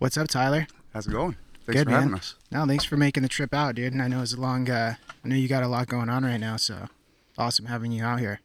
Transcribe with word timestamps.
What's 0.00 0.16
up, 0.16 0.28
Tyler? 0.28 0.66
How's 0.94 1.06
it 1.06 1.10
going? 1.10 1.36
Thanks 1.66 1.80
Good, 1.82 1.84
for 1.84 1.90
having 1.90 2.10
man. 2.12 2.18
us. 2.20 2.34
No, 2.50 2.64
thanks 2.66 2.84
for 2.84 2.96
making 2.96 3.22
the 3.22 3.28
trip 3.28 3.52
out, 3.52 3.74
dude. 3.74 3.92
And 3.92 4.00
I 4.02 4.08
know 4.08 4.22
it's 4.22 4.32
a 4.32 4.40
long. 4.40 4.68
Uh, 4.70 4.94
I 5.22 5.28
know 5.28 5.36
you 5.36 5.46
got 5.46 5.62
a 5.62 5.68
lot 5.68 5.88
going 5.88 6.08
on 6.08 6.24
right 6.24 6.40
now, 6.40 6.56
so 6.56 6.86
awesome 7.36 7.66
having 7.66 7.92
you 7.92 8.02
out 8.02 8.18
here. 8.18 8.40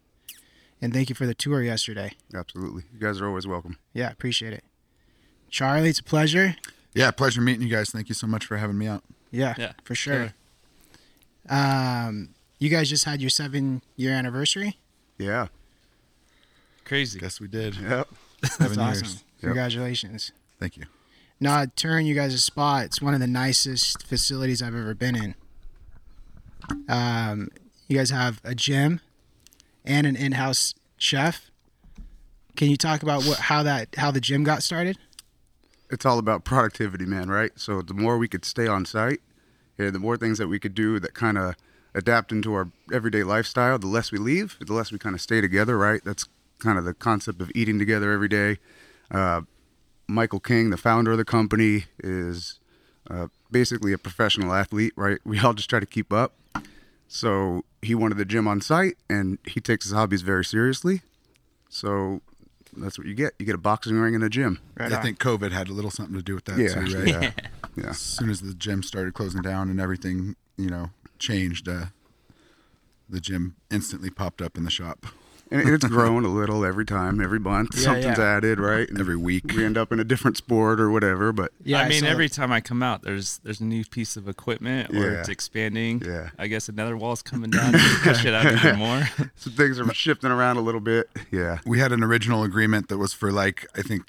And 0.82 0.92
thank 0.92 1.08
you 1.08 1.14
for 1.14 1.24
the 1.24 1.32
tour 1.34 1.62
yesterday. 1.62 2.12
Absolutely. 2.34 2.82
You 2.92 3.00
guys 3.00 3.22
are 3.22 3.26
always 3.26 3.46
welcome. 3.46 3.78
Yeah, 3.94 4.10
appreciate 4.10 4.52
it. 4.52 4.64
Charlie, 5.48 5.88
it's 5.88 5.98
a 6.00 6.04
pleasure. 6.04 6.56
Yeah, 6.92 7.10
pleasure 7.10 7.40
meeting 7.40 7.62
you 7.62 7.74
guys. 7.74 7.88
Thank 7.88 8.10
you 8.10 8.14
so 8.14 8.26
much 8.26 8.44
for 8.44 8.58
having 8.58 8.76
me 8.76 8.86
out. 8.86 9.02
Yeah, 9.30 9.54
Yeah, 9.56 9.72
for 9.82 9.94
sure. 9.94 10.34
Um, 11.48 12.30
you 12.58 12.68
guys 12.68 12.90
just 12.90 13.04
had 13.04 13.22
your 13.22 13.30
seven 13.30 13.80
year 13.96 14.12
anniversary. 14.12 14.76
Yeah. 15.18 15.46
Crazy. 16.84 17.18
Guess 17.18 17.40
we 17.40 17.48
did. 17.48 17.76
Yep. 17.76 18.08
That's 18.42 18.56
Seven 18.56 18.78
awesome. 18.78 19.04
years. 19.06 19.24
Congratulations. 19.40 20.32
Thank 20.60 20.76
you. 20.76 20.84
No, 21.38 21.66
Turn, 21.76 22.06
you 22.06 22.14
guys' 22.14 22.34
a 22.34 22.38
spot. 22.38 22.86
It's 22.86 23.02
one 23.02 23.12
of 23.12 23.20
the 23.20 23.26
nicest 23.26 24.06
facilities 24.06 24.62
I've 24.62 24.74
ever 24.74 24.94
been 24.94 25.16
in. 25.16 25.34
Um, 26.88 27.48
you 27.88 27.98
guys 27.98 28.10
have 28.10 28.40
a 28.42 28.54
gym 28.54 29.00
and 29.84 30.06
an 30.06 30.16
in-house 30.16 30.74
chef. 30.96 31.50
Can 32.56 32.70
you 32.70 32.76
talk 32.76 33.02
about 33.02 33.24
what 33.24 33.38
how 33.38 33.62
that 33.62 33.94
how 33.96 34.10
the 34.10 34.20
gym 34.20 34.44
got 34.44 34.62
started? 34.62 34.98
It's 35.90 36.06
all 36.06 36.18
about 36.18 36.44
productivity, 36.44 37.04
man, 37.04 37.28
right? 37.28 37.52
So 37.56 37.82
the 37.82 37.94
more 37.94 38.16
we 38.16 38.28
could 38.28 38.44
stay 38.44 38.66
on 38.66 38.86
site, 38.86 39.20
and 39.78 39.94
the 39.94 39.98
more 39.98 40.16
things 40.16 40.38
that 40.38 40.48
we 40.48 40.58
could 40.58 40.74
do 40.74 40.98
that 41.00 41.14
kind 41.14 41.36
of 41.36 41.54
adapt 41.94 42.32
into 42.32 42.54
our 42.54 42.70
everyday 42.92 43.22
lifestyle, 43.22 43.78
the 43.78 43.86
less 43.86 44.10
we 44.10 44.18
leave, 44.18 44.56
the 44.58 44.72
less 44.72 44.90
we 44.90 44.98
kind 44.98 45.14
of 45.14 45.20
stay 45.20 45.40
together, 45.42 45.76
right? 45.76 46.00
That's 46.02 46.26
kind 46.58 46.78
of 46.78 46.84
the 46.84 46.94
concept 46.94 47.40
of 47.42 47.52
eating 47.54 47.78
together 47.78 48.10
every 48.10 48.28
day. 48.28 48.58
Uh, 49.10 49.42
Michael 50.08 50.40
King, 50.40 50.70
the 50.70 50.76
founder 50.76 51.12
of 51.12 51.18
the 51.18 51.24
company, 51.24 51.86
is 52.02 52.58
uh, 53.10 53.28
basically 53.50 53.92
a 53.92 53.98
professional 53.98 54.52
athlete, 54.52 54.92
right? 54.96 55.18
We 55.24 55.38
all 55.40 55.54
just 55.54 55.70
try 55.70 55.80
to 55.80 55.86
keep 55.86 56.12
up. 56.12 56.34
So 57.08 57.64
he 57.82 57.94
wanted 57.94 58.18
the 58.18 58.24
gym 58.24 58.48
on 58.48 58.60
site, 58.60 58.96
and 59.08 59.38
he 59.46 59.60
takes 59.60 59.84
his 59.84 59.92
hobbies 59.92 60.22
very 60.22 60.44
seriously. 60.44 61.02
So 61.68 62.20
that's 62.76 62.98
what 62.98 63.06
you 63.06 63.14
get. 63.14 63.34
You 63.38 63.46
get 63.46 63.54
a 63.54 63.58
boxing 63.58 63.96
ring 63.98 64.14
and 64.14 64.24
a 64.24 64.28
gym. 64.28 64.60
Right 64.78 64.92
I 64.92 64.96
on. 64.96 65.02
think 65.02 65.18
COVID 65.18 65.52
had 65.52 65.68
a 65.68 65.72
little 65.72 65.90
something 65.90 66.16
to 66.16 66.22
do 66.22 66.34
with 66.34 66.46
that 66.46 66.58
Yeah, 66.58 66.74
too, 66.74 66.96
right? 66.96 67.08
yeah, 67.08 67.30
yeah. 67.84 67.90
As 67.90 67.98
soon 67.98 68.28
as 68.30 68.40
the 68.40 68.54
gym 68.54 68.82
started 68.82 69.14
closing 69.14 69.42
down 69.42 69.70
and 69.70 69.80
everything, 69.80 70.34
you 70.56 70.68
know, 70.68 70.90
changed, 71.18 71.68
uh, 71.68 71.86
the 73.08 73.20
gym 73.20 73.54
instantly 73.70 74.10
popped 74.10 74.42
up 74.42 74.56
in 74.56 74.64
the 74.64 74.70
shop 74.70 75.06
And 75.50 75.68
it's 75.68 75.84
grown 75.88 76.24
a 76.24 76.28
little 76.28 76.64
every 76.64 76.84
time, 76.84 77.20
every 77.20 77.38
month. 77.38 77.70
Yeah, 77.76 77.82
Something's 77.82 78.18
yeah. 78.18 78.36
added, 78.36 78.58
right? 78.58 78.88
And 78.88 78.98
every 78.98 79.16
week. 79.16 79.44
we 79.54 79.64
end 79.64 79.78
up 79.78 79.92
in 79.92 80.00
a 80.00 80.04
different 80.04 80.36
sport 80.36 80.80
or 80.80 80.90
whatever. 80.90 81.32
But 81.32 81.52
Yeah, 81.62 81.80
I 81.82 81.88
mean, 81.88 82.04
every 82.04 82.26
that. 82.26 82.34
time 82.34 82.50
I 82.50 82.60
come 82.60 82.82
out, 82.82 83.02
there's 83.02 83.38
there's 83.44 83.60
a 83.60 83.64
new 83.64 83.84
piece 83.84 84.16
of 84.16 84.28
equipment, 84.28 84.90
or 84.90 85.12
Yeah. 85.12 85.20
it's 85.20 85.28
expanding. 85.28 86.02
Yeah. 86.04 86.30
I 86.38 86.48
guess 86.48 86.68
another 86.68 86.96
wall's 86.96 87.22
coming 87.22 87.50
down 87.58 87.72
to 87.74 87.78
push 88.02 88.24
it 88.24 88.34
out 88.34 88.44
even 88.52 88.76
more. 88.78 89.08
so 89.36 89.50
things 89.50 89.78
are 89.78 89.92
shifting 89.94 90.30
around 90.32 90.56
a 90.56 90.62
little 90.62 90.80
bit. 90.80 91.08
Yeah. 91.30 91.58
We 91.64 91.78
had 91.78 91.92
an 91.92 92.02
original 92.02 92.42
agreement 92.42 92.88
that 92.88 92.98
was 92.98 93.12
for 93.12 93.30
like 93.30 93.66
I 93.76 93.82
think 93.82 94.02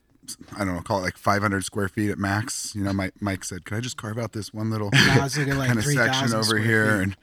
I 0.57 0.65
don't 0.65 0.75
know, 0.75 0.81
call 0.81 0.99
it 0.99 1.03
like 1.03 1.17
500 1.17 1.63
square 1.63 1.87
feet 1.87 2.09
at 2.09 2.17
max. 2.17 2.73
You 2.75 2.83
know, 2.83 2.91
Mike, 2.93 3.13
Mike 3.21 3.43
said, 3.45 3.63
"Could 3.63 3.77
I 3.77 3.79
just 3.79 3.95
carve 3.95 4.17
out 4.17 4.33
this 4.33 4.53
one 4.53 4.69
little 4.69 4.89
Now 4.91 5.19
like 5.21 5.67
kind 5.67 5.77
of 5.77 5.85
section 5.85 6.33
over 6.33 6.57
here?" 6.57 6.85
feet. 6.97 7.03
And 7.03 7.17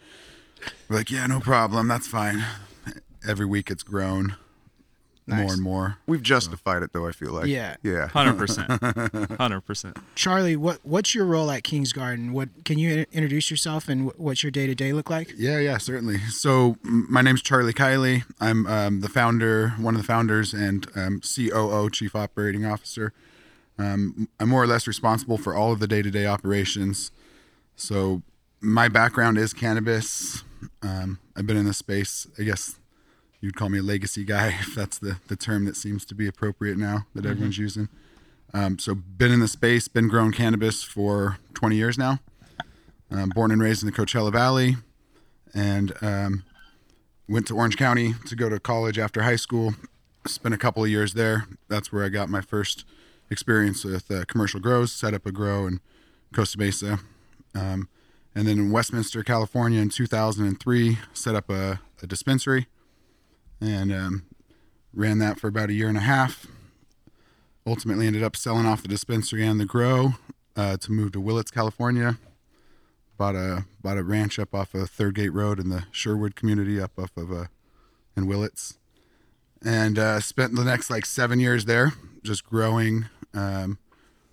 we're 0.89 0.97
like, 0.99 1.11
"Yeah, 1.11 1.27
no 1.27 1.41
problem. 1.41 1.87
That's 1.89 2.07
fine." 2.07 2.43
Every 3.27 3.47
week 3.47 3.71
it's 3.71 3.83
grown 3.83 4.37
Nice. 5.27 5.41
more 5.43 5.53
and 5.55 5.63
more. 5.63 5.97
We've 6.07 6.23
justified 6.23 6.83
it, 6.83 6.93
though, 6.93 7.07
I 7.07 7.13
feel 7.13 7.33
like. 7.33 7.47
Yeah. 7.47 7.77
Yeah. 7.83 8.09
Hundred 8.09 8.37
percent. 8.37 8.71
Hundred 9.41 9.63
percent. 9.63 9.97
Charlie, 10.15 10.55
what 10.57 10.81
what's 10.83 11.15
your 11.15 11.25
role 11.25 11.51
at 11.51 11.65
King's 11.65 11.95
Garden? 11.95 12.35
What 12.35 12.51
can 12.67 12.79
you 12.79 13.07
introduce 13.11 13.51
yourself 13.51 13.89
and 13.89 14.11
wh- 14.11 14.21
what's 14.21 14.43
your 14.43 14.51
day 14.51 14.67
to 14.67 14.75
day 14.75 14.93
look 14.93 15.09
like? 15.09 15.33
Yeah, 15.37 15.59
yeah, 15.59 15.79
certainly. 15.79 16.19
So 16.29 16.77
m- 16.85 17.07
my 17.09 17.23
name's 17.23 17.41
Charlie 17.41 17.73
Kieley. 17.73 18.25
I'm 18.39 18.67
um, 18.67 19.01
the 19.01 19.09
founder, 19.09 19.71
one 19.79 19.95
of 19.95 20.01
the 20.03 20.07
founders, 20.07 20.53
and 20.53 20.87
um, 20.95 21.21
COO, 21.23 21.89
Chief 21.91 22.15
Operating 22.15 22.67
Officer. 22.67 23.15
Um, 23.79 24.29
I'm 24.39 24.51
more 24.51 24.63
or 24.63 24.67
less 24.67 24.87
responsible 24.87 25.39
for 25.39 25.55
all 25.57 25.73
of 25.73 25.81
the 25.81 25.89
day-to-day 25.89 26.27
operations. 26.27 27.11
So 27.77 28.23
my 28.61 28.89
background 28.89 29.37
is 29.39 29.53
cannabis. 29.53 30.45
Um, 30.83 31.19
I've 31.35 31.47
been 31.47 31.57
in 31.57 31.65
this 31.65 31.79
space. 31.79 32.27
I 32.39 32.43
guess 32.45 32.77
you'd 33.45 33.57
call 33.57 33.69
me 33.69 33.79
a 33.79 33.83
legacy 33.83 34.25
guy, 34.25 34.49
if 34.61 34.75
that's 34.75 34.99
the 34.99 35.19
the 35.29 35.37
term 35.37 35.67
that 35.67 35.77
seems 35.77 36.05
to 36.07 36.15
be 36.15 36.27
appropriate 36.27 36.79
now 36.79 37.07
that 37.15 37.27
everyone's 37.27 37.59
using. 37.59 37.89
Um, 38.53 38.79
so 38.79 38.95
been 38.95 39.33
in 39.33 39.41
the 39.41 39.49
space, 39.49 39.89
been 39.89 40.09
growing 40.09 40.31
cannabis 40.31 40.83
for 40.83 41.39
20 41.55 41.75
years 41.75 41.99
now. 41.99 42.21
Um, 43.11 43.31
born 43.35 43.51
and 43.51 43.61
raised 43.61 43.83
in 43.83 43.87
the 43.87 43.93
Coachella 43.93 44.33
Valley 44.33 44.77
and 45.53 45.93
um, 46.01 46.45
went 47.29 47.49
to 47.49 47.57
Orange 47.57 47.77
County 47.77 48.15
to 48.27 48.37
go 48.37 48.49
to 48.49 48.61
college 48.61 48.99
after 48.99 49.23
high 49.23 49.37
school. 49.37 49.75
Spent 50.27 50.55
a 50.55 50.59
couple 50.59 50.85
of 50.85 50.91
years 50.91 51.15
there. 51.15 51.47
That's 51.69 51.93
where 51.93 52.05
I 52.05 52.09
got 52.09 52.29
my 52.29 52.41
first 52.41 52.85
experience 53.29 53.85
with 53.85 54.11
uh, 54.11 54.25
commercial 54.27 54.61
grows. 54.61 54.93
Set 54.93 55.15
up 55.15 55.27
a 55.27 55.33
grow 55.33 55.67
in 55.67 55.81
Costa 56.33 56.59
Mesa, 56.59 57.01
um, 57.55 57.89
and 58.35 58.47
then 58.47 58.59
in 58.59 58.71
Westminster, 58.71 59.23
California, 59.23 59.81
in 59.81 59.91
2003, 59.91 60.99
set 61.13 61.35
up 61.35 61.51
a, 61.51 61.81
a 62.03 62.07
dispensary, 62.07 62.67
and 63.65 63.93
um, 63.93 64.25
ran 64.93 65.19
that 65.19 65.41
for 65.41 65.49
about 65.49 65.71
a 65.71 65.73
year 65.73 65.89
and 65.89 65.97
a 65.97 66.03
half. 66.03 66.47
Ultimately, 67.67 68.07
ended 68.07 68.23
up 68.23 68.37
selling 68.37 68.67
off 68.67 68.83
the 68.83 68.89
dispensary 68.89 69.47
and 69.47 69.59
the 69.59 69.65
grow 69.65 70.15
uh, 70.55 70.77
to 70.77 70.93
move 70.93 71.13
to 71.13 71.21
Willits, 71.21 71.51
California. 71.51 72.19
Bought 73.17 73.37
a 73.37 73.65
bought 73.81 73.97
a 73.97 74.03
ranch 74.03 74.39
up 74.39 74.55
off 74.55 74.75
of 74.75 74.91
Third 74.91 75.15
Gate 75.15 75.33
Road 75.33 75.59
in 75.59 75.71
the 75.71 75.85
Sherwood 75.91 76.37
community 76.37 76.81
up 76.81 76.99
off 76.99 77.17
of 77.17 77.33
uh, 77.33 77.47
in 78.17 78.27
Willits, 78.27 78.77
and 79.65 79.99
uh, 79.99 80.21
spent 80.21 80.55
the 80.57 80.65
next 80.65 80.91
like 80.91 81.07
seven 81.07 81.41
years 81.41 81.65
there, 81.65 81.93
just 82.23 82.45
growing 82.45 83.07
um, 83.33 83.79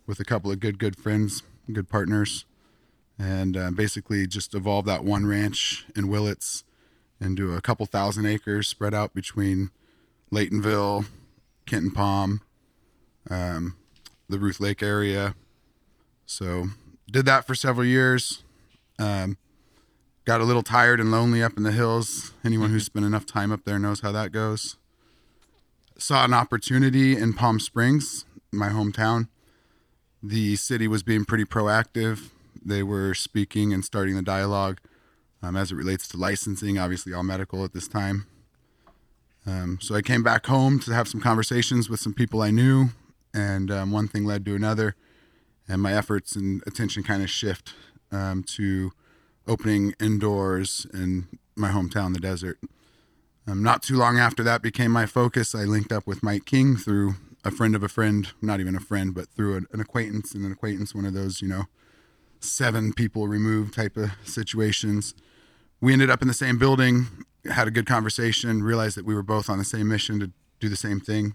with 0.07 0.19
a 0.19 0.25
couple 0.25 0.51
of 0.51 0.59
good 0.59 0.77
good 0.77 0.97
friends, 0.97 1.43
good 1.71 1.87
partners, 1.87 2.45
and 3.17 3.55
uh, 3.55 3.71
basically 3.71 4.27
just 4.27 4.53
evolved 4.55 4.87
that 4.87 5.05
one 5.05 5.25
ranch 5.25 5.85
in 5.95 6.09
Willits 6.09 6.63
into 7.21 7.53
a 7.53 7.61
couple 7.61 7.85
thousand 7.85 8.25
acres 8.25 8.67
spread 8.67 8.93
out 8.93 9.13
between 9.13 9.69
Laytonville, 10.33 11.05
Kenton 11.65 11.91
Palm, 11.91 12.41
um, 13.29 13.75
the 14.27 14.39
Ruth 14.39 14.59
Lake 14.59 14.81
area. 14.81 15.35
So 16.25 16.67
did 17.09 17.25
that 17.25 17.45
for 17.45 17.55
several 17.55 17.85
years. 17.85 18.43
Um, 18.97 19.37
got 20.25 20.41
a 20.41 20.45
little 20.45 20.63
tired 20.63 20.99
and 20.99 21.11
lonely 21.11 21.43
up 21.43 21.57
in 21.57 21.63
the 21.63 21.71
hills. 21.71 22.33
Anyone 22.43 22.71
who's 22.71 22.85
spent 22.85 23.05
enough 23.05 23.25
time 23.25 23.51
up 23.51 23.65
there 23.65 23.79
knows 23.79 24.01
how 24.01 24.11
that 24.11 24.31
goes. 24.31 24.77
Saw 25.97 26.25
an 26.25 26.33
opportunity 26.33 27.15
in 27.15 27.33
Palm 27.33 27.59
Springs, 27.59 28.25
my 28.51 28.69
hometown. 28.69 29.27
The 30.23 30.55
city 30.55 30.87
was 30.87 31.03
being 31.03 31.25
pretty 31.25 31.45
proactive. 31.45 32.29
They 32.63 32.83
were 32.83 33.13
speaking 33.13 33.73
and 33.73 33.83
starting 33.83 34.15
the 34.15 34.21
dialogue 34.21 34.79
um, 35.41 35.55
as 35.55 35.71
it 35.71 35.75
relates 35.75 36.07
to 36.09 36.17
licensing, 36.17 36.77
obviously, 36.77 37.13
all 37.13 37.23
medical 37.23 37.63
at 37.63 37.73
this 37.73 37.87
time. 37.87 38.27
Um, 39.45 39.79
so 39.81 39.95
I 39.95 40.01
came 40.01 40.21
back 40.23 40.45
home 40.45 40.79
to 40.81 40.93
have 40.93 41.07
some 41.07 41.19
conversations 41.19 41.89
with 41.89 41.99
some 41.99 42.13
people 42.13 42.41
I 42.41 42.51
knew, 42.51 42.89
and 43.33 43.71
um, 43.71 43.91
one 43.91 44.07
thing 44.07 44.25
led 44.25 44.45
to 44.45 44.55
another, 44.55 44.95
and 45.67 45.81
my 45.81 45.93
efforts 45.93 46.35
and 46.35 46.61
attention 46.67 47.03
kind 47.03 47.23
of 47.23 47.29
shift 47.29 47.73
um, 48.11 48.43
to 48.43 48.91
opening 49.47 49.93
indoors 49.99 50.85
in 50.93 51.27
my 51.55 51.69
hometown, 51.69 52.13
the 52.13 52.19
desert. 52.19 52.59
Um, 53.47 53.63
not 53.63 53.81
too 53.81 53.97
long 53.97 54.19
after 54.19 54.43
that 54.43 54.61
became 54.61 54.91
my 54.91 55.07
focus. 55.07 55.55
I 55.55 55.63
linked 55.63 55.91
up 55.91 56.05
with 56.05 56.21
Mike 56.21 56.45
King 56.45 56.75
through 56.77 57.15
a 57.43 57.49
friend 57.49 57.75
of 57.75 57.81
a 57.81 57.89
friend, 57.89 58.27
not 58.41 58.59
even 58.59 58.75
a 58.75 58.79
friend, 58.79 59.15
but 59.15 59.27
through 59.29 59.55
an, 59.57 59.65
an 59.71 59.79
acquaintance 59.79 60.33
and 60.33 60.45
an 60.45 60.51
acquaintance, 60.51 60.93
one 60.93 61.05
of 61.05 61.13
those, 61.13 61.41
you 61.41 61.47
know, 61.47 61.63
seven 62.39 62.93
people 62.93 63.27
removed 63.27 63.73
type 63.73 63.97
of 63.97 64.11
situations. 64.23 65.15
We 65.81 65.93
ended 65.93 66.11
up 66.11 66.21
in 66.21 66.27
the 66.27 66.33
same 66.33 66.59
building, 66.59 67.07
had 67.51 67.67
a 67.67 67.71
good 67.71 67.87
conversation, 67.87 68.61
realized 68.61 68.95
that 68.97 69.05
we 69.05 69.15
were 69.15 69.23
both 69.23 69.49
on 69.49 69.57
the 69.57 69.65
same 69.65 69.87
mission 69.87 70.19
to 70.19 70.31
do 70.59 70.69
the 70.69 70.75
same 70.75 70.99
thing. 70.99 71.33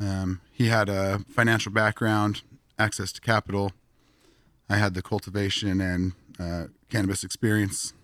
Um, 0.00 0.40
he 0.52 0.68
had 0.68 0.88
a 0.88 1.18
financial 1.28 1.72
background, 1.72 2.42
access 2.78 3.10
to 3.12 3.20
capital. 3.20 3.72
I 4.70 4.76
had 4.76 4.94
the 4.94 5.02
cultivation 5.02 5.80
and 5.80 6.12
uh, 6.38 6.68
cannabis 6.88 7.24
experience, 7.24 7.94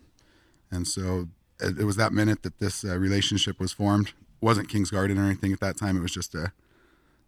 and 0.73 0.89
so 0.89 1.29
it, 1.61 1.79
it 1.79 1.85
was 1.85 1.97
that 1.97 2.13
minute 2.13 2.43
that 2.43 2.59
this 2.59 2.85
uh, 2.85 2.99
relationship 2.99 3.61
was 3.61 3.73
formed. 3.73 4.09
It 4.09 4.15
wasn't 4.41 4.69
King's 4.69 4.91
Garden 4.91 5.19
or 5.19 5.25
anything 5.25 5.53
at 5.53 5.61
that 5.61 5.77
time. 5.77 5.97
It 5.97 6.01
was 6.01 6.13
just 6.13 6.35
a 6.35 6.53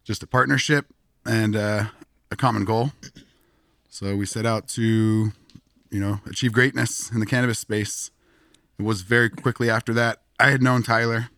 just 0.02 0.22
a 0.22 0.26
partnership 0.26 0.86
and 1.24 1.54
uh, 1.54 1.84
a 2.30 2.36
common 2.36 2.64
goal. 2.64 2.92
So 3.88 4.16
we 4.16 4.26
set 4.26 4.46
out 4.46 4.68
to, 4.70 5.32
you 5.90 6.00
know, 6.00 6.20
achieve 6.26 6.52
greatness 6.52 7.10
in 7.10 7.20
the 7.20 7.26
cannabis 7.26 7.58
space. 7.58 8.10
It 8.78 8.82
was 8.82 9.02
very 9.02 9.30
quickly 9.30 9.70
after 9.70 9.92
that. 9.94 10.22
I 10.38 10.50
had 10.50 10.62
known 10.62 10.82
Tyler, 10.82 11.30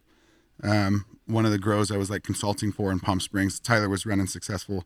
um, 0.62 1.04
one 1.26 1.44
of 1.44 1.52
the 1.52 1.58
grows 1.58 1.90
I 1.90 1.96
was 1.96 2.10
like 2.10 2.24
consulting 2.24 2.72
for 2.72 2.90
in 2.90 3.00
Palm 3.00 3.20
Springs. 3.20 3.60
Tyler 3.60 3.88
was 3.88 4.04
running 4.04 4.26
successful 4.26 4.84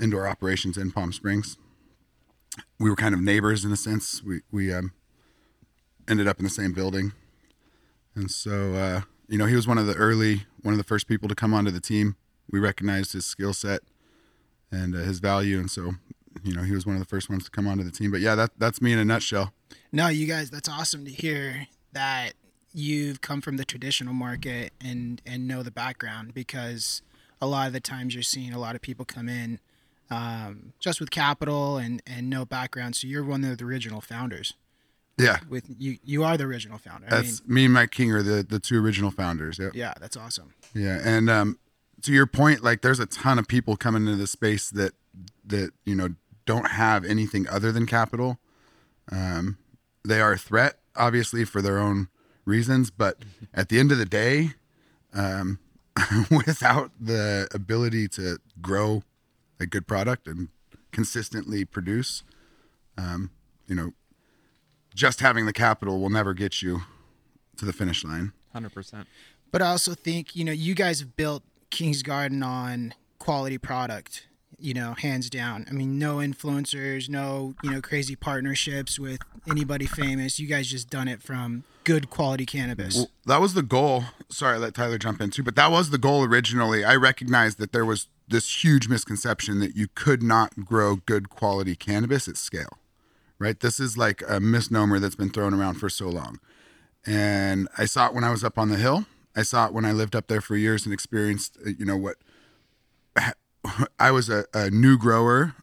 indoor 0.00 0.26
operations 0.26 0.76
in 0.76 0.90
Palm 0.90 1.12
Springs. 1.12 1.56
We 2.80 2.90
were 2.90 2.96
kind 2.96 3.14
of 3.14 3.20
neighbors 3.20 3.64
in 3.64 3.72
a 3.72 3.76
sense. 3.76 4.22
We 4.22 4.40
we 4.50 4.72
um, 4.72 4.92
ended 6.08 6.26
up 6.26 6.38
in 6.38 6.44
the 6.44 6.50
same 6.50 6.72
building, 6.72 7.12
and 8.14 8.30
so 8.30 8.74
uh, 8.74 9.00
you 9.28 9.38
know 9.38 9.46
he 9.46 9.56
was 9.56 9.66
one 9.66 9.78
of 9.78 9.86
the 9.86 9.94
early, 9.94 10.46
one 10.62 10.72
of 10.72 10.78
the 10.78 10.84
first 10.84 11.06
people 11.06 11.28
to 11.28 11.34
come 11.34 11.54
onto 11.54 11.70
the 11.70 11.80
team. 11.80 12.16
We 12.50 12.60
recognized 12.60 13.12
his 13.12 13.24
skill 13.24 13.52
set 13.52 13.82
and 14.70 14.94
uh, 14.94 14.98
his 14.98 15.18
value, 15.18 15.58
and 15.58 15.70
so 15.70 15.94
you 16.42 16.54
know 16.54 16.62
he 16.62 16.72
was 16.72 16.86
one 16.86 16.96
of 16.96 17.00
the 17.00 17.08
first 17.08 17.28
ones 17.28 17.44
to 17.44 17.50
come 17.50 17.66
onto 17.66 17.84
the 17.84 17.90
team. 17.90 18.10
But 18.10 18.20
yeah, 18.20 18.34
that 18.34 18.50
that's 18.58 18.80
me 18.80 18.92
in 18.92 18.98
a 18.98 19.04
nutshell. 19.04 19.52
No, 19.92 20.08
you 20.08 20.26
guys, 20.26 20.50
that's 20.50 20.68
awesome 20.68 21.04
to 21.04 21.10
hear 21.10 21.68
that 21.94 22.34
you've 22.72 23.20
come 23.20 23.40
from 23.40 23.56
the 23.56 23.64
traditional 23.64 24.12
market 24.12 24.72
and 24.84 25.22
and 25.26 25.48
know 25.48 25.62
the 25.62 25.70
background 25.70 26.34
because 26.34 27.02
a 27.40 27.46
lot 27.46 27.66
of 27.66 27.72
the 27.72 27.80
times 27.80 28.14
you're 28.14 28.22
seeing 28.22 28.52
a 28.52 28.58
lot 28.58 28.74
of 28.74 28.82
people 28.82 29.04
come 29.04 29.28
in 29.28 29.58
um, 30.10 30.72
just 30.78 31.00
with 31.00 31.10
capital 31.10 31.78
and 31.78 32.02
and 32.06 32.28
no 32.28 32.44
background. 32.44 32.96
So 32.96 33.06
you're 33.06 33.24
one 33.24 33.44
of 33.44 33.58
the 33.58 33.64
original 33.64 34.00
founders. 34.00 34.54
Yeah, 35.16 35.38
With 35.48 35.66
you, 35.78 35.98
you 36.02 36.24
are 36.24 36.36
the 36.36 36.42
original 36.42 36.76
founder. 36.76 37.06
I 37.08 37.14
mean, 37.14 37.22
that's 37.22 37.46
me 37.46 37.66
and 37.66 37.74
Mike 37.74 37.92
King 37.92 38.10
are 38.12 38.22
the 38.22 38.42
the 38.42 38.58
two 38.58 38.82
original 38.82 39.12
founders. 39.12 39.58
Yeah. 39.60 39.70
yeah, 39.72 39.94
that's 40.00 40.16
awesome. 40.16 40.54
Yeah, 40.74 41.00
and 41.04 41.30
um, 41.30 41.58
to 42.02 42.12
your 42.12 42.26
point, 42.26 42.64
like 42.64 42.82
there's 42.82 42.98
a 42.98 43.06
ton 43.06 43.38
of 43.38 43.46
people 43.46 43.76
coming 43.76 44.02
into 44.06 44.16
the 44.16 44.26
space 44.26 44.70
that 44.70 44.92
that 45.46 45.70
you 45.84 45.94
know 45.94 46.08
don't 46.46 46.68
have 46.72 47.04
anything 47.04 47.48
other 47.48 47.70
than 47.70 47.86
capital. 47.86 48.38
Um, 49.12 49.58
they 50.04 50.20
are 50.20 50.32
a 50.32 50.38
threat, 50.38 50.80
obviously, 50.96 51.44
for 51.44 51.62
their 51.62 51.78
own 51.78 52.08
reasons, 52.44 52.90
but 52.90 53.18
at 53.54 53.68
the 53.68 53.78
end 53.78 53.92
of 53.92 53.98
the 53.98 54.04
day, 54.04 54.50
um, 55.12 55.58
without 56.30 56.90
the 57.00 57.48
ability 57.54 58.08
to 58.08 58.38
grow 58.60 59.02
a 59.60 59.66
good 59.66 59.86
product 59.86 60.26
and 60.26 60.48
consistently 60.92 61.64
produce, 61.64 62.22
um, 62.98 63.30
you 63.66 63.74
know, 63.74 63.92
just 64.94 65.20
having 65.20 65.46
the 65.46 65.52
capital 65.52 66.00
will 66.00 66.10
never 66.10 66.34
get 66.34 66.62
you 66.62 66.82
to 67.56 67.64
the 67.64 67.72
finish 67.72 68.04
line. 68.04 68.32
Hundred 68.52 68.72
percent. 68.72 69.08
But 69.50 69.62
I 69.62 69.70
also 69.70 69.94
think 69.94 70.36
you 70.36 70.44
know 70.44 70.52
you 70.52 70.74
guys 70.74 71.00
have 71.00 71.16
built 71.16 71.42
King's 71.70 72.02
Garden 72.02 72.42
on 72.42 72.94
quality 73.18 73.58
product. 73.58 74.28
You 74.58 74.74
know, 74.74 74.94
hands 74.94 75.30
down. 75.30 75.66
I 75.68 75.72
mean, 75.72 75.98
no 75.98 76.16
influencers, 76.16 77.08
no 77.08 77.54
you 77.62 77.70
know 77.70 77.80
crazy 77.80 78.16
partnerships 78.16 78.98
with 78.98 79.20
anybody 79.48 79.86
famous. 79.86 80.38
You 80.38 80.46
guys 80.46 80.68
just 80.68 80.90
done 80.90 81.08
it 81.08 81.22
from 81.22 81.64
good 81.84 82.10
quality 82.10 82.46
cannabis. 82.46 82.96
Well, 82.96 83.10
that 83.26 83.40
was 83.40 83.54
the 83.54 83.62
goal. 83.62 84.04
Sorry, 84.30 84.56
I 84.56 84.58
let 84.58 84.74
Tyler 84.74 84.98
jump 84.98 85.20
in 85.20 85.30
too, 85.30 85.42
but 85.42 85.56
that 85.56 85.70
was 85.70 85.90
the 85.90 85.98
goal 85.98 86.24
originally. 86.24 86.84
I 86.84 86.96
recognized 86.96 87.58
that 87.58 87.72
there 87.72 87.84
was 87.84 88.08
this 88.28 88.64
huge 88.64 88.88
misconception 88.88 89.60
that 89.60 89.76
you 89.76 89.88
could 89.94 90.22
not 90.22 90.64
grow 90.64 90.96
good 90.96 91.28
quality 91.28 91.76
cannabis 91.76 92.26
at 92.26 92.36
scale, 92.36 92.78
right? 93.38 93.60
This 93.60 93.78
is 93.78 93.98
like 93.98 94.22
a 94.28 94.40
misnomer 94.40 94.98
that's 94.98 95.14
been 95.14 95.30
thrown 95.30 95.52
around 95.54 95.74
for 95.74 95.88
so 95.88 96.08
long. 96.08 96.40
And 97.06 97.68
I 97.76 97.84
saw 97.84 98.06
it 98.06 98.14
when 98.14 98.24
I 98.24 98.30
was 98.30 98.42
up 98.42 98.58
on 98.58 98.70
the 98.70 98.76
hill. 98.76 99.04
I 99.36 99.42
saw 99.42 99.66
it 99.66 99.74
when 99.74 99.84
I 99.84 99.92
lived 99.92 100.16
up 100.16 100.28
there 100.28 100.40
for 100.40 100.56
years 100.56 100.86
and 100.86 100.92
experienced, 100.92 101.58
uh, 101.66 101.70
you 101.78 101.84
know, 101.84 101.96
what 101.96 102.16
I 103.98 104.10
was 104.10 104.28
a, 104.28 104.44
a 104.52 104.70
new 104.70 104.98
grower, 104.98 105.54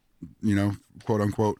you 0.42 0.56
know, 0.56 0.74
quote 1.04 1.22
unquote, 1.22 1.60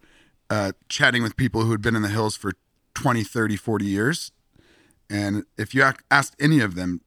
uh, 0.50 0.74
chatting 0.90 1.24
with 1.24 1.38
people 1.38 1.62
who 1.62 1.72
had 1.72 1.82
been 1.82 1.96
in 1.96 2.02
the 2.02 2.10
hills 2.10 2.36
for 2.36 2.54
20, 2.96 3.24
30, 3.24 3.56
40 3.56 3.86
years. 3.86 4.32
And 5.10 5.46
if 5.58 5.76
you 5.76 5.84
asked 6.10 6.36
any 6.40 6.60
of 6.60 6.76
them, 6.76 7.02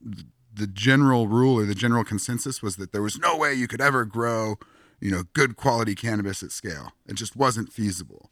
the 0.53 0.67
general 0.67 1.27
rule 1.27 1.59
or 1.59 1.65
the 1.65 1.75
general 1.75 2.05
consensus 2.05 2.63
was 2.63 2.77
that 2.77 2.93
there 2.93 3.03
was 3.03 3.19
no 3.19 3.37
way 3.37 3.55
you 3.55 3.67
could 3.67 3.81
ever 3.81 4.05
grow, 4.05 4.57
you 5.01 5.11
know, 5.11 5.25
good 5.33 5.57
quality 5.57 5.95
cannabis 5.95 6.43
at 6.43 6.53
scale. 6.53 6.93
It 7.07 7.15
just 7.15 7.35
wasn't 7.35 7.73
feasible. 7.73 8.31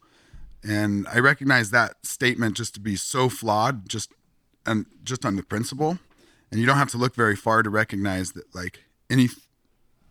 And 0.63 1.07
I 1.07 1.19
recognize 1.19 1.71
that 1.71 2.05
statement 2.05 2.55
just 2.55 2.73
to 2.75 2.79
be 2.79 2.95
so 2.95 3.27
flawed, 3.27 3.89
just 3.89 4.11
and 4.65 4.85
just 5.03 5.25
on 5.25 5.35
the 5.35 5.43
principle. 5.43 5.99
And 6.51 6.59
you 6.59 6.65
don't 6.65 6.77
have 6.77 6.91
to 6.91 6.97
look 6.97 7.15
very 7.15 7.35
far 7.35 7.63
to 7.63 7.69
recognize 7.69 8.31
that, 8.33 8.55
like 8.55 8.83
any 9.09 9.27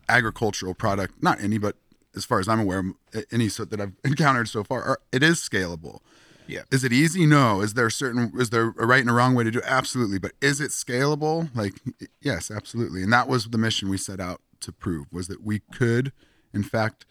agricultural 0.09 0.73
product, 0.73 1.21
not 1.21 1.41
any, 1.41 1.57
but 1.57 1.75
as 2.15 2.25
far 2.25 2.39
as 2.39 2.47
I'm 2.47 2.59
aware, 2.59 2.83
any 3.31 3.49
so 3.49 3.65
that 3.65 3.79
I've 3.79 3.93
encountered 4.03 4.47
so 4.47 4.63
far, 4.63 4.83
are, 4.83 4.99
it 5.11 5.23
is 5.23 5.39
scalable. 5.39 5.99
Yeah. 6.47 6.63
Is 6.71 6.83
it 6.83 6.91
easy? 6.91 7.25
No. 7.25 7.61
Is 7.61 7.73
there 7.73 7.89
certain? 7.89 8.33
Is 8.37 8.49
there 8.49 8.73
a 8.77 8.85
right 8.85 8.99
and 8.99 9.09
a 9.09 9.13
wrong 9.13 9.33
way 9.33 9.43
to 9.45 9.51
do 9.51 9.59
it? 9.59 9.65
Absolutely. 9.65 10.19
But 10.19 10.33
is 10.41 10.59
it 10.59 10.71
scalable? 10.71 11.49
Like, 11.55 11.79
yes, 12.21 12.51
absolutely. 12.51 13.01
And 13.01 13.13
that 13.13 13.27
was 13.27 13.45
the 13.45 13.57
mission 13.57 13.89
we 13.89 13.97
set 13.97 14.19
out 14.19 14.41
to 14.59 14.71
prove 14.71 15.07
was 15.11 15.27
that 15.27 15.43
we 15.43 15.59
could, 15.71 16.11
in 16.53 16.63
fact, 16.63 17.05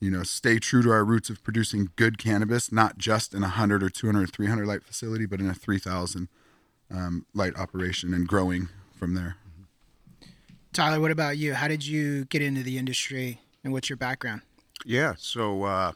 you 0.00 0.10
know, 0.10 0.24
stay 0.24 0.58
true 0.58 0.82
to 0.82 0.90
our 0.90 1.04
roots 1.04 1.30
of 1.30 1.44
producing 1.44 1.90
good 1.94 2.18
cannabis, 2.18 2.72
not 2.72 2.98
just 2.98 3.34
in 3.34 3.44
a 3.44 3.48
hundred 3.48 3.84
or 3.84 3.88
200 3.88 4.24
or 4.24 4.26
300 4.26 4.66
light 4.66 4.82
facility, 4.82 5.26
but 5.26 5.38
in 5.38 5.48
a 5.48 5.54
3,000 5.54 6.28
um, 6.90 7.24
light 7.32 7.56
operation 7.56 8.12
and 8.12 8.26
growing 8.26 8.68
from 8.96 9.14
there. 9.14 9.36
Tyler, 10.72 11.00
what 11.00 11.10
about 11.10 11.36
you? 11.36 11.52
How 11.52 11.68
did 11.68 11.86
you 11.86 12.24
get 12.26 12.40
into 12.40 12.62
the 12.62 12.78
industry 12.78 13.40
and 13.62 13.74
what's 13.74 13.90
your 13.90 13.98
background? 13.98 14.40
Yeah, 14.86 15.14
so 15.18 15.64
uh, 15.64 15.92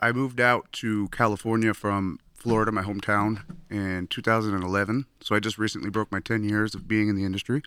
I 0.00 0.10
moved 0.10 0.40
out 0.40 0.66
to 0.72 1.06
California 1.08 1.72
from 1.72 2.18
Florida, 2.34 2.72
my 2.72 2.82
hometown, 2.82 3.42
in 3.70 4.08
2011. 4.08 5.06
So 5.20 5.36
I 5.36 5.38
just 5.38 5.58
recently 5.58 5.90
broke 5.90 6.10
my 6.10 6.18
10 6.18 6.42
years 6.42 6.74
of 6.74 6.88
being 6.88 7.08
in 7.08 7.14
the 7.14 7.24
industry. 7.24 7.62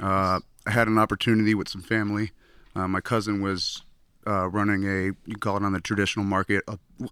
Uh, 0.00 0.40
I 0.66 0.70
had 0.70 0.88
an 0.88 0.96
opportunity 0.96 1.54
with 1.54 1.68
some 1.68 1.82
family. 1.82 2.30
Uh, 2.74 2.88
my 2.88 3.02
cousin 3.02 3.42
was 3.42 3.82
uh, 4.26 4.48
running 4.48 4.84
a, 4.84 5.12
you 5.26 5.36
call 5.38 5.58
it 5.58 5.62
on 5.62 5.74
the 5.74 5.80
traditional 5.80 6.24
market, 6.24 6.64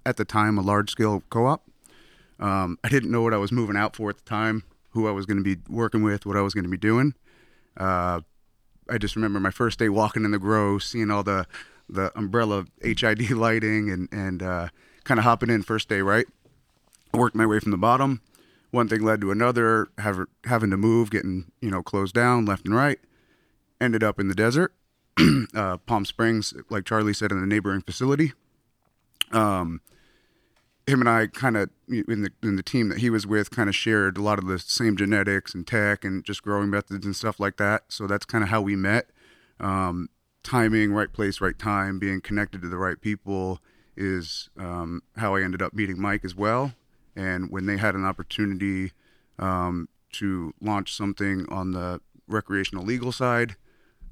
at 0.06 0.16
the 0.16 0.24
time, 0.24 0.56
a 0.56 0.62
large 0.62 0.90
scale 0.90 1.22
co 1.28 1.46
op. 1.46 1.68
Um, 2.38 2.78
I 2.82 2.88
didn't 2.88 3.10
know 3.10 3.20
what 3.20 3.34
I 3.34 3.36
was 3.36 3.52
moving 3.52 3.76
out 3.76 3.94
for 3.94 4.08
at 4.08 4.16
the 4.16 4.24
time, 4.24 4.62
who 4.92 5.06
I 5.06 5.10
was 5.10 5.26
going 5.26 5.36
to 5.36 5.44
be 5.44 5.60
working 5.68 6.02
with, 6.02 6.24
what 6.24 6.38
I 6.38 6.40
was 6.40 6.54
going 6.54 6.64
to 6.64 6.70
be 6.70 6.78
doing. 6.78 7.12
Uh, 7.80 8.20
I 8.88 8.98
just 8.98 9.16
remember 9.16 9.40
my 9.40 9.50
first 9.50 9.78
day 9.78 9.88
walking 9.88 10.24
in 10.24 10.32
the 10.32 10.38
grow, 10.38 10.78
seeing 10.78 11.10
all 11.10 11.22
the 11.22 11.46
the 11.88 12.16
umbrella 12.16 12.66
HID 12.82 13.30
lighting, 13.32 13.90
and 13.90 14.08
and 14.12 14.42
uh, 14.42 14.68
kind 15.04 15.18
of 15.18 15.24
hopping 15.24 15.50
in 15.50 15.62
first 15.62 15.88
day. 15.88 16.02
Right, 16.02 16.26
worked 17.14 17.34
my 17.34 17.46
way 17.46 17.58
from 17.58 17.70
the 17.70 17.78
bottom. 17.78 18.20
One 18.70 18.86
thing 18.86 19.02
led 19.02 19.20
to 19.22 19.30
another. 19.30 19.88
Have, 19.98 20.26
having 20.44 20.70
to 20.70 20.76
move, 20.76 21.10
getting 21.10 21.50
you 21.60 21.70
know 21.70 21.82
closed 21.82 22.14
down 22.14 22.44
left 22.44 22.66
and 22.66 22.74
right. 22.74 23.00
Ended 23.80 24.04
up 24.04 24.20
in 24.20 24.28
the 24.28 24.34
desert, 24.34 24.74
uh, 25.54 25.78
Palm 25.78 26.04
Springs, 26.04 26.52
like 26.68 26.84
Charlie 26.84 27.14
said, 27.14 27.32
in 27.32 27.38
a 27.38 27.46
neighboring 27.46 27.80
facility. 27.80 28.34
Um, 29.32 29.80
him 30.90 31.00
and 31.00 31.08
I 31.08 31.26
kind 31.26 31.56
of 31.56 31.70
in 31.88 32.22
the 32.22 32.30
in 32.42 32.56
the 32.56 32.62
team 32.62 32.88
that 32.88 32.98
he 32.98 33.10
was 33.10 33.26
with 33.26 33.50
kind 33.50 33.68
of 33.68 33.74
shared 33.74 34.16
a 34.16 34.22
lot 34.22 34.38
of 34.38 34.46
the 34.46 34.58
same 34.58 34.96
genetics 34.96 35.54
and 35.54 35.66
tech 35.66 36.04
and 36.04 36.24
just 36.24 36.42
growing 36.42 36.70
methods 36.70 37.06
and 37.06 37.16
stuff 37.16 37.40
like 37.40 37.56
that. 37.56 37.84
So 37.88 38.06
that's 38.06 38.26
kind 38.26 38.44
of 38.44 38.50
how 38.50 38.60
we 38.60 38.76
met. 38.76 39.10
Um, 39.58 40.08
timing, 40.42 40.92
right 40.92 41.12
place, 41.12 41.40
right 41.40 41.58
time, 41.58 41.98
being 41.98 42.20
connected 42.20 42.62
to 42.62 42.68
the 42.68 42.76
right 42.76 43.00
people 43.00 43.60
is 43.96 44.48
um, 44.58 45.02
how 45.16 45.34
I 45.34 45.42
ended 45.42 45.62
up 45.62 45.74
meeting 45.74 46.00
Mike 46.00 46.24
as 46.24 46.34
well. 46.34 46.72
And 47.16 47.50
when 47.50 47.66
they 47.66 47.76
had 47.76 47.94
an 47.94 48.04
opportunity 48.04 48.92
um, 49.38 49.88
to 50.12 50.54
launch 50.60 50.94
something 50.94 51.46
on 51.50 51.72
the 51.72 52.00
recreational 52.26 52.84
legal 52.84 53.12
side, 53.12 53.56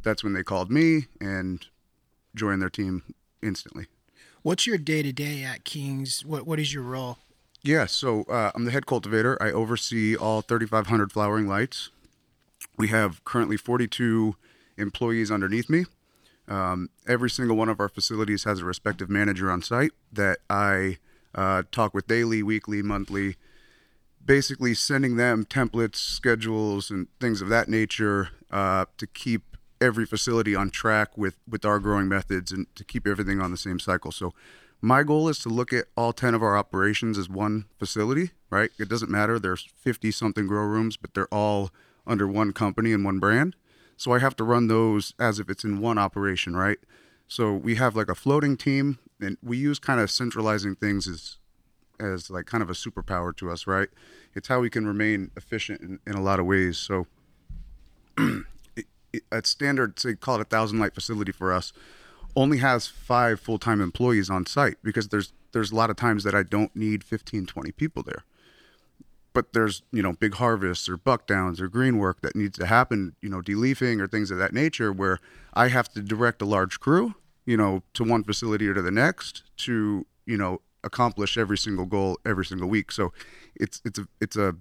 that's 0.02 0.23
when 0.23 0.32
they 0.32 0.42
called 0.42 0.70
me 0.70 1.06
and 1.20 1.66
joined 2.35 2.61
their 2.61 2.70
team 2.70 3.02
instantly. 3.42 3.87
What's 4.42 4.66
your 4.66 4.78
day 4.78 5.02
to 5.02 5.12
day 5.12 5.42
at 5.42 5.64
King's? 5.64 6.25
What 6.25 6.47
What 6.47 6.61
is 6.61 6.73
your 6.73 6.85
role? 6.85 7.18
Yeah, 7.62 7.87
so 7.87 8.23
uh, 8.25 8.52
I'm 8.54 8.64
the 8.64 8.71
head 8.71 8.87
cultivator. 8.87 9.37
I 9.42 9.50
oversee 9.50 10.16
all 10.16 10.42
3,500 10.42 11.11
flowering 11.11 11.49
lights. 11.49 11.90
We 12.76 12.88
have 12.88 13.25
currently 13.25 13.57
42 13.57 14.37
employees 14.76 15.30
underneath 15.30 15.68
me. 15.68 15.87
Um, 16.47 16.88
every 17.07 17.28
single 17.28 17.57
one 17.57 17.68
of 17.68 17.80
our 17.80 17.88
facilities 17.88 18.45
has 18.45 18.61
a 18.61 18.64
respective 18.64 19.11
manager 19.11 19.50
on 19.50 19.61
site 19.61 19.90
that 20.12 20.38
I 20.49 20.99
uh, 21.35 21.64
talk 21.73 21.92
with 21.92 22.07
daily, 22.07 22.42
weekly, 22.42 22.80
monthly, 22.80 23.37
basically 24.25 24.73
sending 24.73 25.16
them 25.16 25.45
templates, 25.45 25.97
schedules, 25.97 26.90
and 26.90 27.09
things 27.21 27.42
of 27.42 27.49
that 27.49 27.68
nature 27.68 28.30
uh, 28.50 28.87
to 28.97 29.07
keep 29.09 29.57
every 29.80 30.06
facility 30.06 30.54
on 30.54 30.70
track 30.70 31.16
with 31.16 31.37
with 31.49 31.64
our 31.64 31.78
growing 31.78 32.08
methods 32.08 32.52
and 32.52 32.66
to 32.75 32.85
keep 32.85 33.06
everything 33.06 33.40
on 33.40 33.50
the 33.50 33.56
same 33.56 33.78
cycle. 33.78 34.12
So 34.12 34.32
my 34.80 35.02
goal 35.02 35.28
is 35.28 35.40
to 35.40 35.49
look 35.49 35.73
at 35.73 35.87
all 35.97 36.12
10 36.12 36.35
of 36.35 36.42
our 36.42 36.56
operations 36.56 37.18
as 37.18 37.28
one 37.28 37.64
facility, 37.78 38.30
right? 38.49 38.70
It 38.78 38.88
doesn't 38.88 39.11
matter 39.11 39.38
there's 39.38 39.68
50 39.76 40.12
something 40.12 40.47
grow 40.47 40.64
rooms, 40.64 40.97
but 40.97 41.14
they're 41.14 41.32
all 41.35 41.70
under 42.06 42.28
one 42.28 42.52
company 42.52 42.92
and 42.92 43.04
one 43.04 43.18
brand. 43.18 43.56
So 43.97 44.12
I 44.12 44.20
have 44.20 44.37
to 44.37 44.44
run 44.44 44.68
those 44.68 45.14
as 45.18 45.40
if 45.40 45.50
it's 45.50 45.64
in 45.64 45.80
one 45.80 45.99
operation, 45.99 46.54
right? 46.54 46.78
So 47.26 47.52
we 47.52 47.75
have 47.75 47.97
like 47.97 48.08
a 48.08 48.14
floating 48.14 48.56
team 48.56 48.99
and 49.20 49.37
we 49.42 49.56
use 49.56 49.80
kind 49.80 50.00
of 50.00 50.11
centralizing 50.11 50.76
things 50.76 51.08
as 51.08 51.37
as 52.00 52.30
like 52.30 52.47
kind 52.47 52.62
of 52.62 52.70
a 52.70 52.75
superpower 52.75 53.37
to 53.37 53.50
us, 53.50 53.66
right? 53.66 53.88
It's 54.32 54.47
how 54.47 54.61
we 54.61 54.70
can 54.70 54.87
remain 54.87 55.32
efficient 55.37 55.80
in, 55.80 55.99
in 56.06 56.14
a 56.14 56.23
lot 56.23 56.38
of 56.38 56.47
ways. 56.47 56.78
So 56.78 57.08
at 59.33 59.47
standard, 59.47 59.99
say, 59.99 60.15
call 60.15 60.37
it 60.37 60.43
a 60.43 60.45
thousand 60.45 60.79
light 60.79 60.95
facility 60.95 61.33
for 61.33 61.53
us, 61.53 61.73
only 62.37 62.59
has 62.59 62.87
five 62.87 63.41
full-time 63.41 63.81
employees 63.81 64.31
on 64.31 64.47
site 64.47 64.77
because 64.83 65.09
there's 65.09 65.33
there's 65.53 65.73
a 65.73 65.75
lot 65.75 65.88
of 65.88 65.97
times 65.97 66.25
that 66.25 66.35
I 66.35 66.43
don't 66.43 66.75
need 66.77 67.03
15, 67.03 67.47
20 67.47 67.73
people 67.73 68.03
there. 68.03 68.25
But 69.33 69.55
there's, 69.55 69.83
you 69.93 70.03
know, 70.03 70.12
big 70.12 70.35
harvests 70.35 70.88
or 70.91 70.99
buck 70.99 71.27
downs 71.27 71.59
or 71.61 71.69
green 71.69 71.97
work 71.97 72.21
that 72.21 72.37
needs 72.37 72.59
to 72.59 72.67
happen, 72.67 73.15
you 73.23 73.31
know, 73.31 73.41
deleafing 73.41 74.00
or 74.00 74.07
things 74.07 74.31
of 74.31 74.37
that 74.38 74.53
nature 74.53 74.93
where 74.93 75.19
I 75.55 75.69
have 75.69 75.88
to 75.95 76.03
direct 76.03 76.43
a 76.43 76.45
large 76.45 76.81
crew, 76.81 77.15
you 77.47 77.57
know, 77.57 77.83
to 77.95 78.05
one 78.05 78.25
facility 78.25 78.69
or 78.69 78.75
to 78.75 78.83
the 78.83 78.91
next 78.91 79.45
to, 79.59 80.07
you 80.27 80.37
know, 80.37 80.61
accomplish 80.85 81.37
every 81.37 81.59
single 81.59 81.87
goal 81.87 82.19
every 82.27 82.45
single 82.45 82.69
week. 82.69 82.93
So 82.93 83.12
it's 83.55 83.81
it's 83.85 83.99
a 83.99 84.09
it's 84.21 84.37
a, 84.37 84.49
a 84.49 84.55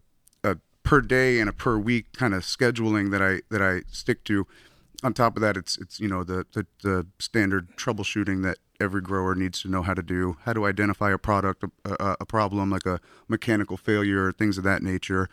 per 0.87 1.01
day 1.01 1.39
and 1.39 1.49
a 1.49 1.53
per 1.53 1.77
week 1.77 2.05
kind 2.13 2.33
of 2.33 2.43
scheduling 2.43 3.11
that 3.11 3.21
I 3.21 3.41
that 3.49 3.61
I 3.61 3.81
stick 3.91 4.23
to. 4.25 4.47
On 5.03 5.13
top 5.13 5.35
of 5.35 5.41
that, 5.41 5.57
it's 5.57 5.77
it's 5.77 5.99
you 5.99 6.07
know 6.07 6.23
the 6.23 6.45
the, 6.53 6.65
the 6.81 7.07
standard 7.19 7.75
troubleshooting 7.75 8.41
that 8.43 8.57
every 8.79 9.01
grower 9.01 9.35
needs 9.35 9.61
to 9.63 9.67
know 9.67 9.81
how 9.81 9.93
to 9.93 10.01
do. 10.01 10.37
How 10.45 10.53
to 10.53 10.65
identify 10.65 11.11
a 11.11 11.17
product, 11.17 11.63
a, 11.63 11.91
a, 12.03 12.17
a 12.21 12.25
problem 12.25 12.69
like 12.69 12.85
a 12.85 12.99
mechanical 13.27 13.75
failure, 13.75 14.31
things 14.31 14.57
of 14.57 14.63
that 14.63 14.81
nature. 14.81 15.29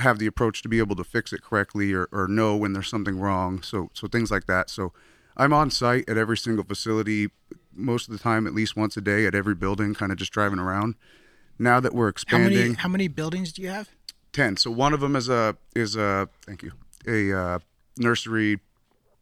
Have 0.00 0.18
the 0.18 0.26
approach 0.26 0.60
to 0.62 0.68
be 0.68 0.80
able 0.80 0.96
to 0.96 1.04
fix 1.04 1.32
it 1.32 1.40
correctly 1.40 1.92
or, 1.92 2.08
or 2.10 2.26
know 2.26 2.56
when 2.56 2.72
there's 2.72 2.88
something 2.88 3.20
wrong. 3.20 3.62
So 3.62 3.90
so 3.94 4.08
things 4.08 4.30
like 4.30 4.46
that. 4.46 4.70
So 4.70 4.92
I'm 5.36 5.52
on 5.52 5.70
site 5.70 6.08
at 6.08 6.18
every 6.18 6.36
single 6.36 6.64
facility 6.64 7.30
most 7.72 8.08
of 8.08 8.12
the 8.12 8.18
time, 8.18 8.46
at 8.46 8.54
least 8.54 8.76
once 8.76 8.96
a 8.96 9.00
day 9.00 9.24
at 9.24 9.34
every 9.36 9.54
building, 9.54 9.94
kind 9.94 10.10
of 10.10 10.18
just 10.18 10.32
driving 10.32 10.58
around. 10.58 10.96
Now 11.60 11.78
that 11.78 11.94
we're 11.94 12.06
How 12.06 12.10
expanding, 12.10 12.58
many 12.58 12.74
how 12.74 12.88
many 12.88 13.06
buildings 13.06 13.52
do 13.52 13.62
you 13.62 13.68
have? 13.68 13.88
Ten. 14.34 14.58
So 14.58 14.70
one 14.70 14.92
of 14.92 15.00
them 15.00 15.16
is 15.16 15.30
a 15.30 15.56
is 15.74 15.96
a 15.96 16.28
thank 16.44 16.62
you 16.62 16.72
a 17.06 17.32
uh, 17.32 17.58
nursery 17.96 18.60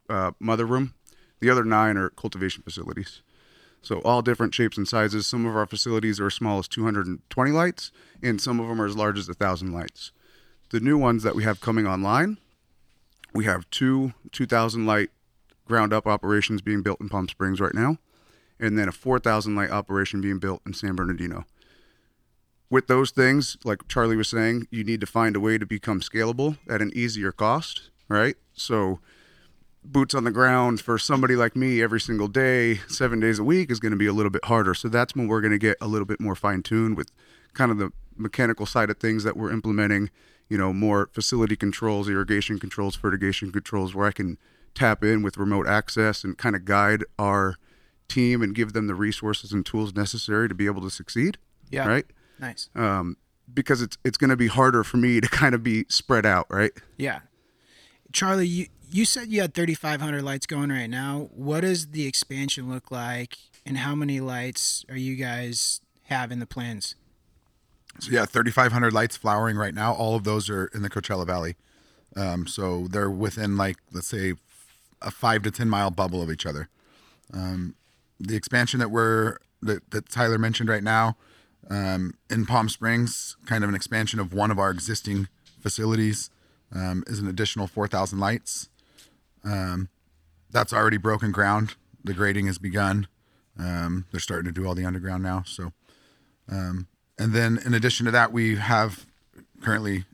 uh, 0.09 0.31
mother 0.39 0.65
room. 0.65 0.93
The 1.39 1.49
other 1.49 1.63
nine 1.63 1.97
are 1.97 2.09
cultivation 2.09 2.63
facilities. 2.63 3.21
So 3.81 3.99
all 3.99 4.21
different 4.21 4.53
shapes 4.53 4.77
and 4.77 4.87
sizes. 4.87 5.27
Some 5.27 5.45
of 5.45 5.55
our 5.55 5.65
facilities 5.65 6.19
are 6.19 6.27
as 6.27 6.33
small 6.33 6.59
as 6.59 6.69
220 6.69 7.51
lights, 7.51 7.91
and 8.21 8.39
some 8.39 8.59
of 8.59 8.69
them 8.69 8.81
are 8.81 8.85
as 8.85 8.95
large 8.95 9.19
as 9.19 9.27
a 9.27 9.33
thousand 9.33 9.73
lights. 9.73 10.11
The 10.69 10.79
new 10.79 10.97
ones 10.97 11.23
that 11.23 11.35
we 11.35 11.43
have 11.43 11.59
coming 11.59 11.85
online, 11.85 12.37
we 13.33 13.45
have 13.45 13.69
two 13.69 14.13
2,000 14.31 14.85
light 14.85 15.09
ground 15.65 15.93
up 15.93 16.07
operations 16.07 16.61
being 16.61 16.81
built 16.81 17.01
in 17.01 17.09
Palm 17.09 17.27
Springs 17.27 17.59
right 17.59 17.73
now, 17.73 17.97
and 18.59 18.77
then 18.77 18.87
a 18.87 18.93
4,000 18.93 19.55
light 19.55 19.69
operation 19.69 20.21
being 20.21 20.39
built 20.39 20.61
in 20.65 20.73
San 20.73 20.95
Bernardino 20.95 21.45
with 22.73 22.87
those 22.87 23.11
things, 23.11 23.55
like 23.63 23.87
Charlie 23.87 24.15
was 24.15 24.27
saying, 24.27 24.67
you 24.71 24.83
need 24.83 24.99
to 24.99 25.05
find 25.05 25.35
a 25.35 25.39
way 25.39 25.59
to 25.59 25.65
become 25.65 26.01
scalable 26.01 26.57
at 26.67 26.81
an 26.81 26.91
easier 26.95 27.31
cost, 27.31 27.91
right? 28.09 28.35
So, 28.53 28.99
boots 29.85 30.15
on 30.15 30.23
the 30.23 30.31
ground 30.31 30.81
for 30.81 30.97
somebody 30.97 31.35
like 31.35 31.55
me 31.55 31.83
every 31.83 32.01
single 32.01 32.27
day, 32.27 32.77
seven 32.87 33.19
days 33.19 33.37
a 33.37 33.43
week, 33.43 33.69
is 33.69 33.79
going 33.79 33.91
to 33.91 33.97
be 33.97 34.07
a 34.07 34.11
little 34.11 34.31
bit 34.31 34.45
harder. 34.45 34.73
So, 34.73 34.87
that's 34.87 35.15
when 35.15 35.27
we're 35.27 35.39
going 35.39 35.51
to 35.51 35.59
get 35.59 35.77
a 35.81 35.87
little 35.87 36.07
bit 36.07 36.19
more 36.19 36.33
fine 36.33 36.63
tuned 36.63 36.97
with 36.97 37.11
kind 37.53 37.69
of 37.69 37.77
the 37.77 37.91
mechanical 38.17 38.65
side 38.65 38.89
of 38.89 38.97
things 38.97 39.23
that 39.23 39.37
we're 39.37 39.51
implementing, 39.51 40.09
you 40.49 40.57
know, 40.57 40.73
more 40.73 41.11
facility 41.13 41.55
controls, 41.55 42.09
irrigation 42.09 42.57
controls, 42.57 42.95
fertigation 42.95 43.51
controls, 43.51 43.93
where 43.93 44.07
I 44.07 44.11
can 44.11 44.39
tap 44.73 45.03
in 45.03 45.21
with 45.21 45.37
remote 45.37 45.67
access 45.67 46.23
and 46.23 46.39
kind 46.39 46.55
of 46.55 46.65
guide 46.65 47.03
our 47.19 47.57
team 48.07 48.41
and 48.41 48.55
give 48.55 48.73
them 48.73 48.87
the 48.87 48.95
resources 48.95 49.51
and 49.51 49.63
tools 49.63 49.93
necessary 49.93 50.49
to 50.49 50.55
be 50.55 50.65
able 50.65 50.81
to 50.81 50.89
succeed. 50.89 51.37
Yeah. 51.69 51.87
Right 51.87 52.07
Nice. 52.43 52.69
um, 52.75 53.15
because 53.53 53.81
it's 53.81 53.97
it's 54.03 54.17
going 54.17 54.29
to 54.29 54.35
be 54.35 54.47
harder 54.47 54.83
for 54.83 54.97
me 54.97 55.21
to 55.21 55.27
kind 55.41 55.55
of 55.55 55.63
be 55.63 55.85
spread 55.87 56.25
out, 56.25 56.45
right? 56.49 56.71
Yeah. 56.97 57.19
Charlie, 58.11 58.47
you, 58.47 58.67
you 58.91 59.05
said 59.05 59.29
you 59.29 59.41
had 59.41 59.53
3,500 59.53 60.21
lights 60.21 60.45
going 60.45 60.69
right 60.69 60.89
now. 60.89 61.29
What 61.33 61.61
does 61.61 61.87
the 61.87 62.05
expansion 62.05 62.69
look 62.69 62.91
like, 62.91 63.37
and 63.65 63.77
how 63.77 63.95
many 63.95 64.19
lights 64.19 64.85
are 64.89 64.97
you 64.97 65.15
guys 65.15 65.81
have 66.03 66.31
in 66.31 66.39
the 66.39 66.45
plans? 66.45 66.95
So 67.99 68.11
yeah, 68.11 68.25
3,500 68.25 68.91
lights 68.91 69.15
flowering 69.15 69.55
right 69.55 69.73
now. 69.73 69.93
All 69.93 70.15
of 70.15 70.25
those 70.25 70.49
are 70.49 70.65
in 70.73 70.81
the 70.81 70.89
Coachella 70.89 71.25
Valley. 71.25 71.55
Um, 72.15 72.45
so 72.45 72.87
they're 72.89 73.09
within 73.09 73.57
like 73.57 73.77
let's 73.91 74.07
say 74.07 74.33
a 75.01 75.11
five 75.11 75.43
to 75.43 75.51
ten 75.51 75.69
mile 75.69 75.91
bubble 75.91 76.21
of 76.21 76.29
each 76.29 76.45
other. 76.45 76.69
Um, 77.33 77.75
the 78.19 78.35
expansion 78.35 78.79
that 78.79 78.91
we're 78.91 79.37
that, 79.61 79.89
that 79.91 80.09
Tyler 80.09 80.37
mentioned 80.37 80.69
right 80.69 80.83
now 80.83 81.15
um, 81.69 82.13
in 82.29 82.45
Palm 82.45 82.69
Springs, 82.69 83.37
kind 83.45 83.63
of 83.63 83.69
an 83.69 83.75
expansion 83.75 84.19
of 84.19 84.33
one 84.33 84.51
of 84.51 84.59
our 84.59 84.71
existing 84.71 85.27
facilities, 85.61 86.29
um, 86.73 87.03
is 87.07 87.19
an 87.19 87.27
additional 87.27 87.67
4,000 87.67 88.19
lights. 88.19 88.69
Um, 89.43 89.89
that's 90.51 90.73
already 90.73 90.97
broken 90.97 91.31
ground. 91.31 91.75
The 92.03 92.13
grading 92.13 92.47
has 92.47 92.57
begun. 92.57 93.07
Um, 93.57 94.05
they're 94.11 94.19
starting 94.19 94.51
to 94.51 94.59
do 94.59 94.67
all 94.67 94.75
the 94.75 94.85
underground 94.85 95.23
now. 95.23 95.43
So, 95.45 95.73
um, 96.49 96.87
and 97.17 97.33
then 97.33 97.59
in 97.65 97.73
addition 97.73 98.05
to 98.05 98.11
that, 98.11 98.31
we 98.31 98.55
have 98.55 99.05
currently 99.61 100.05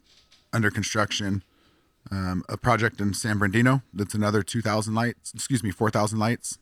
under 0.52 0.70
construction 0.70 1.44
um, 2.12 2.44
a 2.50 2.58
project 2.58 3.00
in 3.00 3.14
San 3.14 3.38
Bernardino 3.38 3.82
that's 3.94 4.14
another 4.14 4.44
2,000 4.44 4.94
lights, 4.94 5.34
excuse 5.34 5.64
me, 5.64 5.72
4,000 5.72 6.18
lights. 6.18 6.58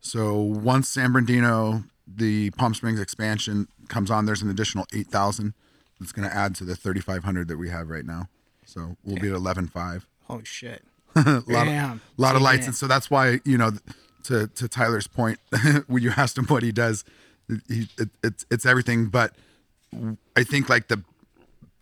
So 0.00 0.38
once 0.38 0.88
San 0.88 1.12
Bernardino, 1.12 1.84
the 2.06 2.50
Palm 2.50 2.74
Springs 2.74 3.00
expansion 3.00 3.68
comes 3.88 4.10
on, 4.10 4.26
there's 4.26 4.42
an 4.42 4.50
additional 4.50 4.86
8,000 4.92 5.54
that's 6.00 6.12
going 6.12 6.28
to 6.28 6.34
add 6.34 6.54
to 6.56 6.64
the 6.64 6.76
3,500 6.76 7.48
that 7.48 7.56
we 7.56 7.70
have 7.70 7.88
right 7.88 8.04
now. 8.04 8.28
So 8.64 8.96
we'll 9.04 9.20
be 9.20 9.28
at 9.28 9.34
11.5 9.34 10.04
Holy 10.26 10.44
shit. 10.44 10.82
a 11.16 11.42
lot, 11.46 11.64
Damn. 11.64 11.92
of, 11.92 12.00
lot 12.16 12.30
of 12.30 12.40
Taking 12.40 12.44
lights, 12.44 12.66
and 12.66 12.74
so 12.74 12.86
that's 12.86 13.10
why 13.10 13.40
you 13.44 13.56
know, 13.56 13.72
to 14.24 14.48
to 14.48 14.68
Tyler's 14.68 15.06
point, 15.06 15.38
when 15.86 16.02
you 16.02 16.12
asked 16.16 16.36
him 16.36 16.46
what 16.46 16.62
he 16.62 16.72
does, 16.72 17.04
he, 17.68 17.88
it, 17.98 18.08
it's 18.22 18.44
it's 18.50 18.66
everything. 18.66 19.06
But 19.06 19.34
I 20.36 20.42
think 20.42 20.68
like 20.68 20.88
the 20.88 21.02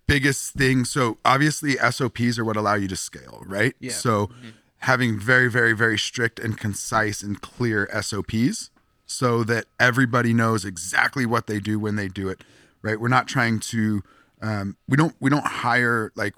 biggest 0.07 0.53
thing. 0.55 0.85
So 0.85 1.19
obviously 1.25 1.77
SOPs 1.77 2.39
are 2.39 2.45
what 2.45 2.57
allow 2.57 2.75
you 2.75 2.89
to 2.89 2.97
scale, 2.97 3.43
right? 3.47 3.75
Yeah. 3.81 3.93
So 3.93 4.27
mm-hmm. 4.27 4.49
having 4.79 5.19
very 5.19 5.51
very 5.51 5.73
very 5.73 5.99
strict 5.99 6.39
and 6.39 6.59
concise 6.59 7.23
and 7.23 7.41
clear 7.41 7.89
SOPs, 8.03 8.71
so 9.13 9.45
that 9.45 9.67
everybody 9.79 10.33
knows 10.33 10.65
exactly 10.65 11.27
what 11.27 11.47
they 11.47 11.61
do 11.61 11.79
when 11.79 11.97
they 11.97 12.09
do 12.09 12.29
it, 12.29 12.43
right? 12.83 13.01
We're 13.01 13.09
not 13.09 13.29
trying 13.29 13.61
to. 13.61 14.03
Um, 14.41 14.77
we 14.89 14.97
don't 14.97 15.15
we 15.21 15.31
don't 15.31 15.47
hire 15.47 16.13
like 16.17 16.35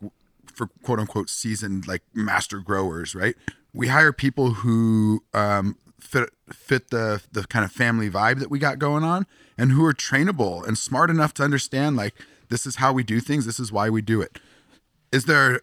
for 0.55 0.67
quote 0.83 0.99
unquote 0.99 1.31
seasoned 1.31 1.87
like 1.87 2.03
master 2.13 2.59
growers, 2.59 3.15
right? 3.15 3.35
We 3.73 3.89
hire 3.89 4.13
people 4.13 4.51
who 4.55 5.25
um, 5.33 5.77
fit 6.01 6.31
fit 6.53 6.91
the 6.91 7.23
the 7.33 7.45
kind 7.45 7.65
of 7.65 7.73
family 7.73 8.11
vibe 8.11 8.41
that 8.41 8.51
we 8.51 8.59
got 8.59 8.79
going 8.79 9.05
on, 9.05 9.27
and 9.57 9.73
who 9.73 9.85
are 9.85 9.95
trainable 9.95 10.67
and 10.67 10.77
smart 10.77 11.11
enough 11.11 11.33
to 11.35 11.43
understand 11.43 11.97
like 11.97 12.15
this 12.49 12.67
is 12.67 12.77
how 12.77 12.93
we 12.93 13.03
do 13.03 13.21
things, 13.21 13.47
this 13.47 13.59
is 13.59 13.73
why 13.73 13.89
we 13.89 14.03
do 14.03 14.21
it. 14.21 14.39
Is 15.11 15.25
there 15.25 15.61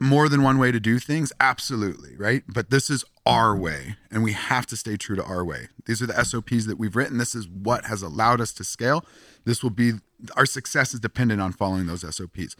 more 0.00 0.28
than 0.28 0.42
one 0.42 0.58
way 0.58 0.72
to 0.72 0.80
do 0.80 0.98
things? 0.98 1.32
Absolutely, 1.40 2.16
right? 2.16 2.42
But 2.48 2.70
this 2.70 2.90
is 2.90 3.04
our 3.24 3.56
way, 3.56 3.96
and 4.10 4.22
we 4.22 4.32
have 4.32 4.66
to 4.66 4.76
stay 4.76 4.96
true 4.96 5.16
to 5.16 5.24
our 5.24 5.44
way. 5.44 5.68
These 5.86 6.02
are 6.02 6.06
the 6.06 6.24
SOPs 6.24 6.66
that 6.66 6.78
we've 6.78 6.96
written. 6.96 7.18
This 7.18 7.34
is 7.34 7.48
what 7.48 7.86
has 7.86 8.02
allowed 8.02 8.40
us 8.40 8.52
to 8.54 8.64
scale. 8.64 9.04
This 9.44 9.62
will 9.62 9.70
be 9.70 9.94
our 10.36 10.46
success 10.46 10.94
is 10.94 11.00
dependent 11.00 11.40
on 11.40 11.52
following 11.52 11.86
those 11.86 12.02
SOPs. 12.14 12.56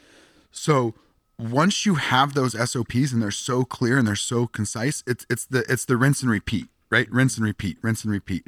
So 0.51 0.95
once 1.39 1.87
you 1.87 1.97
have 1.97 2.35
those 2.35 2.53
SOPs 2.53 3.13
and 3.13 3.23
they're 3.23 3.31
so 3.31 3.65
clear 3.65 3.99
and 3.99 4.07
they're 4.07 4.17
so 4.17 4.47
concise, 4.47 5.03
it's 5.07 5.27
it's 5.31 5.47
the 5.47 5.65
it's 5.69 5.85
the 5.85 5.97
rinse 5.97 6.23
and 6.23 6.31
repeat, 6.31 6.69
right? 6.91 7.11
Rinse 7.11 7.37
and 7.37 7.45
repeat, 7.45 7.79
rinse 7.83 8.05
and 8.05 8.13
repeat. 8.13 8.47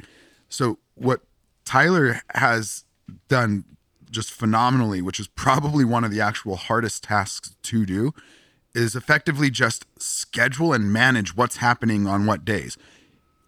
So 0.49 0.79
what 0.95 1.21
Tyler 1.65 2.21
has 2.33 2.85
done 3.27 3.65
just 4.09 4.31
phenomenally, 4.31 5.01
which 5.01 5.19
is 5.19 5.27
probably 5.27 5.85
one 5.85 6.03
of 6.03 6.11
the 6.11 6.21
actual 6.21 6.55
hardest 6.55 7.03
tasks 7.03 7.55
to 7.61 7.85
do, 7.85 8.13
is 8.73 8.95
effectively 8.95 9.49
just 9.49 9.85
schedule 10.01 10.73
and 10.73 10.93
manage 10.93 11.35
what's 11.35 11.57
happening 11.57 12.07
on 12.07 12.25
what 12.25 12.45
days. 12.45 12.77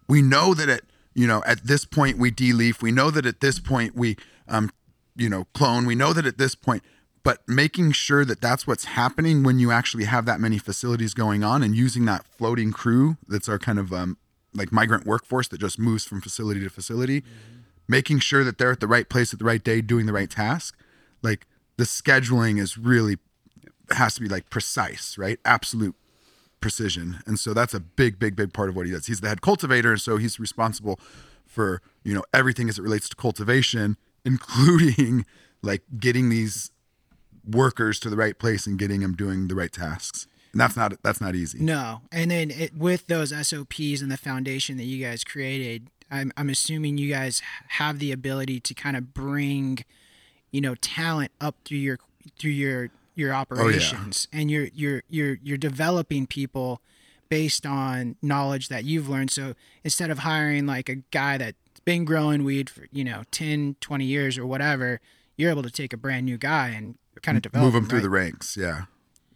We 0.08 0.22
know 0.22 0.54
that 0.54 0.68
at 0.68 0.82
you 1.14 1.26
know 1.26 1.42
at 1.46 1.66
this 1.66 1.84
point 1.84 2.18
we 2.18 2.30
deleaf. 2.30 2.82
We 2.82 2.92
know 2.92 3.10
that 3.10 3.26
at 3.26 3.40
this 3.40 3.58
point 3.58 3.94
we 3.94 4.16
um 4.48 4.70
you 5.16 5.28
know 5.28 5.46
clone. 5.54 5.86
We 5.86 5.94
know 5.94 6.12
that 6.12 6.26
at 6.26 6.38
this 6.38 6.54
point, 6.54 6.82
but 7.22 7.40
making 7.46 7.92
sure 7.92 8.24
that 8.24 8.40
that's 8.40 8.66
what's 8.66 8.84
happening 8.84 9.42
when 9.42 9.58
you 9.58 9.70
actually 9.70 10.04
have 10.04 10.24
that 10.26 10.40
many 10.40 10.58
facilities 10.58 11.14
going 11.14 11.44
on 11.44 11.62
and 11.62 11.74
using 11.74 12.04
that 12.06 12.26
floating 12.26 12.72
crew 12.72 13.16
that's 13.28 13.48
our 13.48 13.58
kind 13.58 13.78
of 13.78 13.92
um 13.92 14.16
like 14.54 14.72
migrant 14.72 15.06
workforce 15.06 15.48
that 15.48 15.60
just 15.60 15.78
moves 15.78 16.04
from 16.04 16.20
facility 16.20 16.60
to 16.60 16.70
facility, 16.70 17.24
making 17.88 18.18
sure 18.18 18.44
that 18.44 18.58
they're 18.58 18.72
at 18.72 18.80
the 18.80 18.86
right 18.86 19.08
place 19.08 19.32
at 19.32 19.38
the 19.38 19.44
right 19.44 19.62
day 19.62 19.80
doing 19.80 20.06
the 20.06 20.12
right 20.12 20.30
task. 20.30 20.76
Like 21.22 21.46
the 21.76 21.84
scheduling 21.84 22.58
is 22.58 22.76
really 22.76 23.16
has 23.96 24.14
to 24.14 24.20
be 24.20 24.28
like 24.28 24.50
precise, 24.50 25.16
right? 25.18 25.38
Absolute 25.44 25.94
precision. 26.60 27.18
And 27.26 27.38
so 27.38 27.52
that's 27.52 27.74
a 27.74 27.80
big, 27.80 28.18
big, 28.18 28.34
big 28.34 28.54
part 28.54 28.70
of 28.70 28.76
what 28.76 28.86
he 28.86 28.92
does. 28.92 29.06
He's 29.06 29.20
the 29.20 29.28
head 29.28 29.42
cultivator, 29.42 29.92
and 29.92 30.00
so 30.00 30.16
he's 30.16 30.40
responsible 30.40 30.98
for, 31.44 31.82
you 32.02 32.14
know, 32.14 32.24
everything 32.32 32.70
as 32.70 32.78
it 32.78 32.82
relates 32.82 33.08
to 33.10 33.16
cultivation, 33.16 33.98
including 34.24 35.26
like 35.62 35.82
getting 35.98 36.30
these 36.30 36.70
workers 37.46 37.98
to 38.00 38.08
the 38.10 38.16
right 38.16 38.38
place 38.38 38.66
and 38.66 38.78
getting 38.78 39.00
them 39.00 39.14
doing 39.14 39.48
the 39.48 39.54
right 39.54 39.72
tasks. 39.72 40.26
And 40.52 40.60
that's 40.60 40.76
not 40.76 41.02
that's 41.02 41.20
not 41.20 41.34
easy. 41.34 41.58
No, 41.60 42.02
and 42.12 42.30
then 42.30 42.50
it, 42.50 42.76
with 42.76 43.06
those 43.06 43.30
SOPs 43.30 44.02
and 44.02 44.10
the 44.10 44.18
foundation 44.18 44.76
that 44.76 44.84
you 44.84 45.02
guys 45.04 45.24
created, 45.24 45.88
I'm 46.10 46.30
I'm 46.36 46.50
assuming 46.50 46.98
you 46.98 47.10
guys 47.10 47.40
have 47.68 47.98
the 47.98 48.12
ability 48.12 48.60
to 48.60 48.74
kind 48.74 48.96
of 48.96 49.14
bring, 49.14 49.78
you 50.50 50.60
know, 50.60 50.74
talent 50.74 51.32
up 51.40 51.56
through 51.64 51.78
your 51.78 51.98
through 52.38 52.50
your 52.50 52.90
your 53.14 53.32
oh, 53.32 53.38
operations, 53.38 54.28
and 54.32 54.50
you're 54.50 54.68
you're 54.74 55.02
you're 55.08 55.38
you're 55.42 55.58
developing 55.58 56.26
people 56.26 56.80
based 57.28 57.64
on 57.64 58.16
knowledge 58.20 58.68
that 58.68 58.84
you've 58.84 59.08
learned. 59.08 59.30
So 59.30 59.54
instead 59.84 60.10
of 60.10 60.20
hiring 60.20 60.66
like 60.66 60.88
a 60.88 60.96
guy 60.96 61.38
that's 61.38 61.56
been 61.84 62.04
growing 62.04 62.44
weed 62.44 62.68
for 62.68 62.86
you 62.92 63.04
know 63.04 63.22
10, 63.30 63.76
20 63.80 64.04
years 64.04 64.38
or 64.38 64.46
whatever, 64.46 65.00
you're 65.36 65.50
able 65.50 65.62
to 65.62 65.70
take 65.70 65.92
a 65.92 65.96
brand 65.96 66.26
new 66.26 66.38
guy 66.38 66.68
and 66.68 66.96
kind 67.22 67.36
of 67.36 67.42
develop 67.42 67.64
move 67.64 67.72
them 67.74 67.84
him, 67.84 67.88
through 67.88 67.98
right? 67.98 68.02
the 68.02 68.10
ranks. 68.10 68.56
Yeah, 68.56 68.82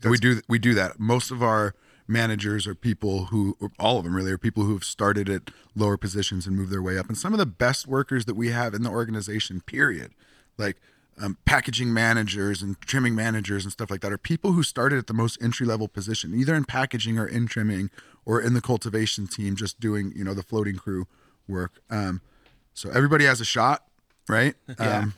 we 0.04 0.18
do 0.18 0.40
we 0.48 0.58
do 0.58 0.74
that. 0.74 0.98
Most 0.98 1.30
of 1.30 1.42
our 1.42 1.74
managers 2.08 2.66
are 2.66 2.74
people 2.74 3.26
who, 3.26 3.56
or 3.60 3.72
all 3.78 3.98
of 3.98 4.04
them 4.04 4.14
really, 4.14 4.30
are 4.30 4.38
people 4.38 4.64
who 4.64 4.72
have 4.74 4.84
started 4.84 5.28
at 5.28 5.50
lower 5.74 5.96
positions 5.96 6.46
and 6.46 6.56
moved 6.56 6.70
their 6.70 6.82
way 6.82 6.98
up. 6.98 7.08
And 7.08 7.16
some 7.16 7.32
of 7.32 7.38
the 7.38 7.46
best 7.46 7.86
workers 7.86 8.24
that 8.26 8.34
we 8.34 8.50
have 8.50 8.74
in 8.74 8.82
the 8.82 8.90
organization, 8.90 9.60
period, 9.60 10.12
like 10.56 10.76
um, 11.20 11.38
packaging 11.44 11.92
managers 11.92 12.62
and 12.62 12.80
trimming 12.80 13.14
managers 13.14 13.64
and 13.64 13.72
stuff 13.72 13.90
like 13.90 14.00
that, 14.00 14.12
are 14.12 14.18
people 14.18 14.52
who 14.52 14.62
started 14.62 14.98
at 14.98 15.06
the 15.06 15.14
most 15.14 15.40
entry 15.42 15.66
level 15.66 15.88
position, 15.88 16.34
either 16.34 16.54
in 16.54 16.64
packaging 16.64 17.18
or 17.18 17.26
in 17.26 17.46
trimming 17.46 17.90
or 18.24 18.40
in 18.40 18.54
the 18.54 18.60
cultivation 18.60 19.26
team, 19.26 19.56
just 19.56 19.80
doing 19.80 20.12
you 20.14 20.24
know 20.24 20.34
the 20.34 20.42
floating 20.42 20.76
crew 20.76 21.06
work. 21.48 21.72
Um, 21.90 22.20
so 22.74 22.90
everybody 22.90 23.24
has 23.24 23.40
a 23.40 23.44
shot, 23.44 23.84
right? 24.28 24.54
Um, 24.78 25.14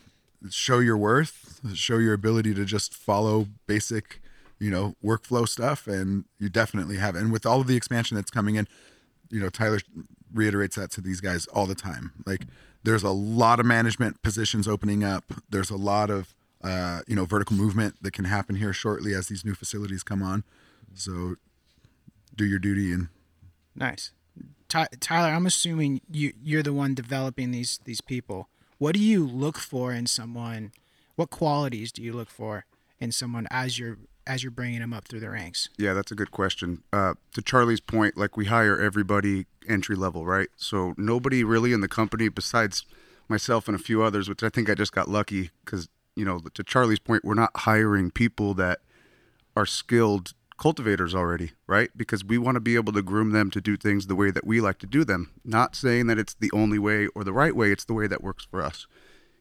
show 0.50 0.78
your 0.78 0.96
worth, 0.96 1.60
show 1.74 1.98
your 1.98 2.14
ability 2.14 2.54
to 2.54 2.64
just 2.64 2.94
follow 2.94 3.48
basic, 3.66 4.20
you 4.60 4.70
know, 4.70 4.94
workflow 5.04 5.48
stuff, 5.48 5.86
and 5.86 6.24
you 6.38 6.48
definitely 6.48 6.96
have. 6.96 7.16
it. 7.16 7.20
And 7.20 7.32
with 7.32 7.44
all 7.44 7.60
of 7.60 7.66
the 7.66 7.76
expansion 7.76 8.14
that's 8.14 8.30
coming 8.30 8.54
in, 8.54 8.68
you 9.30 9.40
know, 9.40 9.48
Tyler 9.48 9.80
reiterates 10.32 10.76
that 10.76 10.90
to 10.92 11.00
these 11.00 11.20
guys 11.20 11.46
all 11.48 11.66
the 11.66 11.74
time. 11.74 12.12
Like, 12.24 12.42
there's 12.84 13.02
a 13.02 13.10
lot 13.10 13.60
of 13.60 13.66
management 13.66 14.22
positions 14.22 14.66
opening 14.68 15.04
up. 15.04 15.24
There's 15.50 15.70
a 15.70 15.76
lot 15.76 16.10
of, 16.10 16.34
uh, 16.62 17.00
you 17.06 17.16
know, 17.16 17.24
vertical 17.24 17.56
movement 17.56 17.96
that 18.02 18.12
can 18.12 18.24
happen 18.24 18.56
here 18.56 18.72
shortly 18.72 19.14
as 19.14 19.28
these 19.28 19.44
new 19.44 19.54
facilities 19.54 20.02
come 20.02 20.22
on. 20.22 20.44
So, 20.94 21.36
do 22.34 22.44
your 22.44 22.58
duty 22.58 22.92
and 22.92 23.08
Nice, 23.74 24.12
Ty- 24.68 24.88
Tyler. 25.00 25.28
I'm 25.28 25.46
assuming 25.46 26.00
you 26.10 26.32
you're 26.42 26.62
the 26.62 26.72
one 26.72 26.94
developing 26.94 27.50
these 27.52 27.78
these 27.84 28.00
people. 28.00 28.48
What 28.78 28.94
do 28.94 29.00
you 29.00 29.26
look 29.26 29.58
for 29.58 29.92
in 29.92 30.06
someone? 30.06 30.72
What 31.16 31.30
qualities 31.30 31.92
do 31.92 32.02
you 32.02 32.12
look 32.12 32.30
for 32.30 32.64
in 33.00 33.12
someone 33.12 33.46
as 33.50 33.78
you're 33.78 33.98
as 34.28 34.44
you're 34.44 34.52
bringing 34.52 34.80
them 34.80 34.92
up 34.92 35.08
through 35.08 35.20
the 35.20 35.30
ranks? 35.30 35.70
Yeah, 35.78 35.94
that's 35.94 36.12
a 36.12 36.14
good 36.14 36.30
question. 36.30 36.82
Uh, 36.92 37.14
to 37.34 37.42
Charlie's 37.42 37.80
point, 37.80 38.16
like 38.16 38.36
we 38.36 38.44
hire 38.44 38.78
everybody 38.78 39.46
entry 39.66 39.96
level, 39.96 40.26
right? 40.26 40.48
So 40.56 40.94
nobody 40.96 41.42
really 41.42 41.72
in 41.72 41.80
the 41.80 41.88
company 41.88 42.28
besides 42.28 42.84
myself 43.28 43.66
and 43.66 43.74
a 43.74 43.82
few 43.82 44.02
others, 44.02 44.28
which 44.28 44.42
I 44.42 44.50
think 44.50 44.70
I 44.70 44.74
just 44.74 44.92
got 44.92 45.08
lucky 45.08 45.50
because, 45.64 45.88
you 46.14 46.24
know, 46.24 46.40
to 46.54 46.62
Charlie's 46.62 46.98
point, 46.98 47.24
we're 47.24 47.34
not 47.34 47.50
hiring 47.56 48.10
people 48.10 48.54
that 48.54 48.80
are 49.56 49.66
skilled 49.66 50.34
cultivators 50.58 51.14
already, 51.14 51.52
right? 51.66 51.90
Because 51.96 52.24
we 52.24 52.36
want 52.36 52.56
to 52.56 52.60
be 52.60 52.74
able 52.74 52.92
to 52.92 53.02
groom 53.02 53.30
them 53.30 53.50
to 53.52 53.60
do 53.60 53.76
things 53.76 54.06
the 54.06 54.16
way 54.16 54.30
that 54.30 54.46
we 54.46 54.60
like 54.60 54.78
to 54.80 54.86
do 54.86 55.04
them. 55.04 55.32
Not 55.44 55.74
saying 55.74 56.06
that 56.08 56.18
it's 56.18 56.34
the 56.34 56.50
only 56.52 56.78
way 56.78 57.06
or 57.14 57.24
the 57.24 57.32
right 57.32 57.56
way, 57.56 57.70
it's 57.70 57.84
the 57.84 57.94
way 57.94 58.06
that 58.08 58.22
works 58.22 58.46
for 58.50 58.62
us. 58.62 58.86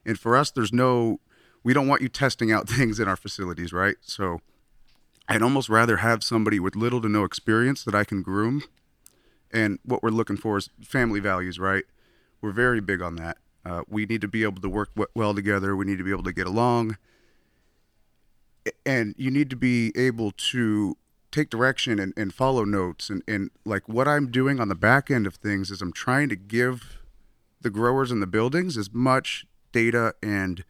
And 0.05 0.17
for 0.17 0.37
us, 0.37 0.51
there's 0.51 0.71
no, 0.71 1.19
we 1.63 1.73
don't 1.73 1.87
want 1.87 2.01
you 2.01 2.07
testing 2.07 2.51
out 2.51 2.69
things 2.69 2.99
in 2.99 3.07
our 3.07 3.17
facilities, 3.17 3.73
right? 3.73 3.95
So, 4.01 4.39
I'd 5.29 5.41
almost 5.41 5.69
rather 5.69 5.97
have 5.97 6.23
somebody 6.23 6.59
with 6.59 6.75
little 6.75 7.01
to 7.01 7.09
no 7.09 7.23
experience 7.23 7.83
that 7.83 7.95
I 7.95 8.03
can 8.03 8.21
groom. 8.21 8.63
And 9.51 9.79
what 9.83 10.01
we're 10.01 10.09
looking 10.09 10.37
for 10.37 10.57
is 10.57 10.69
family 10.81 11.19
values, 11.19 11.59
right? 11.59 11.83
We're 12.41 12.51
very 12.51 12.79
big 12.79 13.01
on 13.01 13.15
that. 13.15 13.37
Uh, 13.65 13.81
we 13.89 14.05
need 14.05 14.21
to 14.21 14.27
be 14.27 14.43
able 14.43 14.61
to 14.61 14.69
work 14.69 14.91
well 15.13 15.33
together. 15.33 15.75
We 15.75 15.85
need 15.85 15.97
to 15.97 16.03
be 16.03 16.11
able 16.11 16.23
to 16.23 16.33
get 16.33 16.47
along. 16.47 16.97
And 18.85 19.15
you 19.17 19.29
need 19.29 19.49
to 19.49 19.55
be 19.55 19.91
able 19.95 20.31
to 20.51 20.97
take 21.31 21.49
direction 21.49 21.99
and, 21.99 22.13
and 22.15 22.33
follow 22.33 22.63
notes. 22.63 23.09
And, 23.09 23.23
and 23.27 23.51
like 23.65 23.89
what 23.89 24.07
I'm 24.07 24.31
doing 24.31 24.59
on 24.61 24.69
the 24.69 24.75
back 24.75 25.11
end 25.11 25.27
of 25.27 25.35
things 25.35 25.71
is 25.71 25.81
I'm 25.81 25.91
trying 25.93 26.29
to 26.29 26.35
give 26.37 26.99
the 27.61 27.69
growers 27.69 28.11
in 28.11 28.21
the 28.21 28.27
buildings 28.27 28.77
as 28.77 28.93
much 28.93 29.45
data 29.73 30.13
and 30.23 30.63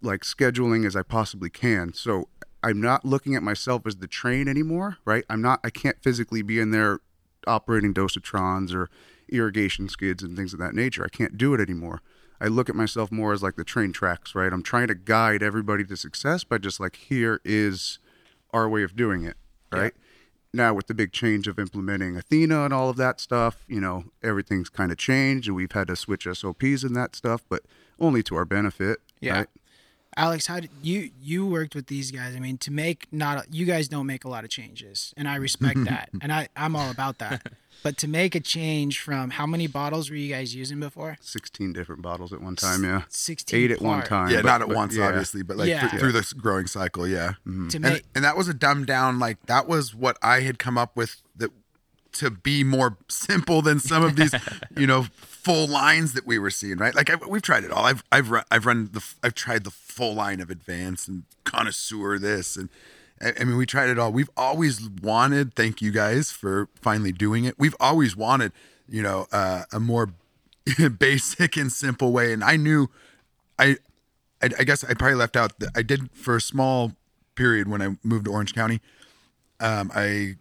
like 0.00 0.20
scheduling 0.20 0.86
as 0.86 0.94
I 0.94 1.02
possibly 1.02 1.50
can. 1.50 1.92
So 1.94 2.28
I'm 2.64 2.80
not 2.80 3.04
looking 3.04 3.34
at 3.34 3.42
myself 3.42 3.86
as 3.86 3.96
the 3.96 4.06
train 4.06 4.48
anymore, 4.48 4.96
right? 5.04 5.24
I'm 5.28 5.42
not 5.42 5.60
I 5.62 5.70
can't 5.70 5.96
physically 6.02 6.42
be 6.42 6.58
in 6.58 6.70
there 6.70 7.00
operating 7.46 7.92
dosatrons 7.92 8.74
or 8.74 8.88
irrigation 9.28 9.88
skids 9.88 10.22
and 10.22 10.36
things 10.36 10.52
of 10.52 10.58
that 10.60 10.74
nature. 10.74 11.04
I 11.04 11.08
can't 11.14 11.36
do 11.36 11.52
it 11.54 11.60
anymore. 11.60 12.00
I 12.40 12.46
look 12.48 12.68
at 12.68 12.74
myself 12.74 13.12
more 13.12 13.32
as 13.32 13.42
like 13.42 13.56
the 13.56 13.64
train 13.64 13.92
tracks, 13.92 14.34
right? 14.34 14.52
I'm 14.52 14.62
trying 14.62 14.88
to 14.88 14.94
guide 14.94 15.42
everybody 15.42 15.84
to 15.84 15.96
success 15.96 16.42
by 16.44 16.58
just 16.58 16.80
like 16.80 16.96
here 16.96 17.40
is 17.44 17.98
our 18.52 18.68
way 18.68 18.82
of 18.82 18.96
doing 18.96 19.24
it, 19.24 19.36
right? 19.72 19.92
Now 20.52 20.72
with 20.74 20.86
the 20.86 20.94
big 20.94 21.12
change 21.12 21.48
of 21.48 21.58
implementing 21.58 22.16
Athena 22.16 22.64
and 22.64 22.72
all 22.72 22.88
of 22.88 22.96
that 22.96 23.20
stuff, 23.20 23.64
you 23.68 23.80
know, 23.80 24.04
everything's 24.22 24.68
kind 24.68 24.90
of 24.92 24.98
changed 24.98 25.48
and 25.48 25.56
we've 25.56 25.72
had 25.72 25.88
to 25.88 25.96
switch 25.96 26.26
SOPs 26.32 26.82
and 26.84 26.94
that 26.96 27.14
stuff, 27.16 27.42
but 27.48 27.62
only 27.98 28.22
to 28.24 28.36
our 28.36 28.44
benefit, 28.44 29.00
Yeah. 29.20 29.38
right? 29.38 29.48
Alex, 30.16 30.46
how 30.46 30.60
did 30.60 30.70
you 30.82 31.10
you 31.20 31.46
worked 31.46 31.74
with 31.74 31.86
these 31.86 32.10
guys? 32.10 32.34
I 32.36 32.38
mean, 32.40 32.58
to 32.58 32.70
make 32.70 33.06
not 33.12 33.52
you 33.52 33.64
guys 33.66 33.88
don't 33.88 34.06
make 34.06 34.24
a 34.24 34.28
lot 34.28 34.44
of 34.44 34.50
changes, 34.50 35.12
and 35.16 35.28
I 35.28 35.36
respect 35.36 35.84
that, 35.86 36.10
and 36.22 36.32
I 36.32 36.48
I'm 36.56 36.76
all 36.76 36.90
about 36.90 37.18
that. 37.18 37.52
But 37.82 37.98
to 37.98 38.08
make 38.08 38.34
a 38.34 38.40
change 38.40 39.00
from 39.00 39.28
how 39.30 39.44
many 39.46 39.66
bottles 39.66 40.08
were 40.08 40.16
you 40.16 40.32
guys 40.32 40.54
using 40.54 40.80
before? 40.80 41.18
16 41.20 41.74
different 41.74 42.00
bottles 42.00 42.32
at 42.32 42.40
one 42.40 42.56
time, 42.56 42.82
yeah. 42.82 43.02
Sixteen. 43.08 43.60
Eight 43.64 43.70
at 43.72 43.82
one 43.82 44.02
time. 44.04 44.30
yeah, 44.30 44.40
but- 44.40 44.48
not 44.48 44.62
at 44.62 44.68
but 44.68 44.76
once, 44.76 44.96
yeah. 44.96 45.08
obviously, 45.08 45.42
but 45.42 45.58
like 45.58 45.68
Yeah. 45.68 45.88
thr- 45.90 45.98
through 45.98 46.12
this 46.12 46.32
growing 46.32 46.66
cycle, 46.66 47.06
yeah. 47.06 47.32
Mm-hmm. 47.46 47.68
To 47.68 47.76
and, 47.76 47.82
make 47.84 48.04
and 48.14 48.24
that 48.24 48.38
was 48.38 48.48
a 48.48 48.54
dumbed 48.54 48.86
down 48.86 49.18
like 49.18 49.44
that 49.46 49.68
was 49.68 49.94
what 49.94 50.16
i 50.22 50.40
had 50.40 50.58
come 50.58 50.78
up 50.78 50.96
with 50.96 51.20
that 51.36 51.50
to 52.14 52.30
be 52.30 52.64
more 52.64 52.96
simple 53.08 53.62
than 53.62 53.78
some 53.78 54.02
of 54.02 54.16
these 54.16 54.34
you 54.76 54.86
know 54.86 55.06
full 55.20 55.66
lines 55.66 56.14
that 56.14 56.26
we 56.26 56.38
were 56.38 56.50
seeing 56.50 56.78
right 56.78 56.94
like 56.94 57.10
I, 57.10 57.16
we've 57.28 57.42
tried 57.42 57.64
it 57.64 57.70
all 57.70 57.84
i've 57.84 58.02
i've 58.10 58.30
run 58.30 58.44
i've 58.50 58.66
run 58.66 58.90
the 58.92 59.04
i've 59.22 59.34
tried 59.34 59.64
the 59.64 59.70
full 59.70 60.14
line 60.14 60.40
of 60.40 60.50
advance 60.50 61.06
and 61.06 61.24
connoisseur 61.44 62.18
this 62.18 62.56
and 62.56 62.68
I 63.20 63.32
I 63.40 63.44
mean, 63.44 63.56
we 63.56 63.66
tried 63.66 63.90
it 63.90 63.98
all. 63.98 64.12
We've 64.12 64.30
always 64.36 64.88
wanted. 65.02 65.54
Thank 65.54 65.80
you 65.80 65.90
guys 65.90 66.30
for 66.30 66.68
finally 66.80 67.12
doing 67.12 67.44
it. 67.44 67.54
We've 67.58 67.76
always 67.80 68.16
wanted, 68.16 68.52
you 68.88 69.02
know, 69.02 69.26
uh, 69.32 69.64
a 69.72 69.80
more 69.80 70.10
basic 70.98 71.56
and 71.56 71.72
simple 71.72 72.12
way. 72.12 72.32
And 72.32 72.42
I 72.42 72.56
knew, 72.56 72.88
I, 73.58 73.76
I, 74.42 74.50
I 74.58 74.64
guess 74.64 74.84
I 74.84 74.94
probably 74.94 75.16
left 75.16 75.36
out 75.36 75.58
that 75.60 75.70
I 75.74 75.82
did 75.82 76.10
for 76.12 76.36
a 76.36 76.40
small 76.40 76.92
period 77.34 77.68
when 77.68 77.82
I 77.82 77.96
moved 78.02 78.26
to 78.26 78.32
Orange 78.32 78.54
County. 78.54 78.80
Um, 79.60 79.90
I 79.94 80.36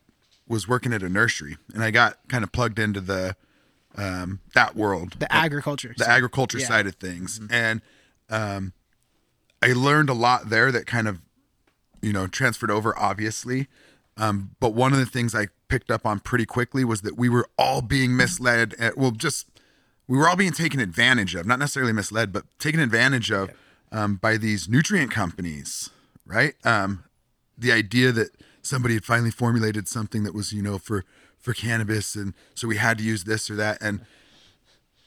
was 0.47 0.67
working 0.67 0.93
at 0.93 1.01
a 1.03 1.09
nursery, 1.09 1.57
and 1.73 1.83
I 1.83 1.91
got 1.91 2.17
kind 2.27 2.43
of 2.43 2.51
plugged 2.51 2.79
into 2.79 3.01
the 3.01 3.35
um, 3.95 4.39
that 4.55 4.75
world, 4.75 5.17
the 5.19 5.31
agriculture. 5.31 5.93
the 5.97 6.09
agriculture 6.09 6.59
Yeah. 6.59 6.67
side 6.67 6.87
of 6.87 6.95
things, 6.95 7.39
and 7.49 7.81
um, 8.29 8.73
I 9.61 9.73
learned 9.73 10.09
a 10.09 10.13
lot 10.13 10.49
there 10.49 10.71
that 10.71 10.85
kind 10.87 11.07
of 11.07 11.21
you 12.01 12.11
know 12.13 12.27
transferred 12.27 12.71
over, 12.71 12.97
obviously. 12.97 13.67
Um, 14.17 14.51
but 14.59 14.73
one 14.73 14.93
of 14.93 14.99
the 14.99 15.05
things 15.07 15.33
I 15.33 15.47
picked 15.69 15.89
up 15.89 16.05
on 16.05 16.19
pretty 16.19 16.45
quickly 16.45 16.83
was 16.85 17.01
that 17.01 17.17
we 17.17 17.29
were 17.29 17.47
all 17.57 17.81
being 17.81 18.15
misled. 18.15 18.75
At, 18.77 18.97
well, 18.97 19.11
just 19.11 19.47
we 20.07 20.17
were 20.17 20.27
all 20.27 20.35
being 20.35 20.51
taken 20.51 20.79
advantage 20.79 21.33
of, 21.33 21.45
not 21.47 21.57
necessarily 21.59 21.93
misled, 21.93 22.31
but 22.31 22.45
taken 22.59 22.79
advantage 22.79 23.31
of 23.31 23.49
um, 23.91 24.15
by 24.17 24.37
these 24.37 24.67
nutrient 24.69 25.11
companies, 25.11 25.89
right? 26.25 26.53
Um, 26.63 27.05
the 27.57 27.71
idea 27.71 28.11
that 28.11 28.29
somebody 28.63 28.95
had 28.95 29.05
finally 29.05 29.31
formulated 29.31 29.87
something 29.87 30.23
that 30.23 30.33
was, 30.33 30.51
you 30.51 30.63
know, 30.63 30.79
for 30.79 31.05
for 31.39 31.53
cannabis, 31.53 32.15
and 32.15 32.33
so 32.55 32.67
we 32.67 32.77
had 32.77 32.97
to 32.97 33.03
use 33.03 33.25
this 33.25 33.49
or 33.51 33.55
that, 33.55 33.77
and 33.81 34.01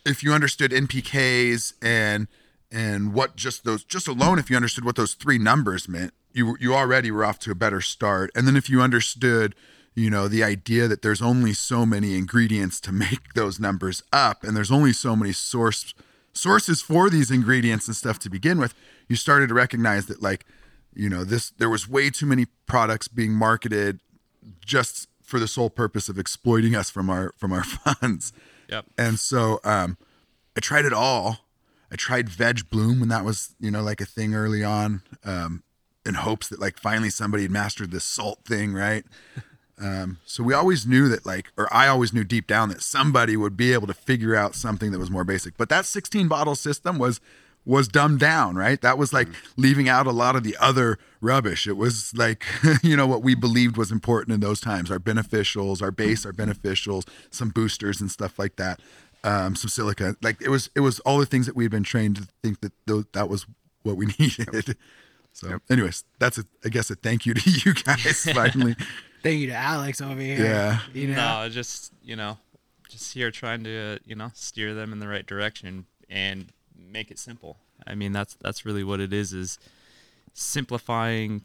if 0.06 0.22
you 0.22 0.32
understood 0.32 0.70
NPKs 0.70 1.74
and 1.82 2.28
and 2.70 3.12
what 3.12 3.36
just 3.36 3.64
those 3.64 3.84
just 3.84 4.08
alone 4.08 4.38
if 4.38 4.48
you 4.48 4.56
understood 4.56 4.84
what 4.84 4.96
those 4.96 5.14
three 5.14 5.38
numbers 5.38 5.88
meant 5.88 6.12
you 6.32 6.56
you 6.60 6.74
already 6.74 7.10
were 7.10 7.24
off 7.24 7.38
to 7.40 7.50
a 7.50 7.54
better 7.54 7.80
start. 7.80 8.30
And 8.34 8.46
then 8.46 8.56
if 8.56 8.70
you 8.70 8.80
understood 8.80 9.54
you 9.94 10.10
know 10.10 10.28
the 10.28 10.44
idea 10.44 10.86
that 10.88 11.02
there's 11.02 11.22
only 11.22 11.52
so 11.52 11.84
many 11.84 12.16
ingredients 12.16 12.80
to 12.82 12.92
make 12.92 13.34
those 13.34 13.58
numbers 13.58 14.02
up 14.12 14.44
and 14.44 14.56
there's 14.56 14.70
only 14.70 14.92
so 14.92 15.16
many 15.16 15.32
source 15.32 15.94
sources 16.32 16.82
for 16.82 17.08
these 17.08 17.30
ingredients 17.30 17.86
and 17.86 17.96
stuff 17.96 18.18
to 18.18 18.28
begin 18.28 18.58
with 18.58 18.74
you 19.08 19.16
started 19.16 19.48
to 19.48 19.54
recognize 19.54 20.06
that 20.06 20.22
like 20.22 20.44
you 20.96 21.08
know 21.08 21.22
this 21.24 21.50
there 21.58 21.70
was 21.70 21.88
way 21.88 22.10
too 22.10 22.26
many 22.26 22.46
products 22.66 23.06
being 23.08 23.32
marketed 23.32 24.00
just 24.64 25.08
for 25.22 25.38
the 25.38 25.46
sole 25.48 25.70
purpose 25.70 26.08
of 26.08 26.18
exploiting 26.18 26.74
us 26.74 26.88
from 26.90 27.10
our 27.10 27.32
from 27.36 27.52
our 27.52 27.64
funds 27.64 28.32
Yep. 28.68 28.86
and 28.98 29.18
so 29.20 29.60
um, 29.62 29.96
I 30.56 30.60
tried 30.60 30.84
it 30.86 30.92
all. 30.92 31.38
I 31.92 31.94
tried 31.94 32.28
Veg 32.28 32.68
Bloom 32.68 32.98
when 32.98 33.08
that 33.10 33.24
was, 33.24 33.54
you 33.60 33.70
know, 33.70 33.80
like 33.80 34.00
a 34.00 34.04
thing 34.06 34.34
early 34.34 34.64
on. 34.64 35.02
Um, 35.24 35.62
in 36.04 36.14
hopes 36.14 36.48
that 36.48 36.58
like 36.60 36.78
finally 36.78 37.10
somebody 37.10 37.44
had 37.44 37.52
mastered 37.52 37.90
this 37.92 38.04
salt 38.04 38.40
thing, 38.44 38.72
right? 38.72 39.04
Um, 39.78 40.16
so 40.24 40.42
we 40.42 40.54
always 40.54 40.86
knew 40.86 41.06
that 41.10 41.26
like, 41.26 41.52
or 41.58 41.68
I 41.70 41.86
always 41.88 42.10
knew 42.14 42.24
deep 42.24 42.46
down 42.46 42.70
that 42.70 42.80
somebody 42.80 43.36
would 43.36 43.58
be 43.58 43.74
able 43.74 43.86
to 43.88 43.92
figure 43.92 44.34
out 44.34 44.54
something 44.54 44.90
that 44.90 44.98
was 44.98 45.10
more 45.10 45.22
basic. 45.22 45.58
But 45.58 45.68
that 45.68 45.84
16 45.84 46.28
bottle 46.28 46.54
system 46.54 46.96
was 46.98 47.20
was 47.66 47.88
dumbed 47.88 48.20
down, 48.20 48.54
right? 48.54 48.80
That 48.80 48.96
was 48.96 49.12
like 49.12 49.28
leaving 49.56 49.88
out 49.88 50.06
a 50.06 50.12
lot 50.12 50.36
of 50.36 50.44
the 50.44 50.56
other 50.58 50.98
rubbish. 51.20 51.66
It 51.66 51.76
was 51.76 52.12
like, 52.14 52.44
you 52.82 52.96
know, 52.96 53.06
what 53.06 53.22
we 53.22 53.34
believed 53.34 53.76
was 53.76 53.90
important 53.90 54.32
in 54.32 54.40
those 54.40 54.60
times 54.60 54.90
our 54.90 55.00
beneficials, 55.00 55.82
our 55.82 55.90
base, 55.90 56.24
our 56.24 56.32
beneficials, 56.32 57.06
some 57.30 57.50
boosters 57.50 58.00
and 58.00 58.10
stuff 58.10 58.38
like 58.38 58.56
that, 58.56 58.80
um, 59.24 59.56
some 59.56 59.68
silica. 59.68 60.16
Like 60.22 60.40
it 60.40 60.48
was, 60.48 60.70
it 60.76 60.80
was 60.80 61.00
all 61.00 61.18
the 61.18 61.26
things 61.26 61.46
that 61.46 61.56
we 61.56 61.64
had 61.64 61.72
been 61.72 61.82
trained 61.82 62.16
to 62.16 62.28
think 62.42 62.60
that 62.60 62.72
those, 62.86 63.04
that 63.12 63.28
was 63.28 63.46
what 63.82 63.96
we 63.96 64.06
needed. 64.18 64.76
So, 65.32 65.58
anyways, 65.68 66.04
that's 66.18 66.38
a, 66.38 66.44
I 66.64 66.68
guess, 66.68 66.88
a 66.88 66.94
thank 66.94 67.26
you 67.26 67.34
to 67.34 67.50
you 67.64 67.74
guys 67.74 68.24
finally. 68.32 68.76
Thank 69.22 69.40
you 69.40 69.48
to 69.48 69.54
Alex 69.54 70.00
over 70.00 70.20
here. 70.20 70.42
Yeah. 70.42 70.78
You 70.94 71.08
know. 71.08 71.42
No, 71.42 71.48
just 71.50 71.92
you 72.02 72.16
know, 72.16 72.38
just 72.88 73.12
here 73.12 73.30
trying 73.30 73.64
to 73.64 73.98
you 74.06 74.14
know 74.14 74.30
steer 74.32 74.72
them 74.72 74.92
in 74.92 74.98
the 74.98 75.08
right 75.08 75.26
direction 75.26 75.84
and 76.08 76.52
make 76.78 77.10
it 77.10 77.18
simple. 77.18 77.58
I 77.86 77.94
mean, 77.94 78.12
that's 78.12 78.34
that's 78.40 78.64
really 78.64 78.84
what 78.84 79.00
it 79.00 79.12
is 79.12 79.32
is 79.32 79.58
simplifying 80.34 81.42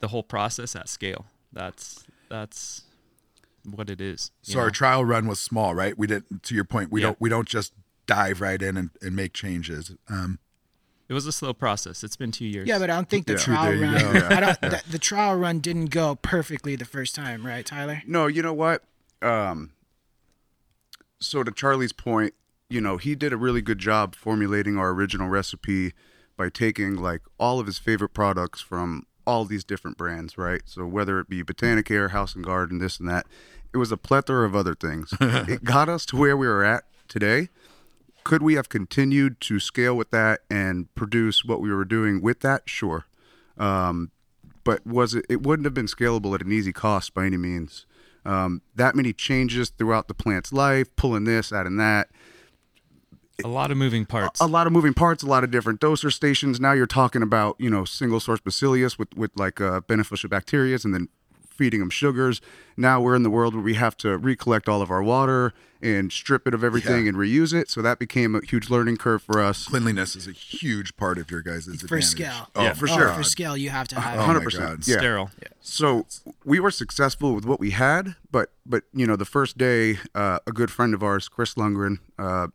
the 0.00 0.08
whole 0.08 0.22
process 0.22 0.74
at 0.76 0.88
scale. 0.88 1.26
That's 1.52 2.04
that's 2.28 2.82
what 3.64 3.90
it 3.90 4.00
is. 4.00 4.30
you 4.44 4.54
So 4.54 4.60
our 4.60 4.70
trial 4.70 5.04
run 5.04 5.26
was 5.26 5.40
small, 5.40 5.74
right? 5.74 5.96
We 5.98 6.06
didn't. 6.06 6.42
To 6.44 6.54
your 6.54 6.64
point, 6.64 6.90
we 6.90 7.00
Yeah. 7.00 7.08
don't 7.08 7.20
we 7.20 7.28
don't 7.28 7.48
just 7.48 7.72
dive 8.06 8.40
right 8.40 8.60
in 8.62 8.76
and, 8.76 8.90
and 9.02 9.14
make 9.14 9.32
changes. 9.32 9.92
Um, 10.08 10.38
it 11.08 11.14
was 11.14 11.26
a 11.26 11.32
slow 11.32 11.54
process. 11.54 12.04
It's 12.04 12.16
been 12.16 12.32
two 12.32 12.44
years. 12.44 12.68
Yeah, 12.68 12.78
but 12.78 12.90
I 12.90 12.94
don't 12.96 13.08
think 13.08 13.26
the 13.26 13.32
Yeah. 13.32 13.38
trial 13.38 13.72
There 13.72 13.80
run. 13.80 14.00
go. 14.14 14.28
I 14.30 14.40
don't. 14.40 14.60
The, 14.60 14.82
the 14.90 14.98
trial 14.98 15.36
run 15.36 15.60
didn't 15.60 15.86
go 15.86 16.16
perfectly 16.16 16.76
the 16.76 16.84
first 16.84 17.14
time, 17.14 17.46
right, 17.46 17.64
Tyler? 17.64 18.02
No, 18.06 18.26
you 18.26 18.42
know 18.42 18.52
what? 18.52 18.84
Um, 19.22 19.70
so 21.20 21.42
to 21.42 21.50
Charlie's 21.50 21.92
point, 21.92 22.34
you 22.70 22.80
know, 22.80 22.96
he 22.96 23.14
did 23.14 23.32
a 23.32 23.36
really 23.36 23.62
good 23.62 23.78
job 23.78 24.14
formulating 24.14 24.76
our 24.76 24.90
original 24.90 25.28
recipe 25.28 25.92
by 26.36 26.48
taking 26.48 26.96
like 26.96 27.22
all 27.38 27.58
of 27.58 27.66
his 27.66 27.78
favorite 27.78 28.10
products 28.10 28.60
from 28.60 29.06
all 29.26 29.44
these 29.44 29.64
different 29.64 29.96
brands, 29.96 30.38
right? 30.38 30.62
So 30.66 30.86
whether 30.86 31.18
it 31.20 31.28
be 31.28 31.42
Botanicare, 31.42 32.10
House 32.10 32.34
and 32.34 32.44
Garden, 32.44 32.78
this 32.78 32.98
and 32.98 33.08
that, 33.08 33.26
it 33.72 33.78
was 33.78 33.92
a 33.92 33.96
plethora 33.96 34.46
of 34.46 34.54
other 34.54 34.74
things. 34.74 35.12
it 35.20 35.64
got 35.64 35.88
us 35.88 36.06
to 36.06 36.16
where 36.16 36.36
we 36.36 36.46
are 36.46 36.62
at 36.62 36.84
today. 37.08 37.48
Could 38.24 38.42
we 38.42 38.54
have 38.54 38.68
continued 38.68 39.40
to 39.42 39.58
scale 39.58 39.96
with 39.96 40.10
that 40.10 40.40
and 40.50 40.94
produce 40.94 41.44
what 41.44 41.60
we 41.60 41.72
were 41.72 41.84
doing 41.84 42.20
with 42.20 42.40
that? 42.40 42.62
Sure. 42.66 43.06
Um, 43.56 44.10
but 44.64 44.86
was 44.86 45.14
it? 45.14 45.24
It 45.30 45.42
wouldn't 45.42 45.64
have 45.64 45.74
been 45.74 45.86
scalable 45.86 46.34
at 46.34 46.42
an 46.42 46.52
easy 46.52 46.72
cost 46.72 47.14
by 47.14 47.24
any 47.24 47.38
means. 47.38 47.86
Um, 48.26 48.60
that 48.74 48.94
many 48.94 49.14
changes 49.14 49.70
throughout 49.70 50.08
the 50.08 50.14
plant's 50.14 50.52
life, 50.52 50.94
pulling 50.96 51.24
this, 51.24 51.52
adding 51.52 51.76
that, 51.78 52.08
a 53.44 53.48
lot 53.48 53.70
of 53.70 53.76
moving 53.76 54.04
parts. 54.06 54.40
a 54.40 54.46
lot 54.46 54.66
of 54.66 54.72
moving 54.72 54.94
parts, 54.94 55.22
a 55.22 55.26
lot 55.26 55.44
of 55.44 55.50
different 55.50 55.80
doser 55.80 56.12
stations. 56.12 56.58
Now 56.60 56.72
you're 56.72 56.86
talking 56.86 57.22
about 57.22 57.56
you 57.58 57.70
know 57.70 57.84
single 57.84 58.20
source 58.20 58.40
bacillus 58.40 58.98
with 58.98 59.14
with 59.16 59.30
like 59.36 59.60
uh, 59.60 59.80
beneficial 59.80 60.28
bacteria, 60.28 60.78
and 60.84 60.92
then 60.94 61.08
feeding 61.48 61.80
them 61.80 61.90
sugars. 61.90 62.40
Now 62.76 63.00
we're 63.00 63.16
in 63.16 63.24
the 63.24 63.30
world 63.30 63.52
where 63.54 63.62
we 63.64 63.74
have 63.74 63.96
to 63.98 64.16
recollect 64.16 64.68
all 64.68 64.80
of 64.80 64.92
our 64.92 65.02
water 65.02 65.52
and 65.82 66.12
strip 66.12 66.46
it 66.46 66.54
of 66.54 66.62
everything 66.62 67.04
Yeah. 67.04 67.08
and 67.10 67.18
reuse 67.18 67.52
it. 67.52 67.68
So 67.68 67.82
that 67.82 67.98
became 67.98 68.36
a 68.36 68.40
huge 68.44 68.70
learning 68.70 68.96
curve 68.98 69.22
for 69.22 69.40
us. 69.42 69.64
cleanliness 69.66 70.14
is 70.14 70.28
a 70.28 70.32
huge 70.32 70.96
part 70.96 71.18
of 71.18 71.30
your 71.32 71.40
guys' 71.42 71.64
For 71.66 71.72
advantage. 71.72 72.04
scale. 72.04 72.48
Oh, 72.54 72.62
Yeah. 72.62 72.72
for 72.74 72.88
Oh, 72.88 72.96
sure. 72.96 73.08
for 73.12 73.22
scale, 73.24 73.56
you 73.56 73.70
have 73.70 73.88
to 73.88 74.00
have. 74.00 74.18
Oh, 74.20 74.22
100%. 74.22 74.86
Yeah. 74.86 74.98
Sterile. 74.98 75.30
So 75.60 76.06
we 76.44 76.60
were 76.60 76.70
successful 76.70 77.34
with 77.34 77.44
what 77.44 77.58
we 77.58 77.70
had, 77.70 78.14
but 78.30 78.52
but 78.64 78.84
you 78.92 79.06
know 79.06 79.16
the 79.16 79.24
first 79.24 79.58
day, 79.58 79.98
uh, 80.14 80.38
a 80.46 80.52
good 80.52 80.70
friend 80.70 80.94
of 80.94 81.02
ours, 81.02 81.28
Chris 81.28 81.54
Lundgren, 81.54 81.98
uh, 82.20 82.48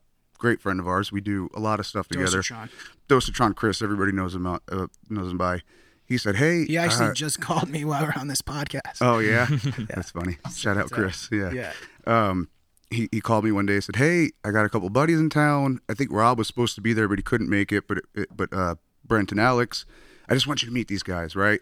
great 0.43 0.62
friend 0.62 0.79
of 0.79 0.88
ours, 0.88 1.10
we 1.12 1.21
do 1.21 1.49
a 1.56 1.60
lot 1.60 1.79
of 1.79 1.86
stuff 1.88 2.08
together. 2.10 2.41
Dosatron. 2.41 2.69
Dosatron 3.08 3.56
Chris, 3.56 3.82
everybody 3.82 4.12
knows 4.12 4.36
him 4.36 4.45
out- 4.45 4.62
uh, 4.71 4.88
knows 5.10 5.32
him 5.32 5.38
by. 5.38 5.62
He 6.06 6.17
said, 6.17 6.36
"Hey, 6.36 6.65
He 6.65 6.77
actually 6.77 7.08
uh, 7.08 7.13
just 7.13 7.39
called 7.39 7.69
me 7.69 7.86
while 7.86 8.03
we're 8.03 8.19
on 8.21 8.27
this 8.27 8.41
podcast. 8.41 8.97
oh 9.01 9.19
yeah, 9.19 9.47
that's 9.89 10.12
funny. 10.12 10.38
Shout 10.53 10.77
out 10.77 10.91
Chris. 10.91 11.29
Yeah, 11.32 11.51
yeah. 11.53 11.71
Um, 12.06 12.49
he 12.91 13.08
he 13.12 13.21
called 13.21 13.45
me 13.45 13.51
one 13.53 13.65
day. 13.65 13.75
and 13.75 13.84
Said, 13.84 13.95
"Hey, 13.95 14.32
I 14.43 14.51
got 14.51 14.65
a 14.65 14.69
couple 14.69 14.89
buddies 14.89 15.19
in 15.19 15.29
town. 15.29 15.79
I 15.89 15.93
think 15.93 16.12
Rob 16.12 16.38
was 16.38 16.47
supposed 16.47 16.75
to 16.75 16.82
be 16.82 16.91
there, 16.93 17.08
but 17.08 17.17
he 17.17 17.23
couldn't 17.23 17.49
make 17.49 17.71
it. 17.71 17.88
But 17.88 17.99
it, 18.13 18.27
but 18.36 18.51
uh, 18.53 18.75
Brent 19.06 19.32
and 19.32 19.39
Alex, 19.39 19.86
I 20.27 20.34
just 20.34 20.45
want 20.45 20.62
you 20.62 20.67
to 20.67 20.73
meet 20.73 20.89
these 20.89 21.03
guys, 21.03 21.36
right?" 21.38 21.62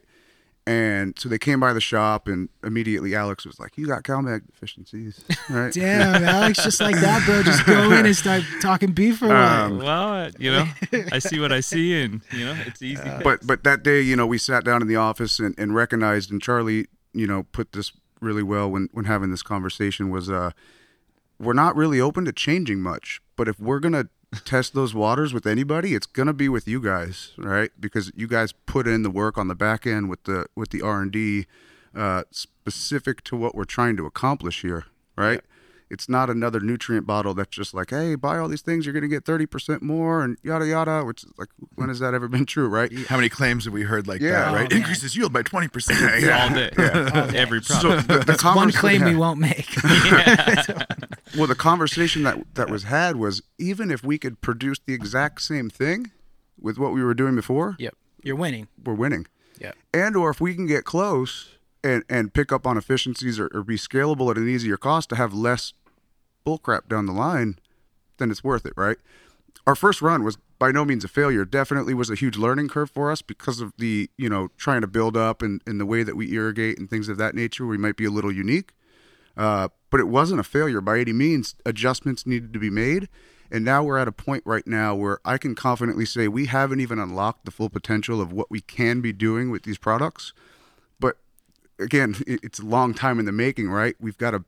And 0.72 1.20
so 1.20 1.28
they 1.28 1.38
came 1.38 1.60
by 1.60 1.74
the 1.74 1.82
shop, 1.82 2.30
and 2.30 2.48
immediately 2.64 3.14
Alex 3.14 3.46
was 3.46 3.60
like, 3.60 3.78
"You 3.78 3.88
got 3.88 4.04
CalMag 4.04 4.46
deficiencies, 4.46 5.22
right?" 5.50 5.74
Damn, 5.74 6.24
Alex, 6.24 6.64
just 6.64 6.80
like 6.80 6.96
that, 6.96 7.26
bro. 7.26 7.44
Just 7.44 7.66
go 7.66 7.92
in 7.98 8.06
and 8.06 8.16
start 8.16 8.44
talking 8.62 8.94
beef 8.94 9.18
for 9.18 9.36
Um, 9.36 9.78
what? 9.78 9.86
Well, 9.86 10.14
uh, 10.14 10.32
you 10.40 10.52
know, 10.52 10.66
I 11.12 11.20
see 11.20 11.40
what 11.42 11.52
I 11.52 11.60
see, 11.60 12.02
and 12.02 12.22
you 12.32 12.46
know, 12.46 12.56
it's 12.66 12.82
easy. 12.82 13.02
Uh, 13.02 13.20
but 13.22 13.46
but 13.46 13.66
that 13.66 13.84
day, 13.84 14.00
you 14.00 14.16
know, 14.16 14.26
we 14.26 14.38
sat 14.38 14.64
down 14.64 14.82
in 14.82 14.88
the 14.88 14.96
office 14.96 15.40
and, 15.40 15.54
and 15.58 15.76
recognized, 15.76 16.32
and 16.32 16.42
Charlie, 16.42 16.88
you 17.14 17.28
know, 17.28 17.44
put 17.52 17.74
this 17.74 17.92
really 18.22 18.44
well 18.44 18.72
when 18.72 18.88
when 18.94 19.06
having 19.06 19.30
this 19.30 19.44
conversation 19.44 20.10
was, 20.10 20.30
uh, 20.30 20.52
we're 21.38 21.52
not 21.54 21.76
really 21.76 22.00
open 22.00 22.24
to 22.24 22.32
changing 22.32 22.82
much, 22.82 23.20
but 23.36 23.50
if 23.50 23.60
we're 23.60 23.80
gonna 23.80 24.06
test 24.46 24.74
those 24.74 24.94
waters 24.94 25.34
with 25.34 25.46
anybody, 25.46 25.94
it's 25.96 26.06
gonna 26.08 26.34
be 26.34 26.48
with 26.50 26.68
you 26.68 26.82
guys, 26.82 27.32
right? 27.38 27.72
Because 27.80 28.12
you 28.16 28.28
guys 28.28 28.54
put 28.54 28.88
in 28.88 29.04
the 29.04 29.10
work 29.12 29.38
on 29.38 29.48
the 29.48 29.56
back 29.56 29.86
end 29.86 30.10
with 30.10 30.24
the 30.24 30.46
with 30.56 30.70
the 30.70 30.82
R 30.82 31.02
and 31.02 31.12
D, 31.12 31.46
uh, 31.96 32.24
specific 32.32 33.24
to 33.26 33.36
what 33.36 33.56
we're 33.56 33.66
trying 33.66 33.98
to 33.98 34.06
accomplish 34.06 34.62
here, 34.62 34.86
right? 35.18 35.42
It's 35.90 36.08
not 36.08 36.30
another 36.30 36.62
nutrient 36.62 37.06
bottle 37.06 37.34
that's 37.34 37.50
just 37.50 37.74
like, 37.74 37.90
hey, 37.90 38.16
buy 38.16 38.38
all 38.38 38.48
these 38.48 38.62
things, 38.62 38.86
you're 38.86 38.94
gonna 38.94 39.10
get 39.10 39.26
thirty 39.26 39.46
percent 39.46 39.82
more, 39.84 40.24
and 40.24 40.38
yada 40.42 40.66
yada. 40.66 41.04
Which 41.04 41.26
is 41.26 41.34
like, 41.38 41.50
when 41.76 41.90
has 41.90 42.00
that 42.00 42.14
ever 42.14 42.30
been 42.30 42.46
true, 42.46 42.70
right? 42.70 42.90
How 43.10 43.18
many 43.18 43.28
claims 43.28 43.66
have 43.66 43.74
we 43.74 43.82
heard 43.84 44.08
like 44.08 44.22
Yeah. 44.22 44.32
that, 44.32 44.48
Oh, 44.48 44.54
right? 44.56 44.70
man. 44.72 44.80
Increases 44.80 45.18
yield 45.18 45.34
by 45.34 45.44
20%. 45.44 46.32
all 46.40 46.56
day, 46.56 47.38
every 47.38 47.62
So 47.62 47.98
the, 47.98 48.20
the 48.20 48.40
One 48.56 48.72
claim 48.72 49.04
we 49.04 49.12
yeah. 49.12 49.18
won't 49.18 49.40
make. 49.42 49.68
Well, 51.38 51.48
the 51.48 51.56
conversation 51.56 52.24
that 52.24 52.56
that 52.56 52.70
was 52.70 52.84
had 52.84 53.16
was 53.16 53.42
even 53.58 53.92
if 53.92 54.04
we 54.04 54.18
could 54.18 54.42
produce 54.42 54.80
the 54.86 54.94
exact 54.94 55.42
same 55.42 55.70
thing 55.70 56.12
with 56.60 56.78
what 56.78 56.94
we 56.94 57.04
were 57.04 57.14
doing 57.14 57.36
before, 57.36 57.76
yep, 57.80 57.96
you're 58.24 58.36
winning. 58.36 58.68
we're 58.84 58.94
winning. 58.94 59.28
Yep. 59.60 59.76
And 59.94 60.16
or 60.16 60.30
if 60.30 60.42
we 60.42 60.56
can 60.56 60.68
get 60.68 60.86
close 60.86 61.50
and 61.84 62.04
and 62.10 62.34
pick 62.34 62.52
up 62.52 62.68
on 62.68 62.78
efficiencies 62.78 63.40
or, 63.40 63.50
or 63.54 63.64
be 63.64 63.78
scalable 63.78 64.30
at 64.32 64.38
an 64.38 64.50
easier 64.50 64.78
cost 64.78 65.10
to 65.10 65.16
have 65.16 65.34
less 65.34 65.74
bullcrap 66.46 66.88
down 66.88 67.06
the 67.06 67.14
line, 67.14 67.60
then 68.18 68.32
it's 68.32 68.44
worth 68.44 68.66
it, 68.66 68.74
right? 68.76 68.98
Our 69.68 69.76
first 69.76 70.02
run 70.02 70.24
was 70.24 70.38
by 70.58 70.72
no 70.72 70.86
means 70.86 71.04
a 71.04 71.08
failure. 71.08 71.46
Definitely 71.46 71.94
was 71.94 72.10
a 72.10 72.16
huge 72.16 72.38
learning 72.38 72.70
curve 72.70 72.90
for 72.90 73.12
us 73.12 73.22
because 73.22 73.62
of 73.62 73.74
the, 73.78 74.10
you 74.18 74.30
know, 74.30 74.50
trying 74.58 74.82
to 74.82 74.88
build 74.88 75.16
up 75.16 75.42
and, 75.42 75.62
and 75.66 75.80
the 75.80 75.86
way 75.86 76.04
that 76.04 76.16
we 76.16 76.34
irrigate 76.34 76.78
and 76.78 76.90
things 76.90 77.10
of 77.10 77.18
that 77.18 77.36
nature. 77.36 77.66
We 77.66 77.78
might 77.78 77.96
be 77.96 78.06
a 78.06 78.12
little 78.12 78.32
unique. 78.32 78.74
Uh, 79.38 79.70
but 79.90 80.00
it 80.00 80.08
wasn't 80.08 80.40
a 80.40 80.44
failure 80.44 80.82
by 80.82 81.00
any 81.00 81.14
means. 81.14 81.56
Adjustments 81.66 82.26
needed 82.26 82.54
to 82.54 82.60
be 82.60 82.70
made. 82.70 83.10
And 83.52 83.66
now 83.66 83.84
we're 83.84 83.98
at 83.98 84.08
a 84.08 84.14
point 84.14 84.44
right 84.46 84.66
now 84.66 84.96
where 84.96 85.20
I 85.26 85.38
can 85.38 85.56
confidently 85.56 86.06
say 86.06 86.28
we 86.28 86.46
haven't 86.46 86.80
even 86.80 87.00
unlocked 87.00 87.46
the 87.46 87.52
full 87.52 87.70
potential 87.70 88.22
of 88.22 88.32
what 88.32 88.50
we 88.50 88.62
can 88.62 89.02
be 89.02 89.12
doing 89.12 89.52
with 89.52 89.64
these 89.64 89.78
products. 89.78 90.32
But 91.00 91.18
again, 91.78 92.16
it's 92.26 92.60
a 92.60 92.66
long 92.66 92.94
time 92.94 93.20
in 93.20 93.26
the 93.26 93.34
making, 93.34 93.70
right? 93.70 93.96
We've 94.00 94.18
got 94.18 94.36
a 94.36 94.44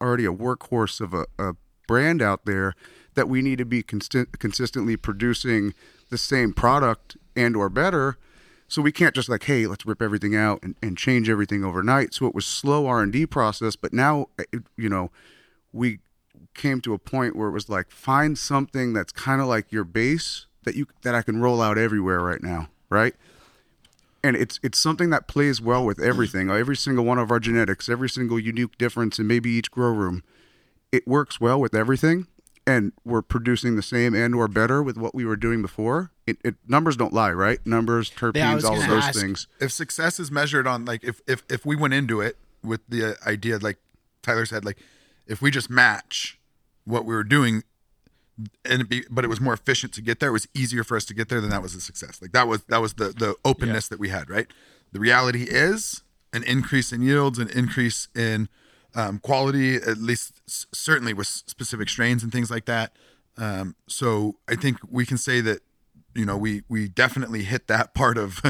already 0.00 0.24
a 0.26 0.32
workhorse 0.32 1.00
of 1.00 1.14
a, 1.14 1.26
a 1.38 1.54
brand 1.88 2.22
out 2.22 2.44
there 2.44 2.74
that 3.14 3.28
we 3.28 3.42
need 3.42 3.58
to 3.58 3.64
be 3.64 3.82
consistently 3.82 4.96
producing 4.96 5.74
the 6.10 6.18
same 6.18 6.52
product 6.52 7.16
and 7.34 7.56
or 7.56 7.68
better. 7.68 8.18
So 8.66 8.82
we 8.82 8.92
can't 8.92 9.14
just 9.14 9.28
like, 9.28 9.44
hey, 9.44 9.66
let's 9.66 9.86
rip 9.86 10.00
everything 10.02 10.34
out 10.34 10.60
and, 10.62 10.74
and 10.82 10.96
change 10.96 11.28
everything 11.28 11.62
overnight. 11.64 12.14
So 12.14 12.26
it 12.26 12.34
was 12.34 12.46
slow 12.46 12.86
R 12.86 13.02
and 13.02 13.12
D 13.12 13.26
process, 13.26 13.76
but 13.76 13.92
now, 13.92 14.26
eh, 14.38 14.44
it- 14.52 14.66
you 14.76 14.88
know, 14.88 15.10
we 15.72 15.98
came 16.54 16.80
to 16.80 16.94
a 16.94 16.98
point 16.98 17.36
where 17.36 17.48
it 17.48 17.52
was 17.52 17.68
like, 17.68 17.90
find 17.90 18.38
something 18.38 18.92
that's 18.92 19.12
kind 19.12 19.40
of 19.40 19.46
like 19.46 19.70
your 19.70 19.84
base 19.84 20.46
that 20.64 20.74
you 20.76 20.86
that 21.02 21.14
I 21.14 21.22
can 21.22 21.40
roll 21.40 21.60
out 21.60 21.76
everywhere 21.78 22.20
right 22.20 22.42
now, 22.42 22.68
right? 22.88 23.14
and 24.22 24.36
it's 24.36 24.58
it's 24.62 24.78
something 24.78 25.10
that 25.10 25.28
plays 25.28 25.60
well 25.60 25.84
with 25.84 26.00
everything. 26.00 26.46
Mm. 26.46 26.58
Every 26.58 26.76
single 26.76 27.04
one 27.04 27.18
of 27.18 27.30
our 27.30 27.38
genetics, 27.38 27.90
every 27.90 28.08
single 28.08 28.38
unique 28.38 28.78
difference, 28.78 29.18
and 29.18 29.28
maybe 29.28 29.50
each 29.50 29.70
grow 29.70 29.92
room, 29.92 30.22
it 30.90 31.06
works 31.06 31.38
well 31.40 31.60
with 31.60 31.74
everything. 31.74 32.26
And 32.66 32.92
we're 33.04 33.20
producing 33.22 33.76
the 33.76 33.82
same 33.82 34.14
and 34.14 34.34
or 34.34 34.48
better 34.48 34.82
with 34.82 34.96
what 34.96 35.14
we 35.14 35.24
were 35.26 35.36
doing 35.36 35.60
before. 35.60 36.10
It, 36.26 36.38
it 36.42 36.54
numbers 36.66 36.96
don't 36.96 37.12
lie, 37.12 37.32
right? 37.32 37.58
Numbers, 37.66 38.10
terpenes, 38.10 38.62
Yeah, 38.62 38.68
all 38.68 38.80
of 38.80 38.88
those 38.88 39.04
ask. 39.04 39.20
things. 39.20 39.46
if 39.60 39.70
success 39.70 40.18
is 40.18 40.30
measured 40.30 40.66
on 40.66 40.86
like 40.86 41.04
if 41.04 41.20
if 41.26 41.42
if 41.50 41.66
we 41.66 41.76
went 41.76 41.92
into 41.92 42.20
it 42.22 42.38
with 42.62 42.80
the 42.88 43.16
idea 43.26 43.58
like 43.58 43.76
Tyler 44.22 44.46
said 44.46 44.64
like 44.64 44.78
if 45.26 45.42
we 45.42 45.50
just 45.50 45.68
match 45.68 46.38
what 46.84 47.04
we 47.04 47.14
were 47.14 47.24
doing 47.24 47.62
and 48.64 48.80
it 48.82 48.88
be, 48.88 49.04
but 49.10 49.24
it 49.24 49.28
was 49.28 49.40
more 49.40 49.52
efficient 49.54 49.92
to 49.94 50.00
get 50.02 50.18
there. 50.20 50.30
It 50.30 50.32
was 50.32 50.48
easier 50.54 50.82
for 50.84 50.96
us 50.96 51.04
to 51.06 51.14
get 51.14 51.28
there. 51.28 51.40
Then 51.42 51.50
that 51.50 51.62
was 51.62 51.74
a 51.74 51.80
success. 51.80 52.20
Like 52.22 52.32
that 52.32 52.48
was 52.48 52.64
that 52.64 52.80
was 52.80 52.94
the 52.94 53.08
the 53.10 53.36
openness 53.44 53.88
that 53.88 53.98
we 54.00 54.08
had. 54.08 54.30
Right. 54.30 54.46
The 54.92 55.00
reality 55.00 55.44
is 55.44 56.02
an 56.32 56.42
increase 56.44 56.92
in 56.92 57.02
yields, 57.02 57.38
an 57.38 57.48
increase 57.50 58.08
in 58.14 58.48
um, 58.94 59.18
quality, 59.18 59.76
at 59.76 59.98
least 59.98 60.40
s- 60.48 60.66
certainly 60.72 61.12
with 61.14 61.26
specific 61.26 61.88
strains 61.88 62.22
and 62.22 62.30
things 62.32 62.50
like 62.50 62.64
that. 62.66 62.92
Um, 63.36 63.74
so 63.88 64.36
I 64.48 64.54
think 64.56 64.78
we 64.90 65.04
can 65.06 65.18
say 65.18 65.40
that 65.40 65.60
you 66.14 66.24
know 66.24 66.36
we 66.36 66.62
we 66.68 66.88
definitely 66.88 67.42
hit 67.44 67.66
that 67.66 67.94
part 68.02 68.16
of 68.18 68.40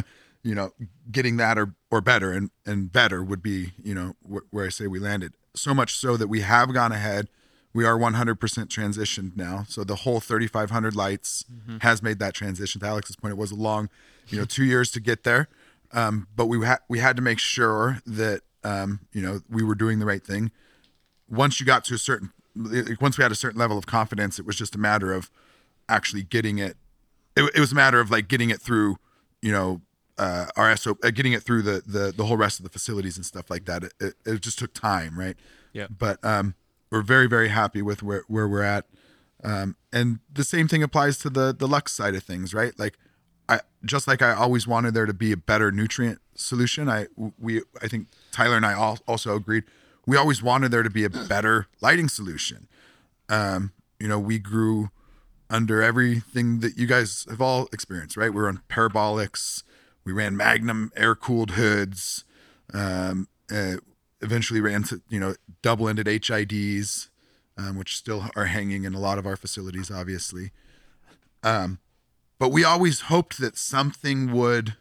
you 0.42 0.54
know 0.54 0.72
getting 1.10 1.36
that 1.38 1.56
or 1.58 1.74
or 1.90 2.00
better 2.00 2.32
and 2.32 2.50
and 2.66 2.92
better 2.92 3.22
would 3.24 3.42
be 3.42 3.72
you 3.82 3.94
know 3.94 4.14
wh- 4.22 4.52
where 4.52 4.66
I 4.66 4.68
say 4.70 4.86
we 4.86 4.98
landed. 4.98 5.32
So 5.56 5.72
much 5.72 5.94
so 5.96 6.16
that 6.16 6.28
we 6.28 6.40
have 6.40 6.74
gone 6.74 6.92
ahead. 6.92 7.28
We 7.72 7.84
are 7.84 7.98
100% 7.98 8.36
transitioned 8.68 9.36
now. 9.36 9.64
So 9.68 9.82
the 9.82 9.96
whole 9.96 10.20
3500 10.20 10.94
lights 10.94 11.44
has 11.80 12.02
made 12.04 12.18
that 12.20 12.32
transition. 12.34 12.80
To 12.80 12.86
Alex's 12.86 13.16
point, 13.16 13.32
it 13.32 13.36
was 13.36 13.50
a 13.50 13.56
long, 13.56 13.88
you 14.28 14.38
know, 14.38 14.44
two 14.44 14.64
years 14.64 14.92
to 14.92 15.00
get 15.00 15.24
there. 15.24 15.48
Um, 15.92 16.28
but 16.36 16.46
we 16.46 16.64
had 16.64 16.78
we 16.88 16.98
had 17.00 17.16
to 17.16 17.22
make 17.22 17.38
sure 17.40 17.98
that 18.06 18.42
um, 18.64 19.00
you 19.12 19.22
know 19.22 19.40
we 19.48 19.62
were 19.62 19.74
doing 19.74 19.98
the 19.98 20.06
right 20.06 20.24
thing. 20.24 20.50
Once 21.28 21.60
you 21.60 21.66
got 21.66 21.84
to 21.84 21.94
a 21.94 21.98
certain, 21.98 22.32
like, 22.54 23.00
once 23.00 23.16
we 23.18 23.22
had 23.22 23.32
a 23.32 23.36
certain 23.36 23.58
level 23.58 23.78
of 23.78 23.86
confidence, 23.86 24.38
it 24.38 24.46
was 24.46 24.56
just 24.56 24.74
a 24.74 24.78
matter 24.78 25.12
of 25.12 25.30
actually 25.88 26.22
getting 26.22 26.58
it. 26.58 26.76
It, 27.36 27.50
it 27.54 27.60
was 27.60 27.72
a 27.72 27.74
matter 27.74 28.00
of 28.00 28.10
like 28.10 28.28
getting 28.28 28.50
it 28.50 28.60
through, 28.60 28.96
you 29.42 29.52
know, 29.52 29.80
uh, 30.18 30.46
our 30.56 30.76
SO, 30.76 30.96
uh, 31.02 31.10
getting 31.10 31.32
it 31.32 31.42
through 31.42 31.62
the 31.62 31.82
the 31.86 32.12
the 32.16 32.24
whole 32.24 32.36
rest 32.36 32.60
of 32.60 32.64
the 32.64 32.70
facilities 32.70 33.16
and 33.16 33.26
stuff 33.26 33.50
like 33.50 33.64
that. 33.64 33.84
It, 33.84 33.94
it, 34.00 34.14
it 34.26 34.40
just 34.40 34.58
took 34.58 34.74
time, 34.74 35.18
right? 35.18 35.36
Yeah. 35.72 35.86
But 35.90 36.24
um, 36.24 36.54
we're 36.90 37.02
very 37.02 37.26
very 37.26 37.48
happy 37.48 37.82
with 37.82 38.02
where 38.02 38.22
where 38.28 38.48
we're 38.48 38.62
at. 38.62 38.86
Um, 39.42 39.76
and 39.92 40.20
the 40.32 40.44
same 40.44 40.68
thing 40.68 40.82
applies 40.82 41.18
to 41.18 41.30
the 41.30 41.54
the 41.56 41.66
Luxx 41.66 41.90
side 41.90 42.14
of 42.14 42.22
things, 42.22 42.54
right? 42.54 42.78
Like, 42.78 42.98
just 43.84 44.08
like 44.08 44.22
I 44.22 44.32
always 44.32 44.66
wanted 44.66 44.94
there 44.94 45.06
to 45.06 45.14
be 45.14 45.32
a 45.32 45.36
better 45.36 45.70
nutrient 45.70 46.20
solution. 46.34 46.88
I 46.88 47.06
we 47.38 47.62
I 47.82 47.88
think 47.88 48.08
Tyler 48.32 48.56
and 48.56 48.66
I 48.66 48.74
all, 48.74 48.98
also 49.06 49.36
agreed. 49.36 49.64
We 50.06 50.16
always 50.16 50.42
wanted 50.42 50.70
there 50.70 50.82
to 50.82 50.90
be 50.90 51.04
a 51.04 51.10
better 51.10 51.66
lighting 51.80 52.08
solution. 52.08 52.68
Um, 53.28 53.72
you 53.98 54.08
know, 54.08 54.18
we 54.18 54.38
grew 54.38 54.90
under 55.48 55.82
everything 55.82 56.60
that 56.60 56.76
you 56.76 56.86
guys 56.86 57.26
have 57.30 57.40
all 57.40 57.68
experienced, 57.72 58.16
right? 58.16 58.30
We 58.30 58.40
were 58.40 58.48
on 58.48 58.60
parabolics. 58.68 59.62
We 60.04 60.12
ran 60.12 60.36
Magnum 60.36 60.92
air 60.96 61.14
cooled 61.14 61.52
hoods. 61.52 62.24
Um, 62.72 63.28
uh, 63.50 63.76
eventually 64.20 64.60
ran 64.60 64.82
to, 64.84 65.02
you 65.08 65.20
know 65.20 65.34
double 65.62 65.88
ended 65.88 66.06
HIDs, 66.06 67.08
um, 67.56 67.76
which 67.76 67.96
still 67.96 68.26
are 68.34 68.46
hanging 68.46 68.84
in 68.84 68.94
a 68.94 69.00
lot 69.00 69.18
of 69.18 69.26
our 69.26 69.36
facilities, 69.36 69.90
obviously. 69.90 70.50
Um, 71.42 71.78
but 72.38 72.50
we 72.50 72.64
always 72.64 73.02
hoped 73.02 73.38
that 73.38 73.56
something 73.56 74.32
would 74.32 74.76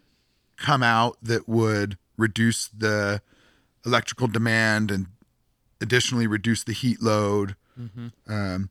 come 0.58 0.84
out 0.84 1.18
that 1.22 1.48
would 1.48 1.98
reduce 2.18 2.68
the 2.68 3.22
electrical 3.86 4.28
demand 4.28 4.92
and 4.92 5.08
additionally 5.82 6.28
reduce 6.28 6.64
the 6.64 6.74
heat 6.74 7.02
load. 7.02 7.56
Um, 8.28 8.70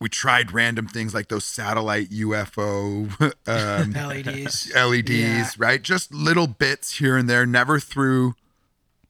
we 0.00 0.08
tried 0.08 0.52
random 0.52 0.88
things 0.88 1.14
like 1.14 1.28
those 1.28 1.44
satellite 1.44 2.10
UFO 2.10 3.08
um, 3.46 3.92
LEDs. 4.08 4.72
LEDs, 4.74 5.10
Yeah. 5.10 5.48
right? 5.56 5.80
Just 5.80 6.12
little 6.12 6.48
bits 6.48 6.98
here 6.98 7.16
and 7.16 7.28
there, 7.30 7.46
never 7.46 7.78
through, 7.78 8.34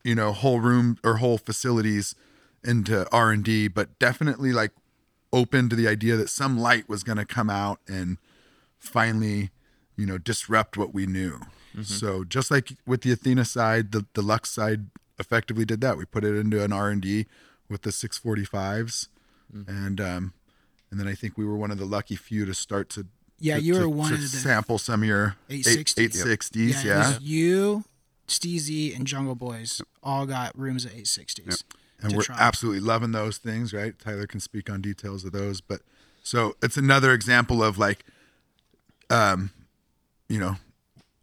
you 0.05 0.15
know, 0.15 0.33
whole 0.33 0.61
room 0.61 0.99
or 1.03 1.17
whole 1.17 1.39
facilities 1.39 2.15
into 2.63 3.09
R 3.11 3.31
and 3.33 3.43
D, 3.43 3.67
but 3.69 3.99
definitely 3.99 4.53
like 4.53 4.73
open 5.33 5.71
to 5.71 5.75
the 5.77 5.89
idea 5.89 6.17
that 6.17 6.29
some 6.29 6.59
light 6.59 6.89
was 6.89 7.03
going 7.03 7.19
to 7.19 7.25
come 7.25 7.49
out 7.49 7.81
and 7.89 8.19
finally, 8.83 9.51
you 9.97 10.05
know, 10.07 10.19
disrupt 10.19 10.77
what 10.77 10.93
we 10.93 11.07
knew. 11.07 11.41
So 11.85 12.23
just 12.25 12.51
like 12.51 12.73
with 12.87 13.01
the 13.01 13.13
Athena 13.13 13.47
side, 13.47 13.93
the 13.93 14.05
the 14.13 14.21
Luxx 14.23 14.47
side 14.49 14.89
effectively 15.19 15.65
did 15.65 15.81
that. 15.81 15.97
We 15.97 16.05
put 16.05 16.23
it 16.23 16.35
into 16.37 16.63
an 16.63 16.71
R 16.71 16.91
and 16.91 17.01
D 17.01 17.25
with 17.71 17.81
the 17.81 17.91
645s, 17.91 19.09
and 19.67 19.99
um, 19.99 20.35
and 20.91 21.01
then 21.01 21.09
I 21.09 21.15
think 21.15 21.39
we 21.39 21.47
were 21.47 21.57
one 21.57 21.71
of 21.71 21.79
the 21.79 21.87
lucky 21.87 22.15
few 22.17 22.45
to 22.45 22.53
start 22.53 22.91
to 22.91 23.07
Yeah, 23.39 23.57
to- 23.57 23.63
you 23.63 23.73
were 23.75 23.81
to- 23.81 23.89
one 23.89 24.09
to 24.11 24.15
of 24.17 24.21
the 24.21 24.27
sample 24.29 24.77
some 24.77 25.03
of 25.03 25.09
your 25.09 25.37
860s. 25.49 25.99
eight 25.99 26.15
sixties. 26.15 26.85
Yeah, 26.85 26.91
Yeah, 26.99 27.05
it 27.11 27.15
was 27.15 27.23
you, 27.23 27.85
STIIIZY, 28.29 28.95
and 28.95 29.07
Jungle 29.07 29.35
Boys 29.35 29.81
all 30.03 30.27
got 30.27 30.57
rooms 30.59 30.85
at 30.85 30.93
860s. 30.93 31.63
and 32.03 32.15
we're 32.15 32.23
try. 32.25 32.37
absolutely 32.39 32.81
loving 32.81 33.13
those 33.13 33.39
things, 33.39 33.73
right? 33.73 33.99
Tyler 33.99 34.27
can 34.27 34.41
speak 34.41 34.69
on 34.69 34.83
details 34.83 35.25
of 35.25 35.33
those, 35.33 35.61
but 35.63 35.81
so 36.23 36.55
it's 36.63 36.77
another 36.77 37.13
example 37.15 37.63
of 37.65 37.79
like, 37.79 38.05
um, 39.13 39.51
you 40.29 40.39
know, 40.41 40.57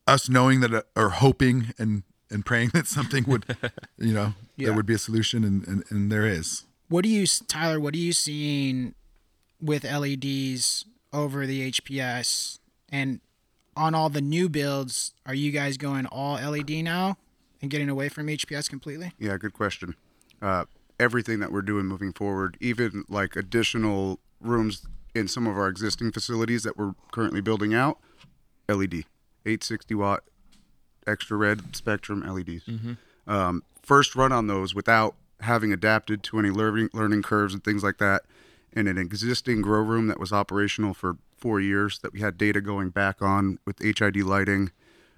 us 0.08 0.30
knowing 0.30 0.60
that 0.62 0.74
uh, 0.74 0.82
or 0.96 1.10
hoping 1.10 1.74
and 1.78 2.04
and 2.32 2.46
praying 2.46 2.70
that 2.74 2.88
something 2.88 3.24
would, 3.28 3.46
you 3.98 4.14
know, 4.14 4.34
Yeah. 4.56 4.68
there 4.68 4.76
would 4.76 4.86
be 4.86 4.94
a 4.94 5.00
solution, 5.00 5.44
and 5.44 5.68
and, 5.68 5.84
and 5.90 6.12
there 6.12 6.26
is. 6.26 6.64
What 6.88 7.04
do 7.04 7.10
you, 7.10 7.26
Tyler? 7.48 7.80
What 7.80 7.94
are 7.94 7.98
you 7.98 8.14
seeing 8.14 8.96
with 9.62 9.84
LEDs 9.84 10.86
over 11.14 11.46
the 11.46 11.72
HPS 11.72 12.60
and 12.90 13.20
on 13.76 13.94
all 13.96 14.10
the 14.10 14.22
new 14.22 14.50
builds? 14.50 15.14
Are 15.26 15.34
you 15.36 15.52
guys 15.52 15.78
going 15.78 16.06
all 16.08 16.36
LED 16.36 16.70
now 16.84 17.18
and 17.62 17.70
getting 17.70 17.90
away 17.90 18.10
from 18.10 18.28
HPS 18.28 18.70
completely? 18.70 19.12
Yeah, 19.20 19.38
good 19.38 19.54
question. 19.54 19.96
Uh, 20.42 20.66
everything 21.00 21.40
that 21.40 21.52
we're 21.52 21.62
doing 21.62 21.86
moving 21.86 22.12
forward, 22.14 22.58
even 22.60 23.04
like 23.10 23.36
additional 23.36 24.20
rooms 24.42 24.86
in 25.16 25.28
some 25.28 25.48
of 25.48 25.58
our 25.58 25.68
existing 25.68 26.12
facilities 26.12 26.64
that 26.64 26.78
we're 26.78 26.94
currently 27.12 27.42
building 27.42 27.74
out, 27.74 27.98
LED, 28.68 29.06
860 29.46 29.96
watt 29.96 30.24
extra 31.08 31.38
red 31.38 31.76
spectrum 31.76 32.22
LEDs. 32.22 32.64
Um, 33.28 33.64
first 33.82 34.16
run 34.16 34.32
on 34.32 34.48
those 34.48 34.76
without 34.76 35.16
having 35.42 35.72
adapted 35.72 36.22
to 36.24 36.40
any 36.40 36.50
learning 36.50 36.90
learning 36.94 37.24
curves 37.24 37.54
and 37.54 37.64
things 37.64 37.84
like 37.84 37.98
that, 37.98 38.24
in 38.74 38.88
an 38.88 38.98
existing 38.98 39.62
grow 39.62 39.82
room 39.82 40.08
that 40.08 40.20
was 40.20 40.32
operational 40.32 40.94
for 40.94 41.18
four 41.38 41.60
years 41.60 42.00
that 42.00 42.14
we 42.14 42.20
had 42.20 42.38
data 42.38 42.62
going 42.62 42.90
back 42.90 43.22
on 43.22 43.58
with 43.66 43.80
HID 43.80 44.18
lighting. 44.18 44.72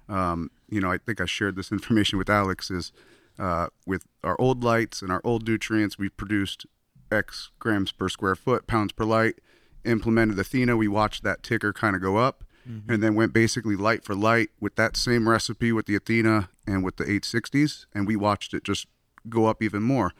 Um, 0.08 0.50
you 0.68 0.80
know, 0.80 0.90
I 0.90 0.98
think 0.98 1.20
I 1.20 1.26
shared 1.26 1.56
this 1.56 1.72
information 1.72 2.18
with 2.18 2.30
Alex. 2.30 2.70
Is 2.70 2.92
uh, 3.38 3.68
with 3.86 4.04
our 4.22 4.36
old 4.40 4.64
lights 4.64 5.02
and 5.02 5.10
our 5.10 5.20
old 5.24 5.46
nutrients, 5.46 5.98
we 5.98 6.08
produced 6.08 6.66
X 7.10 7.50
grams 7.58 7.92
per 7.92 8.08
square 8.08 8.34
foot, 8.34 8.66
pounds 8.66 8.92
per 8.92 9.04
light. 9.04 9.36
Implemented 9.84 10.38
Athena, 10.38 10.76
we 10.76 10.88
watched 10.88 11.22
that 11.24 11.42
ticker 11.42 11.72
kind 11.72 11.96
of 11.96 12.02
go 12.02 12.16
up, 12.16 12.44
and 12.88 13.02
then 13.02 13.14
went 13.16 13.32
basically 13.32 13.74
light 13.74 14.04
for 14.04 14.14
light 14.14 14.50
with 14.60 14.76
that 14.76 14.96
same 14.96 15.28
recipe 15.28 15.72
with 15.72 15.86
the 15.86 15.96
Athena 15.96 16.48
and 16.66 16.84
with 16.84 16.96
the 16.96 17.04
860s, 17.04 17.86
and 17.92 18.06
we 18.06 18.14
watched 18.14 18.54
it 18.54 18.62
just 18.62 18.86
go 19.28 19.46
up 19.46 19.62
even 19.62 19.82
more. 19.82 20.12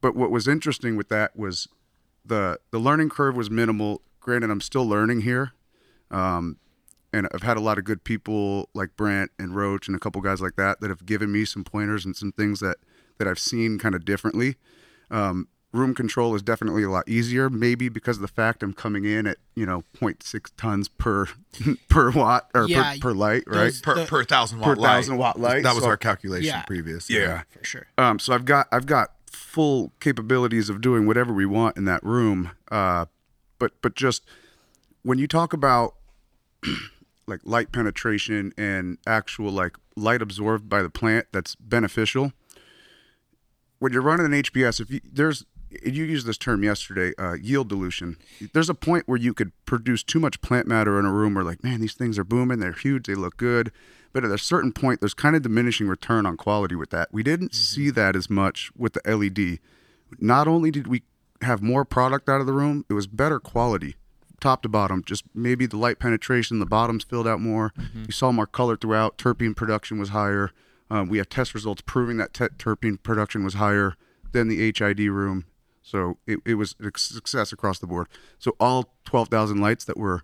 But 0.00 0.16
what 0.16 0.30
was 0.30 0.48
interesting 0.48 0.96
with 0.96 1.08
that 1.10 1.36
was 1.36 1.68
the 2.24 2.58
the 2.70 2.78
learning 2.78 3.10
curve 3.10 3.36
was 3.36 3.50
minimal. 3.50 4.00
Granted, 4.20 4.50
I'm 4.50 4.60
still 4.60 4.86
learning 4.86 5.22
here, 5.22 5.52
um, 6.10 6.56
and 7.12 7.28
I've 7.34 7.42
had 7.42 7.56
a 7.56 7.60
lot 7.60 7.78
of 7.78 7.84
good 7.84 8.04
people 8.04 8.68
like 8.74 8.96
Brent 8.96 9.30
and 9.38 9.54
Roach 9.54 9.88
and 9.88 9.96
a 9.96 10.00
couple 10.00 10.20
guys 10.22 10.40
like 10.40 10.56
that 10.56 10.80
that 10.80 10.88
have 10.88 11.06
given 11.06 11.30
me 11.32 11.44
some 11.44 11.64
pointers 11.64 12.04
and 12.04 12.16
some 12.16 12.32
things 12.32 12.60
that 12.60 12.76
that 13.18 13.26
I've 13.28 13.38
seen 13.38 13.78
kind 13.78 13.94
of 13.94 14.04
differently. 14.04 14.56
Um, 15.10 15.48
room 15.78 15.94
control 15.94 16.34
is 16.34 16.42
definitely 16.42 16.82
a 16.82 16.90
lot 16.90 17.08
easier, 17.08 17.48
maybe 17.48 17.88
because 17.88 18.16
of 18.16 18.22
the 18.22 18.28
fact 18.28 18.62
I'm 18.62 18.74
coming 18.74 19.04
in 19.06 19.26
at 19.26 19.38
you 19.54 19.64
know 19.64 19.84
0.6 20.00 20.50
tons 20.56 20.88
per 20.88 21.26
per 21.88 22.10
watt 22.10 22.50
or 22.54 22.66
Yeah, 22.68 22.94
per, 22.94 22.98
per 22.98 23.12
light, 23.12 23.44
right? 23.46 23.54
those- 23.64 23.80
Per, 23.80 23.94
The- 23.94 24.04
per 24.06 24.24
thousand 24.24 24.60
Per 24.60 24.70
watt 24.70 24.78
light. 24.78 24.88
thousand 24.96 25.16
watt 25.16 25.40
light, 25.40 25.62
That 25.62 25.74
was 25.74 25.84
so- 25.84 25.88
our 25.90 25.96
calculation 25.96 26.46
Yeah. 26.46 26.62
previous. 26.62 27.08
Yeah. 27.08 27.42
For 27.50 27.64
sure. 27.64 27.86
Um, 27.96 28.18
so 28.18 28.34
I've 28.34 28.44
got 28.44 28.66
I've 28.72 28.86
got 28.86 29.12
full 29.30 29.92
capabilities 30.00 30.68
of 30.68 30.80
doing 30.80 31.06
whatever 31.06 31.32
we 31.32 31.46
want 31.46 31.76
in 31.76 31.84
that 31.86 32.02
room. 32.04 32.50
Uh, 32.70 33.06
but 33.58 33.72
but 33.80 33.94
just 33.94 34.24
when 35.02 35.18
you 35.18 35.26
talk 35.26 35.52
about 35.52 35.94
like 37.26 37.40
light 37.44 37.72
penetration 37.72 38.52
and 38.58 38.98
actual 39.06 39.50
like 39.52 39.76
light 39.96 40.22
absorbed 40.22 40.68
by 40.68 40.82
the 40.82 40.90
plant 40.90 41.26
that's 41.32 41.54
beneficial. 41.56 42.32
When 43.80 43.92
you're 43.92 44.02
running 44.02 44.26
an 44.26 44.32
HPS, 44.42 44.80
if 44.80 44.90
you, 44.90 45.00
there's 45.04 45.44
you 45.70 46.04
used 46.04 46.26
this 46.26 46.38
term 46.38 46.62
yesterday, 46.62 47.12
uh, 47.18 47.34
yield 47.34 47.68
dilution. 47.68 48.16
There's 48.52 48.70
a 48.70 48.74
point 48.74 49.06
where 49.06 49.18
you 49.18 49.34
could 49.34 49.52
produce 49.66 50.02
too 50.02 50.18
much 50.20 50.40
plant 50.40 50.66
matter 50.66 50.98
in 50.98 51.04
a 51.04 51.12
room 51.12 51.34
where 51.34 51.44
like, 51.44 51.62
man, 51.62 51.80
these 51.80 51.94
things 51.94 52.18
are 52.18 52.24
booming, 52.24 52.60
they're 52.60 52.72
huge, 52.72 53.06
they 53.06 53.14
look 53.14 53.36
good. 53.36 53.70
But 54.12 54.24
at 54.24 54.30
a 54.30 54.38
certain 54.38 54.72
point, 54.72 55.00
there's 55.00 55.14
kind 55.14 55.36
of 55.36 55.42
diminishing 55.42 55.86
return 55.86 56.24
on 56.26 56.36
quality 56.36 56.74
with 56.74 56.90
that. 56.90 57.08
We 57.12 57.22
didn't 57.22 57.54
see 57.54 57.90
that 57.90 58.16
as 58.16 58.30
much 58.30 58.70
with 58.76 58.94
the 58.94 59.16
LED. 59.16 59.58
Not 60.18 60.48
only 60.48 60.70
did 60.70 60.86
we 60.86 61.02
have 61.42 61.62
more 61.62 61.84
product 61.84 62.28
out 62.28 62.40
of 62.40 62.46
the 62.46 62.52
room, 62.54 62.84
it 62.88 62.94
was 62.94 63.06
better 63.06 63.38
quality, 63.38 63.96
top 64.40 64.62
to 64.62 64.68
bottom. 64.68 65.02
Just 65.04 65.24
maybe 65.34 65.66
the 65.66 65.76
light 65.76 65.98
penetration, 65.98 66.58
the 66.58 66.66
bottoms 66.66 67.04
filled 67.04 67.28
out 67.28 67.40
more. 67.40 67.72
You 68.06 68.12
saw 68.12 68.32
more 68.32 68.46
color 68.46 68.76
throughout. 68.76 69.18
Terpene 69.18 69.54
production 69.54 69.98
was 69.98 70.08
higher. 70.08 70.50
Um, 70.90 71.08
we 71.08 71.18
have 71.18 71.28
test 71.28 71.52
results 71.52 71.82
proving 71.84 72.16
that 72.16 72.32
te- 72.32 72.46
terpene 72.58 73.00
production 73.02 73.44
was 73.44 73.54
higher 73.54 73.94
than 74.32 74.48
the 74.48 74.72
HID 74.74 75.00
room. 75.10 75.44
So 75.88 76.18
it, 76.26 76.40
it 76.44 76.54
was 76.54 76.74
a 76.80 76.90
success 76.98 77.52
across 77.52 77.78
the 77.78 77.86
board. 77.86 78.08
So 78.38 78.54
all 78.60 78.94
12,000 79.04 79.60
lights 79.60 79.84
that 79.86 79.96
were, 79.96 80.22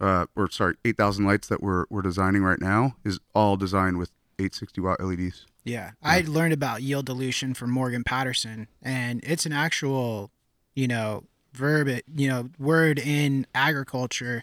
uh, 0.00 0.26
or 0.34 0.50
sorry, 0.50 0.74
8,000 0.84 1.24
lights 1.24 1.48
that 1.48 1.62
we're, 1.62 1.84
we're 1.88 2.02
designing 2.02 2.42
right 2.42 2.60
now 2.60 2.96
is 3.04 3.20
all 3.34 3.56
designed 3.56 3.98
with 3.98 4.10
860 4.38 4.80
watt 4.80 5.00
LEDs. 5.00 5.46
Yeah. 5.62 5.92
I 6.02 6.22
learned 6.26 6.52
about 6.52 6.82
yield 6.82 7.06
dilution 7.06 7.54
from 7.54 7.70
Morgan 7.70 8.02
Patterson, 8.04 8.66
and 8.82 9.22
it's 9.24 9.46
an 9.46 9.52
actual, 9.52 10.30
you 10.74 10.88
know, 10.88 11.24
verb, 11.52 11.88
you 12.14 12.28
know, 12.28 12.50
word 12.58 12.98
in 12.98 13.46
agriculture. 13.54 14.42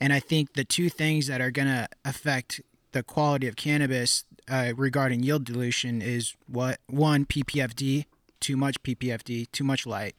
And 0.00 0.12
I 0.14 0.18
think 0.20 0.54
the 0.54 0.64
two 0.64 0.88
things 0.88 1.26
that 1.26 1.42
are 1.42 1.50
going 1.50 1.68
to 1.68 1.86
affect 2.04 2.62
the 2.92 3.02
quality 3.02 3.46
of 3.46 3.56
cannabis 3.56 4.24
uh, 4.50 4.72
regarding 4.76 5.22
yield 5.22 5.44
dilution 5.44 6.00
is 6.02 6.34
what 6.46 6.80
one 6.88 7.26
PPFD, 7.26 8.06
too 8.40 8.56
much 8.56 8.82
PPFD, 8.82 9.50
too 9.52 9.64
much 9.64 9.86
light, 9.86 10.16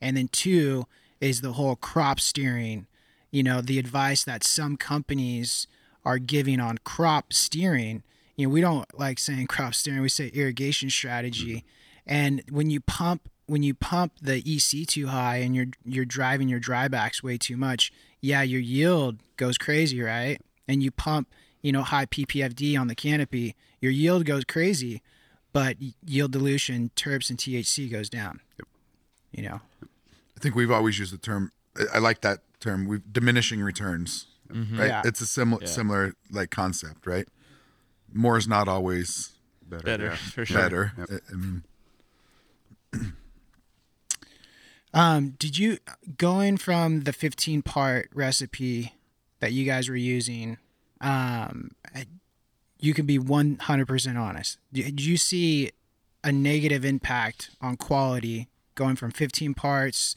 and 0.00 0.16
then 0.16 0.28
two 0.28 0.86
is 1.20 1.40
the 1.40 1.52
whole 1.52 1.76
crop 1.76 2.20
steering. 2.20 2.86
You 3.30 3.42
know, 3.42 3.60
the 3.60 3.78
advice 3.78 4.24
that 4.24 4.44
some 4.44 4.76
companies 4.76 5.66
are 6.04 6.18
giving 6.18 6.60
on 6.60 6.78
crop 6.78 7.32
steering. 7.32 8.02
You 8.36 8.46
know, 8.46 8.52
we 8.52 8.60
don't 8.60 8.86
like 8.98 9.18
saying 9.18 9.46
crop 9.48 9.74
steering; 9.74 10.00
we 10.00 10.08
say 10.08 10.28
irrigation 10.28 10.90
strategy. 10.90 11.56
Mm-hmm. 11.56 11.66
And 12.06 12.42
when 12.50 12.70
you 12.70 12.80
pump 12.80 13.28
when 13.48 13.62
you 13.62 13.74
pump 13.74 14.12
the 14.20 14.36
EC 14.46 14.86
too 14.86 15.08
high 15.08 15.38
and 15.38 15.56
you're 15.56 15.66
you're 15.84 16.04
driving 16.04 16.48
your 16.48 16.60
drybacks 16.60 17.22
way 17.22 17.38
too 17.38 17.56
much, 17.56 17.90
yeah, 18.20 18.42
your 18.42 18.60
yield 18.60 19.18
goes 19.36 19.58
crazy, 19.58 20.00
right? 20.00 20.38
And 20.68 20.82
you 20.82 20.90
pump, 20.90 21.28
you 21.62 21.72
know, 21.72 21.82
high 21.82 22.06
PPFD 22.06 22.78
on 22.78 22.88
the 22.88 22.94
canopy, 22.94 23.56
your 23.80 23.90
yield 23.90 24.26
goes 24.26 24.44
crazy, 24.44 25.02
but 25.58 25.76
yield 26.06 26.30
dilution, 26.30 26.92
terps 26.94 27.30
and 27.30 27.36
THC 27.38 27.90
goes 27.90 28.08
down. 28.08 28.38
You 29.32 29.42
know. 29.42 29.60
I 29.82 30.38
think 30.40 30.54
we've 30.54 30.70
always 30.70 31.00
used 31.00 31.12
the 31.12 31.18
term. 31.18 31.50
I- 31.76 31.96
I 31.96 31.98
like 31.98 32.20
that 32.20 32.42
term. 32.60 32.86
We've 32.86 33.02
diminishing 33.12 33.60
returns. 33.60 34.26
Right? 34.48 34.86
Yeah. 34.86 35.02
It's 35.04 35.20
a 35.20 35.26
similar 35.26 35.66
similar 35.66 36.14
like 36.30 36.50
concept, 36.50 37.08
right? 37.08 37.26
More 38.12 38.38
is 38.38 38.46
not 38.46 38.68
always 38.68 39.32
Better. 39.68 39.82
Better 39.84 40.04
yeah. 40.06 40.14
for 40.14 40.46
sure. 40.46 40.56
better. 40.62 40.92
I- 40.96 41.18
I 41.32 41.34
mean, 41.36 41.64
Um, 44.94 45.30
did 45.38 45.58
you 45.58 45.78
going 46.16 46.56
from 46.56 47.00
the 47.02 47.12
15 47.12 47.60
part 47.62 48.08
recipe 48.14 48.94
that 49.40 49.52
you 49.52 49.66
guys 49.66 49.88
were 49.88 49.96
using? 49.96 50.56
Um, 51.00 51.72
you 52.78 52.94
can 52.94 53.06
be 53.06 53.18
100% 53.18 54.20
honest. 54.20 54.58
Did 54.72 55.04
you 55.04 55.16
see 55.16 55.70
a 56.22 56.32
negative 56.32 56.84
impact 56.84 57.50
on 57.60 57.76
quality 57.76 58.48
going 58.74 58.96
from 58.96 59.10
15 59.10 59.54
parts, 59.54 60.14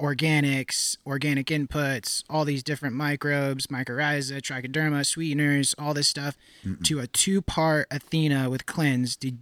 organics, 0.00 0.96
organic 1.06 1.46
inputs, 1.46 2.22
all 2.28 2.44
these 2.44 2.62
different 2.62 2.94
microbes, 2.94 3.66
mycorrhiza, 3.66 4.40
trichoderma, 4.40 5.04
sweeteners, 5.04 5.74
all 5.78 5.94
this 5.94 6.08
stuff, 6.08 6.36
to 6.84 7.00
a 7.00 7.06
two 7.06 7.42
part 7.42 7.86
Athena 7.90 8.50
with 8.50 8.66
cleanse? 8.66 9.16
Did 9.16 9.38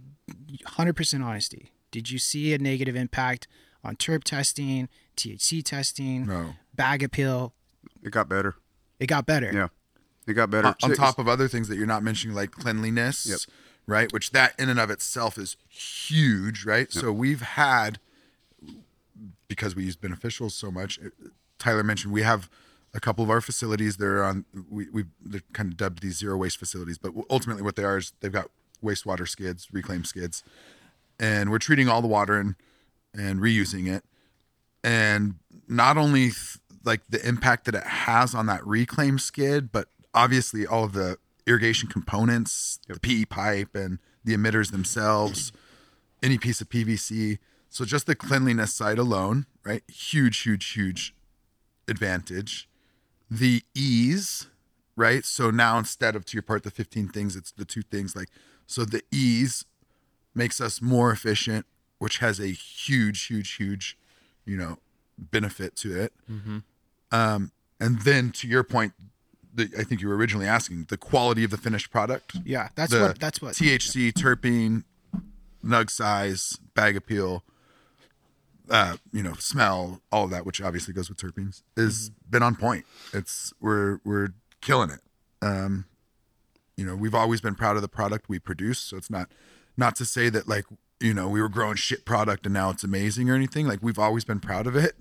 100% 0.65 1.23
honesty? 1.23 1.71
Did 1.91 2.09
you 2.09 2.19
see 2.19 2.53
a 2.53 2.57
negative 2.57 2.95
impact 2.95 3.47
on 3.83 3.95
terp 3.95 4.23
testing, 4.23 4.89
THC 5.15 5.63
testing, 5.63 6.25
no. 6.25 6.55
bag 6.73 7.03
appeal? 7.03 7.53
It 8.03 8.11
got 8.11 8.27
better. 8.27 8.55
It 8.99 9.07
got 9.07 9.25
better. 9.25 9.51
Yeah. 9.53 9.67
It 10.27 10.33
got 10.33 10.49
better. 10.49 10.67
on, 10.69 10.75
on 10.83 10.93
top 10.95 11.19
of 11.19 11.27
other 11.27 11.47
things 11.47 11.67
that 11.67 11.75
you're 11.77 11.85
not 11.87 12.01
mentioning, 12.03 12.35
like 12.35 12.51
cleanliness, 12.51 13.25
Yep. 13.27 13.39
right? 13.85 14.11
Which 14.13 14.31
that 14.31 14.53
in 14.59 14.69
and 14.69 14.79
of 14.79 14.89
itself 14.89 15.37
is 15.37 15.55
huge, 15.69 16.65
right? 16.65 16.91
So 16.91 17.11
we've 17.11 17.41
had 17.41 17.99
because 19.47 19.75
we 19.75 19.83
use 19.83 19.95
beneficials 19.95 20.51
so 20.51 20.71
much. 20.71 20.99
uh, 20.99 21.09
Tyler 21.59 21.83
mentioned 21.83 22.13
we 22.13 22.23
have 22.23 22.49
a 22.93 22.99
couple 22.99 23.23
of 23.23 23.29
our 23.29 23.41
facilities. 23.41 23.97
They're 23.97 24.23
on 24.23 24.45
we 24.69 24.89
we 24.89 25.05
they're 25.23 25.41
kind 25.53 25.71
of 25.71 25.77
dubbed 25.77 26.01
these 26.01 26.17
zero 26.17 26.37
waste 26.37 26.57
facilities, 26.57 26.97
but 26.97 27.13
ultimately 27.29 27.63
what 27.63 27.75
they 27.75 27.83
are 27.83 27.97
is 27.97 28.13
they've 28.19 28.31
got 28.31 28.49
wastewater 28.83 29.27
skids, 29.27 29.67
reclaim 29.71 30.03
skids, 30.03 30.43
and 31.19 31.49
we're 31.51 31.59
treating 31.59 31.87
all 31.87 32.01
the 32.01 32.07
water 32.07 32.39
and 32.39 32.55
and 33.13 33.39
reusing 33.39 33.87
it 33.87 34.03
and 34.83 35.35
not 35.69 35.97
only 35.97 36.23
th- 36.23 36.57
like 36.83 36.99
the 37.09 37.25
impact 37.25 37.63
that 37.65 37.73
it 37.73 37.83
has 37.83 38.35
on 38.35 38.45
that 38.47 38.65
reclaim 38.67 39.17
skid, 39.17 39.71
but 39.71 39.87
obviously 40.15 40.65
all 40.65 40.85
of 40.85 40.93
the 40.93 41.17
irrigation 41.45 41.89
components, 41.89 42.79
the 42.87 42.99
PE 42.99 43.25
pipe 43.25 43.75
and 43.75 43.99
the 44.23 44.35
emitters 44.35 44.71
themselves, 44.71 45.51
any 46.23 46.37
piece 46.37 46.61
of 46.61 46.69
PVC. 46.69 47.37
So 47.69 47.85
just 47.85 48.07
the 48.07 48.15
cleanliness 48.15 48.73
side 48.73 48.97
alone, 48.97 49.45
right? 49.63 49.83
Huge, 49.87 50.41
huge, 50.41 50.71
huge 50.71 51.13
advantage. 51.87 52.67
The 53.29 53.61
ease, 53.75 54.47
right? 54.95 55.23
So 55.25 55.51
now 55.51 55.77
instead 55.77 56.15
of 56.15 56.25
to 56.25 56.37
your 56.37 56.41
part 56.43 56.63
the 56.63 56.71
15 56.71 57.09
things, 57.09 57.35
it's 57.35 57.51
the 57.51 57.65
two 57.65 57.81
things 57.81 58.15
like 58.15 58.29
so 58.67 58.85
the 58.85 59.03
ease 59.11 59.65
makes 60.33 60.59
us 60.59 60.81
more 60.81 61.11
efficient, 61.11 61.65
which 61.99 62.17
has 62.17 62.39
a 62.39 62.47
huge, 62.47 63.27
huge, 63.27 63.53
huge, 63.55 63.97
you 64.45 64.57
know, 64.57 64.77
benefit 65.17 65.75
to 65.77 65.99
it. 65.99 66.13
Um, 67.11 67.51
and 67.79 68.01
then 68.01 68.31
to 68.31 68.47
your 68.47 68.63
point, 68.63 68.93
the, 69.55 69.69
I 69.77 69.83
think 69.83 70.01
you 70.01 70.07
were 70.07 70.15
originally 70.15 70.47
asking 70.47 70.85
the 70.89 70.97
quality 70.97 71.43
of 71.43 71.51
the 71.51 71.57
finished 71.57 71.91
product. 71.91 72.35
Yeah, 72.43 72.69
that's 72.75 72.91
the 72.91 73.01
what 73.01 73.19
that's 73.19 73.41
what 73.41 73.53
THC, 73.53 74.11
terpene, 74.11 74.83
nug 75.63 75.89
size, 75.89 76.57
bag 76.73 76.95
appeal, 76.95 77.43
uh, 78.69 78.97
you 79.11 79.23
know, 79.23 79.33
smell, 79.33 80.01
all 80.11 80.25
of 80.25 80.31
that, 80.31 80.45
which 80.45 80.61
obviously 80.61 80.93
goes 80.93 81.09
with 81.09 81.17
terpenes, 81.17 81.63
is 81.77 82.11
been 82.29 82.43
on 82.43 82.55
point. 82.55 82.85
It's 83.13 83.53
we're 83.59 83.99
we're 84.03 84.29
killing 84.61 84.89
it. 84.89 85.01
Um, 85.41 85.85
you 86.77 86.85
know, 86.85 86.95
we've 86.95 87.15
always 87.15 87.41
been 87.41 87.55
proud 87.55 87.75
of 87.75 87.81
the 87.81 87.87
product 87.87 88.27
we 88.27 88.39
produce, 88.39 88.79
so 88.79 88.97
it's 88.97 89.09
not 89.09 89.29
not 89.77 89.95
to 89.97 90.05
say 90.05 90.29
that 90.29 90.47
like 90.47 90.65
you 90.99 91.13
know 91.13 91.27
we 91.27 91.41
were 91.41 91.49
growing 91.49 91.75
shit 91.75 92.05
product 92.05 92.45
and 92.45 92.53
now 92.53 92.69
it's 92.69 92.83
amazing 92.83 93.29
or 93.29 93.35
anything. 93.35 93.67
Like 93.67 93.79
we've 93.81 93.99
always 93.99 94.23
been 94.23 94.39
proud 94.39 94.67
of 94.67 94.75
it. 94.75 94.95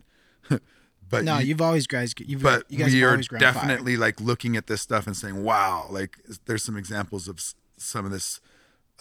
but 1.08 1.24
No, 1.24 1.38
you- 1.38 1.46
you've 1.48 1.60
always 1.60 1.86
guys 1.86 2.14
you've 2.18 2.42
but 2.42 2.70
you 2.70 2.78
guys 2.78 2.92
we 2.92 3.00
have 3.00 3.08
are 3.08 3.10
always 3.12 3.28
grown 3.28 3.40
fire. 3.40 3.52
definitely 3.52 3.96
like 3.96 4.20
looking 4.20 4.56
at 4.56 4.66
this 4.66 4.80
stuff 4.82 5.06
and 5.06 5.16
saying, 5.16 5.42
"Wow!" 5.42 5.86
Like 5.90 6.18
there's 6.46 6.62
some 6.64 6.76
examples 6.76 7.28
of 7.28 7.40
some 7.76 8.04
of 8.04 8.10
this 8.10 8.40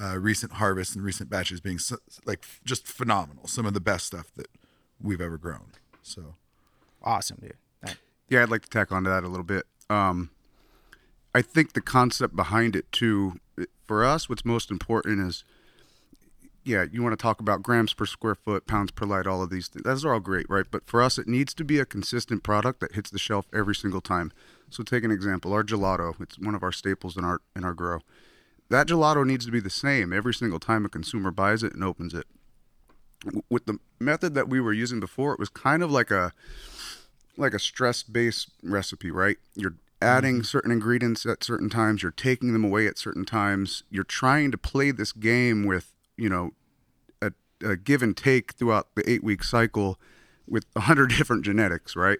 uh, 0.01 0.17
recent 0.17 0.53
harvest 0.53 0.95
and 0.95 1.03
recent 1.05 1.29
batches 1.29 1.59
being 1.61 1.77
so, 1.79 1.97
like 2.25 2.45
just 2.65 2.87
phenomenal. 2.87 3.47
Some 3.47 3.65
of 3.65 3.73
the 3.73 3.79
best 3.79 4.07
stuff 4.07 4.31
that 4.35 4.47
we've 5.01 5.21
ever 5.21 5.37
grown. 5.37 5.71
So 6.01 6.35
awesome, 7.01 7.37
dude. 7.41 7.53
That- 7.81 7.97
Yeah, 8.29 8.43
I'd 8.43 8.49
like 8.49 8.63
to 8.63 8.69
tack 8.69 8.91
onto 8.91 9.09
that 9.09 9.23
a 9.23 9.27
little 9.27 9.43
bit. 9.45 9.65
Um, 9.89 10.31
I 11.35 11.41
think 11.41 11.73
the 11.73 11.81
concept 11.81 12.35
behind 12.35 12.75
it 12.75 12.91
too, 12.91 13.39
for 13.85 14.03
us, 14.03 14.27
what's 14.29 14.45
most 14.45 14.71
important 14.71 15.19
is, 15.27 15.43
yeah, 16.63 16.85
you 16.91 17.03
want 17.03 17.13
to 17.13 17.21
talk 17.21 17.39
about 17.39 17.63
grams 17.63 17.93
per 17.93 18.05
square 18.05 18.35
foot, 18.35 18.67
pounds 18.67 18.91
per 18.91 19.05
light, 19.05 19.27
all 19.27 19.43
of 19.43 19.49
these 19.49 19.67
things. 19.67 19.83
Those 19.83 20.05
are 20.05 20.13
all 20.13 20.19
great, 20.19 20.49
right? 20.49 20.65
But 20.69 20.87
for 20.87 21.01
us, 21.01 21.17
it 21.17 21.27
needs 21.27 21.53
to 21.55 21.63
be 21.63 21.79
a 21.79 21.85
consistent 21.85 22.43
product 22.43 22.79
that 22.79 22.93
hits 22.93 23.09
the 23.09 23.19
shelf 23.19 23.47
every 23.53 23.75
single 23.75 24.01
time. 24.01 24.31
So 24.69 24.83
take 24.83 25.03
an 25.03 25.11
example, 25.11 25.53
our 25.53 25.63
gelato. 25.63 26.19
It's 26.21 26.39
one 26.39 26.55
of 26.55 26.63
our 26.63 26.71
staples 26.71 27.17
in 27.17 27.25
our 27.25 27.41
in 27.55 27.63
our 27.63 27.73
grow. 27.73 27.99
That 28.69 28.87
gelato 28.87 29.25
needs 29.25 29.45
to 29.45 29.51
be 29.51 29.59
the 29.59 29.69
same 29.69 30.13
every 30.13 30.33
single 30.33 30.59
time 30.59 30.85
a 30.85 30.89
consumer 30.89 31.31
buys 31.31 31.63
it 31.63 31.73
and 31.73 31.83
opens 31.83 32.13
it. 32.13 32.25
With 33.49 33.65
the 33.65 33.79
method 33.99 34.33
that 34.33 34.49
we 34.49 34.59
were 34.59 34.73
using 34.73 34.99
before, 34.99 35.33
it 35.33 35.39
was 35.39 35.49
kind 35.49 35.83
of 35.83 35.91
like 35.91 36.11
a 36.11 36.31
like 37.37 37.53
a 37.53 37.59
stress 37.59 38.03
based 38.03 38.49
recipe, 38.63 39.11
right? 39.11 39.37
You're 39.55 39.75
adding 40.03 40.35
mm-hmm. 40.35 40.43
certain 40.43 40.71
ingredients 40.71 41.25
at 41.25 41.43
certain 41.43 41.69
times, 41.69 42.03
you're 42.03 42.11
taking 42.11 42.53
them 42.53 42.63
away 42.63 42.87
at 42.87 42.97
certain 42.97 43.25
times. 43.25 43.83
You're 43.89 44.03
trying 44.03 44.51
to 44.51 44.57
play 44.57 44.91
this 44.91 45.11
game 45.11 45.65
with, 45.65 45.92
you 46.17 46.29
know, 46.29 46.51
a, 47.21 47.31
a 47.65 47.75
give 47.75 48.01
and 48.01 48.15
take 48.15 48.53
throughout 48.53 48.95
the 48.95 49.09
eight 49.09 49.23
week 49.23 49.43
cycle 49.43 49.99
with 50.47 50.65
a 50.75 50.81
hundred 50.81 51.09
different 51.17 51.43
genetics, 51.43 51.95
right? 51.95 52.19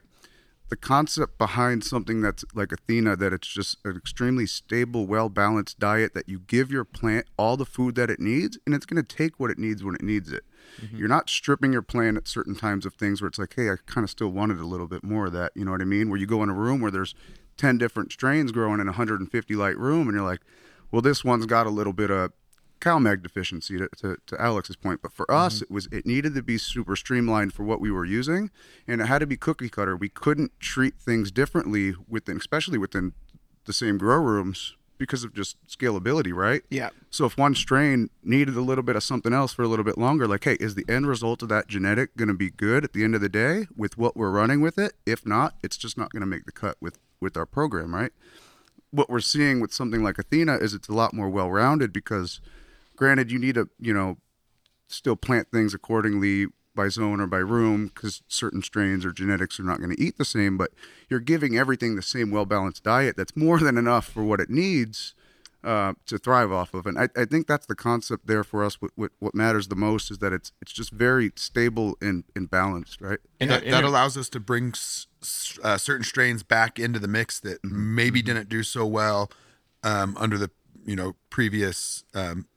The 0.70 0.78
concept 0.78 1.38
behind 1.38 1.84
something 1.84 2.22
that's 2.22 2.44
like 2.56 2.72
Athena, 2.72 3.16
that 3.18 3.32
it's 3.32 3.48
just 3.48 3.78
an 3.86 3.96
extremely 3.96 4.48
stable, 4.48 5.06
well 5.06 5.30
balanced 5.30 5.78
diet 5.78 6.16
that 6.16 6.28
you 6.28 6.40
give 6.40 6.72
your 6.72 6.84
plant 6.84 7.28
all 7.38 7.58
the 7.58 7.66
food 7.66 7.94
that 7.96 8.10
it 8.10 8.20
needs, 8.20 8.58
and 8.66 8.74
it's 8.74 8.86
going 8.86 9.04
to 9.04 9.16
take 9.16 9.40
what 9.40 9.52
it 9.52 9.60
needs 9.60 9.84
when 9.84 9.94
it 9.94 10.02
needs 10.02 10.32
it. 10.32 10.44
Mm-hmm. 10.82 10.98
You're 10.98 11.10
not 11.10 11.30
stripping 11.30 11.74
your 11.74 11.84
plant 11.84 12.18
at 12.18 12.28
certain 12.28 12.56
times 12.56 12.88
of 12.88 12.96
things 12.96 13.22
where 13.22 13.28
it's 13.28 13.38
like, 13.38 13.54
hey, 13.56 13.70
I 13.70 13.76
kind 13.86 14.04
of 14.04 14.10
still 14.10 14.30
wanted 14.30 14.60
a 14.60 14.66
little 14.66 14.88
bit 14.88 15.04
more 15.04 15.28
of 15.28 15.34
that. 15.34 15.52
You 15.54 15.66
know 15.66 15.72
what 15.72 15.82
I 15.82 15.86
mean? 15.86 16.10
Where 16.10 16.18
you 16.18 16.26
go 16.26 16.42
in 16.42 16.50
a 16.50 16.54
room 16.54 16.82
where 16.82 16.92
there's 16.92 17.14
10 17.58 17.78
different 17.78 18.12
strains 18.12 18.52
growing 18.52 18.80
in 18.80 18.88
a 18.88 18.92
150 18.92 19.56
light 19.56 19.78
room, 19.78 20.08
and 20.08 20.16
you're 20.16 20.26
like, 20.26 20.42
well, 20.92 21.02
this 21.02 21.24
one's 21.24 21.46
got 21.46 21.68
a 21.68 21.72
little 21.72 21.94
bit 21.94 22.10
of 22.10 22.32
CalMag 22.84 23.24
deficiency 23.24 23.78
to, 23.78 23.88
to, 23.98 24.18
to 24.28 24.42
Alex's 24.42 24.76
point. 24.76 25.02
But 25.02 25.14
for 25.14 25.30
us, 25.32 25.56
mm-hmm. 25.56 25.64
it 25.64 25.72
was 25.72 25.88
it 25.92 26.06
needed 26.06 26.36
to 26.36 26.44
be 26.44 26.58
super 26.58 26.96
streamlined 26.96 27.54
for 27.54 27.64
what 27.64 27.80
we 27.80 27.92
were 27.92 28.06
using, 28.06 28.52
and 28.88 29.02
it 29.02 29.06
had 29.06 29.20
to 29.20 29.28
be 29.28 29.38
cookie 29.38 29.70
cutter. 29.70 29.96
We 29.96 30.10
couldn't 30.10 30.52
treat 30.60 30.96
things 31.00 31.32
differently 31.32 31.96
within, 32.08 32.38
especially 32.38 32.78
within 32.78 33.14
the 33.66 33.74
same 33.74 33.98
grow 33.98 34.18
rooms, 34.18 34.76
because 34.98 35.24
of 35.24 35.34
just 35.34 35.58
scalability, 35.68 36.34
right? 36.34 36.62
Yeah. 36.70 36.90
So 37.10 37.26
if 37.26 37.38
one 37.38 37.56
strain 37.56 38.10
needed 38.24 38.56
a 38.56 38.62
little 38.62 38.84
bit 38.84 38.96
of 38.96 39.04
something 39.04 39.34
else 39.34 39.54
for 39.54 39.64
a 39.64 39.68
little 39.68 39.86
bit 39.86 39.98
longer, 39.98 40.28
like, 40.28 40.44
hey, 40.44 40.58
is 40.60 40.76
the 40.76 40.86
end 40.88 41.08
result 41.08 41.42
of 41.42 41.50
that 41.50 41.68
genetic 41.68 42.16
going 42.16 42.28
to 42.28 42.34
be 42.34 42.50
good 42.50 42.84
at 42.84 42.94
the 42.94 43.04
end 43.04 43.16
of 43.16 43.22
the 43.22 43.30
day 43.30 43.68
with 43.76 43.98
what 43.98 44.16
we're 44.16 44.30
running 44.32 44.62
with 44.62 44.78
it? 44.78 44.94
If 45.06 45.26
not, 45.26 45.56
it's 45.64 45.78
just 45.78 45.98
not 45.98 46.12
going 46.12 46.22
to 46.22 46.28
make 46.28 46.46
the 46.46 46.52
cut 46.52 46.78
with 46.80 47.00
with 47.20 47.38
our 47.38 47.46
program, 47.46 47.96
right? 47.96 48.12
What 48.92 49.10
we're 49.10 49.20
seeing 49.20 49.60
with 49.60 49.74
something 49.74 50.04
like 50.04 50.20
Athena 50.20 50.58
is 50.58 50.74
it's 50.74 50.88
a 50.88 50.94
lot 50.94 51.14
more 51.14 51.30
well-rounded 51.30 51.92
because, 51.92 52.42
granted, 52.96 53.32
you 53.32 53.40
need 53.40 53.56
to 53.56 53.70
you 53.80 53.94
know 53.94 54.18
still 54.88 55.16
plant 55.16 55.48
things 55.52 55.74
accordingly 55.74 56.48
by 56.76 56.88
zone 56.88 57.20
or 57.20 57.28
by 57.28 57.38
room 57.38 57.88
because 57.88 58.24
certain 58.28 58.62
strains 58.62 59.06
or 59.06 59.12
genetics 59.12 59.60
are 59.60 59.64
not 59.64 59.78
going 59.80 59.96
to 59.96 60.02
eat 60.02 60.18
the 60.18 60.26
same, 60.26 60.58
but 60.58 60.72
you're 61.10 61.20
giving 61.20 61.56
everything 61.58 61.96
the 61.96 62.02
same 62.02 62.32
well 62.32 62.46
balanced 62.46 62.84
diet 62.84 63.16
that's 63.16 63.36
more 63.36 63.60
than 63.60 63.78
enough 63.78 64.08
for 64.08 64.24
what 64.24 64.40
it 64.40 64.50
needs 64.50 65.14
uh, 65.64 65.94
to 66.08 66.18
thrive 66.18 66.52
off 66.52 66.74
of. 66.74 66.86
And 66.88 66.98
I, 67.00 67.10
I 67.16 67.26
think 67.26 67.48
that's 67.48 67.68
the 67.68 67.76
concept 67.76 68.26
there 68.28 68.44
for 68.44 68.64
us. 68.64 68.82
What, 68.82 68.92
what, 68.96 69.12
what 69.20 69.34
matters 69.36 69.68
the 69.68 69.76
most 69.76 70.10
is 70.12 70.18
that 70.18 70.34
it's 70.34 70.52
it's 70.62 70.74
just 70.74 70.92
very 70.92 71.32
stable 71.36 71.96
and, 72.02 72.24
and 72.36 72.50
balanced, 72.50 73.02
right? 73.02 73.20
And 73.40 73.50
that, 73.52 73.64
it- 73.64 73.72
that 73.72 73.78
and 73.78 73.86
allows 73.86 74.18
us 74.18 74.28
to 74.30 74.40
bring 74.40 74.70
s- 74.70 75.08
s- 75.22 75.60
uh, 75.64 75.78
certain 75.78 76.04
strains 76.04 76.42
back 76.44 76.80
into 76.80 77.00
the 77.00 77.08
mix 77.08 77.40
that 77.42 77.64
maybe 77.64 78.22
didn't 78.22 78.50
do 78.50 78.62
so 78.64 78.86
well 78.86 79.32
um, 79.84 80.18
under 80.20 80.38
the 80.38 80.50
you 80.86 80.96
know 80.96 81.16
previous 81.30 82.04
um, 82.14 82.48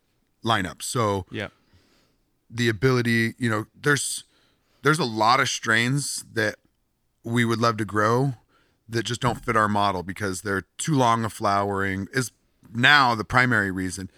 lineup. 0.47 0.83
So 0.83 1.27
yeah. 1.31 1.49
the 2.49 2.69
ability, 2.69 3.35
you 3.39 3.51
know, 3.51 3.67
there's 3.79 4.25
there's 4.83 4.99
a 4.99 5.05
lot 5.05 5.41
of 5.41 5.49
strains 5.49 6.25
that 6.33 6.57
we 7.25 7.45
would 7.45 7.59
love 7.59 7.77
to 7.79 7.85
grow 7.85 8.35
that 8.89 9.03
just 9.03 9.21
don't 9.21 9.45
fit 9.45 9.57
our 9.57 9.69
model 9.69 10.05
because 10.05 10.43
they're 10.43 10.65
too 10.79 10.95
long 10.95 11.25
of 11.25 11.33
flowering 11.33 12.07
is 12.13 12.31
now 12.73 13.15
the 13.15 13.25
primary 13.25 13.71
reason. 13.71 14.11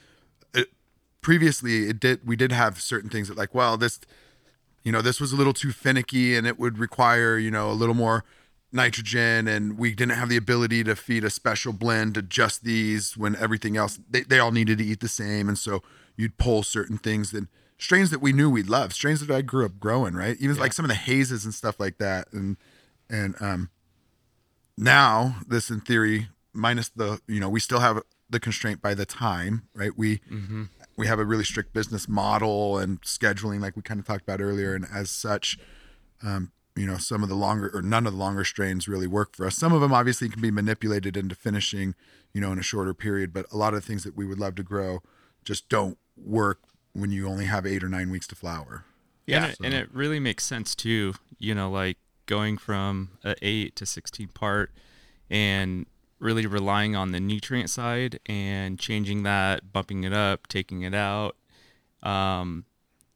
It, 0.52 0.68
previously, 1.22 1.88
it 1.88 1.98
did 1.98 2.26
we 2.26 2.36
did 2.36 2.52
have 2.52 2.80
certain 2.80 3.08
things 3.08 3.28
that 3.28 3.36
like, 3.36 3.54
well, 3.54 3.76
this 3.76 4.00
you 4.84 4.92
know, 4.92 5.02
this 5.02 5.20
was 5.20 5.32
a 5.32 5.36
little 5.36 5.52
too 5.52 5.72
finicky 5.72 6.36
and 6.36 6.46
it 6.46 6.58
would 6.58 6.78
require, 6.78 7.36
you 7.36 7.50
know, 7.50 7.70
a 7.70 7.72
little 7.72 7.94
more 7.94 8.24
nitrogen 8.72 9.48
and 9.48 9.78
we 9.78 9.94
didn't 9.94 10.12
have 10.12 10.28
the 10.28 10.36
ability 10.36 10.84
to 10.84 10.94
feed 10.94 11.24
a 11.24 11.30
special 11.30 11.72
blend 11.72 12.14
to 12.14 12.22
just 12.22 12.64
these 12.64 13.16
when 13.16 13.34
everything 13.36 13.76
else 13.76 13.98
they, 14.10 14.20
they 14.20 14.38
all 14.38 14.52
needed 14.52 14.76
to 14.76 14.84
eat 14.84 15.00
the 15.00 15.08
same 15.08 15.48
and 15.48 15.56
so 15.56 15.82
you'd 16.18 16.36
pull 16.36 16.62
certain 16.62 16.98
things 16.98 17.30
that 17.30 17.46
strains 17.78 18.10
that 18.10 18.20
we 18.20 18.32
knew 18.32 18.50
we'd 18.50 18.68
love 18.68 18.92
strains 18.92 19.24
that 19.24 19.34
i 19.34 19.40
grew 19.40 19.64
up 19.64 19.78
growing 19.80 20.14
right? 20.14 20.36
Even 20.40 20.56
like 20.56 20.74
some 20.74 20.84
of 20.84 20.90
the 20.90 20.94
hazes 20.94 21.44
and 21.46 21.54
stuff 21.54 21.80
like 21.80 21.96
that 21.98 22.30
and 22.32 22.58
and 23.08 23.34
um 23.40 23.70
now 24.76 25.36
this 25.46 25.70
in 25.70 25.80
theory 25.80 26.28
minus 26.52 26.88
the 26.90 27.20
you 27.26 27.40
know 27.40 27.48
we 27.48 27.60
still 27.60 27.80
have 27.80 28.02
the 28.30 28.40
constraint 28.40 28.82
by 28.82 28.94
the 28.94 29.06
time 29.06 29.62
right? 29.74 29.92
We 29.96 30.20
we 30.96 31.06
have 31.06 31.18
a 31.20 31.24
really 31.24 31.44
strict 31.44 31.72
business 31.72 32.08
model 32.08 32.78
and 32.78 33.00
scheduling 33.02 33.60
like 33.60 33.76
we 33.76 33.82
kind 33.82 34.00
of 34.00 34.06
talked 34.06 34.22
about 34.22 34.40
earlier 34.40 34.74
and 34.74 34.84
as 34.92 35.10
such 35.10 35.58
um, 36.22 36.50
you 36.74 36.86
know 36.86 36.96
some 36.96 37.22
of 37.22 37.28
the 37.28 37.34
longer 37.36 37.70
or 37.72 37.80
none 37.80 38.06
of 38.06 38.12
the 38.12 38.18
longer 38.18 38.44
strains 38.44 38.88
really 38.88 39.06
work 39.06 39.36
for 39.36 39.46
us. 39.46 39.56
Some 39.56 39.72
of 39.72 39.80
them 39.80 39.92
obviously 39.92 40.28
can 40.28 40.42
be 40.42 40.50
manipulated 40.50 41.16
into 41.16 41.34
finishing 41.36 41.94
you 42.34 42.40
know 42.40 42.50
in 42.52 42.58
a 42.58 42.62
shorter 42.62 42.92
period 42.92 43.32
but 43.32 43.46
a 43.52 43.56
lot 43.56 43.72
of 43.72 43.80
the 43.80 43.86
things 43.86 44.02
that 44.04 44.16
we 44.16 44.26
would 44.26 44.40
love 44.40 44.56
to 44.56 44.62
grow 44.62 45.00
just 45.44 45.68
don't 45.68 45.96
work 46.24 46.60
when 46.92 47.10
you 47.10 47.28
only 47.28 47.44
have 47.44 47.66
eight 47.66 47.82
or 47.84 47.88
nine 47.88 48.10
weeks 48.10 48.26
to 48.28 48.34
flower 48.34 48.84
Yeah, 49.26 49.44
and, 49.44 49.52
it, 49.52 49.58
and 49.64 49.74
it 49.74 49.88
really 49.92 50.20
makes 50.20 50.44
sense 50.44 50.74
too. 50.74 51.14
You 51.38 51.54
know, 51.54 51.70
like 51.70 51.98
going 52.26 52.58
from 52.58 53.10
a 53.24 53.34
eight 53.42 53.76
to 53.76 53.86
sixteen 53.86 54.28
part, 54.28 54.70
and 55.30 55.86
really 56.18 56.46
relying 56.46 56.96
on 56.96 57.12
the 57.12 57.20
nutrient 57.20 57.70
side 57.70 58.18
and 58.26 58.78
changing 58.78 59.22
that, 59.22 59.72
bumping 59.72 60.02
it 60.04 60.12
up, 60.12 60.48
taking 60.48 60.82
it 60.82 60.94
out. 60.94 61.36
Um, 62.02 62.64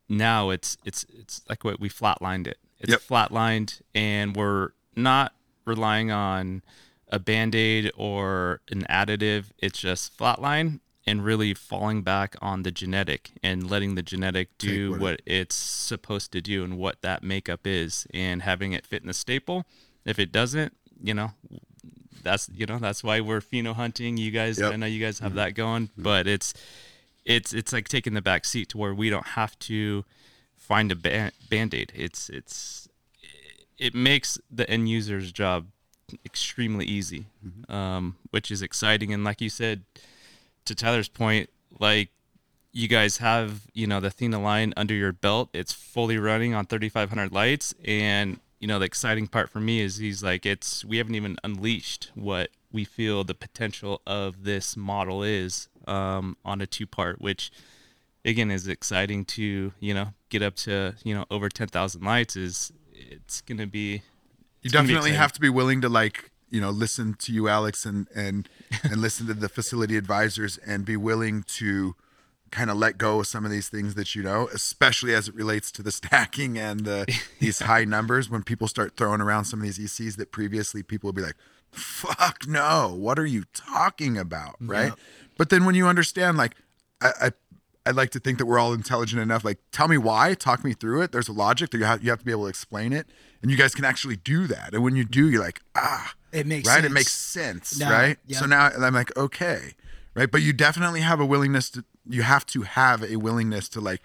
now 0.09 0.51
it's 0.51 0.77
it's 0.85 1.05
it's 1.19 1.43
like 1.49 1.65
what 1.65 1.81
we 1.81 1.89
flatlined 1.89 2.47
it. 2.47 2.59
It's 2.79 2.91
Yep. 2.93 3.01
flatlined, 3.01 3.81
and 3.95 4.37
we're 4.37 4.71
not 4.97 5.35
relying 5.65 6.11
on 6.11 6.63
a 7.09 7.19
band 7.19 7.55
aid 7.55 7.91
or 7.97 8.61
an 8.71 8.83
additive. 8.91 9.47
It's 9.59 9.79
just 9.79 10.17
flatline 10.17 10.81
and 11.07 11.25
really 11.25 11.53
falling 11.55 12.03
back 12.03 12.37
on 12.41 12.63
the 12.63 12.71
genetic 12.71 13.33
and 13.43 13.69
letting 13.69 13.95
the 13.97 14.03
genetic 14.03 14.57
do 14.59 14.99
what 14.99 15.21
it's 15.27 15.55
supposed 15.57 16.31
to 16.33 16.41
do 16.41 16.63
and 16.63 16.79
what 16.79 17.03
that 17.03 17.23
makeup 17.23 17.67
is 17.67 18.07
and 18.15 18.43
having 18.43 18.73
it 18.73 18.87
fit 18.87 19.03
in 19.03 19.09
the 19.09 19.15
staple. 19.15 19.65
If 20.05 20.19
it 20.19 20.31
doesn't, 20.31 20.77
you 21.03 21.15
know, 21.15 21.33
that's 22.23 22.49
you 22.55 22.67
know 22.67 22.79
that's 22.79 23.03
why 23.03 23.21
we're 23.21 23.41
pheno 23.41 23.75
hunting. 23.75 24.17
You 24.17 24.31
guys, 24.31 24.59
Yep. 24.61 24.73
I 24.73 24.77
know 24.77 24.87
you 24.87 25.05
guys 25.05 25.19
have 25.19 25.35
that 25.35 25.55
going, 25.55 25.91
but 25.97 26.27
it's 26.27 26.55
it's 27.25 27.53
it's 27.53 27.73
like 27.73 27.89
taking 27.89 28.15
the 28.15 28.23
back 28.23 28.45
seat 28.45 28.69
to 28.71 28.79
where 28.79 28.95
we 28.95 29.11
don't 29.11 29.27
have 29.29 29.59
to 29.61 30.05
find 30.57 30.93
a 30.93 30.97
ba- 30.97 31.33
band-aid. 31.51 31.93
It's 31.95 32.29
it's 32.29 32.89
it 33.79 33.95
makes 33.95 34.39
the 34.51 34.69
end 34.71 34.89
user's 34.89 35.33
job 35.33 35.67
extremely 36.25 36.85
easy, 36.85 37.27
um, 37.69 38.17
which 38.31 38.51
is 38.51 38.63
exciting. 38.63 39.13
And 39.13 39.25
like 39.25 39.41
you 39.41 39.49
said, 39.51 39.83
to 40.65 40.75
Tyler's 40.75 41.09
point, 41.09 41.51
like 41.79 42.11
you 42.73 42.89
guys 42.89 43.19
have 43.19 43.63
you 43.75 43.87
know 43.87 44.01
the 44.01 44.09
Athena 44.09 44.41
line 44.41 44.73
under 44.77 44.95
your 44.95 45.13
belt. 45.13 45.51
It's 45.53 45.73
fully 45.73 46.19
running 46.19 46.55
on 46.55 46.67
3,500 46.67 47.33
lights, 47.33 47.75
and 47.85 48.41
you 48.59 48.69
know 48.69 48.79
the 48.79 48.87
exciting 48.87 49.27
part 49.27 49.51
for 49.51 49.61
me 49.61 49.81
is 49.81 49.97
he's 49.97 50.23
like 50.23 50.47
it's 50.47 50.85
we 50.85 50.99
haven't 50.99 51.15
even 51.15 51.37
unleashed 51.45 52.11
what 52.15 52.51
we 52.73 52.85
feel 52.85 53.23
the 53.23 53.35
potential 53.35 54.01
of 54.07 54.45
this 54.45 54.77
model 54.77 55.23
is 55.23 55.69
um, 55.87 56.37
on 56.45 56.61
a 56.61 56.67
two 56.67 56.87
part, 56.87 57.21
which 57.21 57.51
again 58.25 58.51
is 58.51 58.69
exciting 58.69 59.25
to 59.25 59.73
you 59.81 59.95
know 59.95 60.15
get 60.29 60.43
up 60.43 60.55
to 60.55 60.95
you 61.05 61.15
know 61.15 61.27
over 61.31 61.49
10,000 61.49 62.03
lights 62.03 62.37
is 62.37 62.73
it's 62.93 63.41
gonna 63.41 63.67
be 63.67 64.03
you 64.63 64.71
gonna 64.71 64.87
be 64.87 64.95
definitely 64.95 65.13
have 65.13 65.33
to 65.33 65.41
be 65.41 65.49
willing 65.49 65.81
to 65.81 65.89
like 65.89 66.31
you 66.49 66.61
know 66.61 66.71
listen 66.71 67.15
to 67.15 67.33
you 67.33 67.49
alex 67.49 67.85
and 67.85 68.07
and 68.15 68.49
and 68.83 69.01
listen 69.01 69.27
to 69.27 69.35
the 69.35 69.49
facility 69.49 69.97
advisors 69.97 70.59
and 70.59 70.85
be 70.85 70.97
willing 70.97 71.43
to 71.45 71.95
kind 72.51 72.71
of 72.71 72.77
let 72.77 72.99
go 72.99 73.21
of 73.21 73.27
some 73.27 73.47
of 73.47 73.51
these 73.51 73.69
things 73.69 73.95
that 73.95 74.15
you 74.15 74.23
know 74.23 74.49
especially 74.53 75.15
as 75.15 75.29
it 75.29 75.35
relates 75.35 75.73
to 75.73 75.83
the 75.83 75.91
stacking 76.01 76.59
and 76.59 76.81
the, 76.81 77.21
these 77.41 77.61
high 77.61 77.85
numbers 77.85 78.29
when 78.29 78.43
people 78.43 78.69
start 78.69 78.97
throwing 78.97 79.21
around 79.21 79.47
some 79.47 79.61
of 79.61 79.65
these 79.65 79.79
ecs 79.79 80.17
that 80.17 80.31
previously 80.31 80.83
people 80.83 81.09
would 81.09 81.17
be 81.17 81.23
like 81.23 81.37
fuck 81.71 82.47
no 82.47 82.95
what 82.95 83.19
are 83.19 83.27
you 83.27 83.45
talking 83.55 84.19
about 84.19 84.57
right 84.61 84.93
but 85.39 85.49
then 85.49 85.65
when 85.65 85.75
you 85.75 85.87
understand 85.87 86.37
like 86.37 86.55
I, 87.01 87.13
I 87.21 87.31
I'd 87.85 87.97
like 87.97 88.11
to 88.11 88.21
think 88.21 88.39
that 88.39 88.47
we're 88.47 88.59
all 88.59 88.73
intelligent 88.73 89.21
enough. 89.21 89.45
Like, 89.45 89.59
tell 89.73 89.89
me 89.89 89.99
why, 89.99 90.35
talk 90.35 90.65
me 90.65 90.73
through 90.73 91.03
it. 91.03 91.13
There's 91.13 91.29
a 91.29 91.33
logic 91.33 91.71
that 91.71 91.79
you 91.79 91.85
have, 91.85 92.03
you 92.03 92.11
have 92.11 92.21
to 92.21 92.25
be 92.25 92.31
able 92.31 92.45
to 92.45 92.49
explain 92.49 92.93
it, 92.93 93.09
and 93.41 93.51
you 93.51 93.57
guys 93.57 93.75
can 93.75 93.85
actually 93.85 94.17
do 94.17 94.47
that. 94.47 94.73
And 94.73 94.85
when 94.85 94.95
you 94.95 95.05
do, 95.05 95.29
you're 95.29 95.43
like, 95.43 95.61
ah, 95.75 96.15
It 96.33 96.47
makes 96.47 96.67
right. 96.69 96.85
It 96.85 96.91
makes 96.93 97.13
sense, 97.13 97.79
No, 97.79 97.91
right? 97.91 98.19
yeah. 98.27 98.39
So 98.39 98.47
now 98.47 98.69
I'm 98.69 98.95
like, 98.95 99.17
okay, 99.17 99.75
right. 100.15 100.31
But 100.31 100.43
you 100.43 100.53
definitely 100.53 101.01
have 101.01 101.21
a 101.21 101.27
willingness 101.27 101.71
to. 101.71 101.85
You 102.09 102.23
have 102.23 102.45
to 102.47 102.63
have 102.63 103.05
a 103.05 103.17
willingness 103.17 103.69
to 103.71 103.81
like, 103.81 104.03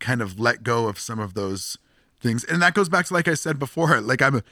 kind 0.00 0.20
of 0.20 0.38
let 0.38 0.62
go 0.62 0.86
of 0.88 0.98
some 0.98 1.18
of 1.18 1.34
those 1.34 1.78
things, 2.20 2.44
and 2.44 2.60
that 2.62 2.74
goes 2.74 2.88
back 2.88 3.06
to 3.06 3.14
like 3.14 3.28
I 3.28 3.34
said 3.34 3.58
before. 3.58 4.00
Like 4.00 4.20
I'm 4.22 4.36
a, 4.36 4.42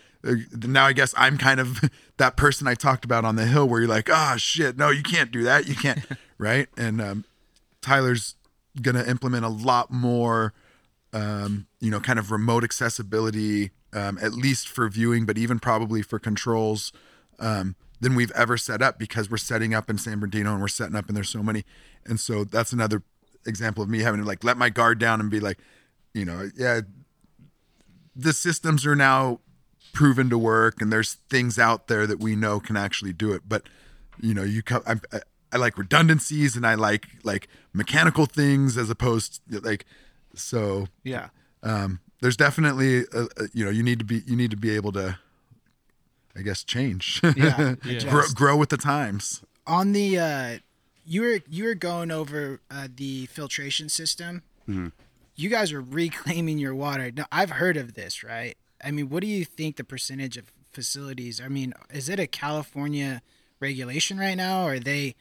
now, 0.66 0.86
I 0.86 0.92
guess 0.92 1.14
I'm 1.16 1.36
kind 1.38 1.60
of 1.60 1.80
that 2.16 2.36
person 2.36 2.66
I 2.66 2.74
talked 2.74 3.04
about 3.04 3.24
on 3.24 3.36
the 3.36 3.46
hill, 3.46 3.68
where 3.68 3.80
you're 3.80 3.88
like, 3.88 4.08
oh 4.10 4.36
shit, 4.36 4.76
no, 4.76 4.90
you 4.90 5.02
can't 5.02 5.30
do 5.30 5.42
that. 5.44 5.66
You 5.68 5.74
can't, 5.74 6.00
right? 6.38 6.68
And 6.76 7.00
um, 7.00 7.24
Tyler's 7.82 8.34
gonna 8.80 9.04
implement 9.04 9.44
a 9.44 9.48
lot 9.48 9.90
more 9.90 10.52
um, 11.12 11.66
you 11.80 11.90
know, 11.90 12.00
kind 12.00 12.18
of 12.18 12.30
remote 12.30 12.62
accessibility, 12.62 13.70
um, 13.92 14.18
at 14.20 14.32
least 14.32 14.68
for 14.68 14.88
viewing, 14.88 15.24
but 15.24 15.38
even 15.38 15.58
probably 15.58 16.02
for 16.02 16.18
controls, 16.18 16.92
um, 17.38 17.76
than 18.00 18.14
we've 18.14 18.30
ever 18.32 18.56
set 18.56 18.82
up 18.82 18.98
because 18.98 19.30
we're 19.30 19.36
setting 19.36 19.74
up 19.74 19.88
in 19.90 19.98
San 19.98 20.20
Bernardino 20.20 20.52
and 20.52 20.60
we're 20.60 20.68
setting 20.68 20.96
up 20.96 21.08
and 21.08 21.16
there's 21.16 21.28
so 21.28 21.42
many. 21.42 21.64
And 22.04 22.20
so 22.20 22.44
that's 22.44 22.72
another 22.72 23.02
example 23.46 23.82
of 23.82 23.88
me 23.88 24.00
having 24.00 24.20
to 24.20 24.26
like 24.26 24.44
let 24.44 24.56
my 24.56 24.68
guard 24.70 24.98
down 24.98 25.20
and 25.20 25.30
be 25.30 25.40
like, 25.40 25.58
you 26.14 26.24
know, 26.24 26.50
yeah, 26.56 26.80
the 28.14 28.32
systems 28.32 28.86
are 28.86 28.96
now 28.96 29.40
proven 29.92 30.28
to 30.30 30.38
work 30.38 30.80
and 30.80 30.92
there's 30.92 31.14
things 31.30 31.58
out 31.58 31.88
there 31.88 32.06
that 32.06 32.20
we 32.20 32.36
know 32.36 32.60
can 32.60 32.76
actually 32.76 33.12
do 33.12 33.32
it. 33.32 33.42
But, 33.48 33.62
you 34.20 34.34
know, 34.34 34.42
you 34.42 34.62
come, 34.62 34.82
I, 34.86 34.94
I, 35.12 35.20
I 35.52 35.56
like 35.58 35.78
redundancies 35.78 36.56
and 36.56 36.66
I 36.66 36.74
like 36.74 37.06
like 37.24 37.48
mechanical 37.72 38.26
things 38.26 38.76
as 38.76 38.90
opposed 38.90 39.40
to 39.50 39.60
like, 39.60 39.86
so 40.34 40.86
Yeah. 41.04 41.28
um, 41.62 42.00
there's 42.20 42.36
definitely 42.36 43.00
a, 43.12 43.22
a, 43.36 43.48
you 43.52 43.64
know 43.64 43.70
you 43.70 43.82
need 43.82 43.98
to 43.98 44.04
be 44.04 44.22
you 44.26 44.36
need 44.36 44.50
to 44.50 44.56
be 44.56 44.70
able 44.74 44.90
to 44.92 45.18
i 46.36 46.42
guess 46.42 46.62
change 46.64 47.20
Yeah, 47.36 47.74
grow, 48.08 48.22
grow 48.34 48.56
with 48.56 48.68
the 48.70 48.76
times 48.76 49.42
On 49.66 49.92
the 49.92 50.18
uh 50.18 50.58
you 51.08 51.22
were 51.22 51.38
you 51.48 51.64
were 51.64 51.74
going 51.74 52.10
over 52.10 52.60
uh, 52.70 52.88
the 52.94 53.26
filtration 53.26 53.88
system. 53.88 54.42
You 55.36 55.48
guys 55.48 55.70
are 55.72 55.80
reclaiming 55.80 56.58
your 56.58 56.74
water. 56.74 57.12
Now, 57.14 57.26
I've 57.30 57.50
heard 57.50 57.76
of 57.76 57.94
this, 57.94 58.24
right? 58.24 58.56
I 58.84 58.90
mean, 58.90 59.08
what 59.08 59.20
do 59.20 59.28
you 59.28 59.44
think 59.44 59.76
the 59.76 59.84
percentage 59.84 60.36
of 60.36 60.50
facilities? 60.72 61.40
I 61.40 61.46
mean, 61.48 61.74
is 61.90 62.08
it 62.08 62.18
a 62.18 62.26
California 62.26 63.22
regulation 63.60 64.18
right 64.18 64.34
now? 64.34 64.64
Or 64.66 64.72
are 64.72 64.78
they 64.80 65.14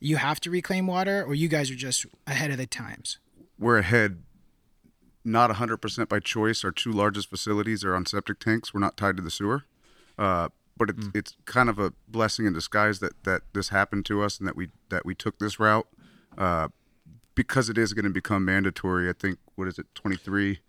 you 0.00 0.16
have 0.16 0.40
to 0.40 0.50
reclaim 0.50 0.86
water, 0.88 1.22
or 1.22 1.34
you 1.34 1.46
guys 1.46 1.70
are 1.70 1.76
just 1.76 2.06
ahead 2.26 2.50
of 2.50 2.56
the 2.56 2.66
times? 2.66 3.18
We're 3.58 3.78
ahead, 3.78 4.22
not 5.24 5.50
100% 5.50 6.08
by 6.08 6.18
choice. 6.20 6.64
Our 6.64 6.72
two 6.72 6.90
largest 6.90 7.28
facilities 7.30 7.84
are 7.84 7.94
on 7.94 8.06
septic 8.06 8.40
tanks. 8.40 8.74
We're 8.74 8.80
not 8.80 8.96
tied 8.96 9.16
to 9.18 9.22
the 9.22 9.30
sewer. 9.30 9.64
Uh, 10.20 10.50
but 10.76 10.90
it's, 10.90 11.08
it's 11.14 11.36
kind 11.46 11.68
of 11.68 11.78
a 11.78 11.92
blessing 12.08 12.46
in 12.46 12.52
disguise 12.52 13.00
that, 13.00 13.24
that 13.24 13.42
this 13.52 13.70
happened 13.70 14.06
to 14.06 14.22
us 14.22 14.38
and 14.38 14.46
that 14.46 14.56
we 14.56 14.68
that 14.88 15.04
we 15.04 15.14
took 15.14 15.38
this 15.38 15.58
route 15.58 15.86
uh, 16.38 16.68
because 17.34 17.68
it 17.68 17.76
is 17.76 17.92
going 17.92 18.04
to 18.04 18.10
become 18.10 18.44
mandatory. 18.44 19.08
I 19.08 19.12
think 19.12 19.38
what 19.56 19.66
is 19.66 19.78
it, 19.78 19.86
23? 19.94 20.60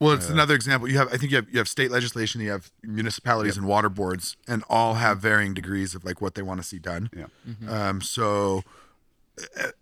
Well, 0.00 0.12
it's 0.12 0.30
another 0.30 0.54
example. 0.54 0.88
You 0.88 0.96
have, 0.96 1.12
I 1.12 1.18
think 1.18 1.30
you 1.30 1.36
have, 1.36 1.50
you 1.50 1.58
have 1.58 1.68
state 1.68 1.90
legislation, 1.90 2.40
you 2.40 2.50
have 2.50 2.70
municipalities 2.82 3.58
and 3.58 3.66
water 3.66 3.90
boards, 3.90 4.34
and 4.48 4.64
all 4.70 4.94
have 4.94 5.18
varying 5.18 5.52
degrees 5.52 5.94
of 5.94 6.04
like 6.04 6.22
what 6.22 6.34
they 6.34 6.42
want 6.42 6.58
to 6.60 6.66
see 6.66 6.78
done. 6.78 7.10
Yeah. 7.14 7.26
Um, 7.68 8.00
so, 8.00 8.62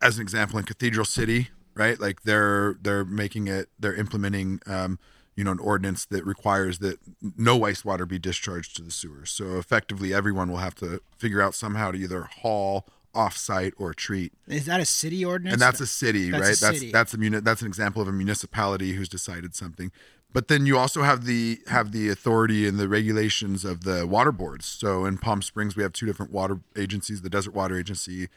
as 0.03 0.17
an 0.17 0.23
example, 0.23 0.59
in 0.59 0.65
Cathedral 0.65 1.05
City, 1.05 1.51
right, 1.75 2.01
like 2.01 2.23
they're 2.23 2.77
they're 2.83 3.05
making 3.05 3.47
it, 3.47 3.69
they're 3.79 3.95
implementing, 3.95 4.61
um, 4.67 4.99
you 5.39 5.45
know, 5.45 5.53
an 5.53 5.61
ordinance 5.61 6.05
that 6.07 6.27
requires 6.27 6.81
that 6.81 6.99
no 7.37 7.57
wastewater 7.57 8.09
be 8.09 8.19
discharged 8.19 8.75
to 8.75 8.83
the 8.83 8.91
sewers. 8.91 9.31
So 9.31 9.57
effectively, 9.57 10.13
everyone 10.13 10.51
will 10.51 10.57
have 10.59 10.75
to 10.77 11.01
figure 11.17 11.41
out 11.41 11.55
somehow 11.55 11.93
to 11.93 11.99
either 11.99 12.23
haul 12.43 12.85
off-site 13.15 13.73
or 13.79 13.95
treat 13.95 14.33
Is 14.49 14.67
that 14.67 14.81
a 14.81 14.85
city 14.85 15.25
ordinance? 15.25 15.53
and 15.53 15.63
that's 15.63 15.81
a 15.81 15.87
city, 15.87 16.31
That's 16.33 16.43
a 16.45 16.47
right? 16.49 16.57
city. 16.57 16.79
That's 16.91 17.13
that's 17.13 17.15
a 17.15 17.19
muni- 17.19 17.39
that's 17.41 17.61
an 17.61 17.69
example 17.69 18.03
of 18.03 18.09
a 18.09 18.13
municipality 18.13 18.95
who's 18.95 19.09
decided 19.09 19.55
something. 19.55 19.93
But 20.33 20.49
then 20.49 20.67
you 20.67 20.77
also 20.77 21.03
have 21.05 21.25
the 21.25 21.61
have 21.69 21.93
the 21.93 22.09
authority 22.09 22.67
and 22.67 22.77
the 22.77 22.89
regulations 22.89 23.65
of 23.65 23.85
the 23.85 24.09
water 24.09 24.33
boards. 24.33 24.67
So 24.67 25.05
in 25.05 25.19
Palm 25.19 25.41
Springs, 25.41 25.77
we 25.77 25.85
have 25.85 25.93
two 25.93 26.05
different 26.07 26.33
water 26.33 26.59
agencies. 26.77 27.23
The 27.23 27.31
Desert 27.31 27.55
Water 27.55 27.79
Agency 27.79 28.29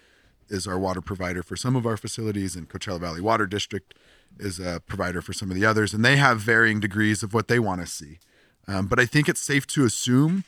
is 0.49 0.68
our 0.68 0.78
water 0.78 1.02
provider 1.02 1.41
for 1.41 1.56
some 1.56 1.76
of 1.76 1.88
our 1.88 1.97
facilities, 1.97 2.56
and 2.56 2.70
Coachella 2.70 2.99
Valley 2.99 3.22
Water 3.22 3.47
District 3.47 3.95
is 4.39 4.59
a 4.59 4.82
provider 4.86 5.21
for 5.21 5.34
some 5.34 5.49
of 5.49 5.55
the 5.55 5.65
others, 5.65 5.93
and 5.93 6.03
they 6.03 6.17
have 6.17 6.39
varying 6.39 6.79
degrees 6.79 7.23
of 7.23 7.34
what 7.34 7.47
they 7.47 7.59
want 7.59 7.82
to 7.82 7.88
see. 7.88 8.19
Um, 8.67 8.88
but 8.88 8.99
I 8.99 9.05
think 9.05 9.27
it's 9.27 9.41
safe 9.41 9.67
to 9.67 9.86
assume, 9.86 10.43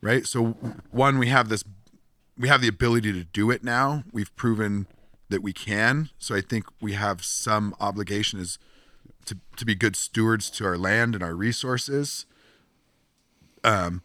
right? 0.00 0.26
So 0.26 0.56
one, 0.90 1.18
we 1.18 1.28
have 1.28 1.48
this 1.48 1.64
we 2.36 2.48
have 2.48 2.60
the 2.60 2.68
ability 2.68 3.12
to 3.12 3.24
do 3.24 3.50
it 3.50 3.62
now. 3.62 4.02
We've 4.12 4.34
proven 4.34 4.88
that 5.28 5.42
we 5.42 5.52
can. 5.52 6.10
So 6.18 6.34
I 6.34 6.40
think 6.40 6.64
we 6.80 6.94
have 6.94 7.24
some 7.24 7.74
obligation 7.80 8.40
is 8.40 8.58
to 9.26 9.38
to 9.56 9.64
be 9.64 9.74
good 9.74 9.96
stewards 9.96 10.50
to 10.50 10.66
our 10.66 10.76
land 10.76 11.14
and 11.14 11.22
our 11.24 11.34
resources. 11.34 12.26
Um, 13.62 14.02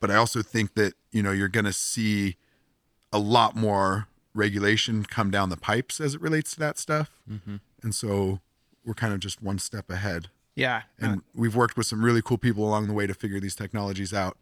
but 0.00 0.10
I 0.10 0.16
also 0.16 0.42
think 0.42 0.74
that 0.74 0.94
you 1.10 1.22
know 1.22 1.32
you're 1.32 1.48
going 1.48 1.66
to 1.66 1.72
see 1.72 2.36
a 3.12 3.18
lot 3.18 3.54
more 3.54 4.08
regulation 4.34 5.04
come 5.04 5.30
down 5.30 5.50
the 5.50 5.56
pipes 5.56 6.00
as 6.00 6.14
it 6.14 6.20
relates 6.20 6.54
to 6.54 6.60
that 6.60 6.78
stuff, 6.78 7.10
and 7.82 7.94
so 7.94 8.40
we're 8.84 8.94
kind 8.94 9.12
of 9.12 9.20
just 9.20 9.42
one 9.42 9.58
step 9.58 9.90
ahead. 9.90 10.28
yeah. 10.54 10.82
And 10.98 11.22
we've 11.34 11.54
worked 11.56 11.76
with 11.76 11.86
some 11.86 12.04
really 12.04 12.22
cool 12.22 12.38
people 12.38 12.64
along 12.64 12.86
the 12.88 12.92
way 12.92 13.06
to 13.06 13.14
figure 13.14 13.40
these 13.40 13.54
technologies 13.54 14.12
out, 14.12 14.36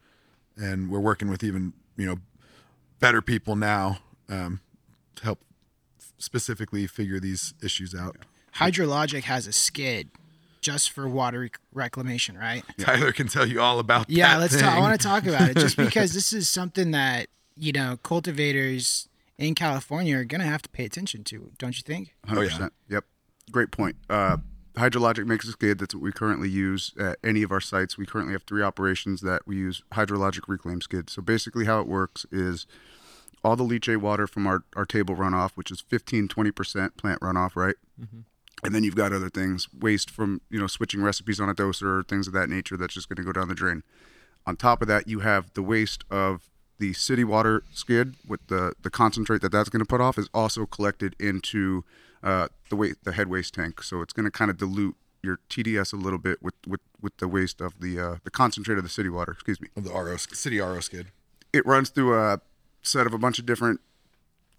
and 0.56 0.90
we're 0.90 1.00
working 1.00 1.28
with 1.28 1.42
even 1.44 1.72
you 1.96 2.06
know 2.06 2.16
better 2.98 3.22
people 3.22 3.56
now 3.56 3.98
um, 4.28 4.60
to 5.16 5.24
help 5.24 5.40
specifically 6.18 6.86
figure 6.86 7.20
these 7.20 7.54
issues 7.62 7.94
out. 7.94 8.16
Hydrologic 8.56 9.22
has 9.24 9.46
a 9.46 9.52
skid 9.52 10.10
just 10.60 10.90
for 10.90 11.08
water 11.08 11.40
rec- 11.40 11.58
reclamation, 11.72 12.36
right? 12.36 12.62
Tyler 12.78 13.12
can 13.12 13.28
tell 13.28 13.46
you 13.46 13.60
all 13.60 13.78
about 13.78 14.10
Yeah, 14.10 14.34
that. 14.34 14.40
let's 14.40 14.54
thing. 14.54 14.62
talk. 14.64 14.74
I 14.74 14.80
want 14.80 15.00
to 15.00 15.06
talk 15.06 15.24
about 15.26 15.48
it 15.48 15.56
just 15.56 15.76
because 15.78 16.12
this 16.12 16.32
is 16.32 16.48
something 16.50 16.90
that 16.90 17.28
you 17.56 17.72
know 17.72 17.98
cultivators 18.02 19.08
in 19.38 19.54
California 19.54 20.16
are 20.18 20.24
gonna 20.24 20.44
have 20.44 20.62
to 20.62 20.68
pay 20.68 20.84
attention 20.84 21.24
to, 21.24 21.50
don't 21.58 21.76
you 21.76 21.82
think? 21.82 22.14
Hundred 22.26 22.50
percent. 22.50 22.72
Yep. 22.88 23.04
Great 23.50 23.70
point. 23.70 23.96
Uh, 24.08 24.38
Hydrologic 24.74 25.26
makes 25.26 25.46
a 25.48 25.52
skid. 25.52 25.78
That's 25.78 25.94
what 25.94 26.02
we 26.02 26.12
currently 26.12 26.48
use 26.48 26.92
at 26.98 27.18
any 27.24 27.42
of 27.42 27.50
our 27.50 27.60
sites. 27.60 27.98
We 27.98 28.06
currently 28.06 28.32
have 28.32 28.44
three 28.44 28.62
operations 28.62 29.20
that 29.22 29.42
we 29.46 29.56
use 29.56 29.82
hydrologic 29.92 30.42
reclaim 30.48 30.80
skid. 30.80 31.10
So 31.10 31.20
basically, 31.20 31.64
how 31.64 31.80
it 31.80 31.88
works 31.88 32.24
is 32.30 32.66
all 33.42 33.56
the 33.56 33.64
leachate 33.64 33.98
water 34.00 34.26
from 34.26 34.46
our, 34.46 34.62
our 34.76 34.84
table 34.84 35.16
runoff, 35.16 35.52
which 35.52 35.70
is 35.70 35.80
15, 35.80 36.28
20% 36.28 36.96
plant 36.96 37.20
runoff, 37.20 37.56
right? 37.56 37.74
And 38.62 38.74
then 38.74 38.84
you've 38.84 38.94
got 38.94 39.12
other 39.12 39.30
things, 39.30 39.68
waste 39.72 40.10
from, 40.10 40.40
you 40.50 40.60
know, 40.60 40.66
switching 40.66 41.02
recipes 41.02 41.40
on 41.40 41.48
a 41.48 41.54
doser, 41.54 42.06
things 42.06 42.26
of 42.26 42.32
that 42.34 42.48
nature 42.48 42.76
that's 42.76 42.94
just 42.94 43.08
going 43.08 43.16
to 43.16 43.22
go 43.22 43.32
down 43.32 43.48
the 43.48 43.54
drain. 43.54 43.82
On 44.46 44.56
top 44.56 44.82
of 44.82 44.88
that, 44.88 45.08
you 45.08 45.20
have 45.20 45.52
the 45.54 45.62
waste 45.62 46.04
of 46.10 46.48
the 46.78 46.92
city 46.92 47.24
water 47.24 47.62
skid 47.72 48.16
with 48.26 48.46
the, 48.46 48.74
the 48.82 48.90
concentrate 48.90 49.42
that 49.42 49.52
that's 49.52 49.68
going 49.68 49.80
to 49.80 49.86
put 49.86 50.00
off 50.00 50.16
is 50.16 50.28
also 50.32 50.64
collected 50.64 51.16
into 51.18 51.84
uh, 52.22 52.48
the 52.68 52.76
wa- 52.76 52.94
the 53.02 53.12
head 53.12 53.28
waste 53.28 53.54
tank. 53.54 53.82
So 53.82 54.00
it's 54.02 54.12
going 54.12 54.24
to 54.24 54.30
kind 54.30 54.50
of 54.50 54.56
dilute 54.58 54.96
your 55.22 55.38
TDS 55.50 55.92
a 55.92 55.96
little 55.96 56.18
bit 56.18 56.42
with, 56.42 56.54
with, 56.66 56.80
with 57.02 57.16
the 57.18 57.28
waste 57.28 57.60
of 57.60 57.80
the 57.80 58.00
uh, 58.00 58.16
the 58.24 58.30
concentrate 58.30 58.78
of 58.78 58.84
the 58.84 58.90
city 58.90 59.08
water. 59.08 59.32
Excuse 59.32 59.60
me 59.60 59.68
Of 59.76 59.84
the 59.84 59.92
RO 59.92 60.16
city 60.16 60.58
RO 60.60 60.80
skid. 60.80 61.08
it 61.52 61.64
runs 61.66 61.90
through 61.90 62.18
a 62.18 62.40
set 62.82 63.06
of 63.06 63.12
a 63.12 63.18
bunch 63.18 63.38
of 63.38 63.44
different 63.46 63.80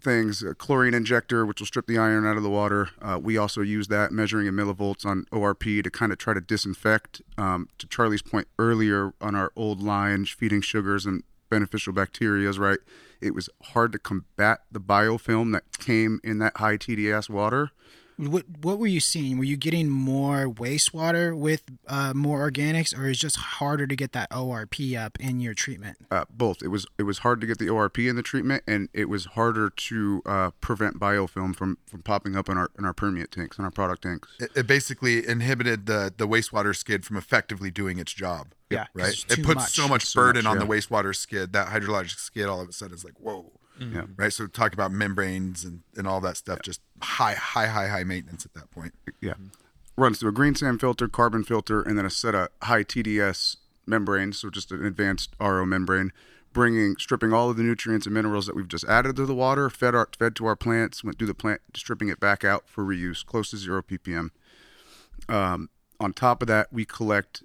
things 0.00 0.42
a 0.42 0.54
chlorine 0.54 0.94
injector 0.94 1.46
which 1.46 1.60
will 1.60 1.66
strip 1.66 1.86
the 1.86 1.96
iron 1.96 2.26
out 2.26 2.36
of 2.36 2.42
the 2.42 2.50
water 2.50 2.90
uh, 3.00 3.18
we 3.22 3.36
also 3.36 3.60
use 3.60 3.86
that 3.88 4.10
measuring 4.10 4.48
in 4.48 4.54
millivolts 4.54 5.06
on 5.06 5.24
orp 5.32 5.82
to 5.84 5.90
kind 5.90 6.10
of 6.10 6.18
try 6.18 6.34
to 6.34 6.40
disinfect 6.40 7.22
um, 7.38 7.68
to 7.78 7.86
charlie's 7.86 8.22
point 8.22 8.48
earlier 8.58 9.12
on 9.20 9.36
our 9.36 9.52
old 9.54 9.80
line 9.80 10.24
feeding 10.24 10.60
sugars 10.60 11.06
and 11.06 11.22
beneficial 11.50 11.92
bacterias 11.92 12.58
right 12.58 12.78
it 13.22 13.34
was 13.34 13.48
hard 13.62 13.92
to 13.92 13.98
combat 13.98 14.60
the 14.70 14.80
biofilm 14.80 15.52
that 15.52 15.78
came 15.78 16.20
in 16.22 16.38
that 16.38 16.56
high 16.56 16.76
tds 16.76 17.30
water 17.30 17.70
What 18.16 18.44
what 18.62 18.78
were 18.78 18.86
you 18.86 19.00
seeing? 19.00 19.38
Were 19.38 19.44
you 19.44 19.56
getting 19.56 19.88
more 19.88 20.46
wastewater 20.46 21.36
with 21.36 21.62
uh, 21.86 22.12
more 22.14 22.48
organics, 22.50 22.96
or 22.96 23.08
is 23.08 23.18
just 23.18 23.36
harder 23.36 23.86
to 23.86 23.96
get 23.96 24.12
that 24.12 24.30
ORP 24.30 24.96
up 24.96 25.18
in 25.20 25.40
your 25.40 25.54
treatment? 25.54 25.98
uh, 26.10 26.24
both. 26.30 26.62
It 26.62 26.68
was 26.68 26.86
it 26.98 27.04
was 27.04 27.18
hard 27.18 27.40
to 27.40 27.46
get 27.46 27.58
the 27.58 27.66
ORP 27.66 28.08
in 28.08 28.16
the 28.16 28.22
treatment, 28.22 28.62
and 28.66 28.88
it 28.92 29.08
was 29.08 29.26
harder 29.26 29.70
to 29.70 30.22
uh, 30.26 30.50
prevent 30.60 30.98
biofilm 30.98 31.54
from, 31.56 31.78
from 31.86 32.02
popping 32.02 32.36
up 32.36 32.48
in 32.48 32.56
our 32.58 32.70
in 32.78 32.84
our 32.84 32.92
permeate 32.92 33.30
tanks 33.32 33.56
and 33.58 33.64
our 33.64 33.70
product 33.70 34.02
tanks. 34.02 34.28
It, 34.38 34.50
it 34.54 34.66
basically 34.66 35.26
inhibited 35.26 35.86
the 35.86 36.12
the 36.16 36.28
wastewater 36.28 36.76
skid 36.76 37.04
from 37.04 37.16
effectively 37.16 37.70
doing 37.70 37.98
its 37.98 38.12
job. 38.12 38.48
Yeah, 38.70 38.86
Right. 38.94 39.12
It 39.28 39.44
puts 39.44 39.54
much. 39.54 39.70
so 39.72 39.86
much 39.86 40.06
So 40.06 40.20
burden 40.20 40.44
much, 40.44 40.52
on 40.52 40.58
the 40.58 40.64
wastewater 40.64 41.14
skid. 41.14 41.52
That 41.52 41.68
hydrologic 41.68 42.16
skid 42.18 42.46
all 42.46 42.60
of 42.62 42.68
a 42.68 42.72
sudden 42.72 42.94
is 42.94 43.04
like 43.04 43.20
whoa. 43.20 43.52
Yeah. 43.80 44.02
Right. 44.16 44.32
So 44.32 44.46
talk 44.46 44.74
about 44.74 44.92
membranes 44.92 45.64
and, 45.64 45.80
and 45.96 46.06
all 46.06 46.20
that 46.20 46.36
stuff. 46.36 46.60
Just 46.62 46.80
high, 47.00 47.34
high, 47.34 47.66
high, 47.66 47.88
high 47.88 48.04
maintenance 48.04 48.44
at 48.44 48.54
that 48.54 48.70
point. 48.70 48.94
Yeah, 49.20 49.34
runs 49.96 50.18
through 50.18 50.30
a 50.30 50.32
green 50.32 50.54
sand 50.54 50.80
filter, 50.80 51.08
carbon 51.08 51.44
filter, 51.44 51.82
and 51.82 51.98
then 51.98 52.06
a 52.06 52.10
set 52.10 52.34
of 52.34 52.48
high 52.62 52.84
TDS 52.84 53.56
membranes, 53.86 54.38
so 54.38 54.50
just 54.50 54.72
an 54.72 54.84
advanced 54.84 55.34
RO 55.40 55.64
membrane, 55.66 56.12
bringing 56.52 56.96
stripping 56.96 57.32
all 57.32 57.50
of 57.50 57.56
the 57.56 57.62
nutrients 57.62 58.06
and 58.06 58.14
minerals 58.14 58.46
that 58.46 58.56
we've 58.56 58.68
just 58.68 58.84
added 58.84 59.16
to 59.16 59.26
the 59.26 59.34
water, 59.34 59.68
fed 59.70 59.94
our 59.94 60.08
fed 60.18 60.36
to 60.36 60.46
our 60.46 60.56
plants, 60.56 61.02
went 61.02 61.18
through 61.18 61.26
the 61.26 61.34
plant, 61.34 61.60
stripping 61.74 62.08
it 62.08 62.20
back 62.20 62.44
out 62.44 62.68
for 62.68 62.84
reuse, 62.84 63.24
close 63.24 63.50
to 63.50 63.56
zero 63.56 63.82
ppm. 63.82 64.30
Um, 65.28 65.68
on 66.00 66.12
top 66.12 66.42
of 66.42 66.48
that, 66.48 66.72
we 66.72 66.84
collect 66.84 67.42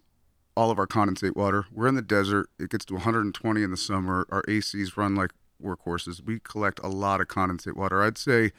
all 0.56 0.72
of 0.72 0.80
our 0.80 0.88
condensate 0.88 1.36
water. 1.36 1.66
We're 1.72 1.88
in 1.88 1.96
the 1.96 2.02
desert. 2.02 2.50
It 2.60 2.72
gets 2.72 2.86
to 2.86 2.96
120 2.96 3.62
in 3.62 3.70
the 3.70 3.78
summer. 3.78 4.26
Our 4.32 4.42
ACs 4.44 4.98
run 4.98 5.14
like 5.16 5.30
workhorses. 5.64 6.24
We 6.24 6.40
collect 6.40 6.80
a 6.84 6.88
lot 6.88 7.22
of 7.22 7.28
condensate 7.28 7.76
water. 7.76 8.02
I'd 8.04 8.18
say 8.18 8.52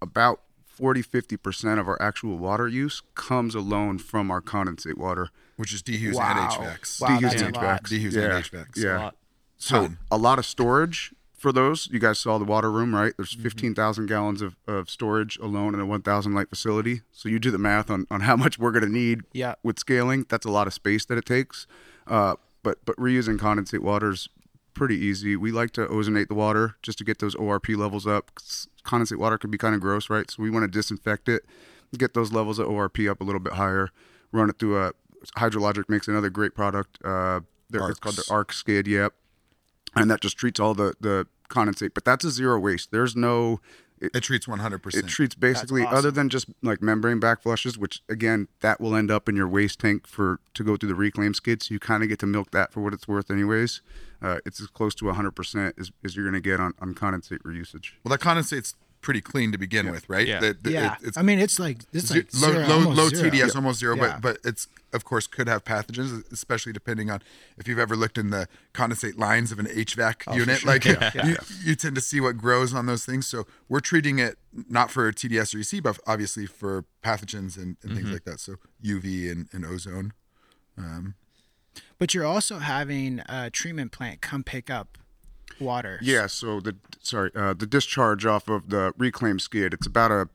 about 0.00 0.40
40 0.64 1.02
50% 1.02 1.78
of 1.78 1.86
our 1.88 2.00
actual 2.00 2.38
water 2.38 2.66
use 2.66 3.02
comes 3.14 3.54
alone 3.54 3.98
from 3.98 4.30
our 4.30 4.40
condensate 4.40 4.96
water. 4.96 5.28
Which 5.56 5.72
is 5.72 5.82
dehues 5.82 6.14
Wow. 6.14 6.30
and 6.30 6.50
HVACs. 6.50 7.00
Wow, 7.00 7.08
Dehues 7.08 7.42
and. 7.46 7.54
HVACs. 7.54 7.82
Dehues 7.82 8.12
Yeah. 8.14 8.22
and 8.22 8.44
HVACs. 8.44 8.76
Yeah. 8.82 8.98
lot. 8.98 9.16
So 9.58 9.82
Ton. 9.82 9.98
a 10.10 10.16
lot 10.16 10.38
of 10.38 10.46
storage 10.46 11.14
for 11.36 11.52
those. 11.52 11.88
You 11.92 11.98
guys 11.98 12.18
saw 12.18 12.38
the 12.38 12.44
water 12.44 12.70
room, 12.72 12.94
right? 12.94 13.12
There's 13.16 13.32
Mm-hmm. 13.34 13.42
15,000 13.42 14.06
gallons 14.06 14.40
of, 14.42 14.56
of 14.66 14.88
storage 14.88 15.36
alone 15.38 15.74
in 15.74 15.80
a 15.80 15.86
1,000 15.86 16.34
light 16.34 16.48
facility. 16.48 17.02
So 17.12 17.28
you 17.28 17.38
do 17.38 17.50
the 17.50 17.58
math 17.58 17.90
on, 17.90 18.06
on 18.10 18.22
how 18.22 18.34
much 18.36 18.58
we're 18.58 18.72
going 18.72 18.84
to 18.84 18.90
need 18.90 19.20
Yeah. 19.32 19.54
with 19.62 19.78
scaling. 19.78 20.24
That's 20.28 20.46
a 20.46 20.50
lot 20.50 20.66
of 20.66 20.72
space 20.72 21.04
that 21.04 21.18
it 21.18 21.26
takes. 21.26 21.66
Uh, 22.06 22.36
but 22.64 22.78
but 22.84 22.96
reusing 22.96 23.38
condensate 23.38 23.80
water's 23.80 24.28
pretty 24.74 24.96
easy. 24.96 25.36
We 25.36 25.52
like 25.52 25.70
to 25.72 25.86
ozonate 25.86 26.28
the 26.28 26.34
water 26.34 26.76
just 26.82 26.98
to 26.98 27.04
get 27.04 27.18
those 27.18 27.34
ORP 27.34 27.76
levels 27.76 28.06
up. 28.06 28.30
Condensate 28.84 29.18
water 29.18 29.38
can 29.38 29.50
be 29.50 29.58
kind 29.58 29.74
of 29.74 29.80
gross, 29.80 30.10
right? 30.10 30.30
So 30.30 30.42
we 30.42 30.50
want 30.50 30.64
to 30.64 30.68
disinfect 30.68 31.28
it, 31.28 31.44
get 31.96 32.14
those 32.14 32.32
levels 32.32 32.58
of 32.58 32.66
ORP 32.66 33.10
up 33.10 33.20
a 33.20 33.24
little 33.24 33.40
bit 33.40 33.54
higher, 33.54 33.90
run 34.32 34.50
it 34.50 34.58
through 34.58 34.82
a 34.82 34.92
Hydrologic 35.36 35.88
makes 35.88 36.08
another 36.08 36.30
great 36.30 36.54
product. 36.54 36.98
Uh, 37.04 37.40
it's 37.72 38.00
called 38.00 38.16
the 38.16 38.24
Arc 38.30 38.52
Skid, 38.52 38.86
yep. 38.86 39.14
And 39.94 40.10
that 40.10 40.20
just 40.20 40.36
treats 40.36 40.58
all 40.58 40.74
the, 40.74 40.94
the 41.00 41.26
condensate. 41.50 41.92
But 41.94 42.04
that's 42.04 42.24
a 42.24 42.30
zero 42.30 42.58
waste. 42.58 42.90
There's 42.92 43.14
no 43.14 43.60
it, 44.02 44.10
It 44.16 44.20
treats 44.22 44.46
100%. 44.46 44.94
it 44.96 45.06
treats 45.06 45.36
basically 45.36 45.82
awesome. 45.82 45.96
other 45.96 46.10
than 46.10 46.28
just 46.28 46.46
like 46.60 46.82
membrane 46.82 47.20
back 47.20 47.40
flushes, 47.40 47.78
which 47.78 48.02
again 48.08 48.48
that 48.60 48.80
will 48.80 48.96
end 48.96 49.12
up 49.12 49.28
in 49.28 49.36
your 49.36 49.46
waste 49.46 49.78
tank 49.78 50.08
for 50.08 50.40
to 50.54 50.64
go 50.64 50.76
through 50.76 50.88
the 50.88 50.96
reclaim 50.96 51.34
skid. 51.34 51.62
So 51.62 51.72
you 51.72 51.78
kind 51.78 52.02
of 52.02 52.08
get 52.08 52.18
to 52.20 52.26
milk 52.26 52.50
that 52.50 52.72
for 52.72 52.80
what 52.80 52.92
it's 52.92 53.06
worth, 53.06 53.30
anyways. 53.30 53.80
Uh, 54.20 54.38
it's 54.44 54.60
as 54.60 54.66
close 54.66 54.94
to 54.96 55.04
100% 55.04 55.72
as, 55.78 55.92
as 56.04 56.16
you're 56.16 56.24
going 56.24 56.34
to 56.34 56.40
get 56.40 56.58
on, 56.58 56.74
on 56.80 56.94
condensate 56.94 57.42
reusage. 57.42 57.92
Well, 58.04 58.10
that 58.10 58.20
condensate's 58.20 58.74
pretty 59.02 59.20
clean 59.20 59.52
to 59.52 59.58
begin 59.58 59.90
with, 59.90 60.08
right? 60.08 60.26
Yeah. 60.26 60.40
The- 60.40 60.56
the- 60.60 60.72
yeah. 60.72 60.94
it- 60.94 61.08
it's 61.08 61.18
I 61.18 61.22
mean, 61.22 61.38
it's 61.38 61.58
like 61.58 61.78
it's 61.92 62.06
ze- 62.06 62.20
like 62.20 62.28
low, 62.34 62.52
zero, 62.52 62.66
low, 62.66 62.74
almost 62.74 62.96
low 62.96 63.08
zero. 63.08 63.30
TDS, 63.30 63.56
almost 63.56 63.80
zero, 63.80 63.96
Yeah. 63.96 64.18
but 64.20 64.22
but 64.22 64.48
it's 64.48 64.68
of 64.92 65.04
course 65.04 65.26
could 65.26 65.48
have 65.48 65.64
pathogens, 65.64 66.30
especially 66.32 66.72
depending 66.72 67.10
on 67.10 67.20
if 67.58 67.68
you've 67.68 67.78
ever 67.78 67.96
looked 67.96 68.16
in 68.16 68.30
the 68.30 68.48
condensate 68.72 69.18
lines 69.18 69.52
of 69.52 69.58
an 69.58 69.66
HVAC 69.66 70.22
oh, 70.28 70.36
unit. 70.36 70.64
Like 70.64 70.84
you, 71.24 71.36
you 71.62 71.74
tend 71.74 71.94
to 71.96 72.00
see 72.00 72.20
what 72.20 72.38
grows 72.38 72.72
on 72.72 72.86
those 72.86 73.04
things. 73.04 73.26
So 73.26 73.46
we're 73.68 73.80
treating 73.80 74.18
it 74.18 74.38
not 74.68 74.90
for 74.90 75.10
TDS 75.12 75.54
or 75.54 75.58
EC, 75.76 75.82
but 75.82 75.98
obviously 76.06 76.46
for 76.46 76.84
pathogens 77.02 77.56
and, 77.56 77.76
and 77.82 77.92
things 77.92 78.04
mm-hmm. 78.04 78.12
like 78.12 78.24
that. 78.24 78.40
So 78.40 78.56
UV 78.82 79.30
and, 79.30 79.48
and 79.52 79.66
ozone. 79.66 80.12
Um. 80.78 81.14
But 81.98 82.14
you're 82.14 82.26
also 82.26 82.58
having 82.58 83.22
a 83.28 83.48
treatment 83.48 83.92
plant 83.92 84.20
come 84.20 84.42
pick 84.42 84.68
up 84.70 84.98
water. 85.60 85.98
Yeah, 86.02 86.26
so 86.26 86.60
the 86.60 86.76
sorry, 87.00 87.30
uh, 87.34 87.54
the 87.54 87.66
discharge 87.66 88.26
off 88.26 88.48
of 88.48 88.70
the 88.70 88.92
reclaim 88.96 89.38
skid, 89.38 89.74
it's 89.74 89.86
about 89.86 90.10
a 90.10 90.28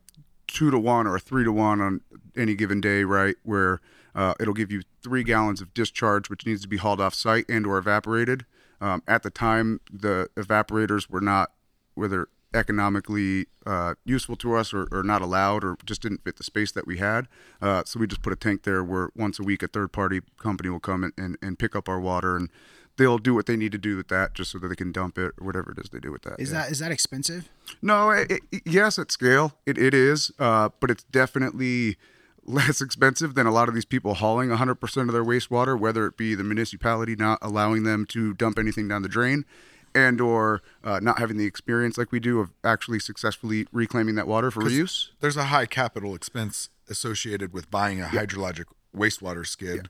two 0.48 0.72
to 0.72 0.80
one 0.80 1.08
or 1.08 1.16
a 1.16 1.20
three 1.20 1.44
to 1.44 1.52
one 1.52 1.82
on 1.82 2.02
any 2.36 2.56
given 2.56 2.82
day, 2.82 3.04
right? 3.04 3.36
Where 3.44 3.82
uh, 4.16 4.34
it'll 4.40 4.54
give 4.54 4.72
you 4.72 4.82
three 5.04 5.24
gallons 5.24 5.62
of 5.62 5.74
discharge, 5.74 6.30
which 6.30 6.46
needs 6.46 6.62
to 6.62 6.68
be 6.68 6.78
hauled 6.78 7.02
off 7.02 7.14
site 7.14 7.46
and 7.50 7.66
or 7.66 7.78
evaporated. 7.78 8.46
Um, 8.80 9.04
at 9.08 9.24
the 9.24 9.30
time, 9.30 9.82
the 9.92 10.30
evaporators 10.36 11.10
were 11.10 11.22
not 11.22 11.52
whether 11.96 12.30
economically 12.54 13.48
uh, 13.66 13.96
useful 14.06 14.36
to 14.38 14.56
us 14.56 14.74
or, 14.74 14.88
or 14.92 15.04
not 15.04 15.22
allowed 15.22 15.64
or 15.64 15.78
just 15.86 16.02
didn't 16.02 16.24
fit 16.24 16.38
the 16.38 16.44
space 16.44 16.72
that 16.72 16.88
we 16.88 16.98
had. 16.98 17.28
Uh, 17.62 17.84
so 17.86 18.00
we 18.00 18.08
just 18.08 18.22
put 18.22 18.34
a 18.34 18.36
tank 18.36 18.64
there 18.64 18.84
where 18.84 19.10
once 19.16 19.40
a 19.40 19.44
week 19.44 19.62
a 19.62 19.68
third 19.68 19.92
party 19.92 20.22
company 20.38 20.70
will 20.70 20.80
come 20.80 21.04
and, 21.04 21.14
and, 21.18 21.38
and 21.42 21.60
pick 21.60 21.76
up 21.76 21.90
our 21.90 22.00
water 22.00 22.36
and 22.36 22.50
they'll 22.98 23.18
do 23.18 23.34
what 23.34 23.46
they 23.46 23.56
need 23.56 23.72
to 23.72 23.78
do 23.78 23.96
with 23.96 24.08
that 24.10 24.34
just 24.34 24.52
so 24.52 24.60
that 24.60 24.68
they 24.68 24.76
can 24.76 24.92
dump 24.92 25.18
it 25.18 25.34
or 25.40 25.46
whatever 25.46 25.72
it 25.72 25.78
is 25.78 25.90
they 25.90 26.00
do 26.00 26.12
with 26.12 26.24
that. 26.24 26.40
Is 26.40 26.52
yeah. 26.52 26.64
that 26.64 26.72
is 26.72 26.80
that 26.80 26.92
expensive? 26.92 27.50
No, 27.82 28.10
it, 28.12 28.32
it- 28.52 28.62
yes, 28.66 29.00
at 29.00 29.12
scale, 29.12 29.54
it, 29.66 29.78
it 29.78 29.94
is, 29.94 30.32
uh, 30.40 30.70
but 30.80 30.92
it's 30.92 31.04
definitely 31.04 31.98
less 32.44 32.82
expensive 32.82 33.36
than 33.36 33.46
a 33.46 33.52
lot 33.52 33.70
of 33.70 33.76
these 33.76 33.86
people 33.86 34.16
hauling 34.16 34.50
100% 34.50 34.98
of 35.02 35.14
their 35.14 35.24
wastewater, 35.24 35.80
whether 35.80 36.06
it 36.08 36.18
be 36.18 36.36
the 36.36 36.44
municipality 36.44 37.16
not 37.16 37.40
allowing 37.42 37.84
them 37.84 38.06
to 38.08 38.34
dump 38.34 38.58
anything 38.58 38.88
down 38.88 39.02
the 39.02 39.10
drain 39.10 39.46
and 39.94 40.22
or 40.22 40.62
uh, 40.84 41.00
not 41.02 41.20
having 41.20 41.38
the 41.38 41.46
experience 41.46 41.98
like 41.98 42.12
we 42.12 42.20
do 42.20 42.40
of 42.40 42.54
actually 42.64 43.00
successfully 43.00 43.66
reclaiming 43.72 44.16
that 44.16 44.28
water 44.28 44.52
for 44.52 44.62
reuse. 44.62 45.10
There's 45.22 45.38
a 45.38 45.46
high 45.46 45.66
capital 45.66 46.14
expense 46.14 46.70
associated 46.90 47.52
with 47.54 47.70
buying 47.72 48.02
a 48.02 48.06
hydrologic 48.06 48.66
wastewater 48.96 49.46
skid. 49.46 49.76
Yeah. 49.76 49.82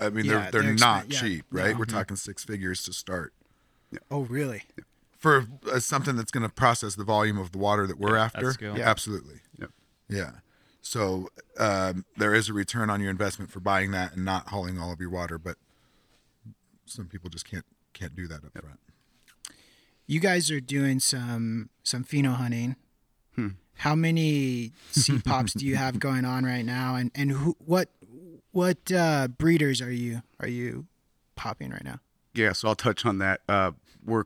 I 0.00 0.10
mean, 0.10 0.26
they're, 0.26 0.48
they're, 0.50 0.62
they're 0.62 0.74
not 0.74 1.12
yeah. 1.12 1.20
cheap, 1.20 1.44
right? 1.50 1.76
We're 1.76 1.84
talking 1.84 2.16
six 2.16 2.44
figures 2.44 2.82
to 2.84 2.92
start. 2.92 3.32
Oh, 4.10 4.22
really? 4.22 4.62
for 5.16 5.46
uh, 5.72 5.80
something 5.80 6.16
that's 6.16 6.30
going 6.30 6.46
to 6.46 6.54
process 6.54 6.94
the 6.94 7.04
volume 7.04 7.38
of 7.38 7.52
the 7.52 7.58
water 7.58 7.86
that 7.86 7.98
we're 7.98 8.16
after. 8.16 8.54
Yeah. 8.60 8.76
Absolutely. 8.78 9.40
Yep. 9.58 9.70
Yeah. 10.08 10.30
So 10.82 11.30
um, 11.58 12.04
there 12.16 12.34
is 12.34 12.48
a 12.48 12.52
return 12.52 12.90
on 12.90 13.00
your 13.00 13.10
investment 13.10 13.50
for 13.50 13.60
buying 13.60 13.90
that 13.90 14.14
and 14.14 14.24
not 14.24 14.48
hauling 14.48 14.78
all 14.78 14.92
of 14.92 15.00
your 15.00 15.10
water, 15.10 15.38
but 15.38 15.56
some 16.84 17.06
people 17.06 17.28
just 17.28 17.48
can't 17.48 17.64
can't 17.92 18.14
do 18.14 18.28
that 18.28 18.44
up 18.44 18.52
front. 18.52 18.78
You 20.06 20.20
guys 20.20 20.50
are 20.50 20.60
doing 20.60 21.00
some 21.00 21.70
some 21.82 22.04
pheno 22.04 22.34
hunting. 22.36 22.76
Hmm. 23.34 23.48
How 23.78 23.96
many 23.96 24.72
seed 24.92 25.24
pops 25.24 25.54
do 25.54 25.66
you 25.66 25.74
have 25.74 25.98
going 25.98 26.24
on 26.24 26.44
right 26.44 26.64
now, 26.64 26.94
and 26.94 27.10
and 27.16 27.32
who 27.32 27.56
what 27.58 27.88
what 28.56 28.90
uh, 28.90 29.28
breeders 29.28 29.82
are 29.82 29.92
you 29.92 30.22
are 30.40 30.48
you 30.48 30.86
popping 31.34 31.70
right 31.70 31.84
now? 31.84 32.00
Yeah, 32.34 32.52
so 32.52 32.68
I'll 32.68 32.74
touch 32.74 33.04
on 33.04 33.18
that. 33.18 33.42
Uh, 33.46 33.72
we're 34.02 34.24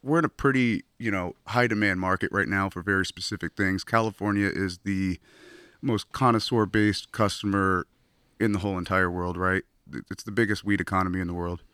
we're 0.00 0.20
in 0.20 0.24
a 0.24 0.28
pretty 0.28 0.84
you 1.00 1.10
know 1.10 1.34
high 1.48 1.66
demand 1.66 1.98
market 1.98 2.30
right 2.30 2.46
now 2.46 2.70
for 2.70 2.82
very 2.82 3.04
specific 3.04 3.56
things. 3.56 3.82
California 3.82 4.46
is 4.46 4.78
the 4.84 5.18
most 5.80 6.12
connoisseur 6.12 6.66
based 6.66 7.10
customer 7.10 7.88
in 8.38 8.52
the 8.52 8.60
whole 8.60 8.78
entire 8.78 9.10
world. 9.10 9.36
Right, 9.36 9.64
it's 10.08 10.22
the 10.22 10.30
biggest 10.30 10.62
weed 10.62 10.80
economy 10.80 11.18
in 11.18 11.26
the 11.26 11.34
world. 11.34 11.64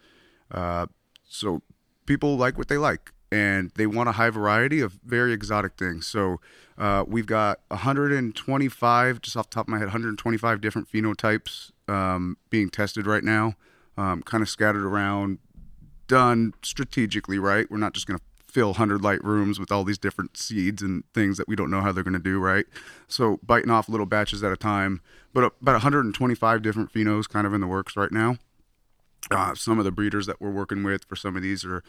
Uh, 0.51 0.87
so 1.29 1.61
people 2.07 2.39
like 2.39 2.57
what 2.57 2.69
they 2.69 2.79
like, 2.79 3.13
and 3.31 3.71
they 3.75 3.87
want 3.87 4.09
a 4.09 4.13
high 4.13 4.31
variety 4.31 4.81
of 4.81 4.99
very 5.05 5.33
exotic 5.33 5.75
things. 5.77 6.07
So 6.07 6.41
uh, 6.77 7.05
we've 7.07 7.27
got 7.27 7.61
125, 7.69 9.21
just 9.21 9.37
off 9.37 9.51
the 9.51 9.55
top 9.55 9.67
of 9.67 9.69
my 9.69 9.79
head, 9.79 9.87
125 9.87 10.61
different 10.61 10.91
phenotypes 10.91 11.73
um, 11.89 12.37
being 12.51 12.71
tested 12.71 13.07
right 13.07 13.25
now, 13.25 13.55
um, 13.97 14.23
kind 14.23 14.43
of 14.43 14.49
scattered 14.49 14.85
around, 14.85 15.39
done 16.07 16.55
strategically. 16.63 17.39
Right, 17.39 17.71
we're 17.71 17.79
not 17.79 17.93
just 17.93 18.07
going 18.07 18.19
to 18.19 18.25
fill 18.47 18.69
100 18.69 19.03
light 19.03 19.23
rooms 19.23 19.61
with 19.61 19.71
all 19.71 19.85
these 19.85 19.99
different 19.99 20.37
seeds 20.37 20.81
and 20.81 21.05
things 21.13 21.37
that 21.37 21.47
we 21.47 21.55
don't 21.55 21.71
know 21.71 21.83
how 21.83 21.93
they're 21.93 22.05
going 22.05 22.15
to 22.15 22.19
do. 22.19 22.39
Right, 22.39 22.67
so 23.09 23.39
biting 23.43 23.71
off 23.71 23.89
little 23.89 24.07
batches 24.07 24.43
at 24.43 24.53
a 24.53 24.57
time, 24.57 25.01
but 25.35 25.45
about 25.61 25.73
125 25.73 26.63
different 26.63 26.93
phenos 26.93 27.29
kind 27.29 27.47
of 27.47 27.53
in 27.53 27.61
the 27.61 27.67
works 27.67 27.97
right 27.97 28.13
now 28.13 28.39
uh, 29.31 29.55
some 29.55 29.79
of 29.79 29.85
the 29.85 29.91
breeders 29.91 30.27
that 30.27 30.41
we're 30.41 30.51
working 30.51 30.83
with 30.83 31.05
for 31.05 31.17
some 31.17 31.37
of 31.37 31.43
these 31.43 31.65
are, 31.65 31.83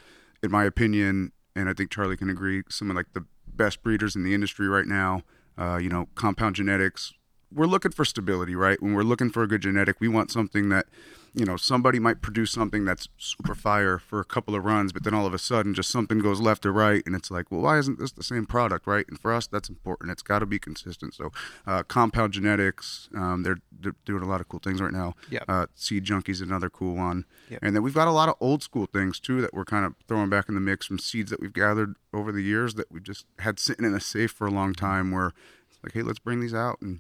in 0.44 0.52
my 0.52 0.66
opinion, 0.66 1.32
and 1.56 1.70
I 1.70 1.74
think 1.74 1.92
Charlie 1.92 2.18
can 2.18 2.30
agree, 2.30 2.64
some 2.70 2.90
of 2.90 2.96
like 2.96 3.14
the 3.14 3.26
best 3.48 3.84
breeders 3.84 4.16
in 4.16 4.24
the 4.24 4.34
industry 4.34 4.68
right 4.68 4.86
now. 4.86 5.24
Uh, 5.58 5.78
you 5.78 5.90
know, 5.90 6.08
compound 6.16 6.56
genetics. 6.56 7.14
We're 7.54 7.66
looking 7.66 7.92
for 7.92 8.06
stability, 8.06 8.56
right? 8.56 8.82
When 8.82 8.94
we're 8.94 9.04
looking 9.04 9.30
for 9.30 9.44
a 9.44 9.48
good 9.48 9.62
genetic, 9.62 10.00
we 10.00 10.08
want 10.08 10.32
something 10.32 10.70
that, 10.70 10.86
you 11.34 11.46
know, 11.46 11.58
somebody 11.58 12.00
might 12.00 12.22
produce 12.22 12.52
something 12.52 12.86
that's 12.86 13.08
super 13.18 13.56
fire 13.56 13.98
for 13.98 14.20
a 14.20 14.26
couple 14.26 14.56
of 14.56 14.66
runs, 14.66 14.92
but 14.92 15.04
then 15.04 15.14
all 15.14 15.26
of 15.26 15.34
a 15.34 15.40
sudden 15.40 15.74
just 15.74 15.90
something 15.90 16.20
goes 16.20 16.40
left 16.40 16.66
or 16.66 16.72
right, 16.72 17.02
and 17.06 17.16
it's 17.16 17.32
like, 17.32 17.52
well, 17.52 17.62
why 17.62 17.78
isn't 17.80 18.00
this 18.00 18.12
the 18.12 18.24
same 18.24 18.46
product, 18.46 18.86
right? 18.86 19.06
And 19.08 19.20
for 19.20 19.34
us, 19.34 19.48
that's 19.48 19.70
important. 19.70 20.12
It's 20.12 20.22
got 20.22 20.40
to 20.40 20.46
be 20.46 20.60
consistent. 20.60 21.14
So, 21.14 21.32
uh, 21.66 21.84
compound 21.84 22.34
genetics, 22.34 23.10
um, 23.16 23.44
they're, 23.44 23.58
they're 23.80 23.96
doing 24.06 24.24
a 24.24 24.28
lot 24.28 24.42
of 24.42 24.50
cool 24.50 24.60
things 24.60 24.82
right 24.82 24.94
now. 24.94 25.16
Yep. 25.30 25.44
Uh, 25.48 25.66
Seed 25.76 26.06
Junkies, 26.06 26.42
another 26.42 26.70
cool 26.70 26.96
one. 26.96 27.26
Yep. 27.50 27.60
And 27.64 27.76
then 27.76 27.84
we've 27.84 27.94
got 27.94 28.08
a 28.08 28.12
lot 28.12 28.30
of 28.30 28.36
old 28.40 28.62
school 28.64 28.86
things 28.86 29.20
too 29.20 29.42
that 29.42 29.54
we're 29.54 29.66
kind 29.66 29.86
of 29.86 29.96
throwing 30.08 30.30
back 30.30 30.50
in 30.50 30.56
the 30.56 30.62
mix 30.62 30.86
from 30.86 31.00
seeds 31.00 31.32
that 31.32 31.40
we've 31.40 31.54
gathered 31.54 31.96
over 32.14 32.32
the 32.32 32.44
years 32.44 32.76
that 32.76 32.92
we 32.92 33.00
just 33.00 33.26
had 33.40 33.60
sitting 33.60 33.86
in 33.86 33.94
a 33.94 34.00
safe 34.00 34.32
for 34.32 34.48
a 34.48 34.52
long 34.52 34.74
time. 34.74 35.12
Where 35.12 35.34
it's 35.70 35.80
like, 35.84 35.94
hey, 35.94 36.02
let's 36.02 36.20
bring 36.20 36.40
these 36.42 36.54
out 36.54 36.78
and 36.82 37.00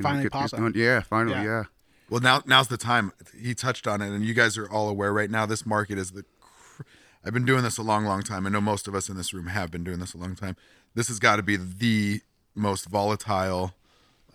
you 0.00 0.02
Finally 0.04 0.22
get 0.24 0.32
pop 0.32 0.42
these 0.50 0.58
going. 0.58 0.72
Yeah, 0.74 1.00
finally, 1.00 1.36
Yeah. 1.36 1.42
yeah. 1.44 1.62
Well, 2.08 2.20
now 2.20 2.42
now's 2.44 2.68
the 2.68 2.76
time. 2.76 3.12
He 3.40 3.54
touched 3.54 3.86
on 3.86 4.00
it, 4.02 4.08
and 4.10 4.24
you 4.24 4.34
guys 4.34 4.58
are 4.58 4.68
all 4.68 4.88
aware 4.88 5.12
right 5.12 5.30
now. 5.30 5.46
This 5.46 5.64
market 5.64 5.96
is 5.98 6.10
the. 6.10 6.24
cr- 6.40 6.82
I've 7.24 7.32
been 7.34 7.44
doing 7.44 7.62
this 7.62 7.78
a 7.78 7.82
long, 7.82 8.04
long 8.04 8.22
time. 8.22 8.46
I 8.46 8.50
know 8.50 8.60
most 8.60 8.88
of 8.88 8.94
us 8.94 9.08
in 9.08 9.16
this 9.16 9.32
room 9.32 9.46
have 9.46 9.70
been 9.70 9.84
doing 9.84 10.00
this 10.00 10.14
a 10.14 10.18
long 10.18 10.34
time. 10.34 10.56
This 10.94 11.06
has 11.08 11.18
got 11.20 11.36
to 11.36 11.42
be 11.42 11.56
the 11.56 12.20
most 12.56 12.86
volatile, 12.86 13.74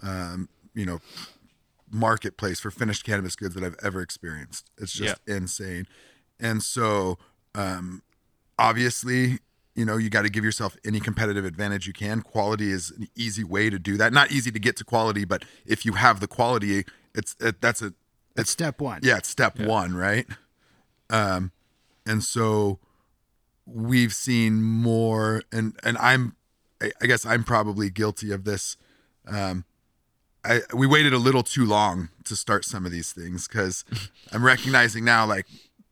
um, 0.01 0.47
you 0.73 0.85
know, 0.85 0.99
marketplace 1.91 2.59
for 2.59 2.71
finished 2.71 3.03
cannabis 3.03 3.35
goods 3.35 3.55
that 3.55 3.63
I've 3.63 3.75
ever 3.83 4.01
experienced. 4.01 4.69
It's 4.77 4.93
just 4.93 5.19
insane, 5.27 5.87
and 6.39 6.63
so 6.63 7.17
um, 7.55 8.03
obviously. 8.57 9.39
You 9.75 9.83
know, 9.85 9.97
you 9.97 10.09
got 10.09 10.21
to 10.21 10.29
give 10.29 10.43
yourself 10.45 10.77
any 10.85 10.99
competitive 11.01 11.43
advantage 11.43 11.85
you 11.85 11.93
can. 11.93 12.21
Quality 12.21 12.71
is 12.71 12.91
an 12.91 13.09
easy 13.15 13.43
way 13.43 13.69
to 13.69 13.77
do 13.77 13.97
that. 13.97 14.13
Not 14.13 14.31
easy 14.31 14.49
to 14.51 14.59
get 14.59 14.77
to 14.77 14.85
quality, 14.85 15.25
but 15.25 15.43
if 15.65 15.85
you 15.85 15.93
have 15.93 16.21
the 16.21 16.27
quality, 16.27 16.85
it's 17.13 17.35
it, 17.41 17.59
that's 17.61 17.81
a 17.81 17.93
That's 18.35 18.49
step 18.49 18.79
one. 18.79 19.01
yeah, 19.03 19.17
it's 19.17 19.29
step 19.29 19.59
one, 19.59 19.93
right? 19.95 20.25
Um, 21.09 21.51
and 22.05 22.23
so 22.23 22.79
we've 23.65 24.13
seen 24.13 24.61
more, 24.63 25.41
and 25.51 25.77
and 25.83 25.97
I'm, 25.97 26.35
I 26.81 26.91
I 27.01 27.05
guess 27.05 27.25
I'm 27.25 27.43
probably 27.43 27.89
guilty 27.89 28.31
of 28.31 28.43
this. 28.45 28.77
Um, 29.27 29.65
I 30.43 30.61
we 30.73 30.87
waited 30.87 31.11
a 31.13 31.17
little 31.17 31.43
too 31.43 31.65
long 31.65 32.09
to 32.25 32.35
start 32.35 32.63
some 32.63 32.85
of 32.85 32.91
these 32.91 33.11
things 33.11 33.47
because 33.47 33.83
I'm 34.31 34.43
recognizing 34.45 35.03
now, 35.03 35.25
like 35.25 35.47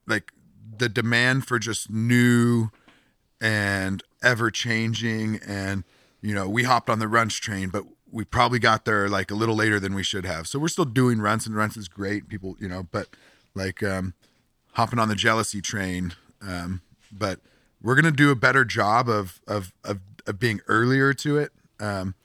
like 0.07 0.31
the 0.77 0.87
demand 0.89 1.47
for 1.47 1.59
just 1.59 1.89
new 1.89 2.69
and 3.43 4.01
ever 4.23 4.49
changing, 4.49 5.39
and 5.45 5.83
you 6.21 6.33
know, 6.33 6.47
we 6.47 6.63
hopped 6.63 6.89
on 6.89 6.99
the 6.99 7.07
Runtz 7.07 7.39
train, 7.39 7.67
but 7.67 7.83
we 8.09 8.23
probably 8.23 8.57
got 8.57 8.85
there 8.85 9.09
like 9.09 9.29
a 9.29 9.35
little 9.35 9.55
later 9.55 9.81
than 9.81 9.93
we 9.93 10.01
should 10.01 10.25
have. 10.25 10.47
So 10.47 10.57
we're 10.57 10.69
still 10.69 10.85
doing 10.85 11.17
Runtz, 11.17 11.45
and 11.45 11.53
Runtz 11.53 11.77
is 11.77 11.89
great. 11.89 12.29
People, 12.29 12.55
you 12.59 12.69
know, 12.69 12.87
but 12.89 13.09
like 13.53 13.83
um, 13.83 14.13
hopping 14.73 14.97
on 14.97 15.09
the 15.09 15.15
jealousy 15.15 15.61
train. 15.61 16.13
Um, 16.41 16.81
but 17.11 17.41
we're 17.81 17.95
gonna 17.95 18.11
do 18.11 18.31
a 18.31 18.35
better 18.35 18.63
job 18.63 19.09
of 19.09 19.41
of 19.45 19.73
of, 19.83 19.99
of 20.25 20.39
being 20.39 20.61
earlier 20.67 21.13
to 21.15 21.37
it. 21.37 21.51
Um, 21.81 22.15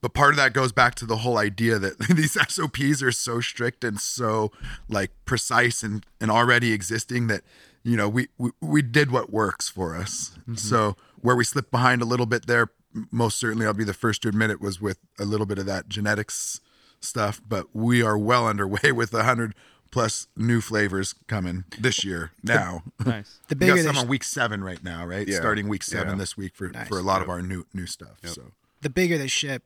but 0.00 0.14
part 0.14 0.30
of 0.30 0.36
that 0.36 0.54
goes 0.54 0.72
back 0.72 0.94
to 0.94 1.06
the 1.06 1.18
whole 1.18 1.36
idea 1.36 1.78
that 1.78 1.98
these 2.08 2.38
SOPs 2.48 3.02
are 3.02 3.12
so 3.12 3.40
strict 3.40 3.84
and 3.84 4.00
so 4.00 4.50
like 4.88 5.10
precise 5.26 5.82
and 5.82 6.06
and 6.22 6.30
already 6.30 6.72
existing 6.72 7.26
that 7.26 7.42
you 7.88 7.96
know 7.96 8.08
we 8.08 8.28
we, 8.36 8.50
we 8.60 8.82
did 8.82 9.10
what 9.10 9.32
works 9.32 9.68
for 9.68 9.96
us. 9.96 10.32
Mm-hmm. 10.42 10.54
So 10.56 10.96
where 11.20 11.36
we 11.36 11.44
slipped 11.44 11.70
behind 11.70 12.02
a 12.02 12.04
little 12.04 12.26
bit 12.26 12.46
there, 12.46 12.68
most 13.10 13.38
certainly 13.38 13.66
I'll 13.66 13.74
be 13.74 13.84
the 13.84 13.94
first 13.94 14.22
to 14.22 14.28
admit 14.28 14.50
it 14.50 14.60
was 14.60 14.80
with 14.80 14.98
a 15.18 15.24
little 15.24 15.46
bit 15.46 15.58
of 15.58 15.66
that 15.66 15.88
genetics 15.88 16.60
stuff, 17.00 17.40
but 17.46 17.66
we 17.74 18.02
are 18.02 18.18
well 18.18 18.46
underway 18.46 18.92
with 19.00 19.14
a 19.14 19.24
hundred 19.24 19.54
plus 19.90 20.26
new 20.36 20.60
flavors 20.60 21.14
coming 21.28 21.64
this 21.78 22.04
year 22.04 22.32
now. 22.42 22.82
Nice. 23.06 23.40
The 23.48 23.54
we 23.54 23.60
bigger 23.60 23.76
got 23.76 23.76
the 23.78 23.84
some 23.84 23.94
sh- 23.94 23.98
on 24.00 24.08
week 24.08 24.24
seven 24.24 24.62
right 24.62 24.84
now, 24.84 25.06
right? 25.06 25.26
Yeah. 25.26 25.36
Starting 25.36 25.66
week 25.68 25.82
seven 25.82 26.10
Yeah. 26.14 26.18
this 26.18 26.36
week 26.36 26.54
for, 26.54 26.68
Nice. 26.68 26.88
for 26.88 26.98
a 26.98 27.02
lot 27.02 27.22
of 27.22 27.30
our 27.30 27.40
new 27.40 27.64
new 27.72 27.86
stuff. 27.86 28.18
So 28.24 28.52
the 28.82 28.90
bigger 28.90 29.16
the 29.16 29.28
ship, 29.28 29.62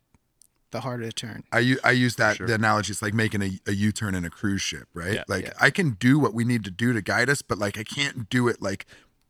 the 0.72 0.80
harder 0.80 1.04
to 1.04 1.12
turn. 1.12 1.44
I 1.52 1.92
use 1.92 2.16
that 2.16 2.36
Sure. 2.36 2.46
the 2.46 2.54
analogy. 2.54 2.90
It's 2.92 3.02
like 3.02 3.14
making 3.14 3.42
a, 3.42 3.50
a 3.66 3.72
U 3.72 3.92
turn 3.92 4.14
in 4.14 4.24
a 4.24 4.30
cruise 4.30 4.62
ship, 4.62 4.88
right? 4.94 5.14
Yeah. 5.14 5.24
like 5.28 5.44
Yeah. 5.44 5.52
I 5.60 5.70
can 5.70 5.92
do 5.92 6.18
what 6.18 6.34
we 6.34 6.44
need 6.44 6.64
to 6.64 6.70
do 6.70 6.92
to 6.92 7.00
guide 7.00 7.30
us, 7.30 7.42
but 7.42 7.58
like 7.58 7.78
I 7.78 7.84
can't 7.84 8.28
do 8.28 8.48
it 8.48 8.60
like 8.60 8.86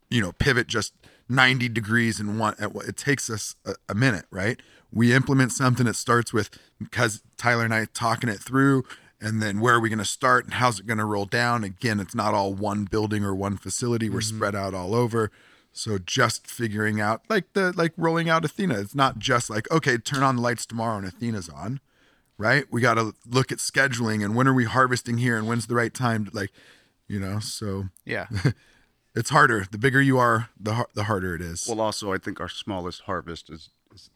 you 0.09 0.21
know 0.21 0.31
pivot 0.33 0.67
just 0.67 0.93
ninety 1.29 1.69
degrees 1.69 2.19
and 2.19 2.39
one. 2.39 2.55
at 2.59 2.73
what- 2.73 2.87
It 2.87 2.97
takes 2.97 3.29
us 3.29 3.55
a, 3.65 3.75
a 3.87 3.95
minute, 3.95 4.25
right? 4.31 4.59
We 4.91 5.13
implement 5.13 5.51
something 5.51 5.85
that 5.85 5.95
starts 5.95 6.33
with 6.33 6.49
because 6.79 7.23
Tyler 7.37 7.65
and 7.65 7.73
I 7.73 7.85
talking 7.93 8.29
it 8.29 8.39
through. 8.39 8.83
And 9.19 9.41
then 9.41 9.61
where 9.61 9.75
are 9.75 9.79
we 9.79 9.87
going 9.87 9.99
to 9.99 10.05
start 10.05 10.43
and 10.43 10.55
how's 10.55 10.81
it 10.81 10.85
going 10.85 10.97
to 10.97 11.05
roll 11.05 11.25
down? 11.25 11.63
Again, 11.63 12.01
it's 12.01 12.13
not 12.13 12.33
all 12.33 12.53
one 12.53 12.83
building 12.83 13.23
or 13.23 13.33
one 13.33 13.55
facility. 13.55 14.09
We're 14.09 14.19
mm-hmm. 14.19 14.35
spread 14.35 14.53
out 14.53 14.73
all 14.73 14.93
over. 14.93 15.31
So 15.73 15.97
just 15.97 16.47
figuring 16.47 17.01
out 17.01 17.23
like 17.29 17.51
the 17.53 17.73
like 17.75 17.93
rolling 17.97 18.29
out 18.29 18.45
Athena. 18.45 18.79
It's 18.79 18.95
not 18.95 19.19
just 19.19 19.49
like, 19.49 19.69
okay, 19.71 19.97
turn 19.97 20.23
on 20.23 20.35
the 20.37 20.41
lights 20.41 20.65
tomorrow 20.65 20.97
and 20.97 21.07
Athena's 21.07 21.49
on 21.49 21.79
right? 22.37 22.65
We 22.71 22.81
got 22.81 22.95
to 22.95 23.13
look 23.29 23.51
at 23.51 23.59
scheduling 23.59 24.23
and 24.23 24.35
when 24.35 24.47
are 24.47 24.53
we 24.53 24.65
harvesting 24.65 25.17
here 25.19 25.37
and 25.37 25.47
when's 25.47 25.67
the 25.67 25.75
right 25.75 25.93
time 25.93 26.25
to 26.25 26.35
like, 26.35 26.51
you 27.07 27.19
know, 27.19 27.39
so 27.39 27.85
Yeah. 28.05 28.27
it's 29.15 29.29
harder. 29.29 29.65
The 29.69 29.77
bigger 29.77 30.01
you 30.01 30.17
are, 30.17 30.49
the 30.59 30.73
har- 30.73 30.89
the 30.93 31.03
harder 31.03 31.35
it 31.35 31.41
is. 31.41 31.65
Well, 31.67 31.79
also, 31.79 32.11
I 32.11 32.17
think 32.17 32.39
our 32.39 32.49
smallest 32.49 33.01
harvest 33.01 33.49
is, 33.49 33.69
is 33.93 34.09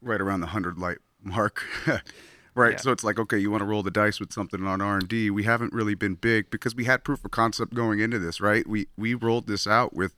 right 0.00 0.20
around 0.20 0.40
the 0.40 0.48
hundred 0.48 0.78
light 0.78 0.98
mark, 1.22 1.64
right? 2.54 2.72
Yeah. 2.72 2.76
So 2.76 2.92
it's 2.92 3.02
like, 3.04 3.18
okay, 3.18 3.38
you 3.38 3.50
want 3.50 3.62
to 3.62 3.66
roll 3.66 3.82
the 3.82 3.90
dice 3.90 4.20
with 4.20 4.32
something 4.32 4.64
on 4.64 4.80
R 4.80 4.98
and 4.98 5.08
D. 5.08 5.30
We 5.30 5.42
haven't 5.42 5.72
really 5.72 5.94
been 5.94 6.14
big 6.14 6.50
because 6.50 6.74
we 6.76 6.84
had 6.84 7.02
proof 7.02 7.24
of 7.24 7.32
concept 7.32 7.74
going 7.74 7.98
into 7.98 8.18
this, 8.18 8.40
right? 8.40 8.66
We 8.66 8.86
we 8.96 9.14
rolled 9.14 9.46
this 9.46 9.66
out 9.66 9.94
with. 9.94 10.16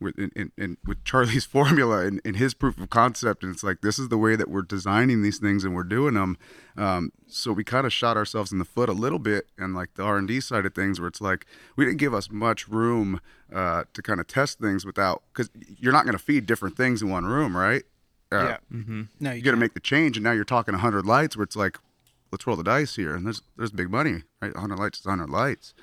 With 0.00 0.18
in, 0.18 0.30
in, 0.34 0.52
in, 0.56 0.76
with 0.86 1.04
Charlie's 1.04 1.44
formula 1.56 2.06
and, 2.06 2.20
and 2.24 2.36
his 2.36 2.54
proof 2.54 2.78
of 2.78 2.88
concept, 2.88 3.42
and 3.42 3.52
it's 3.52 3.62
like 3.62 3.82
this 3.82 3.98
is 3.98 4.08
the 4.08 4.16
way 4.16 4.34
that 4.34 4.48
we're 4.48 4.62
designing 4.62 5.22
these 5.22 5.38
things 5.38 5.62
and 5.62 5.74
we're 5.74 5.82
doing 5.82 6.14
them. 6.14 6.38
Um, 6.76 7.12
so 7.26 7.52
we 7.52 7.64
kind 7.64 7.86
of 7.86 7.92
shot 7.92 8.16
ourselves 8.16 8.50
in 8.50 8.58
the 8.58 8.64
foot 8.64 8.88
a 8.88 8.92
little 8.92 9.18
bit, 9.18 9.48
and 9.58 9.74
like 9.74 9.94
the 9.94 10.02
R 10.02 10.16
and 10.16 10.26
D 10.26 10.40
side 10.40 10.64
of 10.64 10.74
things, 10.74 11.00
where 11.00 11.08
it's 11.08 11.20
like 11.20 11.46
we 11.76 11.84
didn't 11.84 11.98
give 11.98 12.14
us 12.14 12.30
much 12.30 12.66
room 12.68 13.20
uh, 13.54 13.84
to 13.92 14.02
kind 14.02 14.20
of 14.20 14.26
test 14.26 14.58
things 14.58 14.86
without 14.86 15.22
because 15.32 15.50
you're 15.78 15.92
not 15.92 16.04
going 16.04 16.16
to 16.16 16.22
feed 16.22 16.46
different 16.46 16.76
things 16.76 17.02
in 17.02 17.10
one 17.10 17.26
room, 17.26 17.56
right? 17.56 17.82
Uh, 18.32 18.44
yeah. 18.44 18.56
No, 19.18 19.30
you, 19.32 19.38
You 19.38 19.42
got 19.42 19.50
to 19.50 19.56
make 19.56 19.74
the 19.74 19.80
change, 19.80 20.16
and 20.16 20.24
now 20.24 20.32
you're 20.32 20.44
talking 20.44 20.72
100 20.72 21.04
lights, 21.04 21.36
where 21.36 21.44
it's 21.44 21.56
like, 21.56 21.78
let's 22.30 22.46
roll 22.46 22.56
the 22.56 22.62
dice 22.62 22.96
here, 22.96 23.14
and 23.14 23.26
there's 23.26 23.42
there's 23.56 23.72
big 23.72 23.90
money, 23.90 24.22
right? 24.40 24.54
100 24.54 24.78
lights 24.78 25.00
is 25.00 25.06
100 25.06 25.28
lights. 25.28 25.74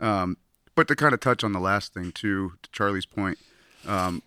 Um, 0.00 0.36
but 0.74 0.88
to 0.88 0.96
kind 0.96 1.14
of 1.14 1.20
touch 1.20 1.44
on 1.44 1.52
the 1.52 1.60
last 1.60 1.94
thing 1.94 2.10
too, 2.10 2.54
to 2.62 2.70
Charlie's 2.70 3.06
point, 3.06 3.38
um, 3.86 4.22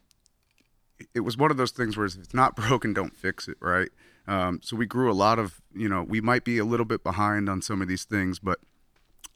it 1.13 1.21
was 1.21 1.37
one 1.37 1.51
of 1.51 1.57
those 1.57 1.71
things 1.71 1.97
where 1.97 2.05
if 2.05 2.15
it's 2.15 2.33
not 2.33 2.55
broken, 2.67 2.93
don't 2.93 3.15
fix 3.15 3.47
it, 3.47 3.57
right? 3.59 3.89
Um, 4.27 4.59
so 4.61 4.75
we 4.75 4.85
grew 4.85 5.11
a 5.11 5.13
lot 5.13 5.39
of, 5.39 5.61
you 5.73 5.87
know, 5.87 6.03
we 6.03 6.19
might 6.19 6.43
be 6.43 6.57
a 6.57 6.65
little 6.65 6.85
bit 6.85 7.03
behind 7.03 7.49
on 7.49 7.61
some 7.61 7.81
of 7.81 7.87
these 7.87 8.03
things, 8.03 8.39
but 8.39 8.59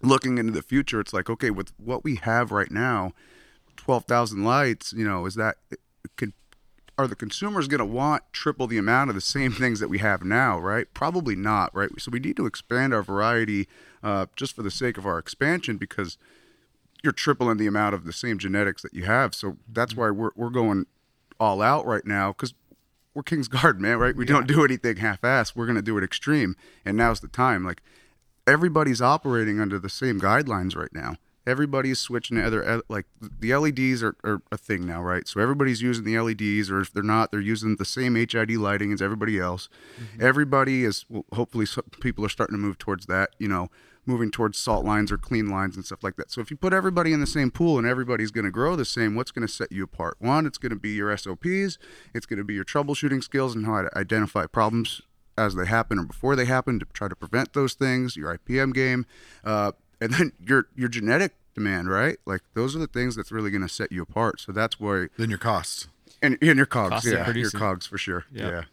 looking 0.01 0.37
into 0.37 0.51
the 0.51 0.61
future, 0.61 0.99
it's 0.99 1.13
like, 1.13 1.29
okay, 1.29 1.49
with 1.49 1.71
what 1.77 2.03
we 2.03 2.15
have 2.15 2.51
right 2.51 2.71
now, 2.71 3.13
12,000 3.77 4.43
lights, 4.43 4.93
you 4.93 5.07
know, 5.07 5.25
is 5.25 5.35
that, 5.35 5.57
could, 6.17 6.33
are 6.97 7.07
the 7.07 7.15
consumers 7.15 7.69
going 7.69 7.79
to 7.79 7.85
want 7.85 8.23
triple 8.33 8.67
the 8.67 8.77
amount 8.77 9.09
of 9.09 9.15
the 9.15 9.21
same 9.21 9.51
things 9.51 9.79
that 9.79 9.89
we 9.89 9.99
have 9.99 10.23
now, 10.23 10.59
right? 10.59 10.87
Probably 10.93 11.35
not, 11.35 11.73
right? 11.73 11.89
So 11.97 12.11
we 12.11 12.19
need 12.19 12.35
to 12.37 12.45
expand 12.45 12.93
our 12.93 13.03
variety 13.03 13.69
uh, 14.03 14.25
just 14.35 14.55
for 14.55 14.63
the 14.63 14.71
sake 14.71 14.97
of 14.97 15.05
our 15.05 15.17
expansion 15.17 15.77
because 15.77 16.17
you're 17.03 17.13
tripling 17.13 17.57
the 17.57 17.67
amount 17.67 17.95
of 17.95 18.05
the 18.05 18.13
same 18.13 18.37
genetics 18.37 18.81
that 18.81 18.93
you 18.93 19.03
have. 19.05 19.33
So 19.33 19.57
that's 19.67 19.93
mm-hmm. 19.93 20.01
why 20.01 20.09
we're, 20.11 20.31
we're 20.35 20.49
going 20.49 20.85
all 21.39 21.61
out 21.61 21.85
right 21.85 22.05
now 22.05 22.31
because 22.31 22.53
we're 23.13 23.23
Kings 23.23 23.47
Garden, 23.47 23.81
man, 23.81 23.97
right? 23.97 24.15
We 24.15 24.25
don't 24.25 24.47
do 24.47 24.63
anything 24.63 24.97
half-assed. 24.97 25.55
We're 25.55 25.65
going 25.65 25.75
to 25.75 25.81
do 25.81 25.97
it 25.97 26.03
extreme. 26.03 26.55
And 26.85 26.95
now's 26.95 27.19
the 27.19 27.27
time. 27.27 27.65
Like 27.65 27.81
everybody's 28.47 29.01
operating 29.01 29.59
under 29.59 29.79
the 29.79 29.89
same 29.89 30.19
guidelines 30.19 30.75
right 30.75 30.93
now. 30.93 31.15
Everybody's 31.47 31.97
switching 31.97 32.37
to 32.37 32.45
other 32.45 32.67
uh, 32.67 32.81
like 32.87 33.07
the 33.19 33.55
LEDs 33.55 34.03
are, 34.03 34.15
are 34.23 34.43
a 34.51 34.57
thing 34.57 34.85
now, 34.85 35.01
right? 35.01 35.27
So 35.27 35.41
everybody's 35.41 35.81
using 35.81 36.05
the 36.05 36.19
LEDs, 36.19 36.69
or 36.69 36.81
if 36.81 36.93
they're 36.93 37.01
not, 37.01 37.31
they're 37.31 37.39
using 37.39 37.77
the 37.77 37.85
same 37.85 38.13
HID 38.13 38.51
lighting 38.51 38.93
as 38.93 39.01
everybody 39.01 39.39
else. 39.39 39.67
Mm-hmm. 39.99 40.23
Everybody 40.23 40.83
is 40.83 41.03
well, 41.09 41.25
hopefully 41.33 41.65
some 41.65 41.85
people 41.99 42.23
are 42.23 42.29
starting 42.29 42.53
to 42.53 42.59
move 42.59 42.77
towards 42.77 43.07
that. 43.07 43.31
You 43.39 43.47
know, 43.47 43.71
moving 44.05 44.31
towards 44.31 44.57
salt 44.57 44.83
lines 44.85 45.11
or 45.11 45.17
clean 45.17 45.49
lines 45.49 45.75
and 45.75 45.85
stuff 45.85 46.03
like 46.03 46.15
that. 46.15 46.31
So 46.31 46.41
if 46.41 46.49
you 46.49 46.57
put 46.57 46.73
everybody 46.73 47.13
in 47.13 47.19
the 47.19 47.27
same 47.27 47.51
pool 47.51 47.77
and 47.77 47.85
everybody's 47.85 48.31
going 48.31 48.45
to 48.45 48.51
grow 48.51 48.75
the 48.75 48.85
same, 48.85 49.15
what's 49.15 49.31
going 49.31 49.47
to 49.47 49.53
set 49.53 49.71
you 49.71 49.83
apart? 49.83 50.15
One, 50.19 50.45
it's 50.45 50.57
going 50.57 50.71
to 50.71 50.75
be 50.75 50.91
your 50.91 51.15
SOPs, 51.15 51.77
it's 52.13 52.25
going 52.25 52.37
to 52.39 52.43
be 52.43 52.55
your 52.55 52.65
troubleshooting 52.65 53.23
skills 53.23 53.55
and 53.55 53.65
how 53.65 53.83
to 53.83 53.97
identify 53.97 54.45
problems 54.47 55.01
as 55.37 55.55
they 55.55 55.65
happen 55.65 55.99
or 55.99 56.03
before 56.03 56.35
they 56.35 56.45
happen 56.45 56.79
to 56.79 56.85
try 56.93 57.07
to 57.07 57.15
prevent 57.15 57.53
those 57.53 57.73
things, 57.73 58.15
your 58.15 58.37
IPM 58.37 58.73
game, 58.73 59.05
uh, 59.43 59.71
and 59.99 60.13
then 60.13 60.31
your 60.39 60.65
your 60.75 60.89
genetic 60.89 61.35
demand, 61.53 61.89
right? 61.89 62.17
Like 62.25 62.41
those 62.53 62.75
are 62.75 62.79
the 62.79 62.87
things 62.87 63.15
that's 63.15 63.31
really 63.31 63.51
going 63.51 63.61
to 63.61 63.69
set 63.69 63.91
you 63.91 64.01
apart. 64.01 64.39
So 64.39 64.51
that's 64.51 64.79
why, 64.79 65.07
then 65.17 65.29
your 65.29 65.39
costs 65.39 65.87
and, 66.21 66.37
and 66.41 66.57
your 66.57 66.65
cogs, 66.65 66.89
Cost 66.89 67.07
of 67.07 67.13
yeah, 67.13 67.33
your 67.33 67.51
cogs 67.51 67.85
for 67.85 67.97
sure, 67.97 68.25
Yeah. 68.31 68.49
yeah. 68.49 68.63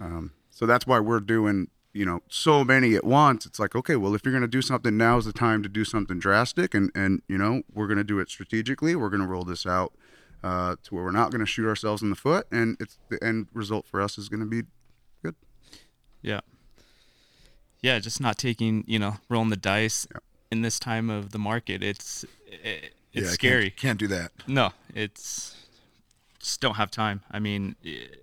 Um, 0.00 0.32
so 0.50 0.66
that's 0.66 0.86
why 0.86 0.98
we're 1.00 1.20
doing, 1.20 1.68
you 1.96 2.04
know, 2.04 2.20
so 2.28 2.62
many 2.64 2.94
at 2.94 3.04
once. 3.04 3.46
It's 3.46 3.58
like, 3.58 3.74
okay, 3.74 3.96
well, 3.96 4.14
if 4.14 4.22
you're 4.24 4.32
going 4.32 4.42
to 4.42 4.48
do 4.48 4.62
something, 4.62 4.96
now's 4.96 5.24
the 5.24 5.32
time 5.32 5.62
to 5.62 5.68
do 5.68 5.84
something 5.84 6.18
drastic, 6.18 6.74
and 6.74 6.90
and 6.94 7.22
you 7.28 7.38
know, 7.38 7.62
we're 7.74 7.86
going 7.86 7.98
to 7.98 8.04
do 8.04 8.18
it 8.18 8.28
strategically. 8.28 8.94
We're 8.94 9.08
going 9.10 9.22
to 9.22 9.26
roll 9.28 9.44
this 9.44 9.64
out 9.66 9.92
uh, 10.44 10.76
to 10.84 10.94
where 10.94 11.04
we're 11.04 11.10
not 11.12 11.30
going 11.30 11.40
to 11.40 11.46
shoot 11.46 11.66
ourselves 11.66 12.02
in 12.02 12.10
the 12.10 12.16
foot, 12.16 12.46
and 12.52 12.76
it's 12.80 12.98
the 13.08 13.22
end 13.24 13.48
result 13.52 13.86
for 13.86 14.00
us 14.00 14.18
is 14.18 14.28
going 14.28 14.40
to 14.40 14.46
be 14.46 14.62
good. 15.22 15.34
Yeah. 16.22 16.40
Yeah, 17.82 17.98
just 17.98 18.20
not 18.20 18.36
taking, 18.38 18.84
you 18.86 18.98
know, 18.98 19.16
rolling 19.28 19.50
the 19.50 19.56
dice 19.56 20.06
in 20.50 20.62
this 20.62 20.78
time 20.78 21.08
of 21.10 21.30
the 21.30 21.38
market. 21.38 21.82
It's 21.82 22.24
it, 22.46 22.64
it's 22.64 22.92
Yeah, 23.12 23.20
I 23.20 23.24
can't- 23.24 23.34
scary. 23.34 23.70
Can't, 23.70 23.98
do 23.98 24.06
that. 24.08 24.32
No, 24.46 24.72
it's 24.94 25.56
just 26.40 26.60
don't 26.60 26.74
have 26.76 26.90
time. 26.90 27.22
I 27.30 27.38
mean, 27.38 27.76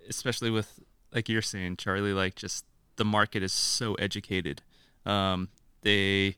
especially 0.09 0.49
with 0.49 0.79
like 1.13 1.29
you're 1.29 1.41
saying, 1.41 1.77
Charlie. 1.77 2.13
Like, 2.13 2.35
just 2.35 2.65
the 2.95 3.05
market 3.05 3.43
is 3.43 3.53
so 3.53 3.95
educated. 3.95 4.61
Um, 5.05 5.49
they 5.81 6.37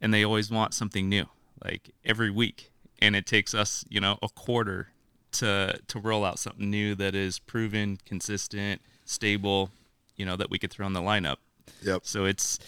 and 0.00 0.14
they 0.14 0.24
always 0.24 0.50
want 0.50 0.74
something 0.74 1.08
new, 1.08 1.26
like 1.64 1.90
every 2.04 2.30
week, 2.30 2.70
and 3.00 3.16
it 3.16 3.26
takes 3.26 3.54
us, 3.54 3.84
you 3.88 4.00
know, 4.00 4.18
a 4.22 4.28
quarter 4.28 4.88
to 5.32 5.78
to 5.88 5.98
roll 5.98 6.24
out 6.24 6.38
something 6.38 6.70
new 6.70 6.94
that 6.94 7.14
is 7.14 7.38
proven, 7.38 7.98
consistent, 8.04 8.80
stable. 9.04 9.70
You 10.16 10.26
know, 10.26 10.36
that 10.36 10.50
we 10.50 10.58
could 10.58 10.70
throw 10.70 10.86
in 10.86 10.94
the 10.94 11.00
lineup. 11.00 11.36
Yep. 11.82 12.00
So 12.04 12.24
it's, 12.24 12.58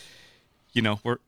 you 0.72 0.82
know, 0.82 1.00
we're 1.02 1.18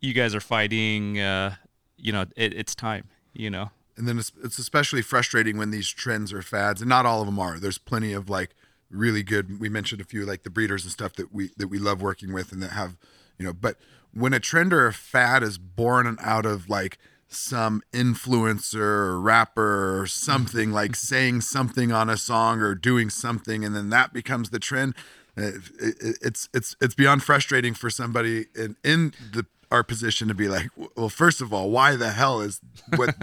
you 0.00 0.12
guys 0.12 0.34
are 0.34 0.40
fighting. 0.40 1.18
Uh, 1.18 1.54
you 1.96 2.12
know, 2.12 2.26
it, 2.36 2.52
it's 2.54 2.74
time. 2.74 3.08
You 3.32 3.48
know, 3.48 3.70
And 3.96 4.08
then 4.08 4.18
it's, 4.18 4.32
it's 4.42 4.58
especially 4.58 5.02
frustrating 5.02 5.56
when 5.56 5.70
these 5.70 5.88
trends 5.88 6.32
are 6.32 6.42
fads, 6.42 6.80
and 6.80 6.88
not 6.88 7.06
all 7.06 7.20
of 7.20 7.26
them 7.26 7.38
are. 7.38 7.58
There's 7.58 7.78
plenty 7.78 8.12
of 8.12 8.28
like 8.28 8.50
really 8.90 9.22
good. 9.22 9.60
We 9.60 9.68
mentioned 9.68 10.00
a 10.00 10.04
few 10.04 10.24
like 10.24 10.42
the 10.42 10.50
breeders 10.50 10.84
and 10.84 10.92
stuff 10.92 11.14
that 11.14 11.32
we 11.32 11.50
that 11.56 11.68
we 11.68 11.78
love 11.78 12.02
working 12.02 12.32
with, 12.32 12.52
and 12.52 12.62
that 12.62 12.70
have 12.70 12.96
you 13.38 13.46
know. 13.46 13.52
But 13.52 13.76
when 14.12 14.32
a 14.32 14.40
trend 14.40 14.72
or 14.72 14.86
a 14.86 14.92
fad 14.92 15.42
is 15.42 15.58
born 15.58 16.18
out 16.20 16.46
of 16.46 16.68
like 16.68 16.98
some 17.28 17.80
influencer 17.92 18.80
or 18.80 19.20
rapper 19.20 20.00
or 20.00 20.06
something 20.06 20.72
like 20.72 20.96
saying 20.96 21.40
something 21.42 21.92
on 21.92 22.10
a 22.10 22.16
song 22.16 22.60
or 22.60 22.74
doing 22.74 23.10
something, 23.10 23.64
and 23.64 23.74
then 23.74 23.90
that 23.90 24.12
becomes 24.12 24.50
the 24.50 24.58
trend. 24.58 24.94
Eh, 25.36 25.52
it, 25.80 26.18
it's 26.22 26.48
it's 26.52 26.76
it's 26.80 26.94
beyond 26.94 27.22
frustrating 27.22 27.74
for 27.74 27.88
somebody 27.90 28.46
in 28.54 28.76
in 28.84 29.14
the 29.32 29.46
our 29.70 29.84
position 29.84 30.26
to 30.26 30.34
be 30.34 30.48
like, 30.48 30.68
well, 30.96 31.08
first 31.08 31.40
of 31.40 31.52
all, 31.52 31.70
why 31.70 31.94
the 31.94 32.10
hell 32.10 32.40
is 32.40 32.60
what 32.96 33.14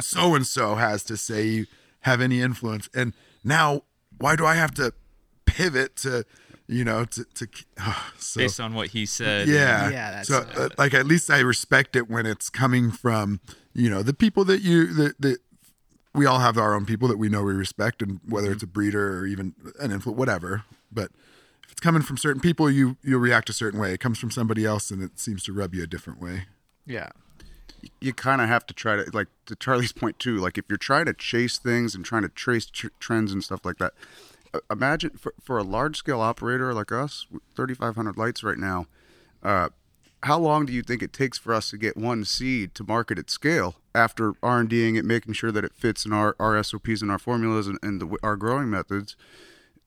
so 0.00 0.34
and 0.34 0.44
so 0.46 0.74
has 0.74 1.04
to 1.04 1.16
say 1.16 1.66
have 2.00 2.20
any 2.20 2.40
influence? 2.40 2.88
And 2.92 3.12
now, 3.44 3.82
why 4.18 4.34
do 4.34 4.44
I 4.44 4.54
have 4.54 4.74
to 4.74 4.92
pivot 5.44 5.96
to, 5.96 6.24
you 6.68 6.84
know, 6.84 7.04
to 7.04 7.24
to 7.34 7.46
so, 8.18 8.40
based 8.40 8.60
on 8.60 8.74
what 8.74 8.88
he 8.88 9.06
said. 9.06 9.48
yeah, 9.48 9.90
Yeah, 9.90 10.10
that's- 10.10 10.28
so 10.28 10.46
uh, 10.56 10.68
like 10.78 10.94
at 10.94 11.06
least 11.06 11.30
I 11.30 11.40
respect 11.40 11.96
it 11.96 12.08
when 12.10 12.26
it's 12.26 12.50
coming 12.50 12.90
from 12.90 13.40
you 13.74 13.88
know 13.90 14.02
the 14.02 14.14
people 14.14 14.44
that 14.46 14.62
you 14.62 14.86
that 14.94 15.20
that 15.20 15.38
we 16.14 16.26
all 16.26 16.40
have 16.40 16.58
our 16.58 16.74
own 16.74 16.84
people 16.84 17.08
that 17.08 17.16
we 17.18 17.28
know 17.28 17.42
we 17.42 17.52
respect, 17.54 18.02
and 18.02 18.20
whether 18.28 18.52
it's 18.52 18.62
a 18.62 18.66
breeder 18.66 19.18
or 19.18 19.26
even 19.26 19.54
an 19.80 19.90
influ 19.90 20.14
whatever. 20.14 20.64
But 20.92 21.10
if 21.64 21.72
it's 21.72 21.80
coming 21.80 22.02
from 22.02 22.16
certain 22.18 22.40
people, 22.40 22.70
you 22.70 22.96
you'll 23.02 23.20
react 23.20 23.48
a 23.48 23.52
certain 23.54 23.80
way. 23.80 23.94
It 23.94 24.00
comes 24.00 24.18
from 24.18 24.30
somebody 24.30 24.64
else, 24.66 24.90
and 24.90 25.02
it 25.02 25.18
seems 25.18 25.42
to 25.44 25.52
rub 25.54 25.74
you 25.74 25.82
a 25.82 25.86
different 25.86 26.20
way. 26.20 26.44
Yeah. 26.86 27.08
you 28.00 28.12
kind 28.12 28.40
of 28.42 28.48
have 28.48 28.66
to 28.66 28.74
try 28.74 28.96
to 28.96 29.10
like 29.14 29.28
to 29.46 29.56
Charlie's 29.56 29.92
point 29.92 30.18
too. 30.18 30.36
Like 30.36 30.58
if 30.58 30.66
you're 30.68 30.76
trying 30.76 31.06
to 31.06 31.14
chase 31.14 31.58
things 31.58 31.94
and 31.94 32.04
trying 32.04 32.22
to 32.22 32.28
trace 32.28 32.66
tr- 32.66 32.88
trends 33.00 33.32
and 33.32 33.42
stuff 33.42 33.64
like 33.64 33.78
that, 33.78 33.92
imagine 34.70 35.10
for, 35.10 35.34
for 35.40 35.58
a 35.58 35.62
large 35.62 35.96
scale 35.96 36.20
operator 36.20 36.72
like 36.74 36.92
us, 36.92 37.26
3,500 37.56 38.16
lights 38.16 38.42
right 38.42 38.58
now. 38.58 38.86
Uh, 39.42 39.70
how 40.22 40.38
long 40.38 40.66
do 40.66 40.72
you 40.72 40.82
think 40.82 41.02
it 41.02 41.12
takes 41.12 41.36
for 41.38 41.52
us 41.52 41.70
to 41.70 41.76
get 41.76 41.96
one 41.96 42.24
seed 42.24 42.74
to 42.76 42.84
market 42.84 43.18
at 43.18 43.28
scale 43.28 43.76
after 43.94 44.34
R&Ding 44.42 44.94
it, 44.94 45.04
making 45.04 45.34
sure 45.34 45.50
that 45.50 45.64
it 45.64 45.74
fits 45.74 46.04
in 46.04 46.12
our, 46.12 46.36
our 46.38 46.62
SOPs 46.62 47.02
and 47.02 47.10
our 47.10 47.18
formulas 47.18 47.66
and, 47.66 47.78
and 47.82 48.00
the, 48.00 48.16
our 48.22 48.36
growing 48.36 48.70
methods? 48.70 49.16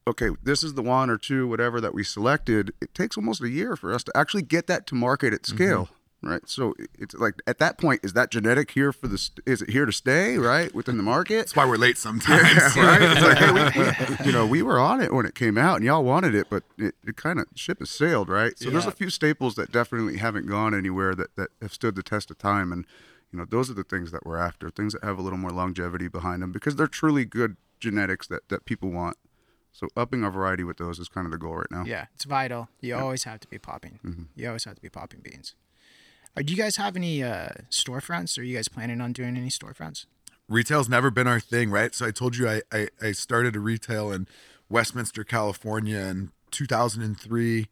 Okay, 0.06 0.30
this 0.42 0.62
is 0.62 0.74
the 0.74 0.82
one 0.82 1.10
or 1.10 1.16
two, 1.16 1.48
whatever 1.48 1.80
that 1.80 1.94
we 1.94 2.04
selected. 2.04 2.72
It 2.80 2.94
takes 2.94 3.16
almost 3.16 3.42
a 3.42 3.48
year 3.48 3.76
for 3.76 3.92
us 3.92 4.04
to 4.04 4.16
actually 4.16 4.42
get 4.42 4.66
that 4.68 4.86
to 4.88 4.94
market 4.94 5.32
at 5.32 5.46
scale. 5.46 5.88
Right, 6.22 6.48
so 6.48 6.74
it's 6.98 7.14
like 7.14 7.34
at 7.46 7.58
that 7.58 7.78
point, 7.78 8.00
is 8.02 8.14
that 8.14 8.30
genetic 8.30 8.70
here 8.72 8.90
for 8.92 9.06
the? 9.06 9.18
st- 9.18 9.40
Is 9.46 9.62
it 9.62 9.70
here 9.70 9.84
to 9.86 9.92
stay? 9.92 10.38
Right 10.38 10.74
within 10.74 10.96
the 10.96 11.02
market? 11.02 11.36
That's 11.36 11.54
why 11.54 11.66
we're 11.66 11.76
late 11.76 11.98
sometimes. 11.98 12.42
right? 12.76 13.02
It's 13.02 13.20
like, 13.20 13.38
hey, 13.38 13.52
we, 13.52 14.16
we, 14.16 14.16
you 14.26 14.32
know, 14.32 14.46
we 14.46 14.62
were 14.62 14.78
on 14.80 15.00
it 15.02 15.12
when 15.12 15.26
it 15.26 15.34
came 15.34 15.56
out, 15.58 15.76
and 15.76 15.84
y'all 15.84 16.02
wanted 16.02 16.34
it, 16.34 16.48
but 16.50 16.64
it, 16.78 16.94
it 17.06 17.16
kind 17.16 17.38
of 17.38 17.46
ship 17.54 17.78
has 17.80 17.90
sailed, 17.90 18.28
right? 18.28 18.58
So 18.58 18.70
there's 18.70 18.86
a 18.86 18.90
few 18.92 19.10
staples 19.10 19.54
that 19.56 19.70
definitely 19.70 20.16
haven't 20.16 20.46
gone 20.46 20.74
anywhere 20.74 21.14
that 21.14 21.36
that 21.36 21.50
have 21.60 21.72
stood 21.74 21.94
the 21.94 22.02
test 22.02 22.30
of 22.30 22.38
time, 22.38 22.72
and 22.72 22.86
you 23.30 23.38
know, 23.38 23.44
those 23.44 23.70
are 23.70 23.74
the 23.74 23.84
things 23.84 24.10
that 24.10 24.24
we're 24.24 24.38
after, 24.38 24.70
things 24.70 24.94
that 24.94 25.04
have 25.04 25.18
a 25.18 25.22
little 25.22 25.38
more 25.38 25.50
longevity 25.50 26.08
behind 26.08 26.42
them, 26.42 26.50
because 26.50 26.76
they're 26.76 26.86
truly 26.88 27.24
good 27.26 27.56
genetics 27.78 28.26
that 28.28 28.48
that 28.48 28.64
people 28.64 28.90
want. 28.90 29.16
So 29.70 29.86
upping 29.94 30.24
our 30.24 30.30
variety 30.30 30.64
with 30.64 30.78
those 30.78 30.98
is 30.98 31.08
kind 31.08 31.26
of 31.26 31.30
the 31.30 31.38
goal 31.38 31.56
right 31.56 31.70
now. 31.70 31.84
Yeah, 31.86 32.06
it's 32.14 32.24
vital. 32.24 32.68
You 32.80 32.96
always 32.96 33.24
have 33.24 33.38
to 33.40 33.48
be 33.48 33.58
popping. 33.58 34.00
Mm-hmm. 34.02 34.22
You 34.34 34.46
always 34.48 34.64
have 34.64 34.74
to 34.76 34.80
be 34.80 34.88
popping 34.88 35.20
beans. 35.20 35.54
Do 36.42 36.52
you 36.52 36.56
guys 36.56 36.76
have 36.76 36.96
any 36.96 37.22
uh, 37.22 37.48
storefronts? 37.70 38.38
Are 38.38 38.42
you 38.42 38.56
guys 38.56 38.68
planning 38.68 39.00
on 39.00 39.12
doing 39.12 39.36
any 39.36 39.48
storefronts? 39.48 40.06
retail's 40.48 40.88
never 40.88 41.10
been 41.10 41.26
our 41.26 41.40
thing, 41.40 41.70
right? 41.70 41.94
So 41.94 42.06
I 42.06 42.10
told 42.10 42.36
you 42.36 42.48
I, 42.48 42.62
I, 42.72 42.88
I 43.02 43.12
started 43.12 43.56
a 43.56 43.60
retail 43.60 44.12
in 44.12 44.26
Westminster, 44.68 45.24
California 45.24 45.98
in 45.98 46.30
2003. 46.50 47.66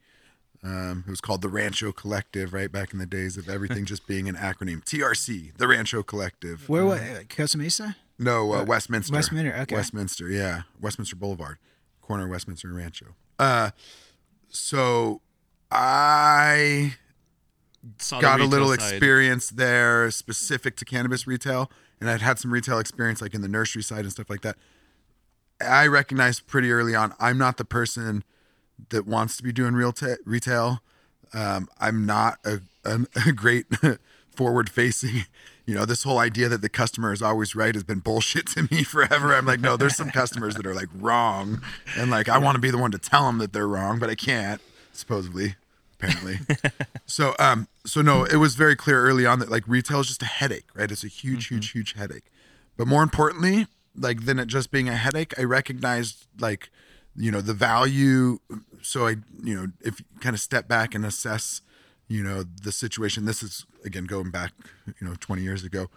Um, 0.62 1.04
it 1.06 1.10
was 1.10 1.20
called 1.20 1.42
the 1.42 1.48
Rancho 1.48 1.92
Collective, 1.92 2.54
right? 2.54 2.72
Back 2.72 2.92
in 2.92 2.98
the 2.98 3.06
days 3.06 3.36
of 3.36 3.48
everything 3.48 3.84
just 3.84 4.06
being 4.06 4.28
an 4.28 4.36
acronym. 4.36 4.82
TRC, 4.82 5.56
the 5.56 5.68
Rancho 5.68 6.02
Collective. 6.02 6.68
Where? 6.68 6.86
What? 6.86 7.00
Uh, 7.00 7.24
Costa 7.28 7.58
Mesa? 7.58 7.96
No, 8.18 8.52
uh, 8.54 8.64
Westminster. 8.64 9.12
Westminster, 9.12 9.54
okay. 9.62 9.74
Westminster, 9.74 10.28
yeah. 10.28 10.62
Westminster 10.80 11.16
Boulevard, 11.16 11.58
corner 12.00 12.24
of 12.24 12.30
Westminster 12.30 12.68
and 12.68 12.76
Rancho. 12.76 13.14
Uh, 13.38 13.70
so 14.48 15.20
I 15.70 16.94
Saw 17.98 18.20
got 18.20 18.40
a 18.40 18.44
little 18.44 18.68
side. 18.68 18.74
experience 18.74 19.50
there 19.50 20.10
specific 20.10 20.76
to 20.76 20.84
cannabis 20.84 21.26
retail 21.26 21.70
and 22.00 22.08
i'd 22.08 22.22
had 22.22 22.38
some 22.38 22.52
retail 22.52 22.78
experience 22.78 23.20
like 23.20 23.34
in 23.34 23.42
the 23.42 23.48
nursery 23.48 23.82
side 23.82 24.00
and 24.00 24.12
stuff 24.12 24.30
like 24.30 24.40
that. 24.42 24.56
I 25.60 25.86
recognized 25.86 26.46
pretty 26.46 26.70
early 26.72 26.94
on 26.94 27.14
i'm 27.20 27.38
not 27.38 27.56
the 27.56 27.64
person 27.64 28.24
that 28.90 29.06
wants 29.06 29.36
to 29.36 29.42
be 29.42 29.52
doing 29.52 29.74
real 29.74 29.92
ta 29.92 30.14
retail. 30.24 30.80
Um, 31.32 31.68
i'm 31.78 32.06
not 32.06 32.38
a, 32.44 32.60
a, 32.84 33.00
a 33.28 33.32
great 33.32 33.66
forward 34.30 34.68
facing 34.68 35.24
you 35.66 35.74
know 35.74 35.84
this 35.84 36.02
whole 36.02 36.18
idea 36.18 36.48
that 36.48 36.60
the 36.62 36.68
customer 36.68 37.12
is 37.12 37.22
always 37.22 37.54
right 37.54 37.74
has 37.74 37.84
been 37.84 38.00
bullshit 38.00 38.46
to 38.48 38.66
me 38.70 38.82
forever. 38.82 39.34
I'm 39.34 39.46
like 39.46 39.60
no 39.60 39.76
there's 39.76 39.96
some 39.96 40.10
customers 40.10 40.54
that 40.56 40.66
are 40.66 40.74
like 40.74 40.88
wrong 40.94 41.62
and 41.96 42.10
like 42.10 42.28
i 42.28 42.38
want 42.38 42.56
to 42.56 42.60
be 42.60 42.70
the 42.70 42.78
one 42.78 42.90
to 42.92 42.98
tell 42.98 43.26
them 43.26 43.38
that 43.38 43.52
they're 43.52 43.68
wrong 43.68 43.98
but 43.98 44.10
i 44.10 44.14
can't 44.14 44.60
supposedly 44.92 45.54
apparently 46.04 46.38
so 47.06 47.34
um 47.38 47.68
so 47.86 48.00
no, 48.00 48.24
it 48.24 48.36
was 48.36 48.54
very 48.54 48.76
clear 48.76 49.02
early 49.02 49.26
on 49.26 49.38
that 49.38 49.50
like 49.50 49.64
retail 49.66 50.00
is 50.00 50.08
just 50.08 50.22
a 50.22 50.26
headache, 50.26 50.66
right? 50.74 50.90
It's 50.90 51.04
a 51.04 51.08
huge, 51.08 51.48
huge, 51.48 51.70
huge 51.72 51.94
headache. 51.94 52.24
But 52.76 52.86
more 52.86 53.02
importantly, 53.02 53.66
like 53.96 54.24
than 54.24 54.38
it 54.38 54.46
just 54.46 54.70
being 54.70 54.88
a 54.88 54.96
headache, 54.96 55.34
I 55.38 55.44
recognized 55.44 56.26
like, 56.40 56.70
you 57.14 57.30
know, 57.30 57.40
the 57.40 57.54
value. 57.54 58.38
So 58.82 59.06
I, 59.06 59.16
you 59.42 59.54
know, 59.54 59.66
if 59.80 60.00
you 60.00 60.06
kind 60.20 60.34
of 60.34 60.40
step 60.40 60.66
back 60.66 60.94
and 60.94 61.04
assess, 61.04 61.60
you 62.08 62.22
know, 62.22 62.42
the 62.42 62.72
situation. 62.72 63.26
This 63.26 63.42
is 63.42 63.66
again 63.84 64.04
going 64.04 64.30
back, 64.30 64.52
you 64.86 65.06
know, 65.06 65.14
20 65.20 65.42
years 65.42 65.62
ago. 65.62 65.90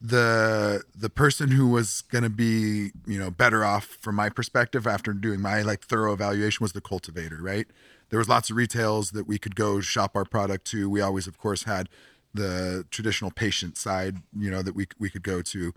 The 0.00 0.82
the 0.96 1.10
person 1.10 1.52
who 1.52 1.68
was 1.68 2.02
going 2.10 2.24
to 2.24 2.30
be, 2.30 2.90
you 3.06 3.18
know, 3.18 3.30
better 3.30 3.64
off 3.64 3.98
from 4.00 4.16
my 4.16 4.30
perspective 4.30 4.86
after 4.86 5.12
doing 5.12 5.40
my 5.40 5.62
like 5.62 5.84
thorough 5.84 6.12
evaluation 6.12 6.64
was 6.64 6.72
the 6.72 6.80
cultivator, 6.80 7.38
right? 7.40 7.66
There 8.12 8.18
was 8.18 8.28
lots 8.28 8.50
of 8.50 8.56
retails 8.58 9.12
that 9.12 9.26
we 9.26 9.38
could 9.38 9.56
go 9.56 9.80
shop 9.80 10.14
our 10.14 10.26
product 10.26 10.66
to. 10.66 10.90
We 10.90 11.00
always, 11.00 11.26
of 11.26 11.38
course, 11.38 11.62
had 11.62 11.88
the 12.34 12.84
traditional 12.90 13.30
patient 13.30 13.78
side, 13.78 14.18
you 14.38 14.50
know, 14.50 14.60
that 14.60 14.74
we 14.74 14.86
we 14.98 15.08
could 15.08 15.22
go 15.22 15.40
to. 15.40 15.72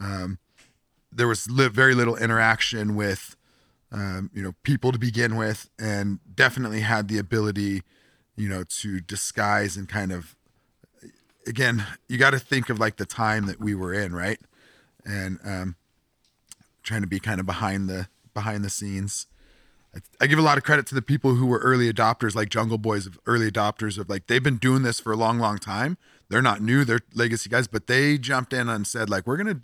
Um, 0.00 0.38
there 1.10 1.26
was 1.26 1.50
li- 1.50 1.66
very 1.66 1.96
little 1.96 2.14
interaction 2.14 2.94
with, 2.94 3.34
um, 3.90 4.30
you 4.32 4.40
know, 4.40 4.54
people 4.62 4.92
to 4.92 5.00
begin 5.00 5.34
with, 5.34 5.68
and 5.80 6.20
definitely 6.32 6.82
had 6.82 7.08
the 7.08 7.18
ability, 7.18 7.82
you 8.36 8.48
know, 8.48 8.62
to 8.82 9.00
disguise 9.00 9.76
and 9.76 9.88
kind 9.88 10.12
of. 10.12 10.36
Again, 11.44 11.84
you 12.08 12.18
got 12.18 12.30
to 12.30 12.38
think 12.38 12.70
of 12.70 12.78
like 12.78 12.98
the 12.98 13.06
time 13.06 13.46
that 13.46 13.58
we 13.58 13.74
were 13.74 13.92
in, 13.92 14.14
right? 14.14 14.38
And 15.04 15.40
um, 15.44 15.74
trying 16.84 17.00
to 17.00 17.08
be 17.08 17.18
kind 17.18 17.40
of 17.40 17.46
behind 17.46 17.88
the 17.88 18.06
behind 18.32 18.62
the 18.64 18.70
scenes. 18.70 19.26
I 20.20 20.26
give 20.28 20.38
a 20.38 20.42
lot 20.42 20.56
of 20.56 20.62
credit 20.64 20.86
to 20.86 20.94
the 20.94 21.02
people 21.02 21.34
who 21.34 21.46
were 21.46 21.58
early 21.58 21.92
adopters, 21.92 22.34
like 22.36 22.48
Jungle 22.48 22.78
Boys, 22.78 23.06
of 23.06 23.18
early 23.26 23.50
adopters 23.50 23.98
of 23.98 24.08
like 24.08 24.28
they've 24.28 24.42
been 24.42 24.56
doing 24.58 24.82
this 24.82 25.00
for 25.00 25.12
a 25.12 25.16
long, 25.16 25.38
long 25.38 25.58
time. 25.58 25.96
They're 26.28 26.42
not 26.42 26.60
new; 26.62 26.84
they're 26.84 27.00
legacy 27.14 27.50
guys, 27.50 27.66
but 27.66 27.88
they 27.88 28.16
jumped 28.16 28.52
in 28.52 28.68
and 28.68 28.86
said 28.86 29.10
like, 29.10 29.26
"We're 29.26 29.36
gonna 29.36 29.60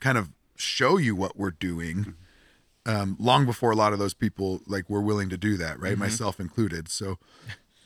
kind 0.00 0.18
of 0.18 0.30
show 0.56 0.96
you 0.96 1.14
what 1.14 1.36
we're 1.36 1.52
doing." 1.52 2.14
Um, 2.86 3.16
long 3.20 3.46
before 3.46 3.70
a 3.70 3.76
lot 3.76 3.92
of 3.92 3.98
those 4.00 4.14
people 4.14 4.60
like 4.66 4.90
were 4.90 5.02
willing 5.02 5.28
to 5.28 5.36
do 5.36 5.56
that, 5.58 5.78
right? 5.78 5.96
Myself 5.96 6.40
included. 6.40 6.88
So, 6.88 7.18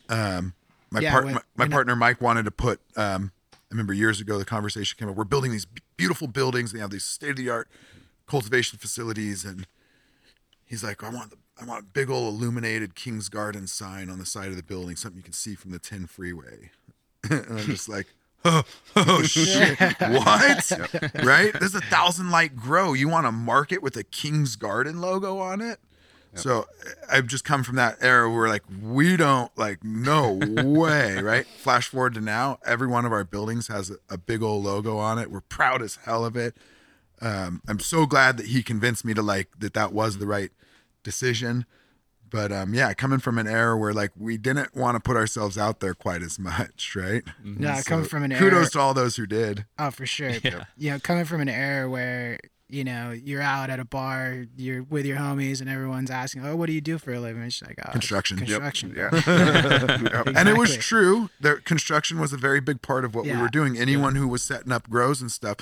um, 0.09 0.55
my 0.91 1.01
Yeah, 1.01 1.11
part, 1.11 1.24
when- 1.24 1.35
my, 1.35 1.41
my 1.57 1.64
when 1.64 1.72
I- 1.72 1.74
partner 1.76 1.97
Mike 1.97 2.20
wanted 2.20 2.45
to 2.45 2.51
put. 2.51 2.80
Um, 2.97 3.32
I 3.53 3.57
remember 3.70 3.93
years 3.93 4.20
ago 4.20 4.39
the 4.39 4.45
conversation 4.45 4.97
came 4.99 5.09
up. 5.09 5.16
We're 5.16 5.24
building 5.24 5.51
these 5.51 5.66
beautiful 5.97 6.28
buildings. 6.28 6.72
They 6.72 6.78
have 6.78 6.91
these 6.91 7.05
state 7.05 7.30
of 7.30 7.37
the 7.37 7.51
art 7.51 7.68
cultivation 8.26 8.78
facilities, 8.78 9.45
and 9.45 9.66
he's 10.64 10.82
like, 10.85 11.03
I 11.03 11.09
want 11.11 11.30
the 11.30 11.37
I 11.61 11.64
want 11.64 11.80
a 11.80 11.86
big 11.86 12.11
old 12.11 12.34
illuminated 12.34 12.94
Kings 12.94 13.28
Garden 13.28 13.66
sign 13.66 14.11
on 14.11 14.18
the 14.18 14.26
side 14.26 14.48
of 14.48 14.57
the 14.57 14.62
building, 14.62 14.96
something 14.96 15.18
you 15.18 15.22
can 15.22 15.32
see 15.32 15.55
from 15.55 15.70
the 15.70 15.78
10 15.78 16.07
freeway. 16.07 16.70
and 17.30 17.46
I'm 17.48 17.66
just 17.66 17.88
like, 17.88 18.07
oh, 18.44 18.62
oh 18.96 19.22
shit, 19.22 19.78
what? 19.98 20.72
Right? 21.22 21.52
There's 21.59 21.74
a 21.74 21.80
thousand 21.80 22.30
light 22.30 22.57
grow. 22.57 22.92
You 22.92 23.09
want 23.09 23.26
to 23.26 23.32
market 23.32 23.82
with 23.82 23.96
a 23.96 24.05
Kings 24.05 24.57
Garden 24.57 25.00
logo 25.00 25.38
on 25.38 25.61
it? 25.61 25.78
So 26.36 26.66
I've 27.11 27.26
just 27.26 27.44
come 27.44 27.62
from 27.62 27.76
that 27.76 27.98
era 28.00 28.30
where 28.30 28.48
like 28.48 28.64
we 28.82 29.16
don't 29.16 29.57
like 29.57 29.84
no 29.84 30.32
way, 30.32 31.20
right? 31.20 31.46
Flash 31.46 31.88
forward 31.88 32.14
to 32.14 32.20
now, 32.20 32.59
every 32.66 32.88
one 32.88 33.05
of 33.05 33.12
our 33.12 33.24
buildings 33.24 33.68
has 33.68 33.90
a, 33.90 33.96
a 34.11 34.18
big 34.18 34.42
old 34.42 34.64
logo 34.64 34.98
on 34.98 35.18
it. 35.18 35.30
We're 35.30 35.42
proud 35.42 35.82
as 35.82 35.96
hell 36.05 36.24
of 36.24 36.36
it. 36.36 36.57
Um, 37.20 37.62
I'm 37.68 37.78
so 37.78 38.07
glad 38.07 38.36
that 38.38 38.46
he 38.46 38.62
convinced 38.62 39.05
me 39.05 39.14
to 39.14 39.22
like 39.22 39.48
that 39.59 39.74
that 39.74 39.92
was 39.92 40.18
the 40.18 40.26
right 40.26 40.50
decision. 41.05 41.66
But 42.30 42.50
um, 42.50 42.74
yeah, 42.74 42.94
coming 42.94 43.20
from 43.20 43.38
an 43.38 43.46
era 43.46 43.76
where 43.76 43.92
like 43.92 44.11
we 44.18 44.36
didn't 44.36 44.74
want 44.74 44.96
to 44.96 45.00
put 45.00 45.16
ourselves 45.16 45.57
out 45.57 45.78
there 45.78 45.94
quite 45.94 46.20
as 46.20 46.36
much, 46.38 46.96
right? 46.96 47.22
Yeah, 47.44 47.80
coming 47.82 48.07
from 48.07 48.24
an 48.24 48.32
era. 48.32 48.40
Kudos 48.40 48.70
to 48.72 48.80
all 48.80 48.92
those 48.92 49.14
who 49.14 49.24
did. 49.24 49.66
Oh, 49.78 49.92
for 49.92 50.05
sure. 50.05 50.32
You 50.76 50.90
know, 50.90 50.98
coming 50.98 51.24
from 51.26 51.40
an 51.40 51.48
era 51.48 51.88
where 51.88 52.38
you 52.68 52.82
know 52.82 53.12
you're 53.12 53.42
out 53.42 53.70
at 53.70 53.78
a 53.78 53.84
bar, 53.84 54.46
you're 54.57 54.82
with 54.82 55.07
your 55.07 55.18
homies, 55.18 55.61
and 55.61 55.70
everyone's 55.70 56.11
asking, 56.11 56.44
"Oh, 56.44 56.57
what 56.57 56.66
do 56.66 56.72
you 56.72 56.80
do 56.80 56.98
for 56.98 57.12
a 57.12 57.20
living?" 57.20 57.42
It's 57.42 57.62
like 57.62 57.78
oh, 57.86 57.92
Construction. 57.92 58.38
Yep. 58.38 58.62
Construction. 58.62 58.94
Yeah. 58.96 60.22
And 60.36 60.48
it 60.48 60.57
was 60.57 60.76
true. 60.76 61.30
Their 61.40 61.57
construction 61.57 62.18
was 62.18 62.32
a 62.32 62.36
very 62.36 62.61
big 62.61 62.82
part 62.82 63.05
of 63.05 63.14
what 63.14 63.26
we 63.26 63.36
were 63.36 63.48
doing. 63.48 63.78
Anyone 63.78 64.16
who 64.16 64.26
was 64.26 64.42
setting 64.42 64.72
up 64.72 64.90
grows 64.90 65.20
and 65.20 65.30
stuff. 65.30 65.59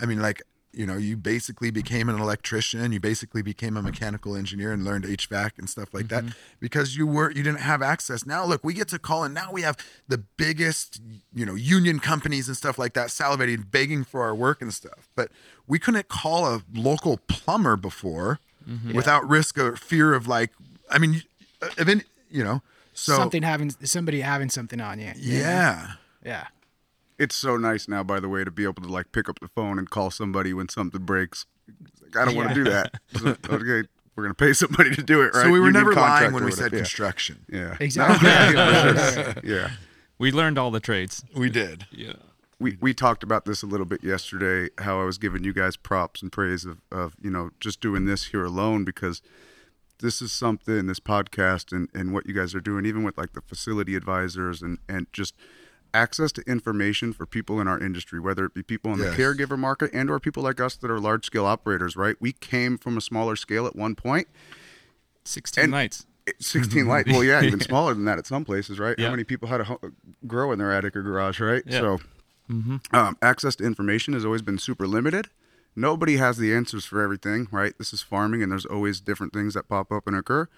I 0.00 0.06
mean, 0.06 0.20
like, 0.20 0.42
you 0.76 0.86
know, 0.86 0.96
you 0.96 1.16
basically 1.16 1.70
became 1.70 2.08
an 2.08 2.18
electrician, 2.20 2.92
you 2.92 3.00
basically 3.00 3.42
became 3.42 3.76
a 3.76 3.82
mechanical 3.82 4.36
engineer 4.36 4.72
and 4.72 4.84
learned 4.84 5.04
HVAC 5.04 5.52
and 5.58 5.68
stuff 5.70 5.94
like 5.94 6.06
Mm-hmm. 6.06 6.26
that 6.28 6.36
because 6.60 6.96
you 6.96 7.06
were 7.06 7.30
you 7.30 7.42
didn't 7.42 7.60
have 7.60 7.80
access. 7.82 8.26
Now 8.26 8.44
look, 8.44 8.62
we 8.64 8.74
get 8.74 8.88
to 8.88 8.98
call 8.98 9.24
and 9.24 9.32
now 9.34 9.52
we 9.52 9.62
have 9.62 9.76
the 10.08 10.18
biggest, 10.18 11.00
you 11.34 11.46
know, 11.46 11.54
union 11.54 11.98
companies 12.00 12.48
and 12.48 12.56
stuff 12.56 12.78
like 12.78 12.92
that 12.94 13.08
salivating, 13.08 13.70
begging 13.70 14.04
for 14.04 14.22
our 14.22 14.34
work 14.34 14.60
and 14.60 14.72
stuff. 14.74 15.08
But 15.14 15.30
we 15.66 15.78
couldn't 15.78 16.08
call 16.08 16.46
a 16.46 16.62
local 16.74 17.18
plumber 17.28 17.76
before 17.76 18.40
Mm-hmm. 18.68 18.94
without 18.94 19.28
risk 19.28 19.58
or 19.58 19.76
fear 19.76 20.14
of 20.14 20.26
like 20.26 20.50
I 20.90 20.98
mean, 20.98 21.22
even 21.78 22.02
you 22.30 22.42
know, 22.42 22.62
so 22.94 23.14
something 23.14 23.42
having 23.42 23.68
somebody 23.84 24.22
having 24.22 24.48
something 24.48 24.80
on 24.80 24.98
you. 24.98 25.12
you 25.16 25.34
know? 25.42 25.88
yeah. 26.24 26.46
Yeah. 27.18 27.24
it's 27.24 27.34
so 27.34 27.56
nice 27.56 27.88
now, 27.88 28.02
by 28.02 28.20
the 28.20 28.28
way, 28.28 28.44
to 28.44 28.50
be 28.50 28.64
able 28.64 28.82
to 28.82 28.88
like 28.88 29.12
pick 29.12 29.28
up 29.28 29.40
the 29.40 29.48
phone 29.48 29.78
and 29.78 29.88
call 29.88 30.10
somebody 30.10 30.52
when 30.52 30.68
something 30.68 31.02
breaks. 31.02 31.46
Like, 32.02 32.16
I 32.16 32.24
don't 32.24 32.34
want 32.36 32.50
to 32.50 32.54
do 32.54 32.64
that. 32.64 32.94
So, 33.18 33.36
okay, 33.48 33.88
we're 34.16 34.24
gonna 34.24 34.34
pay 34.34 34.52
somebody 34.52 34.94
to 34.94 35.02
do 35.02 35.22
it, 35.22 35.34
right? 35.34 35.44
So 35.44 35.50
we 35.50 35.58
were 35.58 35.66
Union 35.66 35.84
never 35.84 35.94
lying 35.94 36.32
when 36.32 36.44
we 36.44 36.50
whatever. 36.50 36.70
said 36.70 36.72
construction. 36.72 37.44
Yeah. 37.48 37.58
yeah. 37.58 37.76
Exactly. 37.80 38.28
Yeah. 38.28 39.34
yeah. 39.44 39.70
We 40.18 40.30
learned 40.30 40.58
all 40.58 40.70
the 40.70 40.80
trades. 40.80 41.24
We 41.34 41.50
did. 41.50 41.86
Yeah. 41.90 42.14
we 42.60 42.76
we 42.80 42.94
talked 42.94 43.22
about 43.22 43.44
this 43.46 43.62
a 43.62 43.66
little 43.66 43.86
bit 43.86 44.04
yesterday 44.04 44.68
how 44.78 45.00
I 45.00 45.04
was 45.04 45.18
giving 45.18 45.42
you 45.42 45.52
guys 45.52 45.76
props 45.76 46.22
and 46.22 46.30
praise 46.30 46.64
of, 46.64 46.78
of 46.92 47.14
you 47.20 47.30
know 47.30 47.50
just 47.60 47.80
doing 47.80 48.04
this 48.04 48.26
here 48.26 48.44
alone 48.44 48.84
because 48.84 49.20
this 50.00 50.20
is 50.22 50.32
something 50.32 50.86
this 50.86 51.00
podcast 51.00 51.72
and, 51.72 51.88
and 51.94 52.12
what 52.12 52.26
you 52.26 52.34
guys 52.34 52.54
are 52.54 52.60
doing 52.60 52.84
even 52.86 53.02
with 53.02 53.16
like 53.18 53.32
the 53.32 53.40
facility 53.40 53.96
advisors 53.96 54.62
and 54.62 54.78
and 54.88 55.06
just 55.12 55.34
access 55.94 56.32
to 56.32 56.42
information 56.42 57.12
for 57.12 57.24
people 57.24 57.60
in 57.60 57.68
our 57.68 57.78
industry 57.78 58.18
whether 58.20 58.44
it 58.44 58.52
be 58.54 58.62
people 58.62 58.92
in 58.92 58.98
Yes. 58.98 59.16
the 59.16 59.22
caregiver 59.22 59.58
market 59.58 59.90
and 59.94 60.10
or 60.10 60.18
people 60.20 60.42
like 60.42 60.60
us 60.60 60.74
that 60.76 60.90
are 60.90 60.98
large 61.00 61.24
scale 61.24 61.46
operators 61.46 61.96
right? 61.96 62.16
We 62.20 62.32
came 62.32 62.76
from 62.76 62.96
a 62.96 63.00
smaller 63.00 63.36
scale 63.36 63.66
at 63.66 63.76
one 63.76 63.94
point. 63.94 64.26
16 65.24 65.64
And- 65.64 65.70
nights. 65.70 66.06
It- 66.26 66.42
16 66.42 66.86
light 66.86 67.06
well 67.06 67.22
yeah 67.22 67.42
even 67.42 67.60
smaller 67.70 67.92
than 67.92 68.06
that 68.06 68.18
at 68.18 68.26
some 68.26 68.44
places 68.46 68.78
right? 68.78 68.94
Yeah. 68.98 69.06
how 69.06 69.10
many 69.10 69.24
people 69.24 69.48
had 69.48 69.58
to 69.58 69.64
ho- 69.64 69.80
grow 70.26 70.52
in 70.52 70.58
their 70.58 70.72
attic 70.72 70.96
or 70.96 71.02
garage 71.02 71.38
right? 71.40 71.62
Yeah. 71.66 71.80
so 71.80 71.98
um, 72.92 73.16
access 73.22 73.56
to 73.56 73.64
information 73.64 74.12
has 74.14 74.24
always 74.24 74.42
been 74.42 74.58
super 74.58 74.86
limited. 74.86 75.28
Nobody 75.76 76.16
has 76.18 76.36
the 76.38 76.54
answers 76.54 76.84
for 76.86 77.02
everything 77.02 77.48
right? 77.50 77.74
This 77.78 77.92
is 77.92 78.00
farming 78.02 78.42
and 78.42 78.50
there's 78.50 78.64
always 78.66 79.00
different 79.00 79.32
things 79.34 79.52
that 79.54 79.68
pop 79.68 79.92
up 79.92 80.06
and 80.06 80.16
occur 80.16 80.48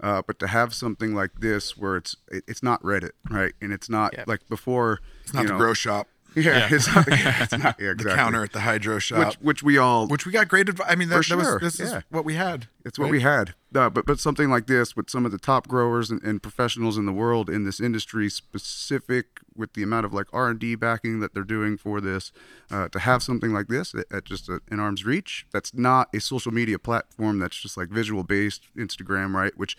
uh, 0.00 0.22
but 0.26 0.38
to 0.38 0.46
have 0.48 0.74
something 0.74 1.14
like 1.14 1.40
this 1.40 1.76
where 1.76 1.96
it's 1.96 2.16
it, 2.30 2.44
it's 2.46 2.62
not 2.62 2.82
reddit 2.82 3.12
right 3.30 3.52
and 3.60 3.72
it's 3.72 3.88
not 3.88 4.12
Yeah. 4.14 4.24
like 4.26 4.48
before 4.48 5.00
It's 5.22 5.32
not 5.34 5.42
you 5.42 5.48
the 5.48 5.56
grow 5.56 5.74
shop, 5.74 6.08
yeah, 6.34 6.42
Yeah. 6.42 6.68
it's 6.70 6.94
not, 6.94 7.06
it's 7.08 7.52
not 7.58 7.76
yeah, 7.80 7.94
the 7.96 8.12
counter 8.14 8.44
at 8.44 8.52
the 8.52 8.60
hydro 8.60 8.98
shop, 8.98 9.26
which 9.26 9.36
which 9.36 9.62
we 9.62 9.78
all 9.78 10.06
which 10.06 10.26
we 10.26 10.32
got 10.32 10.48
great 10.48 10.68
advice. 10.68 10.86
I 10.88 10.94
mean, 10.94 11.08
that, 11.08 11.24
sure, 11.24 11.36
was 11.36 11.60
this 11.60 11.78
yeah. 11.78 11.98
is 11.98 12.04
what 12.10 12.24
we 12.24 12.34
had. 12.34 12.68
It's 12.84 12.98
what 12.98 13.10
we 13.10 13.20
had. 13.20 13.54
Uh, 13.74 13.90
but 13.90 14.06
but 14.06 14.20
something 14.20 14.50
like 14.50 14.66
this 14.66 14.94
with 14.94 15.10
some 15.10 15.26
of 15.26 15.32
the 15.32 15.38
top 15.38 15.66
growers 15.66 16.10
and, 16.10 16.22
and 16.22 16.42
professionals 16.42 16.96
in 16.96 17.06
the 17.06 17.12
world 17.12 17.50
in 17.50 17.64
this 17.64 17.80
industry, 17.80 18.28
specific 18.28 19.40
with 19.56 19.72
the 19.74 19.82
amount 19.82 20.06
of 20.06 20.12
like 20.12 20.26
R 20.32 20.48
and 20.48 20.58
D 20.58 20.74
backing 20.74 21.20
that 21.20 21.34
they're 21.34 21.42
doing 21.42 21.76
for 21.76 22.00
this, 22.00 22.32
uh, 22.70 22.88
to 22.88 22.98
have 22.98 23.22
something 23.22 23.52
like 23.52 23.68
this 23.68 23.94
at, 23.94 24.06
at 24.12 24.24
just 24.24 24.48
a, 24.48 24.60
an 24.70 24.80
arm's 24.80 25.04
reach. 25.04 25.46
That's 25.52 25.74
not 25.74 26.08
a 26.14 26.20
social 26.20 26.52
media 26.52 26.78
platform. 26.78 27.38
That's 27.38 27.60
just 27.60 27.76
like 27.76 27.88
visual 27.88 28.22
based 28.22 28.68
Instagram, 28.76 29.34
right? 29.34 29.56
Which 29.56 29.76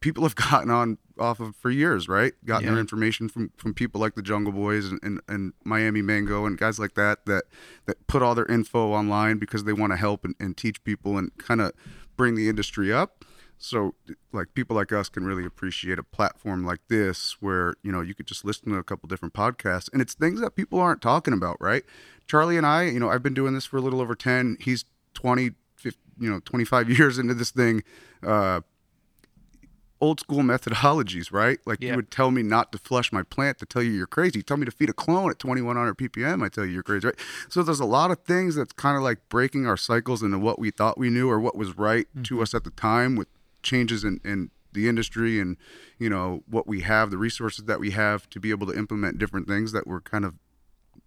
people 0.00 0.22
have 0.22 0.34
gotten 0.50 0.70
on 0.70 0.98
off 1.18 1.40
of 1.40 1.56
for 1.56 1.70
years, 1.70 2.08
right? 2.08 2.34
Gotten 2.44 2.66
their 2.72 2.80
information 2.80 3.28
from 3.28 3.50
from 3.56 3.74
people 3.74 4.00
like 4.00 4.14
the 4.14 4.22
Jungle 4.22 4.52
Boys 4.52 4.86
and, 4.86 5.00
and, 5.02 5.20
and 5.28 5.52
Miami 5.64 6.02
Mango 6.02 6.46
and 6.46 6.58
guys 6.58 6.78
like 6.78 6.94
that 6.94 7.26
that 7.26 7.44
that 7.86 8.06
put 8.06 8.22
all 8.22 8.34
their 8.34 8.46
info 8.46 8.92
online 8.92 9.38
because 9.38 9.64
they 9.64 9.72
want 9.72 9.92
to 9.92 9.96
help 9.96 10.24
and, 10.24 10.34
and 10.38 10.56
teach 10.56 10.82
people 10.84 11.16
and 11.16 11.36
kind 11.38 11.60
of 11.60 11.72
bring 12.16 12.34
the 12.34 12.48
industry 12.48 12.92
up. 12.92 13.24
So 13.58 13.94
like 14.32 14.52
people 14.54 14.76
like 14.76 14.92
us 14.92 15.08
can 15.08 15.24
really 15.24 15.46
appreciate 15.46 15.98
a 15.98 16.02
platform 16.02 16.64
like 16.66 16.80
this 16.88 17.36
where, 17.40 17.74
you 17.82 17.90
know, 17.90 18.02
you 18.02 18.14
could 18.14 18.26
just 18.26 18.44
listen 18.44 18.70
to 18.70 18.76
a 18.76 18.84
couple 18.84 19.06
different 19.08 19.32
podcasts 19.32 19.88
and 19.92 20.02
it's 20.02 20.12
things 20.12 20.40
that 20.40 20.56
people 20.56 20.78
aren't 20.78 21.00
talking 21.00 21.32
about, 21.32 21.56
right? 21.58 21.82
Charlie 22.26 22.58
and 22.58 22.66
I, 22.66 22.84
you 22.84 23.00
know, 23.00 23.08
I've 23.08 23.22
been 23.22 23.32
doing 23.32 23.54
this 23.54 23.64
for 23.64 23.78
a 23.78 23.80
little 23.80 24.02
over 24.02 24.14
10, 24.14 24.58
he's 24.60 24.84
20, 25.14 25.52
50, 25.76 25.98
you 26.18 26.30
know, 26.30 26.40
25 26.44 26.90
years 26.98 27.18
into 27.18 27.32
this 27.32 27.50
thing. 27.50 27.82
Uh 28.22 28.60
old 30.00 30.20
school 30.20 30.40
methodologies, 30.42 31.32
right? 31.32 31.58
Like 31.64 31.80
Yeah. 31.80 31.90
you 31.90 31.96
would 31.96 32.10
tell 32.10 32.30
me 32.30 32.42
not 32.42 32.70
to 32.72 32.78
flush 32.78 33.12
my 33.12 33.22
plant 33.22 33.58
to 33.58 33.66
tell 33.66 33.82
you 33.82 33.92
you're 33.92 34.06
crazy. 34.06 34.40
You 34.40 34.42
tell 34.42 34.56
me 34.56 34.64
to 34.66 34.70
feed 34.70 34.90
a 34.90 34.92
clone 34.92 35.30
at 35.30 35.38
2100 35.38 35.96
ppm, 35.96 36.44
I 36.44 36.48
tell 36.48 36.64
you 36.66 36.72
you're 36.72 36.82
crazy, 36.82 37.06
right? 37.06 37.16
So 37.48 37.62
there's 37.62 37.80
a 37.80 37.86
lot 37.86 38.10
of 38.10 38.18
things 38.20 38.56
that's 38.56 38.72
kind 38.72 38.96
of 38.96 39.02
like 39.02 39.18
breaking 39.28 39.66
our 39.66 39.76
cycles 39.76 40.22
into 40.22 40.38
what 40.38 40.58
we 40.58 40.70
thought 40.70 40.98
we 40.98 41.08
knew 41.10 41.30
or 41.30 41.40
what 41.40 41.56
was 41.56 41.76
right 41.78 42.06
to 42.24 42.42
us 42.42 42.54
at 42.54 42.64
the 42.64 42.70
time 42.70 43.16
with 43.16 43.28
changes 43.62 44.04
in, 44.04 44.20
in 44.24 44.50
the 44.72 44.88
industry 44.88 45.40
and 45.40 45.56
you 45.98 46.10
know 46.10 46.42
what 46.48 46.66
we 46.66 46.82
have, 46.82 47.10
the 47.10 47.16
resources 47.18 47.64
that 47.64 47.80
we 47.80 47.92
have 47.92 48.28
to 48.30 48.38
be 48.38 48.50
able 48.50 48.66
to 48.66 48.76
implement 48.76 49.18
different 49.18 49.48
things 49.48 49.72
that 49.72 49.86
were 49.86 50.00
kind 50.02 50.24
of 50.24 50.34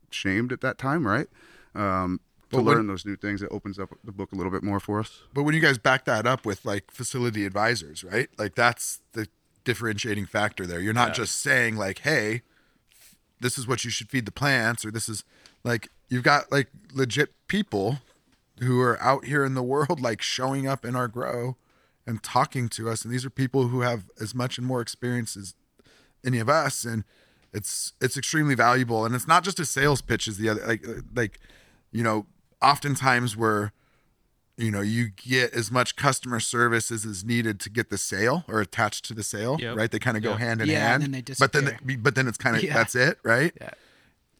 shamed 0.09 0.51
at 0.51 0.61
that 0.61 0.79
time, 0.79 1.05
right? 1.05 1.27
Um, 1.75 2.19
to 2.51 2.57
when- 2.57 2.65
learn 2.65 2.87
those 2.87 3.05
new 3.05 3.15
things, 3.15 3.41
it 3.41 3.49
opens 3.51 3.79
up 3.79 3.89
the 4.03 4.11
book 4.11 4.31
a 4.31 4.35
little 4.35 4.51
bit 4.51 4.63
more 4.63 4.79
for 4.79 4.99
us. 4.99 5.21
But 5.33 5.43
when 5.43 5.53
you 5.53 5.61
guys 5.61 5.77
back 5.77 6.05
that 6.05 6.25
up 6.25 6.45
with 6.45 6.65
like 6.65 6.91
facility 6.91 7.45
advisors, 7.45 8.03
right? 8.03 8.29
Like 8.37 8.55
that's 8.55 9.01
the 9.13 9.27
differentiating 9.63 10.25
factor 10.25 10.65
there. 10.65 10.79
You're 10.79 10.93
not 10.93 11.13
just 11.13 11.41
saying 11.41 11.75
like, 11.75 11.99
"Hey, 11.99 12.41
this 13.39 13.57
is 13.57 13.67
what 13.67 13.83
you 13.85 13.91
should 13.91 14.09
feed 14.09 14.25
the 14.25 14.31
plants," 14.31 14.85
or 14.85 14.91
"This 14.91 15.07
is 15.09 15.23
like 15.63 15.89
you've 16.09 16.23
got 16.23 16.51
like 16.51 16.69
legit 16.93 17.33
people 17.47 17.99
who 18.61 18.81
are 18.81 19.01
out 19.01 19.25
here 19.25 19.45
in 19.45 19.53
the 19.53 19.63
world, 19.63 20.01
like 20.01 20.21
showing 20.21 20.67
up 20.67 20.83
in 20.83 20.95
our 20.95 21.07
grow 21.07 21.55
and 22.05 22.23
talking 22.23 22.67
to 22.69 22.89
us, 22.89 23.03
and 23.05 23.13
these 23.13 23.25
are 23.25 23.29
people 23.29 23.67
who 23.67 23.81
have 23.81 24.05
as 24.19 24.33
much 24.33 24.57
and 24.57 24.65
more 24.65 24.81
experience 24.81 25.37
as 25.37 25.53
any 26.25 26.39
of 26.39 26.49
us, 26.49 26.83
and 26.83 27.03
it's 27.53 27.93
it's 28.01 28.17
extremely 28.17 28.55
valuable. 28.55 29.05
And 29.05 29.13
it's 29.13 29.27
not 29.27 29.43
just 29.43 29.59
a 29.59 29.65
sales 29.65 30.01
pitch 30.01 30.27
as 30.27 30.37
the 30.37 30.49
other 30.49 30.65
like 30.65 30.85
like 31.15 31.39
you 31.91 32.03
know 32.03 32.25
oftentimes 32.61 33.35
we're 33.37 33.71
you 34.57 34.69
know 34.71 34.81
you 34.81 35.09
get 35.09 35.53
as 35.53 35.71
much 35.71 35.95
customer 35.95 36.39
service 36.39 36.91
as 36.91 37.05
is 37.05 37.23
needed 37.23 37.59
to 37.61 37.69
get 37.69 37.89
the 37.89 37.97
sale 37.97 38.43
or 38.47 38.59
attached 38.59 39.05
to 39.05 39.13
the 39.13 39.23
sale 39.23 39.57
Yep. 39.59 39.77
right 39.77 39.91
they 39.91 39.99
kind 39.99 40.17
of 40.17 40.23
go 40.23 40.31
Yep. 40.31 40.39
hand 40.39 40.61
in 40.61 40.67
Yeah, 40.67 40.79
hand 40.79 41.03
and 41.03 41.13
then 41.13 41.23
they 41.25 41.33
but 41.39 41.53
then 41.53 41.65
disappear. 41.65 41.97
but 42.01 42.15
then 42.15 42.27
it's 42.27 42.37
kind 42.37 42.55
of 42.57 42.63
Yeah. 42.67 42.73
that's 42.73 42.95
it 42.95 43.19
right 43.23 43.53
Yeah. 43.61 43.69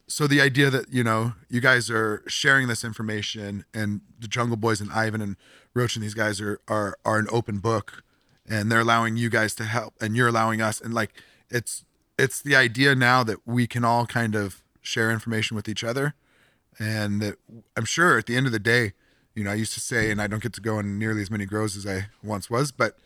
so 0.08 0.26
the 0.26 0.40
idea 0.40 0.68
that 0.70 0.92
you 0.92 1.02
know 1.02 1.32
you 1.48 1.60
guys 1.62 1.88
are 1.90 2.22
sharing 2.28 2.68
this 2.68 2.84
information 2.84 3.64
and 3.72 4.02
the 4.18 4.28
jungle 4.28 4.56
boys 4.58 4.80
and 4.82 4.92
ivan 4.92 5.22
and 5.22 5.36
roach 5.72 5.96
and 5.96 6.04
these 6.04 6.14
guys 6.14 6.40
are 6.40 6.60
are 6.68 6.98
are 7.04 7.18
an 7.18 7.26
open 7.32 7.58
book 7.58 8.02
and 8.46 8.70
they're 8.70 8.80
allowing 8.80 9.16
you 9.16 9.30
guys 9.30 9.54
to 9.54 9.64
help 9.64 9.94
and 10.02 10.16
you're 10.16 10.28
allowing 10.28 10.60
us 10.60 10.80
and 10.82 10.92
like 10.92 11.14
it's 11.48 11.84
it's 12.18 12.42
the 12.42 12.54
idea 12.54 12.94
now 12.94 13.24
that 13.24 13.38
we 13.46 13.66
can 13.66 13.84
all 13.86 14.04
kind 14.04 14.34
of 14.34 14.62
share 14.82 15.10
information 15.10 15.54
with 15.54 15.66
each 15.68 15.82
other 15.82 16.14
and 16.78 17.20
that 17.20 17.36
i'm 17.76 17.84
sure 17.84 18.18
at 18.18 18.26
the 18.26 18.36
end 18.36 18.46
of 18.46 18.52
the 18.52 18.58
day 18.58 18.92
you 19.34 19.44
know 19.44 19.50
i 19.50 19.54
used 19.54 19.74
to 19.74 19.80
say 19.80 20.10
and 20.10 20.20
i 20.20 20.26
don't 20.26 20.42
get 20.42 20.52
to 20.52 20.60
go 20.60 20.78
in 20.78 20.98
nearly 20.98 21.22
as 21.22 21.30
many 21.30 21.44
grows 21.44 21.76
as 21.76 21.86
i 21.86 22.06
once 22.22 22.48
was 22.48 22.70
but 22.72 22.96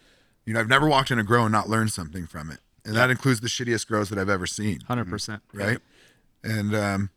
you 0.45 0.53
know 0.53 0.61
i've 0.61 0.69
never 0.69 0.89
walked 0.89 1.11
in 1.11 1.19
a 1.19 1.25
grow 1.25 1.45
and 1.45 1.53
not 1.53 1.69
learned 1.69 1.91
something 1.91 2.27
from 2.27 2.51
it. 2.51 2.59
And 2.87 2.95
that 2.97 3.09
includes 3.09 3.41
the 3.41 3.49
shittiest 3.49 3.87
grows 3.87 4.11
that 4.11 4.19
i've 4.19 4.29
ever 4.29 4.47
seen. 4.47 4.81
100%. 4.81 5.41
right? 5.55 5.79
And 6.43 6.75
um, 6.75 7.11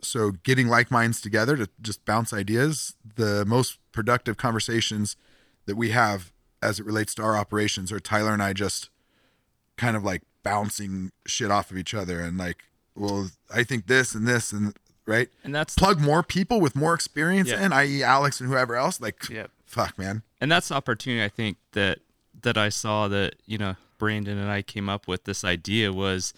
so 0.00 0.30
getting 0.30 0.68
like 0.68 0.90
minds 0.90 1.20
together 1.20 1.56
to 1.56 1.68
just 1.80 2.04
bounce 2.04 2.32
ideas, 2.32 2.94
the 3.16 3.44
most 3.44 3.78
productive 3.92 4.36
conversations 4.36 5.16
that 5.66 5.76
we 5.76 5.90
have 5.90 6.32
as 6.62 6.78
it 6.78 6.86
relates 6.86 7.14
to 7.16 7.22
our 7.22 7.36
operations 7.36 7.90
are 7.92 8.00
Tyler 8.00 8.32
and 8.32 8.42
I 8.42 8.52
just 8.52 8.90
kind 9.76 9.96
of 9.96 10.04
like 10.04 10.22
bouncing 10.42 11.12
shit 11.26 11.50
off 11.50 11.70
of 11.70 11.76
each 11.76 11.94
other 11.94 12.20
and 12.20 12.38
like, 12.38 12.64
well, 12.94 13.30
I 13.52 13.64
think 13.64 13.86
this 13.86 14.14
and 14.14 14.26
this 14.26 14.52
and 14.52 14.74
right. 15.08 15.28
And 15.42 15.52
that's 15.54 15.74
Plug 15.74 16.00
more 16.00 16.22
people 16.22 16.60
with 16.60 16.76
more 16.76 16.94
experience 16.94 17.48
Yeah. 17.48 17.64
in, 17.66 17.72
i.e., 17.72 18.02
Alex 18.04 18.40
and 18.40 18.48
whoever 18.48 18.76
else. 18.76 19.00
Like, 19.00 19.28
Yep. 19.28 19.50
fuck, 19.66 19.98
man. 19.98 20.22
and 20.40 20.52
that's 20.52 20.68
the 20.68 20.74
opportunity 20.76 21.24
I 21.24 21.28
think 21.28 21.56
that 21.72 21.98
that 22.42 22.56
I 22.56 22.68
saw 22.68 23.08
that 23.08 23.34
you 23.46 23.58
know 23.58 23.74
Brandon 23.98 24.38
and 24.38 24.48
I 24.50 24.62
came 24.62 24.88
up 24.88 25.08
with 25.08 25.24
this 25.24 25.42
idea 25.42 25.92
was 25.92 26.32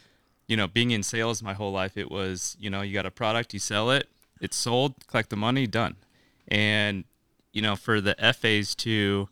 you 0.49 0.57
know 0.57 0.67
being 0.67 0.91
in 0.93 1.03
sales 1.03 1.43
my 1.43 1.53
whole 1.53 1.73
life 1.73 1.97
it 1.99 2.11
was 2.11 2.57
you 2.59 2.71
know 2.71 2.81
you 2.81 2.95
got 2.95 3.05
a 3.05 3.11
product 3.11 3.53
you 3.53 3.61
sell 3.61 3.91
it 3.91 4.09
it's 4.41 4.57
sold 4.57 4.95
collect 5.07 5.29
the 5.29 5.37
money 5.37 5.67
done 5.67 5.97
and 6.49 7.05
you 7.53 7.61
know 7.61 7.77
for 7.77 8.01
the 8.01 8.15
FAs 8.35 8.75
to 8.77 9.29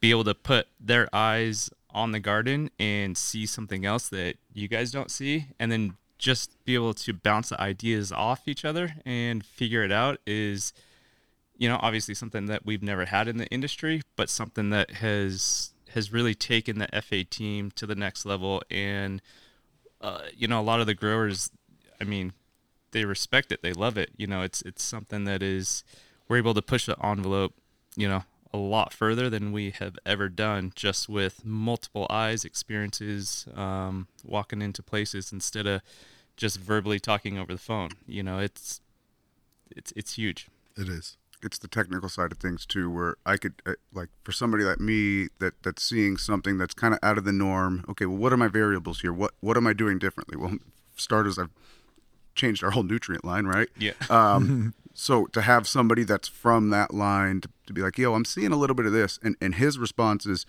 be 0.00 0.10
able 0.10 0.24
to 0.24 0.34
put 0.34 0.66
their 0.80 1.08
eyes 1.14 1.70
on 1.90 2.12
the 2.12 2.20
garden 2.20 2.70
and 2.78 3.16
see 3.16 3.46
something 3.46 3.86
else 3.86 4.08
that 4.08 4.34
you 4.52 4.66
guys 4.68 4.90
don't 4.90 5.10
see 5.10 5.46
and 5.60 5.70
then 5.72 5.94
just 6.18 6.52
be 6.64 6.74
able 6.74 6.94
to 6.94 7.12
bounce 7.12 7.50
the 7.50 7.60
ideas 7.60 8.12
off 8.12 8.46
each 8.46 8.64
other 8.64 8.96
and 9.06 9.44
figure 9.44 9.84
it 9.84 9.92
out 9.92 10.18
is 10.26 10.72
you 11.56 11.68
know 11.68 11.78
obviously 11.80 12.14
something 12.14 12.46
that 12.46 12.66
we've 12.66 12.82
never 12.82 13.04
had 13.06 13.28
in 13.28 13.36
the 13.36 13.46
industry 13.46 14.02
but 14.16 14.28
something 14.28 14.70
that 14.70 14.90
has 14.90 15.72
has 15.90 16.12
really 16.12 16.34
taken 16.34 16.78
the 16.78 16.88
FA 17.02 17.24
team 17.24 17.70
to 17.72 17.86
the 17.86 17.94
next 17.94 18.24
level. 18.24 18.62
And 18.70 19.22
uh, 20.00 20.22
you 20.36 20.46
know 20.48 20.60
a 20.60 20.62
lot 20.62 20.80
of 20.80 20.86
the 20.86 20.94
growers 20.94 21.50
I 22.00 22.04
mean 22.04 22.32
they 22.92 23.04
respect 23.04 23.52
it. 23.52 23.62
They 23.62 23.72
love 23.72 23.98
it. 23.98 24.10
You 24.16 24.26
know 24.26 24.42
it's 24.42 24.62
it's 24.62 24.82
something 24.82 25.24
that 25.24 25.42
is 25.42 25.84
we're 26.28 26.38
able 26.38 26.54
to 26.54 26.62
push 26.62 26.86
the 26.86 26.96
envelope 27.04 27.54
you 27.96 28.08
know 28.08 28.24
a 28.52 28.56
lot 28.56 28.92
further 28.92 29.28
than 29.28 29.52
we 29.52 29.70
have 29.70 29.96
ever 30.06 30.28
done 30.28 30.72
just 30.74 31.08
with 31.08 31.44
multiple 31.44 32.06
eyes 32.08 32.44
experiences 32.44 33.46
um, 33.54 34.08
walking 34.24 34.62
into 34.62 34.82
places 34.82 35.32
instead 35.32 35.66
of 35.66 35.82
just 36.36 36.58
verbally 36.58 36.98
talking 36.98 37.38
over 37.38 37.52
the 37.52 37.58
phone. 37.58 37.90
You 38.06 38.22
know 38.22 38.38
it's 38.38 38.80
it's 39.70 39.92
it's 39.96 40.14
huge. 40.14 40.48
It 40.76 40.88
is. 40.88 41.16
it's 41.42 41.58
the 41.58 41.68
technical 41.68 42.08
side 42.08 42.32
of 42.32 42.38
things 42.38 42.64
too 42.66 42.90
where 42.90 43.16
i 43.26 43.36
could 43.36 43.54
uh, 43.66 43.72
like 43.92 44.08
for 44.24 44.32
somebody 44.32 44.64
like 44.64 44.80
me 44.80 45.28
that 45.38 45.54
that's 45.62 45.82
seeing 45.82 46.16
something 46.16 46.58
that's 46.58 46.74
kind 46.74 46.92
of 46.94 47.00
out 47.02 47.16
of 47.18 47.24
the 47.24 47.32
norm 47.32 47.84
okay 47.88 48.06
well 48.06 48.16
what 48.16 48.32
are 48.32 48.36
my 48.36 48.48
variables 48.48 49.00
here? 49.02 49.12
What 49.12 49.32
what 49.40 49.56
am 49.56 49.66
i 49.66 49.72
doing 49.72 49.98
differently? 49.98 50.36
Well 50.36 50.56
starters 50.96 51.38
i've 51.38 51.50
changed 52.38 52.62
our 52.64 52.70
whole 52.70 52.82
nutrient 52.92 53.24
line 53.24 53.44
right 53.46 53.68
Yeah. 53.78 53.92
um 54.08 54.74
so 54.94 55.26
to 55.26 55.40
have 55.42 55.68
somebody 55.68 56.04
that's 56.04 56.28
from 56.28 56.70
that 56.70 56.94
line 56.94 57.40
to, 57.42 57.48
to 57.66 57.72
be 57.72 57.82
like 57.82 57.98
yo 57.98 58.14
i'm 58.14 58.24
seeing 58.24 58.52
a 58.52 58.56
little 58.56 58.76
bit 58.80 58.86
of 58.86 58.92
this 58.92 59.18
and 59.22 59.36
and 59.40 59.56
his 59.56 59.78
response 59.78 60.24
is 60.24 60.46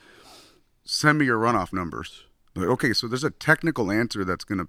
send 0.86 1.18
me 1.20 1.26
your 1.26 1.40
runoff 1.40 1.72
numbers 1.74 2.24
like 2.56 2.68
okay 2.68 2.94
so 2.94 3.08
there's 3.08 3.24
a 3.24 3.30
technical 3.30 3.92
answer 3.92 4.24
that's 4.26 4.44
going 4.44 4.58
to 4.60 4.68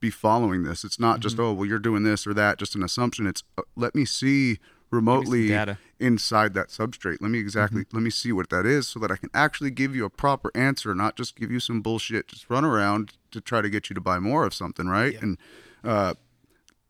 be 0.00 0.10
following 0.10 0.64
this 0.64 0.82
it's 0.84 0.98
not 0.98 1.20
just 1.20 1.38
oh 1.38 1.52
well 1.52 1.66
you're 1.66 1.78
doing 1.78 2.02
this 2.02 2.26
or 2.26 2.34
that 2.34 2.58
just 2.58 2.74
an 2.74 2.82
assumption 2.82 3.26
it's 3.26 3.42
uh, 3.58 3.62
let 3.76 3.94
me 3.94 4.04
see 4.04 4.58
remotely 4.90 5.48
data. 5.48 5.78
inside 6.00 6.52
that 6.52 6.68
substrate. 6.68 7.16
Let 7.22 7.30
me 7.30 7.38
exactly 7.38 7.82
Mm-hmm. 7.84 7.96
let 7.96 8.02
me 8.02 8.10
see 8.10 8.30
what 8.30 8.50
that 8.50 8.66
is 8.66 8.86
so 8.86 9.00
that 9.00 9.10
I 9.10 9.16
can 9.16 9.30
actually 9.32 9.70
give 9.70 9.96
you 9.96 10.04
a 10.04 10.10
proper 10.10 10.50
answer, 10.54 10.94
not 10.94 11.16
just 11.16 11.34
give 11.34 11.50
you 11.50 11.60
some 11.60 11.80
bullshit, 11.80 12.28
just 12.28 12.50
run 12.50 12.62
around 12.62 13.12
to 13.30 13.40
try 13.40 13.62
to 13.62 13.70
get 13.70 13.88
you 13.88 13.94
to 13.94 14.02
buy 14.02 14.18
more 14.18 14.44
of 14.44 14.52
something, 14.52 14.86
right? 14.88 15.14
And 15.22 15.38
uh, 15.82 16.12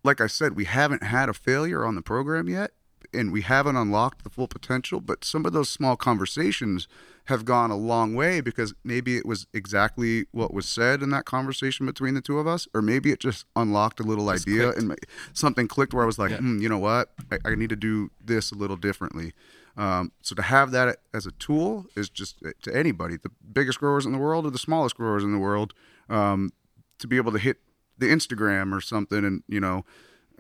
like 0.04 0.20
I 0.20 0.26
said, 0.26 0.56
we 0.56 0.64
haven't 0.64 1.02
had 1.04 1.28
a 1.28 1.34
failure 1.34 1.84
on 1.84 1.94
the 1.94 2.02
program 2.02 2.48
yet, 2.48 2.72
and 3.14 3.32
we 3.32 3.42
haven't 3.42 3.76
unlocked 3.76 4.24
the 4.24 4.30
full 4.30 4.48
potential. 4.48 5.00
But 5.00 5.24
some 5.24 5.44
of 5.46 5.52
those 5.52 5.68
small 5.68 5.96
conversations 5.96 6.88
have 7.26 7.44
gone 7.44 7.70
a 7.70 7.76
long 7.76 8.14
way 8.14 8.40
because 8.40 8.74
maybe 8.82 9.16
it 9.16 9.24
was 9.24 9.46
exactly 9.54 10.26
what 10.32 10.52
was 10.52 10.68
said 10.68 11.02
in 11.02 11.10
that 11.10 11.24
conversation 11.24 11.86
between 11.86 12.14
the 12.14 12.20
two 12.20 12.38
of 12.38 12.46
us, 12.48 12.66
or 12.74 12.82
maybe 12.82 13.12
it 13.12 13.20
just 13.20 13.46
unlocked 13.54 14.00
a 14.00 14.02
little 14.02 14.28
idea 14.28 14.72
clicked. 14.72 14.78
and 14.78 14.96
something 15.32 15.68
clicked 15.68 15.94
where 15.94 16.02
I 16.02 16.06
was 16.06 16.18
like, 16.18 16.30
Yeah. 16.32 16.38
hmm, 16.38 16.58
you 16.58 16.68
know 16.68 16.78
what, 16.78 17.12
I, 17.30 17.38
I 17.44 17.54
need 17.54 17.68
to 17.70 17.76
do 17.76 18.10
this 18.24 18.50
a 18.50 18.56
little 18.56 18.76
differently. 18.76 19.32
Um, 19.76 20.10
so 20.20 20.34
to 20.34 20.42
have 20.42 20.72
that 20.72 20.98
as 21.14 21.24
a 21.24 21.30
tool 21.32 21.86
is 21.96 22.10
just 22.10 22.44
uh, 22.44 22.50
to 22.62 22.76
anybody, 22.76 23.16
the 23.16 23.30
biggest 23.52 23.78
growers 23.78 24.04
in 24.04 24.10
the 24.12 24.18
world 24.18 24.44
or 24.44 24.50
the 24.50 24.58
smallest 24.58 24.96
growers 24.96 25.22
in 25.22 25.32
the 25.32 25.38
world, 25.38 25.74
um, 26.10 26.50
to 26.98 27.06
be 27.06 27.16
able 27.16 27.32
to 27.32 27.38
hit 27.38 27.58
the 28.02 28.10
Instagram 28.10 28.76
or 28.76 28.80
something 28.82 29.24
and 29.24 29.42
you 29.48 29.60
know 29.60 29.84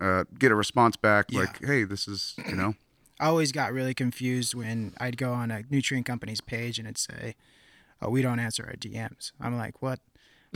uh, 0.00 0.24
get 0.38 0.50
a 0.52 0.54
response 0.54 0.96
back 0.96 1.26
Yeah. 1.30 1.40
like, 1.40 1.64
hey, 1.64 1.84
this 1.84 2.06
is 2.08 2.34
you 2.48 2.54
know 2.56 2.74
I 3.20 3.26
always 3.26 3.52
got 3.52 3.72
really 3.72 3.94
confused 3.94 4.54
when 4.54 4.94
I'd 4.98 5.16
go 5.16 5.32
on 5.32 5.50
a 5.52 5.62
nutrient 5.70 6.06
company's 6.06 6.40
page 6.40 6.78
and 6.80 6.88
it'd 6.88 6.98
say, 6.98 7.36
"Oh, 8.00 8.10
we 8.10 8.20
don't 8.20 8.40
answer 8.40 8.64
our 8.66 8.74
DMs." 8.74 9.30
I'm 9.40 9.56
like, 9.56 9.80
"What? 9.80 10.00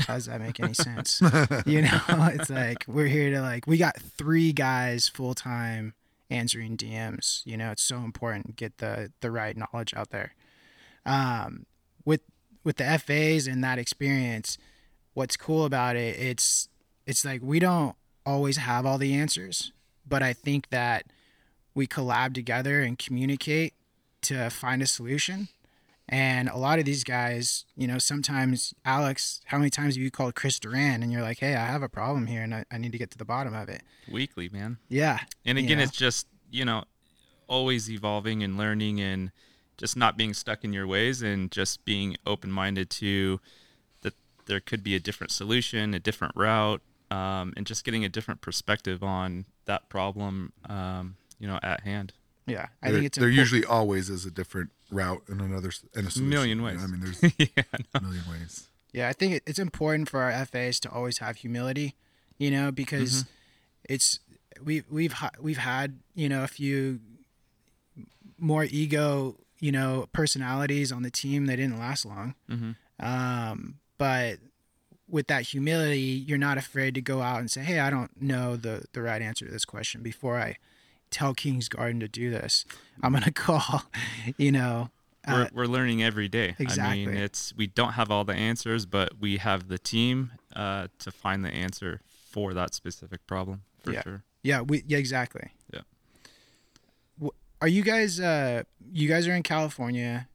How 0.00 0.14
does 0.14 0.26
that 0.26 0.40
make 0.40 0.58
any 0.58 0.74
sense?" 0.88 1.20
you 1.64 1.82
know, 1.82 2.00
it's 2.34 2.50
like 2.50 2.84
we're 2.88 3.06
here 3.06 3.30
to 3.30 3.40
like 3.40 3.66
we 3.68 3.76
got 3.78 3.96
three 4.00 4.52
guys 4.52 5.08
full 5.08 5.34
time 5.34 5.94
answering 6.28 6.76
DMs. 6.76 7.42
You 7.46 7.56
know, 7.56 7.70
it's 7.70 7.82
so 7.84 7.98
important 7.98 8.46
to 8.48 8.52
get 8.52 8.78
the 8.78 9.12
the 9.20 9.30
right 9.30 9.56
knowledge 9.56 9.94
out 9.94 10.10
there. 10.10 10.34
Um, 11.04 11.66
with 12.04 12.22
with 12.64 12.78
the 12.78 12.98
FAs 12.98 13.46
and 13.46 13.62
that 13.62 13.78
experience, 13.78 14.58
what's 15.14 15.36
cool 15.36 15.64
about 15.64 15.94
it, 15.94 16.18
it's 16.18 16.68
it's 17.06 17.24
like 17.24 17.40
we 17.42 17.58
don't 17.58 17.96
always 18.24 18.56
have 18.56 18.84
all 18.84 18.98
the 18.98 19.14
answers, 19.14 19.72
but 20.06 20.22
I 20.22 20.32
think 20.32 20.70
that 20.70 21.06
we 21.74 21.86
collab 21.86 22.34
together 22.34 22.80
and 22.80 22.98
communicate 22.98 23.74
to 24.22 24.50
find 24.50 24.82
a 24.82 24.86
solution. 24.86 25.48
And 26.08 26.48
a 26.48 26.56
lot 26.56 26.78
of 26.78 26.84
these 26.84 27.02
guys, 27.02 27.64
you 27.76 27.88
know, 27.88 27.98
sometimes 27.98 28.72
Alex, 28.84 29.40
how 29.46 29.58
many 29.58 29.70
times 29.70 29.96
have 29.96 30.02
you 30.02 30.10
called 30.10 30.34
Chris 30.34 30.58
Duran 30.60 31.02
and 31.02 31.12
you're 31.12 31.22
like, 31.22 31.40
hey, 31.40 31.56
I 31.56 31.66
have 31.66 31.82
a 31.82 31.88
problem 31.88 32.26
here 32.26 32.42
and 32.42 32.54
I, 32.54 32.64
I 32.70 32.78
need 32.78 32.92
to 32.92 32.98
get 32.98 33.10
to 33.10 33.18
the 33.18 33.24
bottom 33.24 33.54
of 33.54 33.68
it? 33.68 33.82
weekly, 34.10 34.48
man. 34.48 34.78
Yeah. 34.88 35.20
And 35.44 35.58
you 35.58 35.64
again, 35.64 35.78
know? 35.78 35.84
it's 35.84 35.96
just 35.96 36.26
you 36.50 36.64
know, 36.64 36.84
always 37.48 37.90
evolving 37.90 38.42
and 38.42 38.56
learning, 38.56 39.00
and 39.00 39.32
just 39.76 39.96
not 39.96 40.16
being 40.16 40.34
stuck 40.34 40.64
in 40.64 40.72
your 40.72 40.86
ways, 40.86 41.22
and 41.22 41.50
just 41.50 41.84
being 41.84 42.16
open 42.26 42.50
minded 42.50 42.90
to 42.90 43.40
that 44.02 44.14
there 44.46 44.60
could 44.60 44.82
be 44.82 44.94
a 44.94 45.00
different 45.00 45.30
solution, 45.30 45.94
a 45.94 46.00
different 46.00 46.34
route, 46.36 46.82
um, 47.10 47.52
and 47.56 47.66
just 47.66 47.84
getting 47.84 48.04
a 48.04 48.08
different 48.08 48.40
perspective 48.40 49.02
on 49.02 49.44
that 49.66 49.88
problem, 49.88 50.52
um, 50.68 51.16
you 51.38 51.46
know, 51.46 51.58
at 51.62 51.80
hand. 51.80 52.12
yeah. 52.46 52.66
I 52.82 52.86
there, 52.90 52.94
think 52.94 53.06
it's 53.06 53.18
there 53.18 53.28
important. 53.28 53.38
usually 53.52 53.64
always 53.64 54.10
is 54.10 54.24
a 54.26 54.30
different 54.30 54.70
route 54.90 55.22
and 55.28 55.40
another 55.40 55.70
and 55.94 56.06
a 56.06 56.10
solution. 56.10 56.28
Million 56.28 56.62
ways. 56.62 56.82
I 56.82 56.86
mean, 56.86 57.00
there's 57.00 57.22
yeah, 57.38 57.62
a 57.94 58.00
million 58.00 58.24
ways. 58.30 58.68
Yeah, 58.92 59.08
I 59.08 59.12
think 59.12 59.42
it's 59.46 59.58
important 59.58 60.08
for 60.08 60.20
our 60.20 60.44
FAs 60.46 60.80
to 60.80 60.90
always 60.90 61.18
have 61.18 61.36
humility, 61.36 61.94
you 62.38 62.50
know, 62.50 62.70
because 62.72 63.24
it's 63.84 64.20
we 64.64 64.82
we've 64.90 65.12
ha- 65.12 65.32
we've 65.40 65.58
had 65.58 65.98
you 66.14 66.28
know 66.28 66.42
a 66.44 66.48
few 66.48 67.00
more 68.38 68.64
ego 68.64 69.36
you 69.60 69.72
know 69.72 70.06
personalities 70.12 70.92
on 70.92 71.02
the 71.02 71.10
team 71.10 71.46
that 71.46 71.56
didn't 71.56 71.78
last 71.78 72.06
long, 72.06 72.34
um, 73.00 73.74
but 73.98 74.38
with 75.08 75.26
that 75.28 75.42
humility, 75.42 76.00
you're 76.00 76.38
not 76.38 76.58
afraid 76.58 76.94
to 76.96 77.00
go 77.00 77.22
out 77.22 77.40
and 77.40 77.50
say, 77.50 77.62
"Hey, 77.62 77.78
I 77.78 77.90
don't 77.90 78.20
know 78.20 78.56
the 78.56 78.84
the 78.92 79.02
right 79.02 79.22
answer 79.22 79.44
to 79.46 79.50
this 79.50 79.64
question 79.64 80.02
before 80.02 80.38
I 80.38 80.56
tell 81.10 81.34
King's 81.34 81.68
Garden 81.68 82.00
to 82.00 82.08
do 82.08 82.30
this. 82.30 82.64
I'm 83.02 83.12
gonna 83.12 83.30
call, 83.32 83.84
you 84.36 84.52
know." 84.52 84.90
Uh, 85.28 85.48
we're, 85.52 85.62
we're 85.64 85.70
learning 85.72 86.04
every 86.04 86.28
day. 86.28 86.54
I 86.58 86.62
exactly. 86.62 87.06
mean, 87.06 87.16
it's 87.16 87.52
we 87.56 87.66
don't 87.66 87.92
have 87.94 88.10
all 88.12 88.24
the 88.24 88.34
answers, 88.34 88.86
but 88.86 89.18
we 89.20 89.38
have 89.38 89.66
the 89.68 89.78
team 89.78 90.30
uh, 90.54 90.86
to 91.00 91.10
find 91.10 91.44
the 91.44 91.50
answer 91.50 92.00
for 92.30 92.54
that 92.54 92.74
specific 92.74 93.26
problem 93.26 93.62
for 93.82 93.92
Yeah. 93.92 94.02
sure. 94.02 94.22
Yeah, 94.44 94.60
we 94.60 94.84
yeah 94.86 94.98
exactly. 94.98 95.50
Yeah. 95.72 95.80
Are 97.60 97.68
you 97.68 97.82
guys 97.82 98.20
uh 98.20 98.62
you 98.92 99.08
guys 99.08 99.26
are 99.26 99.34
in 99.34 99.42
California? 99.42 100.28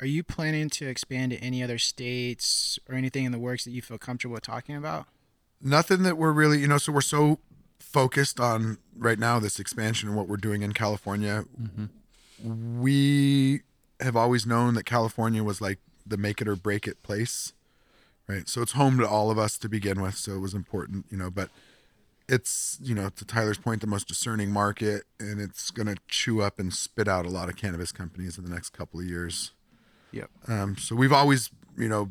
Are 0.00 0.06
you 0.06 0.22
planning 0.22 0.68
to 0.70 0.86
expand 0.86 1.32
to 1.32 1.38
any 1.38 1.62
other 1.62 1.78
states 1.78 2.78
or 2.88 2.94
anything 2.94 3.24
in 3.24 3.32
the 3.32 3.38
works 3.38 3.64
that 3.64 3.70
you 3.70 3.80
feel 3.80 3.98
comfortable 3.98 4.38
talking 4.38 4.76
about? 4.76 5.06
nothing 5.60 6.02
that 6.02 6.16
we're 6.16 6.32
really 6.32 6.58
you 6.58 6.68
know 6.68 6.78
so 6.78 6.92
we're 6.92 7.00
so 7.00 7.38
focused 7.78 8.40
on 8.40 8.78
right 8.96 9.18
now 9.18 9.38
this 9.38 9.58
expansion 9.58 10.08
and 10.08 10.16
what 10.16 10.28
we're 10.28 10.36
doing 10.36 10.62
in 10.62 10.72
california. 10.72 11.44
Mm-hmm. 11.60 12.80
We 12.80 13.62
have 14.00 14.16
always 14.16 14.46
known 14.46 14.74
that 14.74 14.84
california 14.84 15.42
was 15.42 15.60
like 15.60 15.78
the 16.06 16.16
make 16.16 16.40
it 16.40 16.48
or 16.48 16.56
break 16.56 16.86
it 16.86 17.02
place 17.02 17.52
right? 18.28 18.48
So 18.48 18.60
it's 18.60 18.72
home 18.72 18.98
to 18.98 19.08
all 19.08 19.30
of 19.30 19.38
us 19.38 19.56
to 19.58 19.68
begin 19.68 20.00
with 20.00 20.16
so 20.16 20.32
it 20.32 20.40
was 20.40 20.54
important 20.54 21.06
you 21.10 21.16
know 21.16 21.30
but 21.30 21.50
it's 22.28 22.78
you 22.82 22.94
know 22.94 23.08
to 23.10 23.24
tyler's 23.24 23.58
point 23.58 23.80
the 23.80 23.86
most 23.86 24.08
discerning 24.08 24.50
market 24.50 25.04
and 25.20 25.40
it's 25.40 25.70
going 25.70 25.86
to 25.86 25.96
chew 26.08 26.42
up 26.42 26.58
and 26.58 26.74
spit 26.74 27.08
out 27.08 27.24
a 27.24 27.30
lot 27.30 27.48
of 27.48 27.56
cannabis 27.56 27.92
companies 27.92 28.36
in 28.36 28.44
the 28.44 28.50
next 28.50 28.70
couple 28.70 29.00
of 29.00 29.06
years 29.06 29.52
Yep. 30.12 30.30
um, 30.48 30.76
so 30.76 30.94
we've 30.96 31.12
always, 31.12 31.50
you 31.76 31.88
know, 31.88 32.10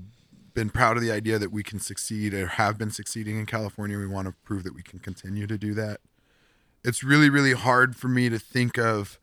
been 0.54 0.70
proud 0.70 0.96
of 0.98 1.04
the 1.04 1.12
idea 1.12 1.38
that 1.38 1.52
we 1.52 1.64
can 1.64 1.80
succeed 1.80 2.34
or 2.34 2.48
have 2.48 2.78
been 2.78 2.92
succeeding 2.92 3.38
in 3.38 3.46
California. 3.46 3.98
We 3.98 4.08
want 4.08 4.28
to 4.28 4.34
prove 4.44 4.64
that 4.64 4.74
we 4.74 4.82
can 4.82 5.00
continue 5.00 5.48
to 5.48 5.58
do 5.58 5.74
that. 5.74 6.00
It's 6.84 7.04
really, 7.04 7.30
really 7.30 7.54
hard 7.54 7.96
for 7.96 8.08
me 8.08 8.30
to 8.30 8.40
think 8.40 8.78
of 8.78 9.20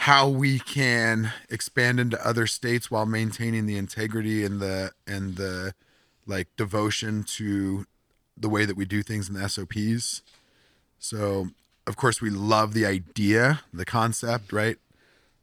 how 0.00 0.28
we 0.28 0.58
can 0.58 1.32
expand 1.48 1.98
into 1.98 2.24
other 2.26 2.46
states 2.46 2.90
while 2.90 3.06
maintaining 3.06 3.66
the 3.66 3.78
integrity 3.78 4.44
and 4.44 4.60
the 4.60 4.92
and 5.06 5.36
the 5.36 5.74
like 6.26 6.48
devotion 6.56 7.24
to 7.24 7.86
the 8.36 8.48
way 8.48 8.66
that 8.66 8.76
we 8.76 8.84
do 8.84 9.02
things 9.02 9.28
in 9.28 9.34
the 9.34 9.48
SOPs. 9.48 10.22
So, 10.98 11.48
of 11.86 11.96
course, 11.96 12.20
we 12.20 12.30
love 12.30 12.74
the 12.74 12.84
idea, 12.84 13.60
the 13.72 13.84
concept, 13.84 14.52
right? 14.52 14.76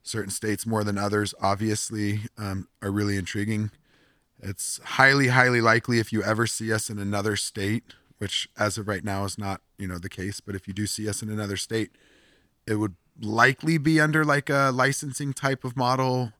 Certain 0.04 0.32
states 0.32 0.66
more 0.66 0.84
than 0.84 0.98
others 0.98 1.34
obviously 1.42 2.22
um, 2.38 2.68
are 2.82 2.92
really 2.92 3.18
intriguing. 3.18 3.72
It's 4.42 4.80
highly 4.84 5.30
highly 5.30 5.62
likely 5.62 6.00
if 6.00 6.12
you 6.12 6.22
ever 6.22 6.46
see 6.46 6.72
us 6.72 6.90
in 6.90 7.00
another 7.00 7.36
state 7.36 7.84
which 8.20 8.48
as 8.58 8.78
of 8.78 8.88
right 8.88 9.04
now 9.04 9.26
is 9.26 9.38
not 9.38 9.62
you 9.78 9.88
know 9.88 9.98
the 9.98 10.10
case 10.10 10.40
but 10.40 10.56
if 10.56 10.68
you 10.68 10.74
do 10.74 10.86
see 10.86 11.08
us 11.10 11.22
in 11.22 11.30
another 11.30 11.58
state 11.58 11.92
it 12.68 12.76
would 12.76 12.96
likely 13.22 13.78
be 13.78 14.00
under 14.00 14.24
like 14.24 14.50
a 14.50 14.72
licensing 14.74 15.34
type 15.34 15.64
of 15.64 15.76
model 15.76 16.32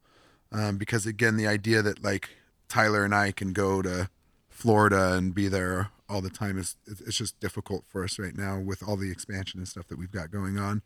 um, 0.52 0.78
because 0.78 1.06
again 1.06 1.36
the 1.36 1.48
idea 1.48 1.82
that 1.82 2.04
like 2.04 2.30
tyler 2.70 3.04
and 3.04 3.14
i 3.14 3.32
can 3.32 3.54
go 3.54 3.82
to 3.82 4.10
florida 4.50 5.14
and 5.14 5.34
be 5.34 5.48
there 5.48 5.90
all 6.14 6.22
the 6.22 6.30
time 6.30 6.58
is 6.58 6.76
it's 6.88 7.18
just 7.18 7.40
difficult 7.40 7.86
for 7.88 8.04
us 8.04 8.20
right 8.20 8.38
now 8.38 8.60
with 8.60 8.88
all 8.88 8.96
the 8.96 9.12
expansion 9.12 9.60
and 9.60 9.68
stuff 9.68 9.88
that 9.88 9.98
we've 9.98 10.12
got 10.12 10.30
going 10.32 10.60
on. 10.60 10.84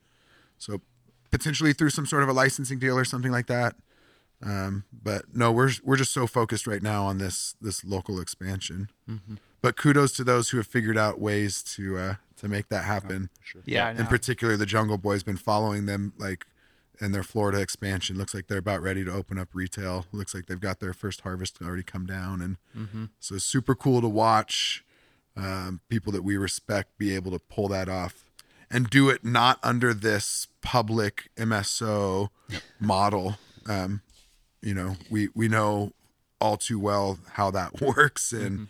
So 0.57 0.81
potentially 1.31 1.73
through 1.73 1.89
some 1.91 2.05
sort 2.05 2.23
of 2.23 2.29
a 2.29 2.33
licensing 2.33 2.79
deal 2.79 2.97
or 2.97 3.05
something 3.05 3.31
like 3.31 3.47
that. 3.47 3.75
Um, 4.43 4.83
but 4.91 5.25
no, 5.33 5.51
we're 5.51 5.71
we're 5.83 5.95
just 5.97 6.13
so 6.13 6.27
focused 6.27 6.67
right 6.67 6.83
now 6.83 7.05
on 7.05 7.17
this 7.17 7.55
this 7.59 7.83
local 7.83 8.19
expansion. 8.19 8.89
But 9.61 9.75
kudos 9.75 10.11
to 10.13 10.23
those 10.23 10.49
who 10.49 10.57
have 10.57 10.67
figured 10.67 10.97
out 10.97 11.19
ways 11.19 11.63
to 11.75 11.97
uh, 11.97 12.13
to 12.37 12.47
make 12.47 12.69
that 12.69 12.83
happen. 12.85 13.29
Yeah, 13.65 13.89
In 14.01 14.05
particular, 14.05 14.55
the 14.55 14.67
Jungle 14.67 14.97
Boy's 14.99 15.23
been 15.23 15.37
following 15.37 15.87
them 15.87 16.13
like 16.19 16.45
in 17.01 17.11
their 17.11 17.23
Florida 17.23 17.59
expansion. 17.59 18.15
Looks 18.17 18.35
like 18.35 18.45
they're 18.47 18.59
about 18.59 18.81
ready 18.83 19.03
to 19.03 19.11
open 19.11 19.39
up 19.39 19.49
retail. 19.53 20.05
Looks 20.11 20.35
like 20.35 20.45
they've 20.45 20.59
got 20.59 20.79
their 20.79 20.93
first 20.93 21.21
harvest 21.21 21.57
already 21.61 21.83
come 21.83 22.05
down, 22.05 22.39
and 22.41 22.57
so 23.19 23.39
super 23.39 23.73
cool 23.73 24.01
to 24.01 24.07
watch 24.07 24.85
um, 25.35 25.81
people 25.89 26.11
that 26.13 26.23
we 26.23 26.37
respect 26.37 26.95
be 26.99 27.15
able 27.15 27.31
to 27.31 27.39
pull 27.39 27.67
that 27.69 27.89
off 27.89 28.25
and 28.69 28.89
do 28.89 29.09
it 29.09 29.23
not 29.23 29.59
under 29.63 29.93
this 29.93 30.47
public 30.61 31.29
MSO 31.37 32.29
model. 32.79 33.35
Um, 33.67 34.01
you 34.61 34.73
know, 34.73 34.95
we 35.09 35.29
we 35.33 35.47
know 35.47 35.91
all 36.39 36.57
too 36.57 36.79
well 36.79 37.19
how 37.33 37.51
that 37.51 37.81
works, 37.81 38.31
and 38.31 38.67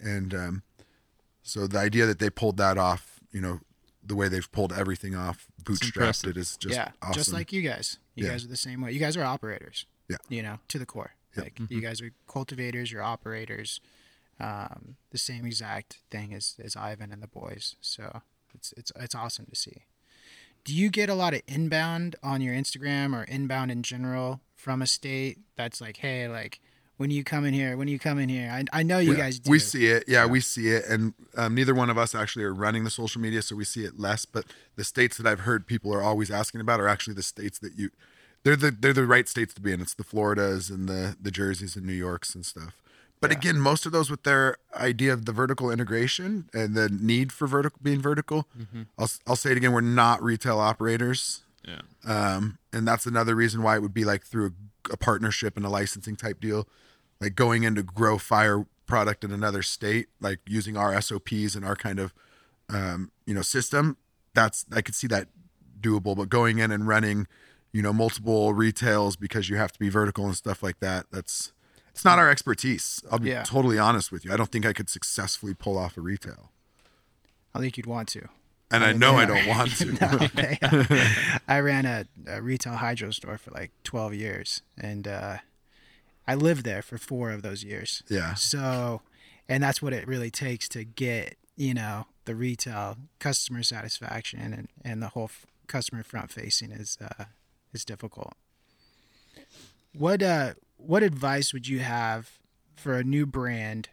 and 0.00 0.34
um, 0.34 0.62
so 1.42 1.66
the 1.66 1.78
idea 1.78 2.06
that 2.06 2.18
they 2.18 2.30
pulled 2.30 2.56
that 2.58 2.78
off, 2.78 3.20
you 3.32 3.40
know, 3.40 3.60
the 4.04 4.16
way 4.16 4.28
they've 4.28 4.50
pulled 4.52 4.72
everything 4.72 5.14
off, 5.14 5.46
bootstrapped 5.62 6.26
it 6.26 6.36
is 6.36 6.56
just 6.56 6.74
yeah, 6.74 6.90
awesome. 7.02 7.14
just 7.14 7.32
like 7.32 7.52
you 7.52 7.62
guys. 7.62 7.98
You 8.14 8.24
Yeah. 8.24 8.30
guys 8.32 8.44
are 8.44 8.48
the 8.48 8.56
same 8.56 8.80
way. 8.80 8.92
You 8.92 8.98
guys 9.00 9.16
are 9.16 9.24
operators. 9.24 9.86
Yeah. 10.08 10.16
You 10.28 10.42
know, 10.42 10.58
to 10.68 10.78
the 10.78 10.86
core. 10.86 11.12
Like 11.36 11.58
you 11.68 11.82
guys 11.82 12.00
are 12.00 12.12
cultivators, 12.26 12.90
you're 12.90 13.02
operators. 13.02 13.78
Um, 14.40 14.96
the 15.10 15.18
same 15.18 15.44
exact 15.44 15.98
thing 16.10 16.32
as, 16.32 16.54
as 16.62 16.76
Ivan 16.76 17.12
and 17.12 17.22
the 17.22 17.26
boys. 17.26 17.76
So 17.82 18.22
it's 18.56 18.72
it's 18.76 18.92
it's 18.96 19.14
awesome 19.14 19.46
to 19.46 19.56
see. 19.56 19.84
do 20.64 20.74
you 20.74 20.90
get 20.90 21.08
a 21.08 21.14
lot 21.14 21.32
of 21.32 21.42
inbound 21.46 22.16
on 22.22 22.40
your 22.40 22.54
Instagram 22.54 23.14
or 23.14 23.22
inbound 23.24 23.70
in 23.70 23.82
general 23.82 24.40
from 24.54 24.82
a 24.82 24.86
state 24.86 25.38
that's 25.56 25.80
like, 25.80 25.98
hey, 25.98 26.26
like 26.28 26.60
when 26.96 27.10
you 27.10 27.22
come 27.22 27.44
in 27.44 27.54
here, 27.54 27.76
when 27.76 27.88
you 27.88 27.98
come 27.98 28.18
in 28.18 28.28
here, 28.28 28.50
I, 28.50 28.64
I 28.72 28.82
know 28.82 28.98
you 28.98 29.12
Yeah, 29.12 29.18
guys 29.18 29.38
do. 29.38 29.50
We 29.50 29.58
see 29.58 29.86
it. 29.86 30.04
Yeah, 30.08 30.26
we 30.26 30.40
see 30.40 30.68
it. 30.68 30.86
And 30.88 31.14
um, 31.36 31.54
neither 31.54 31.74
one 31.74 31.90
of 31.90 31.98
us 31.98 32.14
actually 32.14 32.44
are 32.44 32.54
running 32.54 32.84
the 32.84 32.90
social 32.90 33.20
media, 33.20 33.42
so 33.42 33.54
we 33.54 33.64
see 33.64 33.84
it 33.84 33.98
less. 33.98 34.24
But 34.24 34.46
the 34.76 34.84
states 34.84 35.18
that 35.18 35.26
I've 35.26 35.40
heard 35.40 35.66
people 35.66 35.92
are 35.94 36.02
always 36.02 36.30
asking 36.30 36.62
about 36.62 36.80
are 36.80 36.88
actually 36.88 37.14
the 37.14 37.22
states 37.22 37.58
that 37.60 37.74
you, 37.76 37.90
they're 38.42 38.56
the 38.56 38.70
they're 38.70 38.92
the 38.92 39.06
right 39.06 39.28
states 39.28 39.52
to 39.54 39.60
be 39.60 39.72
in. 39.72 39.80
It's 39.80 39.94
the 39.94 40.04
Floridas 40.04 40.70
and 40.70 40.88
the 40.88 41.16
the 41.20 41.30
Jerseys 41.30 41.76
and 41.76 41.86
New 41.86 41.92
Yorks 41.92 42.34
and 42.34 42.44
stuff. 42.44 42.74
But 43.20 43.32
again, 43.32 43.58
most 43.58 43.86
of 43.86 43.92
those 43.92 44.10
with 44.10 44.24
their 44.24 44.56
idea 44.74 45.12
of 45.12 45.24
the 45.24 45.32
vertical 45.32 45.70
integration 45.70 46.48
and 46.52 46.74
the 46.74 46.88
need 46.88 47.32
for 47.32 47.46
vertical 47.46 47.78
being 47.82 48.00
vertical, 48.00 48.46
I'll 48.98 49.08
I'll 49.26 49.36
say 49.36 49.52
it 49.52 49.56
again. 49.56 49.72
We're 49.72 49.80
not 49.80 50.22
retail 50.22 50.58
operators. 50.58 51.42
Yeah. 51.66 51.80
Um, 52.06 52.58
and 52.72 52.86
that's 52.86 53.06
another 53.06 53.34
reason 53.34 53.62
why 53.62 53.76
it 53.76 53.82
would 53.82 53.94
be 53.94 54.04
like 54.04 54.24
through 54.24 54.46
a, 54.46 54.92
a 54.92 54.96
partnership 54.96 55.56
and 55.56 55.66
a 55.66 55.68
licensing 55.68 56.14
type 56.14 56.40
deal, 56.40 56.68
like 57.20 57.34
going 57.34 57.64
in 57.64 57.74
to 57.74 57.82
grow 57.82 58.18
fire 58.18 58.66
product 58.86 59.24
in 59.24 59.32
another 59.32 59.62
state, 59.62 60.08
like 60.20 60.38
using 60.46 60.76
our 60.76 61.00
SOPs 61.00 61.54
and 61.56 61.64
our 61.64 61.74
kind 61.74 61.98
of, 61.98 62.14
um, 62.68 63.10
you 63.26 63.34
know, 63.34 63.42
system. 63.42 63.96
That's 64.34 64.64
I 64.72 64.82
could 64.82 64.94
see 64.94 65.06
that 65.08 65.28
doable, 65.80 66.16
but 66.16 66.28
going 66.28 66.58
in 66.58 66.70
and 66.70 66.86
running, 66.86 67.26
you 67.72 67.82
know, 67.82 67.92
multiple 67.92 68.52
retails 68.54 69.16
because 69.16 69.48
you 69.48 69.56
have 69.56 69.72
to 69.72 69.78
be 69.78 69.88
vertical 69.88 70.26
and 70.26 70.36
stuff 70.36 70.62
like 70.62 70.78
that. 70.80 71.06
That's 71.10 71.52
it's 71.96 72.04
not 72.04 72.18
our 72.18 72.28
expertise. 72.30 73.02
I'll 73.10 73.18
be 73.18 73.30
Yeah. 73.30 73.42
totally 73.42 73.78
honest 73.78 74.12
with 74.12 74.22
you. 74.24 74.30
I 74.32 74.36
don't 74.36 74.52
think 74.52 74.66
I 74.66 74.74
could 74.74 74.90
successfully 74.90 75.54
pull 75.54 75.78
off 75.78 75.96
a 75.96 76.02
retail, 76.02 76.52
I 77.54 77.58
think 77.58 77.76
you'd 77.78 77.86
want 77.86 78.08
to. 78.10 78.28
and 78.70 78.84
I 78.84 78.92
know 78.92 79.14
I 79.16 79.24
don't 79.24 79.46
want 79.46 79.70
to. 79.78 79.86
No, 80.00 80.18
they- 80.34 80.58
I 81.48 81.58
ran 81.60 81.86
a, 81.86 82.04
a 82.26 82.42
retail 82.42 82.74
hydro 82.74 83.12
store 83.12 83.38
for 83.38 83.50
like 83.52 83.70
12 83.84 84.12
years, 84.14 84.60
and 84.76 85.08
uh, 85.08 85.38
I 86.28 86.34
lived 86.34 86.64
there 86.64 86.82
for 86.82 86.98
four 86.98 87.30
of 87.30 87.40
those 87.42 87.64
years. 87.64 88.02
Yeah. 88.10 88.34
So, 88.34 89.00
and 89.48 89.62
that's 89.62 89.80
what 89.80 89.92
it 89.94 90.06
really 90.06 90.30
takes 90.30 90.68
to 90.70 90.84
get, 90.84 91.36
you 91.56 91.72
know, 91.74 92.06
the 92.26 92.34
retail 92.34 92.98
customer 93.20 93.62
satisfaction 93.62 94.40
and, 94.52 94.68
and 94.84 95.00
the 95.02 95.08
whole 95.08 95.30
f- 95.30 95.46
customer 95.66 96.02
front 96.02 96.30
facing 96.30 96.72
is 96.72 96.98
uh, 97.00 97.24
is 97.72 97.84
difficult. 97.86 98.34
What 99.94 100.22
uh 100.22 100.54
what 100.76 101.02
advice 101.02 101.52
would 101.52 101.68
you 101.68 101.80
have 101.80 102.38
for 102.76 102.94
a 102.94 103.04
new 103.04 103.26
brand 103.26 103.88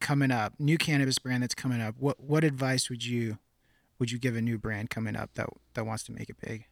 coming 0.00 0.30
up, 0.30 0.54
new 0.58 0.78
cannabis 0.78 1.18
brand 1.18 1.42
that's 1.42 1.54
coming 1.54 1.80
up? 1.80 1.96
What 1.98 2.20
what 2.20 2.44
advice 2.44 2.88
would 2.88 3.04
you 3.04 3.38
would 3.98 4.10
you 4.10 4.18
give 4.18 4.36
a 4.36 4.42
new 4.42 4.58
brand 4.58 4.90
coming 4.90 5.16
up 5.16 5.30
that 5.34 5.48
that 5.74 5.84
wants 5.86 6.04
to 6.04 6.12
make 6.12 6.28
it 6.28 6.36
big? 6.40 6.66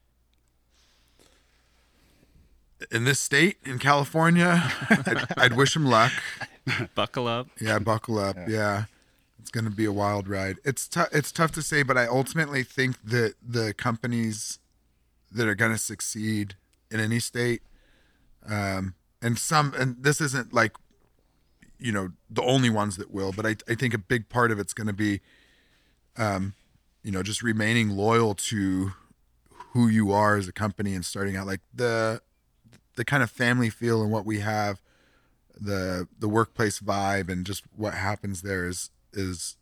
in 2.91 3.05
this 3.05 3.19
state 3.19 3.59
in 3.65 3.79
California, 3.79 4.73
I'd, 4.91 5.27
I'd 5.37 5.53
wish 5.57 5.75
him 5.75 5.87
luck. 5.87 6.13
Buckle 6.95 7.29
up. 7.29 7.49
Yeah, 7.61 7.79
buckle 7.79 8.19
up. 8.19 8.37
Yeah. 8.49 8.85
It's 9.41 9.51
going 9.51 9.65
to 9.65 9.71
be 9.71 9.85
a 9.85 9.93
wild 9.93 10.29
ride. 10.29 10.57
It's 10.65 10.89
tough 10.89 11.09
it's 11.13 11.31
tough 11.31 11.53
to 11.53 11.63
say, 11.63 11.83
but 11.85 11.97
I 11.97 12.07
ultimately 12.07 12.65
think 12.65 12.97
that 13.05 13.35
the 13.47 13.73
companies 13.75 14.59
that 15.31 15.47
are 15.47 15.55
going 15.55 15.71
to 15.73 15.79
succeed 15.79 16.55
in 16.91 17.01
any 17.01 17.21
state 17.21 17.63
um 18.49 18.95
and 19.23 19.39
some 19.39 19.75
and 19.77 20.03
this 20.03 20.21
isn't 20.21 20.53
like 20.53 20.73
you 21.79 21.93
know 21.93 22.13
the 22.31 22.43
only 22.43 22.71
ones 22.71 22.97
that 22.97 23.11
will, 23.11 23.33
but 23.33 23.47
I 23.47 23.57
I 23.69 23.75
think 23.75 23.95
a 23.95 23.99
big 23.99 24.29
part 24.29 24.51
of 24.51 24.59
it's 24.59 24.73
going 24.73 24.87
to 24.87 24.93
be 24.93 25.21
um 26.17 26.55
you 27.03 27.13
know 27.13 27.23
just 27.23 27.43
remaining 27.43 27.91
loyal 27.91 28.35
to 28.35 28.93
who 29.73 29.89
you 29.89 30.13
are 30.13 30.37
as 30.37 30.49
a 30.49 30.53
company 30.53 30.95
and 30.95 31.05
starting 31.05 31.37
out 31.37 31.47
like 31.47 31.61
the 31.75 32.21
the 32.97 33.05
kind 33.05 33.23
of 33.23 33.31
family 33.31 33.69
feel 33.69 34.03
and 34.03 34.11
what 34.11 34.25
we 34.25 34.41
have 34.41 34.81
the 35.59 36.09
the 36.19 36.29
workplace 36.29 36.81
vibe 36.81 37.29
and 37.31 37.47
just 37.47 37.65
what 37.77 37.95
happens 37.95 38.43
there 38.43 38.67
is 38.67 38.91
is 39.13 39.57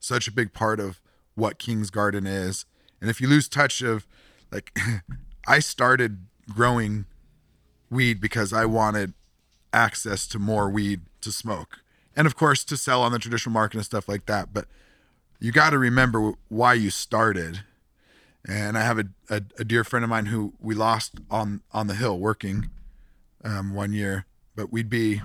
such 0.00 0.28
a 0.28 0.32
big 0.32 0.52
part 0.52 0.80
of 0.80 1.00
what 1.34 1.58
King's 1.58 1.90
Garden 1.90 2.26
is. 2.26 2.66
And 3.00 3.08
if 3.08 3.20
you 3.20 3.28
lose 3.28 3.48
touch 3.48 3.80
of 3.82 4.06
like 4.50 4.76
I 5.46 5.60
started 5.60 6.26
growing 6.52 7.06
weed 7.90 8.20
because 8.20 8.52
I 8.52 8.64
wanted 8.64 9.14
access 9.72 10.26
to 10.28 10.38
more 10.38 10.68
weed 10.68 11.02
to 11.20 11.32
smoke. 11.32 11.80
And 12.16 12.26
of 12.26 12.36
course 12.36 12.64
to 12.64 12.76
sell 12.76 13.02
on 13.02 13.12
the 13.12 13.18
traditional 13.18 13.52
market 13.52 13.76
and 13.76 13.84
stuff 13.84 14.08
like 14.08 14.26
that, 14.26 14.52
but 14.52 14.66
you 15.40 15.52
got 15.52 15.70
to 15.70 15.78
remember 15.78 16.32
why 16.48 16.74
you 16.74 16.90
started. 16.90 17.60
And 18.46 18.76
I 18.76 18.82
have 18.82 18.98
a, 18.98 19.04
a, 19.30 19.42
a 19.58 19.64
dear 19.64 19.84
friend 19.84 20.04
of 20.04 20.10
mine 20.10 20.26
who 20.26 20.54
we 20.60 20.74
lost 20.74 21.14
on 21.30 21.62
on 21.72 21.86
the 21.86 21.94
hill 21.94 22.18
working 22.18 22.70
um, 23.44 23.74
one 23.74 23.92
year, 23.92 24.26
but 24.56 24.72
we'd 24.72 24.90
be 24.90 25.22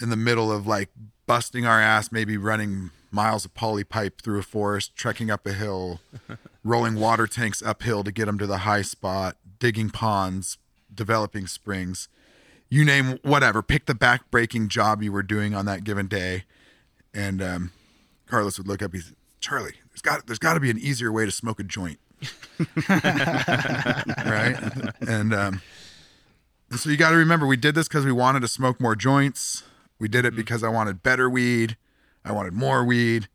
in 0.00 0.10
the 0.10 0.16
middle 0.16 0.50
of 0.50 0.66
like 0.66 0.90
busting 1.26 1.66
our 1.66 1.80
ass, 1.80 2.10
maybe 2.10 2.36
running 2.36 2.90
miles 3.10 3.44
of 3.44 3.54
poly 3.54 3.84
pipe 3.84 4.22
through 4.22 4.38
a 4.38 4.42
forest, 4.42 4.96
trekking 4.96 5.30
up 5.30 5.46
a 5.46 5.52
hill, 5.52 6.00
rolling 6.64 6.94
water 6.94 7.26
tanks 7.26 7.62
uphill 7.62 8.04
to 8.04 8.12
get 8.12 8.26
them 8.26 8.38
to 8.38 8.46
the 8.46 8.58
high 8.58 8.82
spot, 8.82 9.36
digging 9.58 9.90
ponds, 9.90 10.58
developing 10.94 11.46
springs. 11.46 12.08
You 12.68 12.84
name 12.84 13.18
whatever, 13.22 13.62
pick 13.62 13.86
the 13.86 13.94
back 13.94 14.30
breaking 14.30 14.68
job 14.68 15.02
you 15.02 15.12
were 15.12 15.22
doing 15.22 15.54
on 15.54 15.66
that 15.66 15.82
given 15.84 16.06
day. 16.06 16.44
And 17.12 17.42
um, 17.42 17.72
Carlos 18.26 18.58
would 18.58 18.68
look 18.68 18.82
up, 18.82 18.92
he's 18.94 19.12
Charlie, 19.40 19.74
there's 19.90 20.02
got 20.02 20.26
there's 20.26 20.38
got 20.38 20.54
to 20.54 20.60
be 20.60 20.70
an 20.70 20.78
easier 20.78 21.10
way 21.10 21.24
to 21.24 21.30
smoke 21.32 21.58
a 21.58 21.64
joint. 21.64 21.98
right? 22.88 24.56
And 25.00 25.34
um, 25.34 25.62
so 26.76 26.90
you 26.90 26.96
got 26.96 27.10
to 27.10 27.16
remember, 27.16 27.46
we 27.46 27.56
did 27.56 27.74
this 27.74 27.88
because 27.88 28.04
we 28.04 28.12
wanted 28.12 28.40
to 28.40 28.48
smoke 28.48 28.80
more 28.80 28.94
joints. 28.94 29.64
We 29.98 30.08
did 30.08 30.24
it 30.24 30.36
because 30.36 30.62
I 30.62 30.68
wanted 30.68 31.02
better 31.02 31.28
weed. 31.28 31.76
I 32.24 32.32
wanted 32.32 32.52
more 32.52 32.84
weed. 32.84 33.28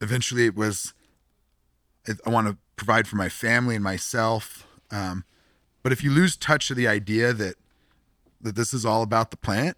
Eventually, 0.00 0.46
it 0.46 0.56
was 0.56 0.92
I- 2.08 2.14
I 2.26 2.30
want 2.30 2.48
to 2.48 2.56
provide 2.76 3.06
for 3.06 3.16
my 3.16 3.28
family 3.28 3.74
and 3.74 3.84
myself. 3.84 4.66
Um, 4.90 5.24
but 5.82 5.92
if 5.92 6.04
you 6.04 6.10
lose 6.10 6.36
touch 6.36 6.70
of 6.70 6.76
the 6.76 6.88
idea 6.88 7.32
that 7.32 7.56
that 8.40 8.56
this 8.56 8.72
is 8.72 8.86
all 8.86 9.02
about 9.02 9.30
the 9.30 9.36
plant, 9.36 9.76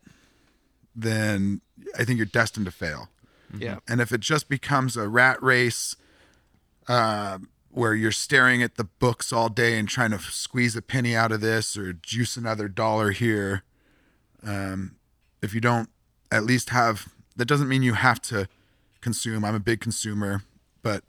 then 0.95 1.61
I 1.99 2.05
think 2.05 2.19
you're 2.19 2.27
destined 2.27 2.67
to 2.67 2.73
fail. 2.73 3.09
Yeah. 3.57 3.79
And 3.89 4.01
if 4.01 4.13
it 4.13 4.21
just 4.21 4.49
becomes 4.49 4.97
a 4.97 5.09
rat 5.09 5.43
race 5.43 5.97
uh, 6.89 7.39
where 7.71 7.95
you're 7.95 8.13
staring 8.13 8.63
at 8.63 8.77
the 8.77 8.85
books 8.85 9.33
all 9.33 9.49
day 9.49 9.79
and 9.79 9.89
trying 9.89 10.13
to 10.13 10.19
squeeze 10.19 10.77
a 10.77 10.83
penny 10.83 11.17
out 11.17 11.33
of 11.33 11.41
this 11.41 11.77
or 11.77 11.93
juice 11.93 12.37
another 12.37 12.69
dollar 12.69 13.11
here, 13.11 13.65
um, 14.45 14.97
if 15.43 15.55
you 15.55 15.61
don't 15.61 15.91
at 16.31 16.45
least 16.45 16.71
have, 16.71 17.09
that 17.37 17.47
doesn't 17.47 17.69
mean 17.69 17.83
you 17.83 17.95
have 17.95 18.23
to 18.23 18.49
consume. 19.01 19.45
I'm 19.45 19.55
a 19.55 19.61
big 19.61 19.81
consumer, 19.81 20.45
but 20.83 21.03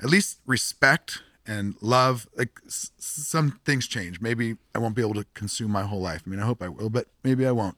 at 0.00 0.10
least 0.10 0.40
respect 0.46 1.22
and 1.46 1.74
love. 1.80 2.26
Like 2.36 2.50
s- 2.66 2.90
some 2.98 3.60
things 3.64 3.86
change. 3.86 4.20
Maybe 4.20 4.56
I 4.74 4.78
won't 4.78 4.94
be 4.94 5.02
able 5.02 5.14
to 5.14 5.26
consume 5.34 5.70
my 5.70 5.82
whole 5.82 6.00
life. 6.00 6.22
I 6.26 6.30
mean, 6.30 6.40
I 6.40 6.44
hope 6.46 6.62
I 6.62 6.68
will, 6.68 6.90
but 6.90 7.06
maybe 7.24 7.46
I 7.46 7.52
won't. 7.52 7.76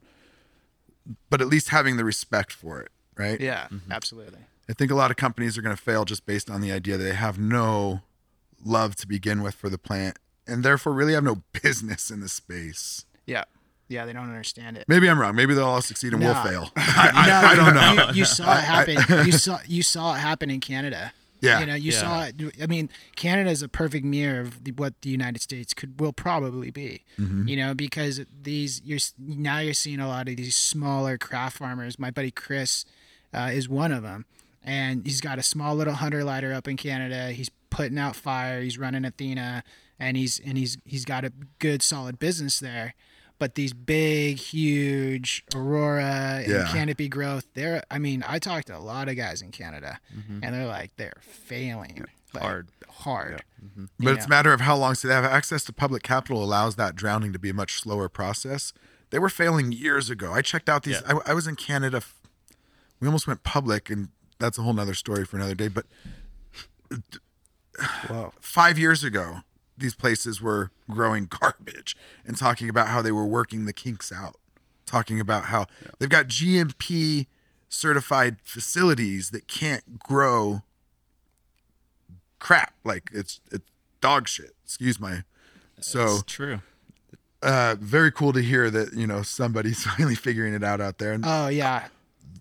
But 1.30 1.40
at 1.40 1.48
least 1.48 1.68
having 1.68 1.96
the 1.96 2.04
respect 2.04 2.52
for 2.52 2.80
it, 2.80 2.90
right? 3.16 3.38
Yeah, 3.40 3.64
mm-hmm. 3.70 3.92
absolutely. 3.92 4.40
I 4.68 4.72
think 4.72 4.90
a 4.90 4.94
lot 4.94 5.10
of 5.10 5.16
companies 5.18 5.58
are 5.58 5.62
going 5.62 5.76
to 5.76 5.82
fail 5.82 6.04
just 6.06 6.24
based 6.24 6.48
on 6.50 6.62
the 6.62 6.72
idea 6.72 6.96
that 6.96 7.04
they 7.04 7.14
have 7.14 7.38
no 7.38 8.00
love 8.64 8.96
to 8.96 9.06
begin 9.06 9.42
with 9.42 9.54
for 9.54 9.68
the 9.68 9.76
plant 9.76 10.18
and 10.46 10.64
therefore 10.64 10.94
really 10.94 11.12
have 11.12 11.24
no 11.24 11.42
business 11.62 12.10
in 12.10 12.20
the 12.20 12.28
space. 12.28 13.04
Yeah. 13.26 13.44
Yeah, 13.86 14.06
they 14.06 14.14
don't 14.14 14.24
understand 14.30 14.78
it. 14.78 14.86
Maybe 14.88 15.10
I'm 15.10 15.20
wrong. 15.20 15.36
Maybe 15.36 15.52
they'll 15.52 15.66
all 15.66 15.82
succeed 15.82 16.14
and 16.14 16.22
No. 16.22 16.32
we'll 16.32 16.42
fail. 16.42 16.70
I, 16.76 17.10
I, 17.14 17.26
No, 17.26 17.48
I 17.48 17.54
don't 17.54 17.74
know. 17.98 18.06
You, 18.12 18.20
you 18.20 18.24
saw 18.24 18.56
it 18.56 18.64
happen. 18.64 19.26
you 19.26 19.32
saw 19.32 19.58
you 19.66 19.82
saw 19.82 20.14
it 20.14 20.18
happen 20.20 20.48
in 20.50 20.60
Canada. 20.60 21.12
Yeah. 21.44 21.60
You 21.60 21.66
know, 21.66 21.74
you 21.74 21.92
Yeah. 21.92 21.98
saw 22.00 22.24
it. 22.24 22.34
I 22.62 22.66
mean, 22.66 22.88
Canada 23.16 23.50
is 23.50 23.62
a 23.62 23.68
perfect 23.68 24.04
mirror 24.04 24.40
of 24.40 24.64
the, 24.64 24.72
what 24.72 25.00
the 25.02 25.10
United 25.10 25.40
States 25.42 25.74
could 25.74 26.00
will 26.00 26.12
probably 26.12 26.70
be. 26.70 27.04
Mm-hmm. 27.18 27.48
You 27.48 27.56
know, 27.56 27.74
because 27.74 28.20
these 28.42 28.80
you're 28.84 28.98
now 29.18 29.58
you're 29.58 29.74
seeing 29.74 30.00
a 30.00 30.08
lot 30.08 30.28
of 30.28 30.36
these 30.36 30.56
smaller 30.56 31.18
craft 31.18 31.58
farmers. 31.58 31.98
My 31.98 32.10
buddy 32.10 32.30
Chris 32.30 32.84
uh, 33.32 33.50
is 33.52 33.68
one 33.68 33.92
of 33.92 34.02
them, 34.02 34.24
and 34.62 35.04
he's 35.04 35.20
got 35.20 35.38
a 35.38 35.42
small 35.42 35.74
little 35.74 35.94
hunter 35.94 36.24
lighter 36.24 36.52
up 36.52 36.66
in 36.68 36.76
Canada. 36.76 37.30
He's 37.32 37.50
putting 37.70 37.98
out 37.98 38.14
fire. 38.16 38.60
He's 38.62 38.78
running 38.78 39.04
Athena, 39.04 39.64
and 39.98 40.16
he's 40.16 40.40
and 40.44 40.56
he's 40.56 40.78
he's 40.84 41.04
got 41.04 41.24
a 41.24 41.32
good 41.58 41.82
solid 41.82 42.18
business 42.18 42.58
there. 42.60 42.94
But 43.39 43.56
these 43.56 43.73
big, 43.73 44.39
huge 44.39 45.44
Aurora 45.55 46.43
and 46.44 46.52
Yeah. 46.52 46.69
Canopy 46.73 47.09
growth, 47.09 47.47
they're. 47.55 47.82
I 47.90 47.98
mean, 47.98 48.24
I 48.27 48.39
talked 48.39 48.69
to 48.69 48.77
a 48.77 48.78
lot 48.78 49.09
of 49.09 49.16
guys 49.16 49.43
in 49.43 49.51
Canada, 49.51 49.98
mm-hmm. 50.16 50.40
and 50.43 50.55
they're 50.55 50.66
like 50.66 50.93
they're 50.97 51.20
failing 51.20 52.05
like, 52.32 52.43
Hard. 52.43 52.69
hard. 52.89 53.44
Mm-hmm. 53.65 53.85
But 53.98 54.11
You 54.11 54.15
it's 54.16 54.27
a 54.27 54.28
matter 54.28 54.52
of 54.52 54.61
how 54.61 54.77
long. 54.77 54.94
So 54.94 55.09
they 55.09 55.15
have 55.15 55.24
access 55.24 55.65
to 55.65 55.73
public 55.73 56.02
capital 56.02 56.43
allows 56.43 56.77
that 56.77 56.94
drowning 56.94 57.32
to 57.32 57.39
be 57.39 57.51
a 57.51 57.55
much 57.55 57.81
slower 57.81 58.09
process. 58.09 58.73
They 59.11 59.19
were 59.19 59.28
failing 59.28 59.73
years 59.73 60.11
ago. 60.11 60.32
I 60.32 60.43
checked 60.43 60.69
out 60.69 60.82
these. 60.82 61.02
I, 61.06 61.19
I 61.27 61.35
was 61.35 61.47
in 61.47 61.56
Canada. 61.56 62.02
We 63.01 63.06
almost 63.06 63.27
went 63.27 63.43
public, 63.43 63.90
and 63.90 64.09
that's 64.39 64.59
a 64.59 64.62
whole 64.62 64.73
nother 64.73 64.94
story 64.94 65.24
for 65.24 65.36
another 65.36 65.55
day. 65.55 65.69
But 65.69 65.86
Whoa. 68.09 68.32
five 68.40 68.78
years 68.78 69.05
ago, 69.05 69.39
these 69.76 69.94
places 69.94 70.40
were 70.40 70.70
growing 70.90 71.26
garbage 71.40 71.96
and 72.26 72.36
talking 72.36 72.68
about 72.68 72.88
how 72.88 73.02
they 73.02 73.12
were 73.12 73.26
working 73.26 73.64
the 73.66 73.72
kinks 73.72 74.12
out, 74.12 74.36
talking 74.86 75.20
about 75.20 75.46
how 75.46 75.66
they've 75.98 76.09
got 76.09 76.26
GMP 76.28 77.26
certified 77.68 78.36
facilities 78.42 79.30
that 79.30 79.48
can't 79.48 79.98
grow 79.98 80.62
crap 82.38 82.74
like 82.84 83.10
it's 83.12 83.40
it's 83.51 83.64
dog 84.01 84.28
shit. 84.28 84.52
Excuse 84.64 85.01
my. 85.01 85.24
So 85.80 86.05
It's 86.05 86.22
true. 86.24 86.60
uh, 87.42 87.76
very 87.80 88.12
cool 88.12 88.32
to 88.32 88.40
hear 88.42 88.70
that 88.70 88.92
you 88.94 89.06
know 89.06 89.22
somebody's 89.22 89.82
finally 89.84 90.14
figuring 90.14 90.55
it 90.55 90.62
out 90.62 90.80
out 90.80 90.98
there. 90.98 91.12
And 91.12 91.24
Oh 91.26 91.48
yeah. 91.48 91.88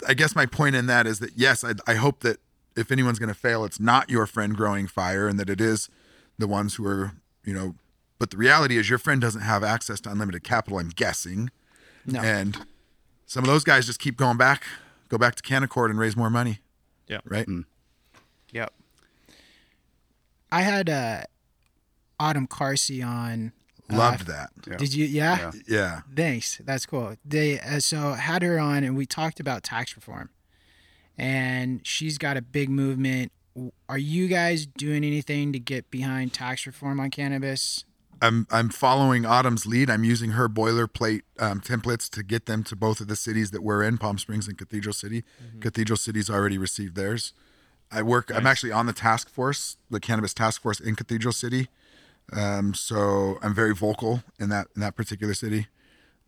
I 0.07 0.13
guess 0.13 0.35
my 0.35 0.45
point 0.45 0.75
in 0.75 0.87
that 0.87 1.07
is 1.07 1.19
that 1.19 1.31
yes, 1.35 1.63
I, 1.63 1.73
I 1.87 1.95
hope 1.95 2.19
that 2.21 2.37
if 2.75 2.91
anyone's 2.91 3.19
going 3.19 3.29
to 3.33 3.39
fail, 3.39 3.63
it's 3.63 3.79
not 3.79 4.09
your 4.09 4.25
friend 4.25 4.55
growing 4.55 4.87
fire, 4.87 5.27
and 5.27 5.39
that 5.39 5.49
it 5.49 5.61
is 5.61 5.89
the 6.37 6.47
ones 6.47 6.75
who 6.75 6.85
are 6.87 7.11
you 7.43 7.53
know. 7.53 7.75
But 8.19 8.29
the 8.31 8.37
reality 8.37 8.77
is, 8.77 8.89
your 8.89 8.99
friend 8.99 9.19
doesn't 9.19 9.41
have 9.41 9.63
access 9.63 9.99
to 10.01 10.11
unlimited 10.11 10.43
capital. 10.43 10.79
I'm 10.79 10.89
guessing, 10.89 11.49
No. 12.05 12.21
and 12.21 12.57
some 13.25 13.43
of 13.43 13.47
those 13.49 13.63
guys 13.63 13.85
just 13.85 13.99
keep 13.99 14.15
going 14.17 14.37
back, 14.37 14.63
go 15.09 15.17
back 15.17 15.35
to 15.35 15.43
Canaccord 15.43 15.89
and 15.89 15.99
raise 15.99 16.15
more 16.15 16.29
money, 16.29 16.59
Yeah. 17.07 17.19
right? 17.25 17.47
Yep. 18.51 18.71
I 20.51 20.61
had 20.61 20.89
uh, 20.89 21.23
Autumn 22.19 22.47
Karcey 22.47 23.05
on. 23.05 23.51
uh, 23.91 23.97
Loved 23.97 24.27
that. 24.27 24.51
Yeah. 24.69 24.77
Did 24.77 24.93
you? 24.93 25.05
Yeah? 25.05 25.37
Yeah. 25.39 25.51
Yeah, 25.67 26.01
Thanks. 26.15 26.61
That's 26.63 26.85
cool. 26.85 27.15
They 27.25 27.59
uh, 27.59 27.79
so 27.79 28.13
had 28.13 28.41
her 28.43 28.59
on, 28.59 28.83
and 28.83 28.95
we 28.95 29.05
talked 29.05 29.39
about 29.39 29.63
tax 29.63 29.95
reform, 29.95 30.29
and 31.17 31.81
she's 31.85 32.17
got 32.17 32.37
a 32.37 32.41
big 32.41 32.69
movement. 32.69 33.31
Are 33.87 33.97
you 33.97 34.27
guys 34.27 34.65
doing 34.65 35.03
anything 35.03 35.53
to 35.53 35.59
get 35.59 35.91
behind 35.91 36.33
tax 36.33 36.65
reform 36.65 36.99
on 36.99 37.11
cannabis? 37.11 37.85
I'm 38.21 38.47
I'm 38.49 38.69
following 38.69 39.25
Autumn's 39.25 39.65
lead. 39.65 39.89
I'm 39.89 40.03
using 40.03 40.31
her 40.31 40.47
boilerplate 40.47 41.21
um, 41.39 41.59
templates 41.59 42.09
to 42.11 42.23
get 42.23 42.45
them 42.45 42.63
to 42.63 42.75
both 42.75 43.01
of 43.01 43.07
the 43.07 43.15
cities 43.15 43.51
that 43.51 43.61
we're 43.61 43.83
in, 43.83 43.97
Palm 43.97 44.17
Springs 44.17 44.47
and 44.47 44.57
Cathedral 44.57 44.93
City. 44.93 45.23
Cathedral 45.59 45.97
City's 45.97 46.29
already 46.29 46.57
received 46.57 46.95
theirs. 46.95 47.33
I 47.91 48.01
work. 48.01 48.31
I'm 48.33 48.47
actually 48.47 48.71
on 48.71 48.85
the 48.85 48.93
task 48.93 49.29
force, 49.29 49.77
the 49.89 49.99
cannabis 49.99 50.33
task 50.33 50.61
force 50.61 50.79
in 50.79 50.95
Cathedral 50.95 51.33
City. 51.33 51.67
Um, 52.31 52.73
so 52.73 53.37
I'm 53.41 53.53
very 53.53 53.75
vocal 53.75 54.23
in 54.39 54.49
that 54.49 54.67
in 54.75 54.81
that 54.81 54.95
particular 54.95 55.33
city, 55.33 55.67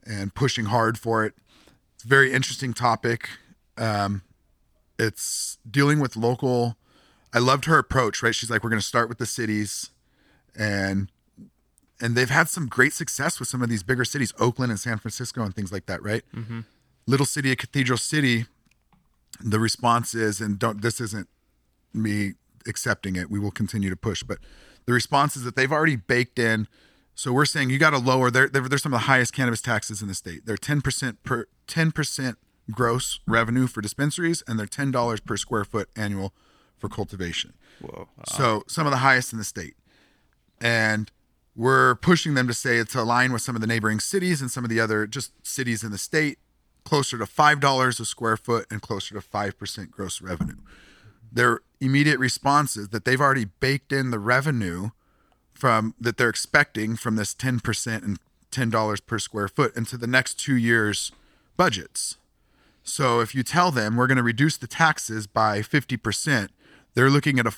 and 0.05 0.35
pushing 0.35 0.65
hard 0.65 0.97
for 0.97 1.25
it. 1.25 1.33
It's 1.95 2.03
a 2.03 2.07
very 2.07 2.33
interesting 2.33 2.73
topic. 2.73 3.29
Um, 3.77 4.21
it's 4.99 5.57
dealing 5.69 5.99
with 5.99 6.15
local. 6.15 6.75
I 7.35 7.39
loved 7.39 7.65
her 7.65 7.77
approach. 7.77 8.23
Right, 8.23 8.33
she's 8.33 8.49
like, 8.49 8.63
we're 8.63 8.69
going 8.71 8.81
to 8.81 8.85
start 8.85 9.09
with 9.09 9.19
the 9.19 9.25
cities, 9.25 9.91
and 10.57 11.11
and 12.01 12.15
they've 12.15 12.29
had 12.29 12.49
some 12.49 12.67
great 12.67 12.93
success 12.93 13.39
with 13.39 13.49
some 13.49 13.61
of 13.61 13.69
these 13.69 13.83
bigger 13.83 14.05
cities, 14.05 14.33
Oakland 14.39 14.71
and 14.71 14.79
San 14.79 14.97
Francisco 14.97 15.43
and 15.43 15.55
things 15.55 15.71
like 15.71 15.85
that, 15.85 16.01
right? 16.01 16.23
Mm-hmm. 16.33 16.61
Little 17.05 17.25
city 17.25 17.51
of 17.51 17.57
Cathedral 17.57 17.97
City, 17.97 18.45
the 19.39 19.59
response 19.59 20.15
is, 20.15 20.41
and 20.41 20.57
don't 20.57 20.81
this 20.81 20.99
isn't 21.01 21.27
me 21.93 22.33
accepting 22.67 23.15
it. 23.15 23.29
We 23.29 23.39
will 23.39 23.51
continue 23.51 23.89
to 23.89 23.95
push, 23.95 24.23
but 24.23 24.39
the 24.85 24.93
response 24.93 25.35
is 25.35 25.43
that 25.43 25.55
they've 25.55 25.71
already 25.71 25.97
baked 25.97 26.39
in. 26.39 26.67
So 27.17 27.31
we're 27.31 27.45
saying 27.45 27.69
you 27.69 27.77
got 27.77 27.91
to 27.91 27.97
lower. 27.97 28.31
They're, 28.31 28.47
they're 28.47 28.67
they're 28.67 28.77
some 28.77 28.93
of 28.93 29.01
the 29.01 29.05
highest 29.05 29.33
cannabis 29.33 29.61
taxes 29.61 30.01
in 30.01 30.07
the 30.07 30.15
state. 30.15 30.45
They're 30.45 30.57
ten 30.57 30.81
percent 30.81 31.21
per 31.23 31.47
ten 31.67 31.91
percent 31.91 32.37
gross 32.71 33.19
revenue 33.27 33.67
for 33.67 33.81
dispensaries, 33.81 34.41
and 34.47 34.57
they're 34.57 34.65
ten 34.65 34.89
dollars 34.89 35.19
per 35.19 35.37
square 35.37 35.65
foot 35.65 35.89
annual 35.95 36.33
for 36.77 36.89
cultivation. 36.89 37.53
Whoa. 37.81 38.07
So 38.27 38.63
some 38.67 38.85
of 38.85 38.91
the 38.91 38.97
highest 38.97 39.31
in 39.33 39.39
the 39.39 39.45
state. 39.45 39.75
And 40.61 41.11
we're 41.55 41.95
pushing 41.95 42.33
them 42.33 42.47
to 42.47 42.53
say 42.53 42.83
to 42.83 43.01
align 43.01 43.31
with 43.31 43.41
some 43.41 43.55
of 43.55 43.61
the 43.61 43.67
neighboring 43.67 43.99
cities 43.99 44.41
and 44.41 44.51
some 44.51 44.63
of 44.63 44.69
the 44.69 44.79
other 44.79 45.07
just 45.07 45.31
cities 45.45 45.83
in 45.83 45.91
the 45.91 45.97
state, 45.97 46.37
closer 46.83 47.17
to 47.17 47.25
five 47.25 47.59
dollars 47.59 47.99
a 47.99 48.05
square 48.05 48.37
foot 48.37 48.65
and 48.69 48.81
closer 48.81 49.15
to 49.15 49.21
five 49.21 49.57
percent 49.57 49.91
gross 49.91 50.21
revenue. 50.21 50.57
Their 51.31 51.61
immediate 51.79 52.19
response 52.19 52.77
is 52.77 52.89
that 52.89 53.05
they've 53.05 53.21
already 53.21 53.45
baked 53.45 53.91
in 53.91 54.11
the 54.11 54.19
revenue 54.19 54.89
from 55.53 55.95
that 55.99 56.17
they're 56.17 56.29
expecting 56.29 56.95
from 56.95 57.15
this 57.15 57.33
ten 57.33 57.59
percent 57.59 58.03
and 58.03 58.19
ten 58.51 58.69
dollars 58.69 58.99
per 58.99 59.19
square 59.19 59.47
foot 59.47 59.75
into 59.77 59.97
the 59.97 60.07
next 60.07 60.35
two 60.39 60.55
years 60.55 61.11
budgets. 61.57 62.17
So 62.83 63.19
if 63.19 63.33
you 63.33 63.41
tell 63.41 63.71
them 63.71 63.95
we're 63.95 64.07
going 64.07 64.17
to 64.17 64.23
reduce 64.23 64.57
the 64.57 64.67
taxes 64.67 65.25
by 65.25 65.59
50%, 65.59 66.49
they're 66.95 67.09
looking 67.09 67.39
at 67.39 67.45
a 67.45 67.53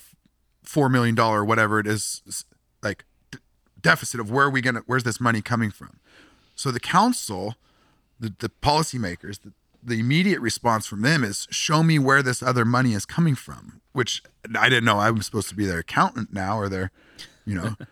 four 0.63 0.89
million 0.89 1.15
dollar 1.15 1.45
whatever 1.45 1.79
it 1.79 1.87
is, 1.87 2.43
like 2.83 3.05
d- 3.31 3.39
deficit 3.81 4.19
of 4.19 4.29
where 4.29 4.47
are 4.47 4.49
we 4.49 4.61
going 4.61 4.75
to, 4.75 4.83
where's 4.85 5.03
this 5.03 5.21
money 5.21 5.41
coming 5.41 5.71
from? 5.71 5.99
So 6.55 6.71
the 6.71 6.79
council, 6.79 7.55
the, 8.19 8.33
the 8.37 8.49
policymakers, 8.49 9.41
the, 9.41 9.53
the 9.81 9.99
immediate 9.99 10.41
response 10.41 10.85
from 10.85 11.03
them 11.03 11.23
is 11.23 11.47
show 11.49 11.83
me 11.83 11.97
where 11.99 12.21
this 12.21 12.43
other 12.43 12.65
money 12.65 12.93
is 12.93 13.05
coming 13.05 13.35
from, 13.35 13.81
which 13.93 14.21
I 14.57 14.67
didn't 14.69 14.85
know 14.85 14.97
I 14.97 15.11
was 15.11 15.25
supposed 15.25 15.49
to 15.49 15.55
be 15.55 15.65
their 15.65 15.79
accountant 15.79 16.33
now 16.33 16.59
or 16.59 16.67
their, 16.67 16.91
you 17.45 17.55
know. 17.55 17.75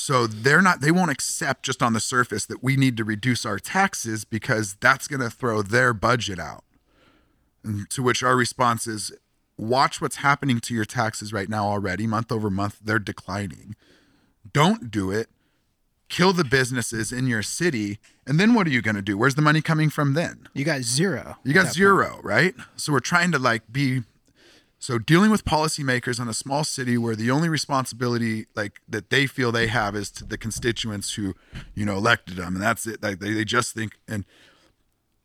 So 0.00 0.28
they're 0.28 0.62
not 0.62 0.80
they 0.80 0.92
won't 0.92 1.10
accept 1.10 1.64
just 1.64 1.82
on 1.82 1.92
the 1.92 1.98
surface 1.98 2.46
that 2.46 2.62
we 2.62 2.76
need 2.76 2.96
to 2.98 3.04
reduce 3.04 3.44
our 3.44 3.58
taxes 3.58 4.24
because 4.24 4.76
that's 4.80 5.08
going 5.08 5.20
to 5.20 5.28
throw 5.28 5.60
their 5.60 5.92
budget 5.92 6.38
out. 6.38 6.62
And 7.64 7.90
to 7.90 8.04
which 8.04 8.22
our 8.22 8.36
response 8.36 8.86
is 8.86 9.10
watch 9.58 10.00
what's 10.00 10.16
happening 10.16 10.60
to 10.60 10.74
your 10.74 10.84
taxes 10.84 11.32
right 11.32 11.48
now 11.48 11.66
already 11.66 12.06
month 12.06 12.32
over 12.32 12.48
month 12.48 12.78
they're 12.82 12.98
declining. 12.98 13.74
Don't 14.52 14.90
do 14.90 15.10
it. 15.10 15.28
Kill 16.08 16.32
the 16.32 16.44
businesses 16.44 17.12
in 17.12 17.26
your 17.26 17.42
city 17.42 17.98
and 18.26 18.38
then 18.38 18.54
what 18.54 18.66
are 18.66 18.70
you 18.70 18.82
going 18.82 18.94
to 18.94 19.02
do? 19.02 19.16
Where's 19.16 19.34
the 19.34 19.42
money 19.42 19.62
coming 19.62 19.88
from 19.88 20.12
then? 20.12 20.48
You 20.52 20.64
got 20.64 20.82
zero. 20.82 21.36
You 21.44 21.54
got 21.54 21.72
zero, 21.72 22.20
right? 22.22 22.54
So 22.76 22.92
we're 22.92 23.00
trying 23.00 23.32
to 23.32 23.38
like 23.38 23.62
be 23.72 24.02
so 24.78 24.98
dealing 24.98 25.30
with 25.30 25.44
policymakers 25.44 26.20
on 26.20 26.28
a 26.28 26.34
small 26.34 26.62
city 26.62 26.96
where 26.96 27.16
the 27.16 27.30
only 27.30 27.48
responsibility 27.48 28.46
like 28.54 28.80
that 28.88 29.10
they 29.10 29.26
feel 29.26 29.50
they 29.50 29.66
have 29.66 29.96
is 29.96 30.10
to 30.12 30.24
the 30.24 30.38
constituents 30.38 31.14
who, 31.14 31.34
you 31.74 31.84
know, 31.84 31.96
elected 31.96 32.36
them 32.36 32.54
and 32.54 32.62
that's 32.62 32.86
it. 32.86 33.02
Like 33.02 33.18
they, 33.18 33.32
they 33.32 33.44
just 33.44 33.74
think 33.74 33.98
and 34.06 34.24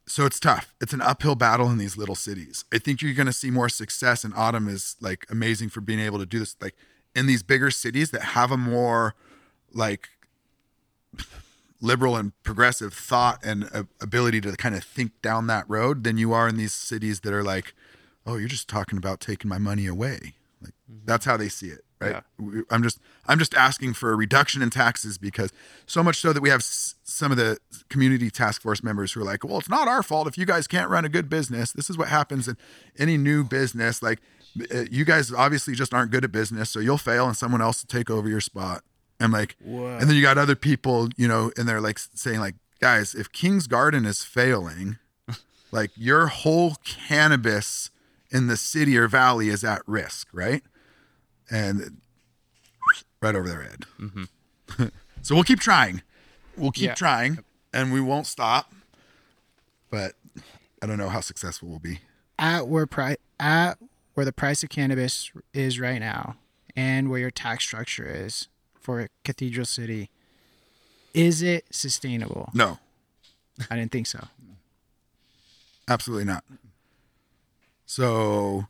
so 0.05 0.25
it's 0.25 0.39
tough. 0.39 0.73
It's 0.81 0.93
an 0.93 1.01
uphill 1.01 1.35
battle 1.35 1.69
in 1.69 1.77
these 1.77 1.97
little 1.97 2.15
cities. 2.15 2.65
I 2.73 2.77
think 2.77 3.01
you're 3.01 3.13
going 3.13 3.27
to 3.27 3.33
see 3.33 3.49
more 3.49 3.69
success 3.69 4.23
and 4.23 4.33
Autumn 4.35 4.67
is 4.67 4.95
like 4.99 5.25
amazing 5.29 5.69
for 5.69 5.81
being 5.81 5.99
able 5.99 6.19
to 6.19 6.25
do 6.25 6.39
this 6.39 6.55
like 6.61 6.75
in 7.15 7.25
these 7.25 7.43
bigger 7.43 7.71
cities 7.71 8.11
that 8.11 8.21
have 8.21 8.51
a 8.51 8.57
more 8.57 9.15
like 9.73 10.09
liberal 11.81 12.15
and 12.15 12.31
progressive 12.43 12.93
thought 12.93 13.39
and 13.43 13.69
uh, 13.73 13.83
ability 14.01 14.41
to 14.41 14.51
kind 14.53 14.75
of 14.75 14.83
think 14.83 15.11
down 15.21 15.47
that 15.47 15.65
road 15.67 16.03
than 16.03 16.17
you 16.17 16.33
are 16.33 16.47
in 16.47 16.57
these 16.57 16.73
cities 16.73 17.19
that 17.21 17.33
are 17.33 17.43
like, 17.43 17.73
oh, 18.25 18.37
you're 18.37 18.47
just 18.47 18.69
talking 18.69 18.97
about 18.97 19.19
taking 19.19 19.49
my 19.49 19.57
money 19.57 19.85
away. 19.85 20.35
Like 20.61 20.73
that's 21.05 21.25
how 21.25 21.37
they 21.37 21.49
see 21.49 21.67
it, 21.67 21.83
right? 22.01 22.23
We- 22.37 22.63
I'm 22.69 22.83
just 22.83 22.99
I'm 23.27 23.39
just 23.39 23.53
asking 23.55 23.93
for 23.93 24.11
a 24.11 24.15
reduction 24.15 24.61
in 24.61 24.69
taxes 24.69 25.17
because 25.17 25.51
so 25.85 26.03
much 26.03 26.17
so 26.17 26.33
that 26.33 26.41
we 26.41 26.49
have 26.49 26.59
s- 26.61 26.95
some 27.03 27.31
of 27.31 27.37
the 27.37 27.57
community 27.89 28.29
task 28.29 28.61
force 28.61 28.83
members 28.83 29.13
who 29.13 29.21
are 29.21 29.25
like, 29.25 29.43
well, 29.43 29.57
it's 29.59 29.69
not 29.69 29.87
our 29.87 30.03
fault 30.03 30.27
if 30.27 30.37
you 30.37 30.45
guys 30.45 30.67
can't 30.67 30.89
run 30.89 31.05
a 31.05 31.09
good 31.09 31.29
business. 31.29 31.71
This 31.71 31.89
is 31.89 31.97
what 31.97 32.07
happens 32.09 32.47
in 32.47 32.57
any 32.97 33.17
new 33.17 33.43
business. 33.43 34.01
Like 34.03 34.19
uh, 34.73 34.85
you 34.91 35.05
guys 35.05 35.31
obviously 35.33 35.73
just 35.75 35.93
aren't 35.93 36.11
good 36.11 36.23
at 36.25 36.31
business, 36.31 36.69
so 36.69 36.79
you'll 36.79 36.97
fail 36.97 37.25
and 37.27 37.35
someone 37.37 37.61
else 37.61 37.83
will 37.83 37.87
take 37.99 38.09
over 38.09 38.27
your 38.29 38.41
spot. 38.41 38.83
I'm 39.19 39.31
like, 39.31 39.55
Whoa. 39.63 39.97
and 39.99 40.09
then 40.09 40.15
you 40.17 40.21
got 40.21 40.37
other 40.37 40.55
people, 40.55 41.07
you 41.15 41.27
know, 41.27 41.51
and 41.57 41.67
they're 41.67 41.79
like 41.81 41.97
saying 41.99 42.39
like, 42.39 42.55
guys, 42.81 43.15
if 43.15 43.31
King's 43.31 43.67
Garden 43.67 44.05
is 44.05 44.23
failing, 44.23 44.97
like 45.71 45.91
your 45.95 46.27
whole 46.27 46.75
cannabis 46.83 47.89
in 48.31 48.47
the 48.47 48.57
city 48.57 48.97
or 48.97 49.07
valley 49.07 49.47
is 49.49 49.63
at 49.63 49.81
risk, 49.87 50.27
right? 50.33 50.63
And 51.53 52.01
right 53.21 53.35
over 53.35 53.47
their 53.47 53.61
head. 53.61 53.85
Mm-hmm. 53.99 54.85
so 55.21 55.35
we'll 55.35 55.43
keep 55.43 55.59
trying. 55.59 56.01
We'll 56.57 56.71
keep 56.71 56.87
Yeah. 56.87 56.93
trying, 56.95 57.43
and 57.71 57.93
we 57.93 58.01
won't 58.01 58.25
stop. 58.27 58.73
But 59.91 60.13
I 60.81 60.87
don't 60.87 60.97
know 60.97 61.09
how 61.09 61.19
successful 61.21 61.69
we'll 61.69 61.79
be. 61.79 61.99
At 62.39 62.67
where 62.67 62.87
pri- 62.87 63.17
at 63.39 63.75
where 64.15 64.25
the 64.25 64.33
price 64.33 64.63
of 64.63 64.69
cannabis 64.69 65.31
is 65.53 65.79
right 65.79 65.99
now, 65.99 66.35
and 66.75 67.09
where 67.11 67.19
your 67.19 67.31
tax 67.31 67.63
structure 67.63 68.05
is 68.05 68.47
for 68.79 69.09
Cathedral 69.23 69.65
City, 69.67 70.09
is 71.13 71.41
it 71.43 71.65
sustainable? 71.71 72.49
No, 72.53 72.79
I 73.69 73.75
didn't 73.75 73.91
think 73.91 74.07
so. 74.07 74.27
Absolutely 75.87 76.25
not. 76.25 76.43
So, 77.85 78.65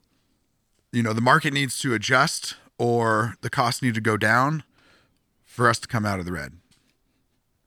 you 0.91 1.01
know, 1.03 1.13
the 1.13 1.21
market 1.21 1.53
needs 1.53 1.79
to 1.79 1.93
adjust 1.93 2.55
or 2.77 3.35
the 3.41 3.49
costs 3.49 3.81
need 3.81 3.95
to 3.95 4.01
go 4.01 4.17
down 4.17 4.63
for 5.45 5.69
us 5.69 5.79
to 5.79 5.87
come 5.87 6.05
out 6.05 6.19
of 6.19 6.25
the 6.25 6.31
red. 6.31 6.53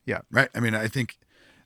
Yeah. 0.05 0.21
Right? 0.31 0.49
I 0.55 0.61
mean, 0.61 0.75
I 0.75 0.89
think 0.89 1.19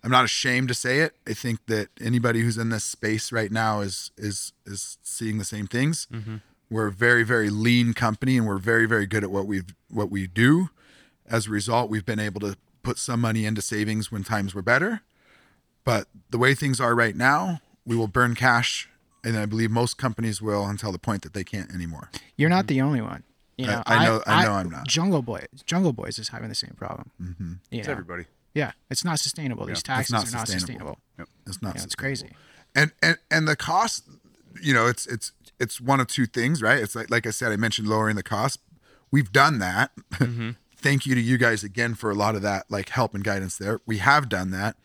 I'm 0.03 0.11
not 0.11 0.25
ashamed 0.25 0.69
to 0.69 0.75
say 0.75 1.01
it. 1.01 1.15
I 1.27 1.35
think 1.35 1.67
that 1.67 1.89
anybody 2.01 2.41
who's 2.41 2.59
in 2.59 2.71
this 2.71 2.85
space 2.85 3.33
right 3.33 3.53
now 3.53 3.81
is 3.81 4.11
is 4.17 4.53
is 4.67 4.99
seeing 5.03 5.39
the 5.39 5.45
same 5.45 5.67
things. 5.67 6.07
Mm-hmm. 6.13 6.37
We're 6.71 6.87
a 6.87 6.93
very, 6.93 7.25
very 7.25 7.51
lean 7.51 7.95
company, 7.95 8.37
and 8.37 8.47
we're 8.47 8.59
very, 8.59 8.87
very 8.87 9.07
good 9.07 9.25
at 9.25 9.31
what 9.31 9.47
we 9.47 9.63
what 9.89 10.11
we 10.11 10.27
do. 10.27 10.71
As 11.27 11.47
a 11.47 11.51
result, 11.51 11.91
we've 11.91 12.07
been 12.07 12.21
able 12.21 12.41
to 12.41 12.57
put 12.83 12.99
some 12.99 13.21
money 13.21 13.45
into 13.45 13.61
savings 13.61 14.11
when 14.11 14.25
times 14.25 14.55
were 14.55 14.63
better. 14.63 15.03
But 15.85 16.07
the 16.31 16.39
way 16.39 16.55
things 16.55 16.81
are 16.81 16.95
right 16.95 17.17
now, 17.17 17.61
we 17.85 17.97
will 17.97 18.09
burn 18.09 18.35
cash, 18.35 18.89
and 19.25 19.37
I 19.37 19.47
believe 19.47 19.71
most 19.71 19.99
companies 19.99 20.41
will 20.41 20.65
until 20.67 20.93
the 20.93 20.99
point 20.99 21.23
that 21.23 21.35
they 21.35 21.45
can't 21.45 21.73
anymore. 21.73 22.11
You're 22.37 22.49
not 22.49 22.67
mm-hmm. 22.67 22.75
the 22.75 22.81
only 22.81 23.01
one. 23.01 23.25
You 23.61 23.67
I- 23.67 23.75
know, 23.75 23.83
I 23.87 24.05
know- 24.05 24.23
I 24.27 24.45
know 24.45 24.53
I'm 24.53 24.71
not. 24.71 24.87
Jungle 24.87 25.23
Boy, 25.23 25.47
Jungle 25.67 25.93
Boys 25.93 26.19
is 26.19 26.29
having 26.29 26.49
the 26.49 26.55
same 26.55 26.75
problem. 26.77 27.11
Mm-hmm. 27.21 27.53
It's 27.71 27.89
everybody. 27.89 28.25
Yeah, 28.55 28.73
it's 28.91 29.05
not 29.05 29.21
sustainable. 29.21 29.67
These 29.67 29.83
taxes 29.83 30.13
not 30.13 30.29
are 30.29 30.33
not 30.39 30.49
sustainable. 30.49 30.99
sustainable. 31.17 31.29
It's 31.47 31.63
not. 31.63 31.69
Yeah, 31.71 31.75
it's 31.75 31.95
sustainable. 31.95 32.03
crazy. 32.03 32.37
and 32.75 32.93
and 33.03 33.19
and 33.31 33.47
the 33.49 33.57
cost 33.57 34.05
you 34.63 34.75
know 34.75 34.87
it's 34.87 35.07
it's 35.07 35.33
it's 35.61 35.81
one 35.81 36.01
of 36.01 36.07
two 36.09 36.27
things 36.27 36.61
right 36.63 36.81
it's 36.83 36.95
like 36.97 37.09
like 37.11 37.25
i 37.27 37.31
said 37.31 37.51
i 37.53 37.57
mentioned 37.57 37.87
lowering 37.89 38.17
the 38.17 38.23
cost 38.23 38.59
we've 39.13 39.31
done 39.33 39.59
that 39.61 39.91
thank 40.77 41.07
you 41.07 41.15
to 41.15 41.21
you 41.21 41.39
guys 41.39 41.63
again 41.65 41.95
for 41.95 42.11
a 42.11 42.15
lot 42.15 42.35
of 42.35 42.43
that 42.43 42.65
like 42.69 42.89
help 42.91 43.15
and 43.15 43.23
guidance 43.25 43.57
there 43.59 43.81
we 43.87 43.99
have 43.99 44.29
done 44.29 44.51
that 44.51 44.77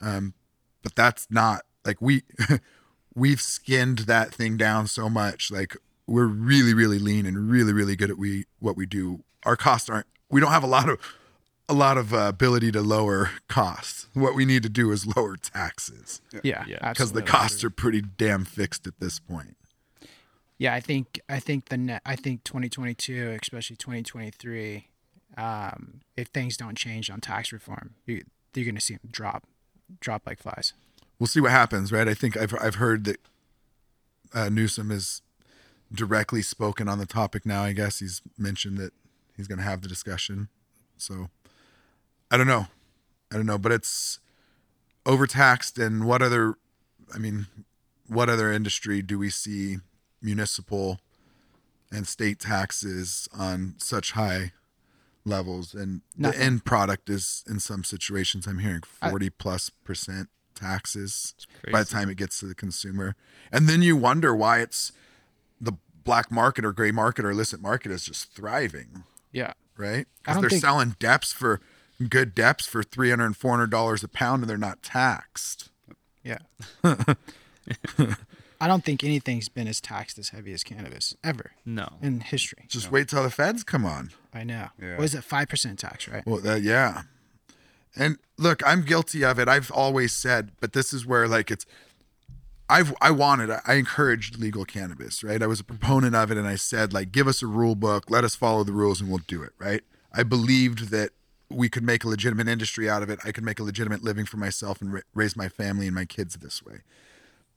um 0.00 0.34
but 0.82 0.94
that's 0.96 1.26
not 1.30 1.62
like 1.84 2.00
we 2.02 2.22
we've 3.14 3.40
skinned 3.40 4.00
that 4.00 4.34
thing 4.34 4.56
down 4.56 4.86
so 4.86 5.08
much 5.08 5.50
like 5.50 5.76
we're 6.12 6.26
really 6.26 6.74
really 6.74 6.98
lean 6.98 7.24
and 7.26 7.50
really 7.50 7.72
really 7.72 7.96
good 7.96 8.10
at 8.10 8.18
we 8.18 8.44
what 8.60 8.76
we 8.76 8.84
do 8.86 9.22
our 9.44 9.56
costs 9.56 9.88
aren't 9.88 10.06
we 10.30 10.40
don't 10.40 10.52
have 10.52 10.62
a 10.62 10.66
lot 10.78 10.88
of 10.88 10.98
a 11.68 11.74
lot 11.74 11.96
of 11.96 12.12
uh, 12.12 12.18
ability 12.36 12.70
to 12.70 12.82
lower 12.82 13.30
costs 13.48 14.08
what 14.14 14.34
we 14.34 14.44
need 14.44 14.62
to 14.62 14.68
do 14.68 14.90
is 14.92 15.06
lower 15.16 15.36
taxes 15.36 16.20
Yeah, 16.42 16.64
Yeah. 16.66 16.90
because 16.90 17.12
the 17.12 17.20
absolutely. 17.20 17.22
costs 17.22 17.64
are 17.64 17.70
pretty 17.70 18.02
damn 18.02 18.44
fixed 18.44 18.86
at 18.86 19.00
this 19.00 19.18
point. 19.18 19.56
Yeah, 20.58 20.74
I 20.74 20.80
think 20.80 21.18
I 21.28 21.40
think 21.40 21.70
the 21.70 21.76
net. 21.76 22.02
I 22.06 22.14
think 22.14 22.44
2022, 22.44 23.36
especially 23.42 23.74
2023, 23.76 24.86
um, 25.36 26.00
if 26.16 26.28
things 26.28 26.56
don't 26.56 26.76
change 26.76 27.10
on 27.10 27.20
tax 27.20 27.52
reform, 27.52 27.94
you, 28.06 28.22
you're 28.54 28.64
going 28.66 28.76
to 28.76 28.80
see 28.80 28.94
them 28.94 29.08
drop, 29.10 29.42
drop 29.98 30.22
like 30.26 30.38
flies. 30.40 30.72
We'll 31.18 31.26
see 31.26 31.40
what 31.40 31.50
happens, 31.50 31.90
right? 31.90 32.06
I 32.06 32.14
think 32.14 32.36
I've 32.36 32.54
I've 32.60 32.76
heard 32.76 33.04
that 33.04 33.16
uh, 34.34 34.48
Newsom 34.50 34.90
has 34.90 35.22
directly 35.92 36.42
spoken 36.42 36.88
on 36.88 36.98
the 36.98 37.06
topic 37.06 37.44
now. 37.44 37.62
I 37.62 37.72
guess 37.72 37.98
he's 37.98 38.22
mentioned 38.38 38.78
that 38.78 38.92
he's 39.36 39.48
going 39.48 39.58
to 39.58 39.64
have 39.64 39.82
the 39.82 39.88
discussion. 39.88 40.48
So 40.96 41.28
I 42.30 42.36
don't 42.36 42.46
know, 42.46 42.66
I 43.30 43.36
don't 43.36 43.46
know, 43.46 43.58
but 43.58 43.72
it's 43.72 44.20
overtaxed. 45.04 45.78
And 45.78 46.04
what 46.06 46.22
other? 46.22 46.54
I 47.14 47.18
mean, 47.18 47.46
what 48.06 48.28
other 48.28 48.52
industry 48.52 49.02
do 49.02 49.18
we 49.18 49.30
see 49.30 49.78
municipal 50.22 51.00
and 51.90 52.06
state 52.06 52.38
taxes 52.38 53.28
on 53.36 53.74
such 53.78 54.12
high 54.12 54.52
levels? 55.24 55.74
And 55.74 56.00
Nothing. 56.16 56.38
the 56.38 56.44
end 56.46 56.64
product 56.64 57.10
is, 57.10 57.44
in 57.48 57.60
some 57.60 57.84
situations, 57.84 58.46
I'm 58.46 58.60
hearing 58.60 58.82
forty 58.82 59.28
plus 59.28 59.70
percent 59.70 60.28
taxes 60.54 61.34
by 61.70 61.82
the 61.82 61.88
time 61.88 62.08
it 62.08 62.16
gets 62.16 62.38
to 62.40 62.46
the 62.46 62.54
consumer. 62.54 63.16
And 63.50 63.68
then 63.68 63.82
you 63.82 63.96
wonder 63.96 64.34
why 64.34 64.60
it's 64.60 64.92
black 66.04 66.30
market 66.30 66.64
or 66.64 66.72
gray 66.72 66.90
market 66.90 67.24
or 67.24 67.30
illicit 67.30 67.60
market 67.60 67.90
is 67.92 68.04
just 68.04 68.32
thriving, 68.34 69.04
Yeah, 69.32 69.52
right? 69.76 70.06
Because 70.22 70.40
they're 70.40 70.50
think- 70.50 70.60
selling 70.62 70.90
deps 71.00 71.32
for 71.32 71.60
good 72.08 72.34
deps 72.34 72.66
for 72.66 72.82
300 72.82 73.24
and 73.24 73.36
400 73.36 73.70
dollars 73.70 74.02
a 74.02 74.08
pound 74.08 74.42
and 74.42 74.50
they're 74.50 74.58
not 74.58 74.82
taxed. 74.82 75.70
yeah. 76.24 76.38
I 78.60 78.68
don't 78.68 78.84
think 78.84 79.02
anything's 79.02 79.48
been 79.48 79.66
as 79.66 79.80
taxed 79.80 80.18
as 80.18 80.28
heavy 80.28 80.52
as 80.52 80.62
cannabis 80.62 81.16
ever 81.24 81.50
No. 81.64 81.94
in 82.00 82.20
history. 82.20 82.64
Just 82.68 82.92
wait 82.92 83.08
till 83.08 83.22
the 83.22 83.30
feds 83.30 83.64
come 83.64 83.84
on. 83.84 84.10
I 84.32 84.44
know. 84.44 84.68
Yeah. 84.80 84.96
What 84.96 85.04
is 85.04 85.14
it? 85.16 85.24
Five 85.24 85.48
percent 85.48 85.78
tax, 85.80 86.06
right? 86.08 86.24
Well, 86.26 86.46
uh, 86.46 86.54
yeah. 86.56 87.02
And 87.96 88.18
look, 88.38 88.62
I'm 88.66 88.82
guilty 88.82 89.24
of 89.24 89.38
it. 89.38 89.48
I've 89.48 89.70
always 89.72 90.12
said, 90.12 90.52
but 90.60 90.72
this 90.74 90.92
is 90.92 91.04
where 91.04 91.26
like 91.28 91.50
it's. 91.50 91.66
I've 92.68 92.94
I 93.00 93.10
wanted 93.10 93.50
I 93.66 93.74
encouraged 93.74 94.38
legal 94.38 94.64
cannabis, 94.64 95.22
right? 95.22 95.42
I 95.42 95.46
was 95.46 95.60
a 95.60 95.62
mm-hmm. 95.62 95.76
proponent 95.76 96.14
of 96.14 96.30
it, 96.30 96.38
and 96.38 96.46
I 96.46 96.56
said 96.56 96.92
like, 96.92 97.12
give 97.12 97.28
us 97.28 97.42
a 97.42 97.46
rule 97.46 97.74
book, 97.74 98.10
let 98.10 98.24
us 98.24 98.34
follow 98.34 98.64
the 98.64 98.72
rules, 98.72 99.00
and 99.00 99.10
we'll 99.10 99.20
do 99.26 99.42
it, 99.42 99.52
right? 99.58 99.82
I 100.12 100.22
believed 100.22 100.90
that 100.90 101.10
we 101.50 101.68
could 101.68 101.82
make 101.82 102.04
a 102.04 102.08
legitimate 102.08 102.48
industry 102.48 102.88
out 102.88 103.02
of 103.02 103.10
it. 103.10 103.18
I 103.24 103.32
could 103.32 103.44
make 103.44 103.60
a 103.60 103.62
legitimate 103.62 104.02
living 104.02 104.24
for 104.24 104.38
myself 104.38 104.80
and 104.80 104.92
ra- 104.94 105.00
raise 105.14 105.36
my 105.36 105.48
family 105.48 105.86
and 105.86 105.94
my 105.94 106.04
kids 106.04 106.36
this 106.36 106.62
way. 106.62 106.78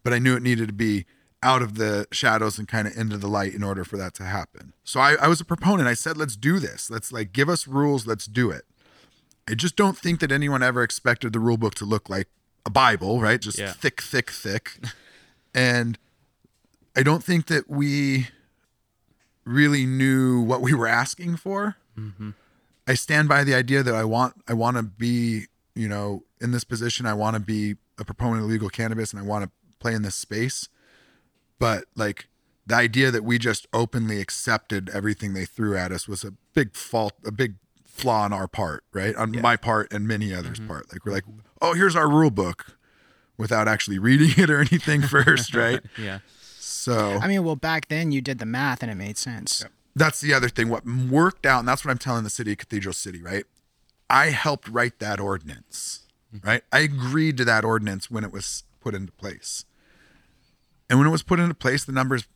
But 0.03 0.14
I 0.14 0.19
knew 0.19 0.36
it 0.36 0.44
needed 0.44 0.68
to 0.68 0.73
be 0.73 1.06
out 1.41 1.61
of 1.61 1.76
the 1.76 2.07
shadows 2.11 2.57
and 2.57 2.68
kind 2.68 2.88
of 2.88 2.98
into 2.98 3.18
the 3.18 3.27
light 3.27 3.53
in 3.53 3.64
order 3.64 3.84
for 3.84 3.98
that 3.98 4.14
to 4.15 4.23
happen. 4.23 4.73
So 4.84 4.99
I, 4.99 5.15
I 5.15 5.27
was 5.27 5.40
a 5.40 5.45
proponent. 5.45 5.88
I 5.88 5.94
said, 5.94 6.18
let's 6.18 6.36
do 6.36 6.60
this. 6.60 6.90
Let's 6.90 7.11
like 7.11 7.34
give 7.34 7.49
us 7.49 7.68
rules. 7.68 8.07
Let's 8.07 8.26
do 8.26 8.49
it. 8.49 8.65
I 9.48 9.53
just 9.53 9.76
don't 9.76 9.98
think 9.98 10.19
that 10.22 10.32
anyone 10.32 10.64
ever 10.64 10.82
expected 10.82 11.34
the 11.34 11.40
rule 11.40 11.57
book 11.57 11.76
to 11.76 11.86
look 11.86 12.10
like 12.10 12.27
a 12.65 12.69
Bible, 12.69 13.21
right? 13.21 13.39
Just 13.39 13.57
Yeah. 13.57 13.73
thick, 13.73 14.01
thick, 14.01 14.29
thick. 14.31 14.79
and 15.53 15.97
I 16.95 17.03
don't 17.03 17.23
think 17.23 17.47
that 17.47 17.69
we 17.69 18.29
really 19.43 19.85
knew 19.85 20.41
what 20.41 20.61
we 20.61 20.73
were 20.73 20.87
asking 20.87 21.37
for. 21.37 21.75
Mm-hmm. 21.97 22.31
I 22.87 22.93
stand 22.93 23.27
by 23.29 23.43
the 23.43 23.53
idea 23.55 23.83
that 23.83 23.93
I 23.95 24.03
want 24.03 24.35
I 24.47 24.53
want 24.53 24.77
to 24.77 24.83
be, 24.83 25.45
you 25.75 25.87
know, 25.87 26.23
in 26.39 26.51
this 26.51 26.63
position. 26.63 27.05
I 27.05 27.13
want 27.13 27.35
to 27.35 27.39
be 27.39 27.75
a 27.97 28.05
proponent 28.05 28.43
of 28.43 28.49
legal 28.49 28.69
cannabis 28.69 29.11
and 29.11 29.19
I 29.19 29.23
want 29.23 29.45
to 29.45 29.51
play 29.79 29.93
in 29.93 30.01
this 30.01 30.15
space. 30.15 30.67
But 31.59 31.85
like 31.95 32.27
the 32.67 32.75
idea 32.75 33.11
that 33.11 33.23
we 33.23 33.37
just 33.37 33.67
openly 33.73 34.19
accepted 34.19 34.89
everything 34.89 35.33
they 35.33 35.45
threw 35.45 35.77
at 35.77 35.91
us 35.91 36.07
was 36.07 36.23
a 36.23 36.33
big 36.53 36.75
fault, 36.75 37.13
a 37.25 37.31
big 37.31 37.55
flaw 37.95 38.23
on 38.23 38.34
our 38.34 38.47
part, 38.47 38.84
right? 38.93 39.15
On 39.15 39.31
my 39.41 39.55
part 39.55 39.91
and 39.93 40.07
many 40.07 40.34
others' 40.34 40.59
mm-hmm. 40.59 40.67
part. 40.67 40.91
Like 40.91 41.05
we're 41.05 41.13
like, 41.13 41.23
oh, 41.61 41.73
here's 41.73 41.95
our 41.95 42.09
rule 42.09 42.30
book, 42.30 42.77
without 43.38 43.67
actually 43.67 43.99
reading 43.99 44.31
it 44.38 44.49
or 44.49 44.59
anything 44.59 45.01
first, 45.07 45.55
right? 45.55 45.81
Yeah. 45.97 46.19
So 46.59 47.19
I 47.22 47.27
mean, 47.27 47.43
well, 47.43 47.55
back 47.55 47.88
then 47.88 48.11
you 48.11 48.22
did 48.22 48.38
the 48.38 48.45
math 48.45 48.84
and 48.84 48.91
it 48.91 48.95
made 48.95 49.17
sense. 49.17 49.65
that's 49.95 50.22
the 50.22 50.34
other 50.34 50.49
thing. 50.49 50.69
What 50.69 50.85
worked 50.85 51.45
out, 51.45 51.59
and 51.59 51.67
that's 51.67 51.84
what 51.84 51.89
I'm 51.89 51.97
telling 51.97 52.23
the 52.23 52.30
city 52.30 52.51
of 52.51 52.57
Cathedral 52.57 52.93
City, 52.93 53.22
right? 53.23 53.45
I 54.09 54.27
helped 54.27 54.67
write 54.67 54.99
that 54.99 55.19
ordinance, 55.19 56.05
mm-hmm. 56.35 56.45
right? 56.45 56.61
I 56.72 56.80
agreed 56.80 57.38
to 57.38 57.45
that 57.45 57.63
ordinance 57.63 58.11
when 58.11 58.23
it 58.23 58.31
was 58.31 58.63
put 58.81 58.93
into 58.93 59.11
place. 59.13 59.65
And 60.89 60.99
when 60.99 61.07
it 61.07 61.11
was 61.11 61.23
put 61.23 61.39
into 61.39 61.55
place, 61.55 61.85
the 61.85 61.91
numbers 61.91 62.27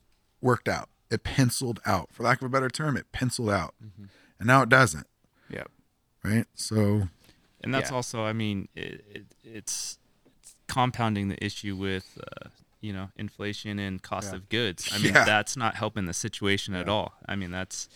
worked 0.41 0.67
out. 0.67 0.89
It 1.11 1.23
penciled 1.23 1.79
out. 1.85 2.09
For 2.11 2.23
lack 2.23 2.41
of 2.41 2.45
a 2.45 2.49
better 2.49 2.69
term, 2.69 2.97
it 2.97 3.11
penciled 3.11 3.51
out. 3.51 3.75
Mm-hmm. 3.83 4.05
And 4.39 4.47
now 4.47 4.63
it 4.63 4.69
doesn't, 4.69 5.05
Yep. 5.51 5.69
right? 6.23 6.45
So, 6.55 7.07
and 7.63 7.73
that's 7.73 7.89
Yeah. 7.89 7.95
also 7.95 8.23
i 8.23 8.33
mean 8.33 8.67
it, 8.75 9.03
it, 9.13 9.25
it's, 9.43 9.97
it's 10.03 10.45
compounding 10.67 11.27
the 11.29 11.43
issue 11.43 11.75
with 11.75 12.17
uh, 12.21 12.49
you 12.81 12.93
know 12.93 13.09
inflation 13.17 13.79
and 13.79 14.01
cost 14.01 14.33
of 14.33 14.47
goods 14.49 14.89
i 14.93 14.97
mean 15.03 15.13
Yeah. 15.13 15.25
that's 15.25 15.57
not 15.57 15.75
helping 15.75 16.05
the 16.05 16.13
situation 16.13 16.73
at 16.75 16.87
all 16.87 17.13
i 17.27 17.35
mean 17.35 17.51
that's 17.51 17.89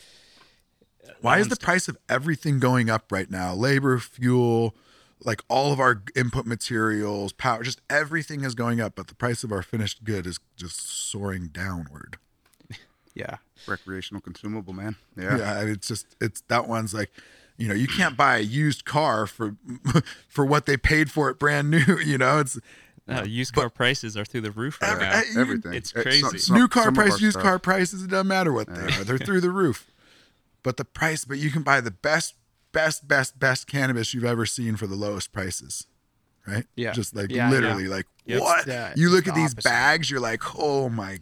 why 1.21 1.37
is 1.39 1.47
the 1.47 1.51
one's- 1.51 1.59
price 1.59 1.87
of 1.87 1.97
everything 2.09 2.59
going 2.59 2.89
up 2.89 3.11
right 3.11 3.29
now? 3.29 3.53
Labor, 3.53 3.99
fuel, 3.99 4.73
like 5.25 5.41
all 5.49 5.73
of 5.73 5.79
our 5.79 6.01
input 6.15 6.45
materials, 6.45 7.33
power, 7.33 7.61
just 7.61 7.81
everything 7.89 8.43
is 8.45 8.55
going 8.55 8.79
up, 8.79 8.95
but 8.95 9.07
the 9.07 9.15
price 9.15 9.43
of 9.43 9.51
our 9.51 9.61
finished 9.61 10.05
good 10.05 10.25
is 10.25 10.39
just 10.55 10.79
soaring 11.09 11.47
downward. 11.47 12.17
Yeah. 13.15 13.37
Recreational 13.67 14.21
consumable, 14.21 14.73
man. 14.73 14.95
Yeah. 15.15 15.37
Yeah, 15.37 15.61
it's 15.65 15.87
just 15.87 16.15
it's 16.19 16.41
that 16.47 16.67
one's 16.67 16.93
like, 16.95 17.11
you 17.57 17.67
know, 17.67 17.73
you 17.75 17.87
can't 17.87 18.17
buy 18.17 18.37
a 18.37 18.41
used 18.41 18.85
car 18.85 19.27
for 19.27 19.55
for 20.27 20.45
what 20.45 20.65
they 20.65 20.77
paid 20.77 21.11
for 21.11 21.29
it 21.29 21.39
brand 21.39 21.69
new. 21.71 21.97
You 22.05 22.17
know, 22.17 22.39
it's 22.39 22.59
uh, 23.09 23.23
used 23.27 23.53
car 23.53 23.69
prices 23.69 24.15
are 24.15 24.23
through 24.25 24.41
the 24.41 24.51
roof 24.51 24.81
right 24.81 24.91
Every- 24.91 25.05
now 25.05 25.11
I- 25.13 25.41
Everything. 25.41 25.73
It's 25.73 25.93
Uh, 25.95 26.01
crazy. 26.03 26.37
some- 26.37 26.55
new 26.57 26.67
car 26.67 26.85
some 26.85 26.93
price, 26.95 27.19
used 27.21 27.33
stuff. 27.33 27.43
car 27.43 27.59
prices. 27.59 28.03
It 28.03 28.09
doesn't 28.09 28.27
matter 28.27 28.51
what 28.53 28.67
they 28.73 28.81
are; 28.95 29.03
they're 29.03 29.17
through 29.17 29.41
the 29.41 29.51
roof. 29.51 29.85
But 30.63 30.77
the 30.77 30.85
price, 30.85 31.25
but 31.25 31.37
you 31.37 31.51
can 31.51 31.61
buy 31.63 31.81
the 31.81 31.91
best, 31.91 32.35
best, 32.71 33.05
best, 33.07 33.37
best 33.37 33.67
cannabis 33.67 34.13
you've 34.13 34.23
ever 34.23 34.45
seen 34.45 34.77
for 34.77 34.87
the 34.87 34.95
lowest 34.95 35.33
prices, 35.33 35.87
right? 36.47 36.65
Yeah. 36.75 36.93
just 36.93 37.13
like 37.15 37.29
Yeah, 37.29 37.49
literally, 37.51 37.87
like 37.89 38.07
Yep. 38.25 38.41
what? 38.41 38.65
the- 38.65 38.93
you 38.95 39.09
look 39.09 39.25
the 39.25 39.31
at 39.31 39.35
these 39.35 39.51
opposite. 39.51 39.63
bags, 39.69 40.09
you're 40.09 40.21
like, 40.21 40.41
oh 40.57 40.87
my, 40.87 41.19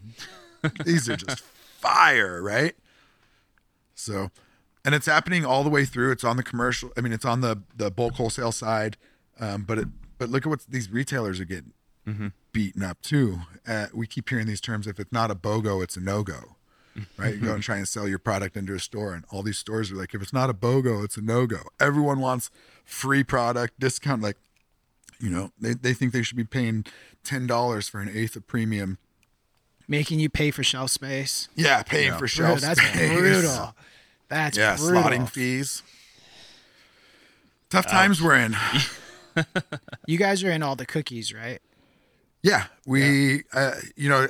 these 0.86 1.10
are 1.10 1.16
just 1.18 1.40
fire, 1.80 2.40
right? 2.44 2.76
So, 3.96 4.30
and 4.84 4.96
it's 4.96 5.06
happening 5.06 5.46
all 5.46 5.64
the 5.64 5.70
way 5.70 5.86
through. 5.86 6.12
It's 6.12 6.24
on 6.24 6.38
the 6.38 6.44
commercial. 6.44 6.92
I 6.98 7.02
mean, 7.02 7.14
it's 7.14 7.26
on 7.26 7.42
the 7.42 7.62
the 7.76 7.92
bulk 7.92 8.14
wholesale 8.16 8.52
side, 8.52 8.98
um, 9.40 9.64
but 9.64 9.78
it 9.78 9.88
but 10.18 10.30
look 10.30 10.46
at 10.46 10.50
what 10.50 10.66
these 10.68 10.90
retailers 10.92 11.40
are 11.40 11.46
getting 11.46 11.74
beaten 12.52 12.84
up 12.84 13.02
too. 13.02 13.40
Uh, 13.68 13.88
we 13.94 14.06
keep 14.08 14.30
hearing 14.30 14.48
these 14.48 14.62
terms. 14.62 14.86
If 14.88 15.00
it's 15.00 15.12
not 15.12 15.32
a 15.32 15.36
BOGO, 15.36 15.82
it's 15.84 15.96
a 15.96 16.02
no 16.02 16.24
go. 16.24 16.56
Right? 17.18 17.36
You 17.36 17.40
go 17.40 17.54
and 17.54 17.64
try 17.64 17.78
and 17.78 17.88
sell 17.88 18.06
your 18.06 18.20
product 18.20 18.58
into 18.58 18.74
a 18.74 18.80
store, 18.80 19.14
and 19.14 19.24
all 19.32 19.44
these 19.44 19.58
stores 19.58 19.92
are 19.92 19.96
like, 19.96 20.14
if 20.14 20.22
it's 20.22 20.34
not 20.34 20.50
a 20.50 20.54
BOGO, 20.54 21.06
it's 21.06 21.16
a 21.16 21.22
no 21.22 21.48
go. 21.48 21.60
Everyone 21.80 22.20
wants 22.20 22.52
free 22.84 23.24
product, 23.24 23.80
discount. 23.80 24.22
Like, 24.22 24.36
you 25.18 25.30
know, 25.30 25.52
they, 25.58 25.74
they 25.74 25.94
think 25.94 26.12
they 26.12 26.22
should 26.22 26.36
be 26.36 26.44
paying 26.44 26.84
$10 27.24 27.90
for 27.90 28.02
an 28.02 28.10
eighth 28.14 28.36
of 28.36 28.46
premium 28.46 28.98
making 29.88 30.20
you 30.20 30.30
pay 30.30 30.52
for 30.52 30.64
shelf 30.64 30.90
space. 30.92 31.48
Yeah, 31.56 31.82
paying 31.84 32.12
for 32.14 32.20
Bro, 32.20 32.28
shelf 32.28 32.62
that's 32.62 32.82
space. 32.82 33.10
brutal. 33.18 33.76
That's 34.32 34.58
Yeah, 34.58 34.78
brutal. 34.78 35.04
slotting 35.04 35.30
fees. 35.30 35.84
Tough 37.70 37.86
times 37.88 38.22
we're 38.22 38.36
in. 38.38 38.56
You 40.08 40.18
guys 40.18 40.44
are 40.44 40.52
in 40.52 40.62
all 40.62 40.76
the 40.76 40.86
cookies, 40.86 41.34
right? 41.34 41.62
Yeah, 42.44 42.66
we, 42.86 43.44
Uh, 43.54 43.76
you 43.96 44.10
know, 44.10 44.28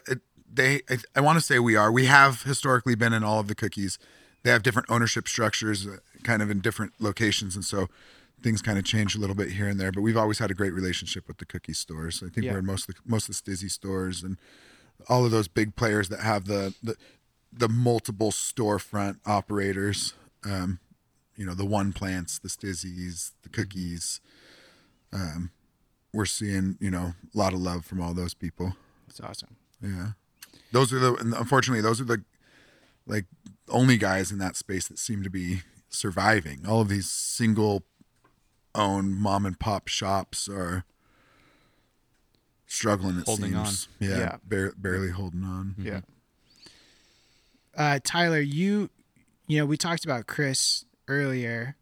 they. 0.54 0.82
I, 0.92 0.98
I 1.16 1.22
want 1.22 1.40
to 1.40 1.42
say 1.44 1.58
we 1.58 1.76
are. 1.76 1.92
We 1.92 2.06
have 2.06 2.44
historically 2.44 2.94
been 2.94 3.12
in 3.12 3.24
all 3.24 3.40
of 3.40 3.48
the 3.48 3.56
cookies. 3.56 3.98
They 4.44 4.52
have 4.52 4.62
different 4.62 4.92
ownership 4.92 5.28
structures, 5.28 5.88
uh, 5.88 5.98
kind 6.24 6.44
of 6.44 6.52
in 6.52 6.60
different 6.60 6.94
locations, 7.00 7.56
and 7.56 7.66
so 7.66 7.88
things 8.44 8.62
kind 8.62 8.78
of 8.78 8.86
change 8.86 9.16
a 9.16 9.20
little 9.20 9.36
bit 9.36 9.50
here 9.54 9.68
and 9.68 9.80
there. 9.80 9.92
But 9.92 10.02
we've 10.02 10.18
always 10.18 10.38
had 10.38 10.52
a 10.52 10.54
great 10.54 10.74
relationship 10.74 11.28
with 11.28 11.38
the 11.40 11.46
cookie 11.46 11.74
stores. 11.74 12.22
I 12.24 12.30
think 12.30 12.46
Yeah. 12.46 12.52
we're 12.54 12.60
in 12.60 12.66
most 12.68 12.88
of 12.88 12.94
the, 12.96 13.02
most 13.06 13.28
of 13.28 13.36
the 13.44 13.52
STIIIZY 13.52 13.72
stores 13.72 14.22
and 14.22 14.38
all 15.10 15.26
of 15.26 15.32
those 15.32 15.48
big 15.48 15.76
players 15.76 16.10
that 16.10 16.20
have 16.20 16.46
the 16.46 16.76
the, 16.84 16.96
the 17.52 17.70
multiple 17.70 18.32
storefront 18.32 19.18
operators. 19.26 20.14
Um, 20.44 20.80
you 21.36 21.46
know, 21.46 21.54
the 21.54 21.66
one 21.66 21.94
plants, 21.94 22.40
the 22.40 22.50
STIIIZYs, 22.50 23.32
the 23.44 23.50
cookies. 23.50 24.20
Um, 25.14 25.52
we're 26.14 26.26
seeing, 26.26 26.78
you 26.80 26.92
know, 26.92 27.14
a 27.34 27.38
lot 27.38 27.54
of 27.54 27.60
love 27.60 27.86
from 27.86 28.02
all 28.02 28.14
those 28.14 28.34
people. 28.34 28.76
That's 29.08 29.20
awesome. 29.22 29.56
Yeah. 29.82 30.10
Those 30.72 30.94
are 30.94 31.00
the 31.00 31.16
and 31.16 31.34
unfortunately 31.34 31.82
those 31.82 32.00
are 32.00 32.06
the 32.06 32.24
like 33.06 33.26
only 33.70 33.98
guys 33.98 34.32
in 34.32 34.38
that 34.40 34.56
space 34.56 34.88
that 34.88 35.00
seem 35.00 35.24
to 35.24 35.30
be 35.30 35.62
surviving. 35.90 36.66
All 36.68 36.82
of 36.82 36.90
these 36.90 37.10
single 37.10 37.84
owned 38.74 39.16
mom 39.16 39.46
and 39.46 39.60
pop 39.60 39.88
shops 39.88 40.48
are 40.48 40.86
struggling 42.68 43.20
it 43.20 43.26
Holding 43.26 43.54
seems. 43.54 43.88
Yeah. 44.00 44.18
Yeah. 44.18 44.36
Bar- 44.46 44.74
barely 44.78 45.10
holding 45.10 45.44
on. 45.44 45.76
Yeah. 45.78 46.02
Uh, 47.76 48.00
Tyler, 48.04 48.40
you, 48.40 48.90
you 49.48 49.60
know, 49.60 49.66
we 49.66 49.78
talked 49.78 50.06
about 50.06 50.28
Chris 50.28 50.86
earlier, 51.08 51.76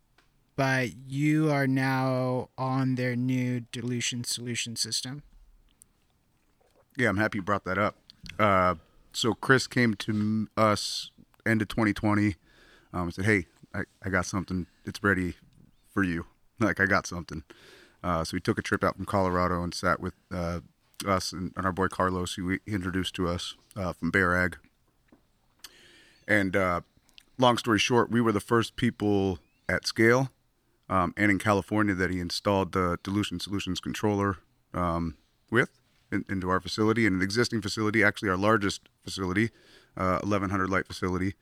but 0.55 0.89
you 1.07 1.51
are 1.51 1.67
now 1.67 2.49
on 2.57 2.95
their 2.95 3.15
new 3.15 3.61
dilution 3.71 4.23
solution 4.23 4.75
system. 4.75 5.23
Yeah, 6.97 7.09
I'm 7.09 7.17
happy 7.17 7.37
you 7.37 7.41
brought 7.41 7.65
that 7.65 7.77
up. 7.77 7.95
Uh, 8.37 8.75
so 9.13 9.33
Chris 9.33 9.67
came 9.67 9.93
to 9.95 10.47
us 10.57 11.11
end 11.45 11.61
of 11.61 11.67
2020 11.69 12.35
um, 12.93 13.11
said, 13.11 13.25
"Hey, 13.25 13.45
I, 13.73 13.81
I 14.03 14.09
got 14.09 14.25
something. 14.25 14.67
It's 14.85 15.03
ready 15.03 15.35
for 15.93 16.03
you. 16.03 16.25
Like 16.61 16.81
I 16.81 16.87
got 16.87 17.07
something." 17.07 17.43
Uh, 18.03 18.25
so 18.25 18.35
we 18.35 18.41
took 18.41 18.59
a 18.59 18.61
trip 18.61 18.83
out 18.83 18.97
from 18.97 19.05
Colorado 19.05 19.63
and 19.63 19.73
sat 19.73 20.01
with 20.01 20.13
uh, 20.29 20.59
us 21.07 21.31
and, 21.31 21.53
and 21.55 21.65
our 21.65 21.71
boy 21.71 21.87
Carlos, 21.87 22.33
who 22.33 22.49
he 22.49 22.59
introduced 22.67 23.15
to 23.15 23.29
us 23.29 23.55
uh, 23.77 23.93
from 23.93 24.11
Bear 24.11 24.35
Ag. 24.35 24.57
And 26.29 26.55
uh, 26.55 26.81
long 27.37 27.57
story 27.57 27.79
short, 27.79 28.09
we 28.09 28.21
were 28.21 28.31
the 28.31 28.39
first 28.39 28.77
people 28.77 29.39
at 29.67 29.85
scale 29.85 30.31
um, 30.89 31.13
and 31.17 31.31
in 31.31 31.39
California 31.39 31.93
that 31.93 32.09
he 32.09 32.19
installed 32.19 32.71
the 32.71 32.97
dilution 33.03 33.39
solutions 33.39 33.79
controller 33.79 34.37
um, 34.73 35.17
with 35.51 35.69
in, 36.11 36.25
into 36.29 36.49
our 36.49 36.59
facility, 36.59 37.05
and 37.05 37.17
an 37.17 37.21
existing 37.21 37.61
facility, 37.61 38.03
actually 38.03 38.29
our 38.29 38.37
largest 38.37 38.81
facility, 39.03 39.49
uh, 39.97 40.19
1100 40.21 40.69
light 40.69 40.87
facility. 40.87 41.33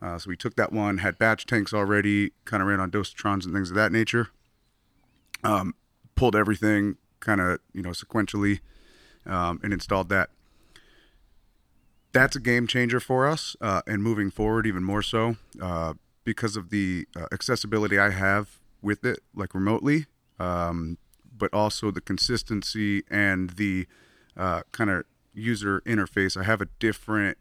Uh, 0.00 0.18
so 0.18 0.28
we 0.28 0.36
took 0.36 0.56
that 0.56 0.72
one, 0.72 0.98
had 0.98 1.18
batch 1.18 1.46
tanks 1.46 1.72
already, 1.72 2.32
kind 2.44 2.62
of 2.62 2.68
ran 2.68 2.80
on 2.80 2.90
dosatrons 2.90 3.44
and 3.44 3.54
things 3.54 3.70
of 3.70 3.76
that 3.76 3.92
nature. 3.92 4.28
Um, 5.42 5.74
pulled 6.14 6.36
everything 6.36 6.96
kind 7.20 7.40
of 7.40 7.58
you 7.72 7.82
know 7.82 7.90
sequentially 7.90 8.60
um, 9.26 9.60
and 9.62 9.72
installed 9.72 10.08
that. 10.08 10.30
That's 12.14 12.36
a 12.36 12.40
game 12.40 12.68
changer 12.68 13.00
for 13.00 13.26
us, 13.26 13.56
uh, 13.60 13.82
and 13.88 14.00
moving 14.00 14.30
forward 14.30 14.66
even 14.66 14.84
more 14.84 15.02
so 15.02 15.36
uh, 15.60 15.94
because 16.22 16.56
of 16.56 16.70
the 16.70 17.08
uh, 17.16 17.26
accessibility 17.32 17.98
I 17.98 18.10
have 18.10 18.60
with 18.80 19.04
it, 19.04 19.18
like 19.34 19.52
remotely, 19.52 20.06
um, 20.38 20.96
but 21.36 21.52
also 21.52 21.90
the 21.90 22.00
consistency 22.00 23.02
and 23.10 23.50
the 23.50 23.88
uh, 24.36 24.62
kind 24.70 24.90
of 24.90 25.04
user 25.34 25.80
interface. 25.80 26.40
I 26.40 26.44
have 26.44 26.60
a 26.60 26.68
different 26.78 27.36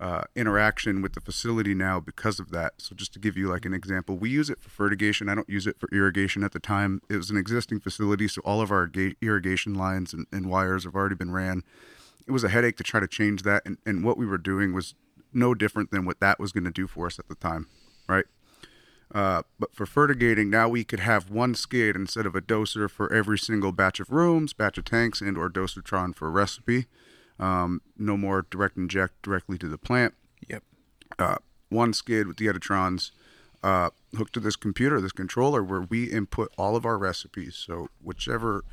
uh, 0.00 0.22
interaction 0.34 1.00
with 1.00 1.12
the 1.12 1.20
facility 1.20 1.72
now 1.72 2.00
because 2.00 2.40
of 2.40 2.50
that. 2.50 2.74
So 2.78 2.96
just 2.96 3.12
to 3.12 3.20
give 3.20 3.36
you 3.36 3.48
like 3.48 3.64
an 3.64 3.72
example, 3.72 4.16
we 4.16 4.30
use 4.30 4.50
it 4.50 4.60
for 4.60 4.68
fertigation. 4.68 5.28
I 5.28 5.36
don't 5.36 5.48
use 5.48 5.68
it 5.68 5.78
for 5.78 5.88
irrigation 5.92 6.42
at 6.42 6.50
the 6.50 6.58
time. 6.60 7.02
It 7.08 7.16
was 7.16 7.30
an 7.30 7.36
existing 7.36 7.78
facility, 7.80 8.26
so 8.26 8.40
all 8.44 8.60
of 8.60 8.72
our 8.72 8.88
ga- 8.88 9.14
irrigation 9.22 9.74
lines 9.74 10.12
and, 10.12 10.26
and 10.32 10.50
wires 10.50 10.82
have 10.82 10.96
already 10.96 11.14
been 11.14 11.30
ran. 11.30 11.62
It 12.28 12.32
was 12.32 12.44
a 12.44 12.48
headache 12.50 12.76
to 12.76 12.84
try 12.84 13.00
to 13.00 13.08
change 13.08 13.42
that, 13.42 13.62
and, 13.64 13.78
and 13.86 14.04
what 14.04 14.18
we 14.18 14.26
were 14.26 14.38
doing 14.38 14.72
was 14.72 14.94
no 15.32 15.54
different 15.54 15.90
than 15.90 16.04
what 16.04 16.20
that 16.20 16.38
was 16.38 16.52
going 16.52 16.64
to 16.64 16.70
do 16.70 16.86
for 16.86 17.06
us 17.06 17.18
at 17.18 17.28
the 17.28 17.34
time, 17.34 17.66
right? 18.06 18.26
Uh, 19.14 19.42
but 19.58 19.74
for 19.74 19.86
fertigating, 19.86 20.50
now 20.50 20.68
we 20.68 20.84
could 20.84 21.00
have 21.00 21.30
one 21.30 21.54
skid 21.54 21.96
instead 21.96 22.26
of 22.26 22.34
a 22.34 22.42
doser 22.42 22.90
for 22.90 23.10
every 23.12 23.38
single 23.38 23.72
batch 23.72 23.98
of 24.00 24.10
rooms, 24.10 24.52
batch 24.52 24.76
of 24.76 24.84
tanks, 24.84 25.22
and 25.22 25.38
or 25.38 25.48
dosatron 25.48 26.14
for 26.14 26.28
a 26.28 26.30
recipe. 26.30 26.86
Um, 27.40 27.80
no 27.96 28.16
more 28.16 28.46
direct 28.50 28.76
inject 28.76 29.22
directly 29.22 29.56
to 29.58 29.68
the 29.68 29.78
plant. 29.78 30.14
Yep. 30.48 30.62
Uh, 31.18 31.36
one 31.70 31.94
skid 31.94 32.26
with 32.26 32.36
the 32.36 32.46
Editrons 32.46 33.12
uh, 33.62 33.90
hooked 34.16 34.34
to 34.34 34.40
this 34.40 34.56
computer, 34.56 35.00
this 35.00 35.12
controller, 35.12 35.62
where 35.62 35.80
we 35.80 36.04
input 36.04 36.52
all 36.58 36.76
of 36.76 36.84
our 36.84 36.98
recipes. 36.98 37.56
So 37.56 37.88
whichever, 38.02 38.64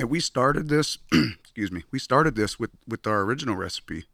and 0.00 0.08
we 0.08 0.18
started 0.18 0.70
this. 0.70 0.96
excuse 1.12 1.70
me. 1.70 1.84
We 1.90 1.98
started 1.98 2.34
this 2.34 2.58
with 2.58 2.70
with 2.88 3.06
our 3.06 3.20
original 3.20 3.54
recipe, 3.54 4.06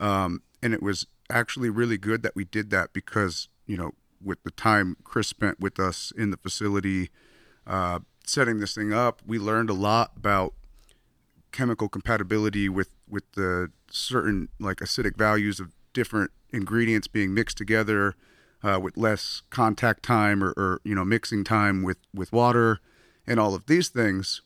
um, 0.00 0.42
and 0.60 0.74
it 0.74 0.82
was 0.82 1.06
actually 1.30 1.70
really 1.70 1.96
good 1.96 2.24
that 2.24 2.34
we 2.34 2.44
did 2.44 2.70
that 2.70 2.92
because 2.92 3.48
you 3.64 3.76
know 3.76 3.92
with 4.22 4.42
the 4.42 4.50
time 4.50 4.96
Chris 5.04 5.28
spent 5.28 5.60
with 5.60 5.78
us 5.78 6.12
in 6.18 6.32
the 6.32 6.36
facility 6.36 7.10
uh, 7.64 8.00
setting 8.26 8.58
this 8.58 8.74
thing 8.74 8.92
up, 8.92 9.22
we 9.24 9.38
learned 9.38 9.70
a 9.70 9.74
lot 9.74 10.10
about 10.16 10.52
chemical 11.52 11.88
compatibility 11.88 12.68
with 12.68 12.90
with 13.08 13.30
the 13.32 13.70
certain 13.88 14.48
like 14.58 14.78
acidic 14.78 15.16
values 15.16 15.60
of 15.60 15.72
different 15.92 16.32
ingredients 16.52 17.06
being 17.06 17.32
mixed 17.32 17.56
together 17.56 18.16
uh, 18.64 18.80
with 18.82 18.96
less 18.96 19.42
contact 19.48 20.02
time 20.02 20.42
or, 20.42 20.50
or 20.56 20.80
you 20.82 20.94
know 20.96 21.04
mixing 21.04 21.44
time 21.44 21.84
with 21.84 21.98
with 22.12 22.32
water 22.32 22.80
and 23.28 23.38
all 23.38 23.54
of 23.54 23.66
these 23.66 23.88
things 23.88 24.42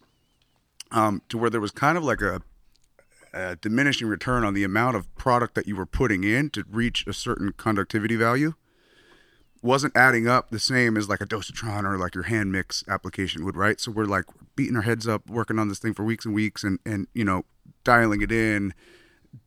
um, 0.95 1.21
to 1.29 1.37
where 1.37 1.51
there 1.51 1.61
was 1.61 1.73
kind 1.73 1.99
of 1.99 2.05
like 2.05 2.23
a, 2.23 2.41
a 3.35 3.57
diminishing 3.57 4.09
return 4.09 4.45
on 4.45 4.55
the 4.55 4.65
amount 4.65 4.97
of 4.97 5.15
product 5.16 5.55
that 5.57 5.66
you 5.66 5.77
were 5.77 5.87
putting 5.87 6.25
in 6.25 6.49
to 6.51 6.65
reach 6.71 7.07
a 7.07 7.12
certain 7.12 7.53
conductivity 7.53 8.16
value 8.16 8.55
wasn't 9.65 9.97
adding 9.97 10.29
up 10.29 10.51
the 10.51 10.59
same 10.59 10.95
as 10.95 11.09
like 11.09 11.23
a 11.23 11.27
dosatron 11.27 11.85
or 11.85 11.97
like 11.97 12.15
your 12.15 12.25
hand 12.25 12.53
mix 12.53 12.85
application 12.87 13.47
would, 13.47 13.57
right? 13.57 13.81
So 13.81 13.91
we're 13.91 14.05
like 14.05 14.27
beating 14.55 14.77
our 14.77 14.83
heads 14.83 15.09
up, 15.09 15.29
working 15.29 15.59
on 15.59 15.69
this 15.69 15.79
thing 15.79 15.95
for 15.95 16.05
weeks 16.05 16.27
and 16.27 16.35
weeks, 16.35 16.62
and 16.62 16.79
and 16.85 17.07
you 17.15 17.25
know 17.25 17.47
dialing 17.83 18.21
it 18.21 18.31
in 18.31 18.75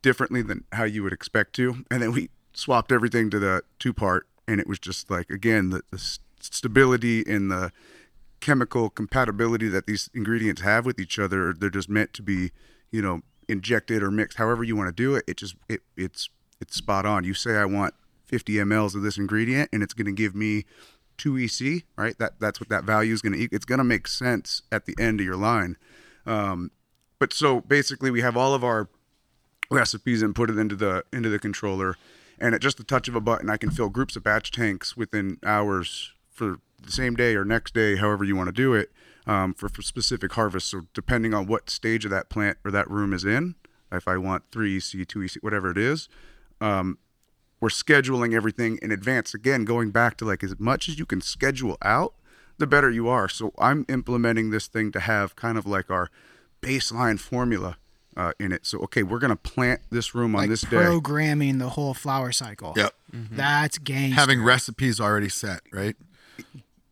differently 0.02 0.42
than 0.42 0.64
how 0.72 0.84
you 0.84 1.04
would 1.04 1.12
expect 1.12 1.54
to, 1.54 1.84
and 1.88 2.02
then 2.02 2.12
we 2.12 2.30
swapped 2.52 2.90
everything 2.90 3.30
to 3.30 3.38
the 3.38 3.62
two 3.78 3.92
part, 3.92 4.26
and 4.48 4.60
it 4.60 4.66
was 4.66 4.80
just 4.80 5.08
like 5.08 5.30
again 5.30 5.70
the, 5.70 5.82
the 5.92 6.18
stability 6.40 7.22
and 7.24 7.48
the 7.48 7.70
chemical 8.40 8.90
compatibility 8.90 9.68
that 9.68 9.86
these 9.86 10.10
ingredients 10.14 10.62
have 10.62 10.86
with 10.86 10.98
each 10.98 11.18
other. 11.18 11.52
They're 11.52 11.70
just 11.70 11.88
meant 11.88 12.12
to 12.14 12.22
be, 12.22 12.52
you 12.90 13.02
know, 13.02 13.22
injected 13.48 14.02
or 14.02 14.10
mixed, 14.10 14.38
however 14.38 14.62
you 14.62 14.76
want 14.76 14.88
to 14.88 15.02
do 15.02 15.14
it. 15.14 15.24
It 15.26 15.36
just 15.38 15.56
it 15.68 15.80
it's 15.96 16.28
it's 16.60 16.76
spot 16.76 17.06
on. 17.06 17.24
You 17.24 17.34
say 17.34 17.56
I 17.56 17.64
want 17.64 17.94
50 18.26 18.54
mLs 18.54 18.94
of 18.94 19.02
this 19.02 19.18
ingredient, 19.18 19.70
and 19.72 19.82
it's 19.82 19.94
going 19.94 20.06
to 20.06 20.12
give 20.12 20.34
me 20.34 20.64
two 21.16 21.36
EC, 21.36 21.84
right? 21.96 22.16
That 22.18 22.40
that's 22.40 22.60
what 22.60 22.68
that 22.68 22.84
value 22.84 23.12
is 23.12 23.22
going 23.22 23.32
to. 23.32 23.48
It's 23.54 23.64
going 23.64 23.78
to 23.78 23.84
make 23.84 24.06
sense 24.06 24.62
at 24.70 24.86
the 24.86 24.94
end 24.98 25.20
of 25.20 25.26
your 25.26 25.36
line. 25.36 25.76
Um, 26.26 26.70
but 27.18 27.32
so 27.32 27.60
basically, 27.60 28.10
we 28.10 28.20
have 28.20 28.36
all 28.36 28.54
of 28.54 28.62
our 28.62 28.88
recipes 29.70 30.22
and 30.22 30.34
put 30.34 30.50
it 30.50 30.58
into 30.58 30.76
the 30.76 31.04
into 31.12 31.28
the 31.28 31.38
controller, 31.38 31.96
and 32.38 32.54
at 32.54 32.60
just 32.60 32.76
the 32.76 32.84
touch 32.84 33.08
of 33.08 33.14
a 33.14 33.20
button, 33.20 33.50
I 33.50 33.56
can 33.56 33.70
fill 33.70 33.88
groups 33.88 34.14
of 34.14 34.22
batch 34.22 34.52
tanks 34.52 34.96
within 34.96 35.38
hours 35.44 36.12
for 36.30 36.60
the 36.82 36.92
same 36.92 37.14
day 37.16 37.34
or 37.36 37.44
next 37.44 37.74
day, 37.74 37.96
however 37.96 38.24
you 38.24 38.36
want 38.36 38.48
to 38.48 38.52
do 38.52 38.74
it, 38.74 38.90
um, 39.26 39.54
for, 39.54 39.68
for 39.68 39.82
specific 39.82 40.32
harvests. 40.32 40.70
So 40.70 40.82
depending 40.94 41.34
on 41.34 41.46
what 41.46 41.70
stage 41.70 42.04
of 42.04 42.10
that 42.10 42.28
plant 42.28 42.58
or 42.64 42.70
that 42.70 42.90
room 42.90 43.12
is 43.12 43.24
in, 43.24 43.54
if 43.92 44.06
I 44.08 44.16
want 44.18 44.44
three 44.52 44.76
EC, 44.76 45.06
two 45.06 45.22
EC, 45.22 45.36
whatever 45.42 45.70
it 45.70 45.78
is, 45.78 46.08
um, 46.60 46.98
we're 47.60 47.68
scheduling 47.70 48.34
everything 48.34 48.78
in 48.82 48.92
advance. 48.92 49.34
Again, 49.34 49.64
going 49.64 49.90
back 49.90 50.16
to 50.18 50.24
like 50.24 50.44
as 50.44 50.58
much 50.60 50.88
as 50.88 50.98
you 50.98 51.06
can 51.06 51.20
schedule 51.20 51.76
out, 51.82 52.14
the 52.58 52.66
better 52.66 52.90
you 52.90 53.08
are. 53.08 53.28
So 53.28 53.52
I'm 53.58 53.84
implementing 53.88 54.50
this 54.50 54.66
thing 54.66 54.92
to 54.92 55.00
have 55.00 55.36
kind 55.36 55.56
of 55.58 55.66
like 55.66 55.90
our 55.90 56.10
baseline 56.62 57.18
formula 57.18 57.76
uh, 58.16 58.32
in 58.40 58.50
it. 58.52 58.66
So 58.66 58.78
okay, 58.80 59.02
we're 59.02 59.18
gonna 59.20 59.36
plant 59.36 59.80
this 59.90 60.14
room 60.14 60.34
on 60.34 60.42
Like 60.42 60.50
this 60.50 60.62
day. 60.62 60.76
programming 60.82 61.58
the 61.58 61.70
whole 61.70 61.94
flower 61.94 62.32
cycle. 62.32 62.74
Yep. 62.76 62.94
That's 63.12 63.78
game. 63.78 64.10
Having 64.12 64.42
recipes 64.42 65.00
already 65.00 65.28
set, 65.28 65.60
right? 65.72 65.96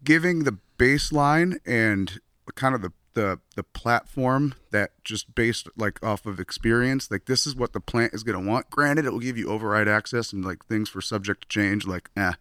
Giving 0.07 0.45
the 0.45 0.57
baseline 0.79 1.59
and 1.67 2.21
kind 2.55 2.75
of 2.75 2.81
the 2.81 2.93
the 3.13 3.41
the 3.57 3.63
platform 3.63 4.55
that 4.71 4.93
just 5.03 5.35
based 5.35 5.69
like 5.77 6.03
off 6.05 6.27
of 6.27 6.39
experience, 6.39 7.11
like 7.11 7.25
this 7.25 7.47
is 7.47 7.57
what 7.57 7.73
the 7.73 7.81
plant 7.81 8.15
is 8.15 8.23
going 8.23 8.41
to 8.41 8.49
want. 8.49 8.71
Granted, 8.71 9.05
it 9.05 9.11
will 9.11 9.21
give 9.21 9.37
you 9.37 9.49
override 9.49 9.89
access 9.89 10.33
and 10.33 10.45
like 10.45 10.65
things 10.67 10.89
for 10.89 11.01
subject 11.01 11.43
to 11.43 11.49
change, 11.49 11.87
like 11.87 12.11
eh, 12.17 12.35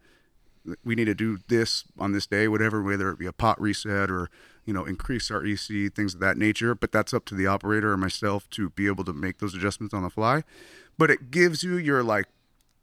we 0.83 0.95
need 0.95 1.05
to 1.05 1.15
do 1.15 1.39
this 1.47 1.85
on 1.97 2.11
this 2.11 2.27
day, 2.27 2.47
whatever, 2.47 2.83
whether 2.83 3.09
it 3.09 3.19
be 3.19 3.25
a 3.25 3.33
pot 3.33 3.59
reset 3.59 4.11
or 4.11 4.29
you 4.65 4.73
know 4.73 4.85
increase 4.85 5.31
our 5.31 5.43
EC, 5.45 5.93
things 5.93 6.13
of 6.13 6.19
that 6.19 6.37
nature. 6.37 6.75
But 6.75 6.91
that's 6.91 7.13
up 7.13 7.25
to 7.25 7.35
the 7.35 7.47
operator 7.47 7.93
or 7.93 7.97
myself 7.97 8.49
to 8.51 8.69
be 8.69 8.85
able 8.85 9.05
to 9.05 9.13
make 9.13 9.39
those 9.39 9.55
adjustments 9.55 9.93
on 9.93 10.03
the 10.03 10.09
fly. 10.09 10.43
But 10.97 11.09
it 11.09 11.31
gives 11.31 11.63
you 11.63 11.77
your 11.77 12.03
like 12.03 12.27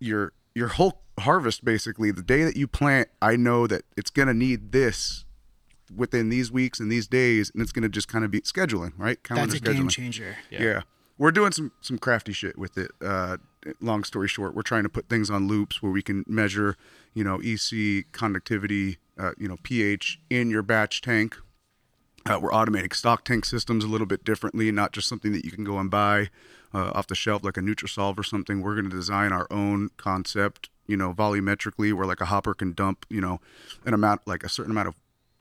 your 0.01 0.33
your 0.55 0.69
whole 0.69 1.03
harvest 1.19 1.65
basically 1.65 2.11
the 2.11 2.23
day 2.23 2.45
that 2.45 2.57
you 2.57 2.67
plant. 2.67 3.09
I 3.21 3.37
know 3.37 3.67
that 3.67 3.83
it's 3.97 4.11
gonna 4.11 4.35
need 4.35 4.73
this 4.73 5.25
within 5.95 6.29
these 6.31 6.51
weeks 6.51 6.81
and 6.81 6.91
these 6.91 7.07
days, 7.07 7.51
and 7.53 7.63
it's 7.63 7.73
gonna 7.73 7.89
just 7.89 8.09
kind 8.09 8.25
of 8.25 8.31
be 8.31 8.41
scheduling, 8.43 8.93
right? 8.97 9.23
Calendar 9.23 9.53
That's 9.53 9.61
a 9.61 9.65
scheduling. 9.65 9.77
game 9.77 9.89
changer. 9.89 10.37
Yeah. 10.51 10.83
We're 11.19 11.33
doing 11.33 11.53
some 11.53 11.73
some 11.81 11.99
crafty 11.99 12.33
shit 12.33 12.59
with 12.59 12.77
it. 12.79 12.91
Uh, 13.01 13.37
long 13.81 14.03
story 14.05 14.29
short, 14.29 14.55
we're 14.55 14.63
trying 14.63 14.83
to 14.83 14.89
put 14.89 15.09
things 15.09 15.31
on 15.31 15.47
loops 15.47 15.83
where 15.83 15.93
we 15.93 16.03
can 16.03 16.25
measure, 16.27 16.77
you 17.15 17.23
know, 17.23 17.41
EC 17.45 18.07
conductivity, 18.13 18.99
uh, 19.19 19.33
you 19.39 19.47
know, 19.47 19.57
pH 19.63 20.21
in 20.31 20.51
your 20.51 20.63
batch 20.63 21.01
tank. 21.01 21.37
Uh, 22.25 22.39
we're 22.41 22.51
automating 22.51 22.95
stock 22.95 23.25
tank 23.25 23.45
systems 23.45 23.85
a 23.85 23.89
little 23.89 24.07
bit 24.07 24.25
differently, 24.25 24.71
not 24.73 24.93
just 24.93 25.09
something 25.09 25.33
that 25.33 25.45
you 25.45 25.51
can 25.51 25.65
go 25.65 25.79
and 25.79 25.91
buy 25.91 26.31
uh, 26.75 26.91
off 26.95 27.07
the 27.07 27.15
shelf 27.15 27.45
like 27.45 27.57
a 27.57 27.61
Nutrisolve 27.61 28.19
or 28.19 28.23
something. 28.23 28.61
We're 28.63 28.75
going 28.75 28.89
to 28.91 28.97
design 28.97 29.33
our 29.33 29.47
own 29.51 29.91
concept, 29.97 30.71
you 30.87 30.97
know, 30.97 31.13
volumetrically, 31.13 31.93
where 31.93 32.07
like 32.07 32.21
a 32.21 32.27
hopper 32.27 32.55
can 32.55 32.73
dump, 32.73 33.07
you 33.09 33.21
know, 33.21 33.41
an 33.85 33.95
amount 33.95 34.23
like 34.27 34.43
a 34.43 34.49
certain 34.49 34.73
amount 34.73 34.89
of 34.89 34.95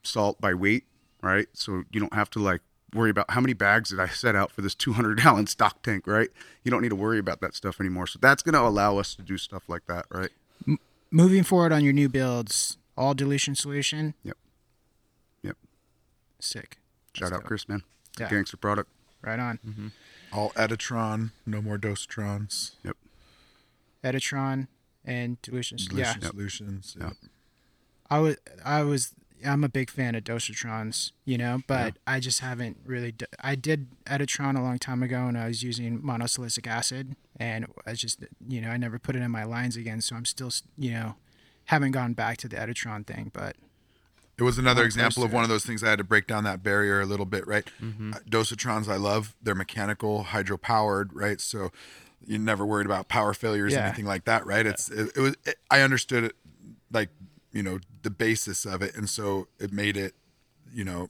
salt 0.03 0.39
by 0.41 0.53
weight, 0.53 0.83
right? 1.21 1.47
So 1.53 1.83
you 1.91 1.99
don't 1.99 2.13
have 2.13 2.29
to 2.31 2.39
like 2.39 2.61
worry 2.93 3.09
about 3.09 3.31
how 3.31 3.39
many 3.39 3.53
bags 3.53 3.89
did 3.91 3.99
I 4.01 4.07
set 4.07 4.35
out 4.35 4.51
for 4.51 4.61
this 4.61 4.75
200 4.75 5.17
gallon 5.21 5.47
stock 5.47 5.81
tank, 5.81 6.05
right? 6.07 6.29
You 6.63 6.71
don't 6.71 6.81
need 6.81 6.89
to 6.89 6.95
worry 6.95 7.19
about 7.19 7.39
that 7.41 7.55
stuff 7.55 7.79
anymore. 7.79 8.07
So 8.07 8.19
that's 8.21 8.43
going 8.43 8.53
to 8.53 8.61
allow 8.61 8.97
us 8.97 9.15
to 9.15 9.21
do 9.21 9.37
stuff 9.37 9.63
like 9.69 9.85
that, 9.87 10.05
right? 10.11 10.29
Moving 11.09 11.43
forward 11.43 11.71
on 11.71 11.83
your 11.83 11.93
new 11.93 12.09
builds, 12.09 12.77
all 12.97 13.13
dilution 13.13 13.55
solution. 13.55 14.13
Yep. 14.23 14.37
Yep. 15.43 15.57
Sick. 16.39 16.77
Shout 17.13 17.29
That's 17.29 17.31
out 17.33 17.39
dope. 17.41 17.47
Chris, 17.47 17.67
man. 17.69 17.83
It's 18.11 18.21
a 18.21 18.23
Yeah. 18.23 18.29
gangster 18.29 18.57
product. 18.57 18.89
Right 19.21 19.39
on. 19.39 19.59
Mm-hmm. 19.65 19.87
All 20.33 20.51
Editron, 20.51 21.31
no 21.45 21.61
more 21.61 21.77
Dosatrons. 21.77 22.71
Yep. 22.83 22.97
Editron 24.03 24.67
and 25.05 25.41
dilution. 25.41 25.77
Yeah. 25.93 26.13
Dilution 26.13 26.81
solutions. 26.83 26.97
Yep. 26.99 27.13
I 28.09 28.19
was 28.19 28.37
I 28.63 28.83
was 28.83 29.13
I'm 29.45 29.63
a 29.63 29.69
big 29.69 29.89
fan 29.89 30.15
of 30.15 30.23
dosatrons, 30.23 31.11
you 31.25 31.37
know, 31.37 31.61
but 31.67 31.97
I 32.05 32.19
just 32.19 32.41
haven't 32.41 32.77
really. 32.85 33.11
D- 33.11 33.25
I 33.39 33.55
did 33.55 33.87
Editron 34.05 34.57
a 34.57 34.61
long 34.61 34.77
time 34.79 35.01
ago, 35.01 35.25
and 35.27 35.37
I 35.37 35.47
was 35.47 35.63
using 35.63 35.99
monosilicic 36.01 36.67
acid, 36.67 37.15
and 37.37 37.65
I 37.85 37.93
just 37.93 38.23
you 38.47 38.61
know 38.61 38.69
I 38.69 38.77
never 38.77 38.99
put 38.99 39.15
it 39.15 39.21
in 39.21 39.31
my 39.31 39.43
lines 39.43 39.75
again, 39.75 40.01
so 40.01 40.15
I'm 40.15 40.25
still 40.25 40.51
you 40.77 40.91
know 40.91 41.15
haven't 41.65 41.91
gone 41.91 42.13
back 42.13 42.37
to 42.37 42.47
the 42.47 42.57
Editron 42.57 43.05
thing, 43.05 43.31
but 43.33 43.55
It 44.41 44.43
was 44.43 44.57
another 44.57 44.84
example 44.84 45.23
of 45.23 45.31
one 45.31 45.43
of 45.43 45.49
those 45.49 45.63
things 45.63 45.84
I 45.84 45.89
had 45.91 45.99
to 45.99 46.03
break 46.03 46.26
down 46.26 46.45
that 46.45 46.63
barrier 46.63 46.99
a 46.99 47.05
little 47.05 47.27
bit, 47.27 47.45
right? 47.45 47.63
Uh, 47.80 48.18
Dosatrons, 48.27 48.88
I 48.88 48.95
love. 48.95 49.35
They're 49.39 49.53
mechanical, 49.53 50.23
hydro 50.23 50.57
powered, 50.57 51.13
right? 51.13 51.39
So 51.39 51.72
you're 52.26 52.39
never 52.39 52.65
worried 52.65 52.88
about 52.88 53.07
power 53.07 53.35
failures, 53.35 53.72
Yeah. 53.73 53.85
anything 53.85 54.05
like 54.05 54.26
that, 54.26 54.43
right? 54.47 54.65
It's 54.65 54.89
it, 54.89 55.11
it 55.15 55.19
was. 55.22 55.35
It, 55.45 55.59
I 55.69 55.81
understood 55.81 56.23
it, 56.23 56.35
like 56.91 57.09
you 57.53 57.61
know, 57.61 57.81
the 58.01 58.09
basis 58.09 58.65
of 58.65 58.81
it, 58.81 58.95
and 58.95 59.07
so 59.07 59.47
it 59.59 59.72
made 59.72 59.95
it, 59.95 60.15
you 60.73 60.85
know, 60.85 61.09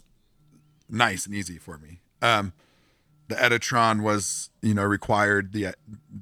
nice 0.89 1.25
and 1.25 1.33
easy 1.33 1.57
for 1.57 1.77
me. 1.77 1.99
Um, 2.21 2.51
the 3.29 3.35
Editron 3.35 4.01
was, 4.03 4.49
you 4.61 4.73
know, 4.73 4.83
required 4.83 5.53
the 5.53 5.73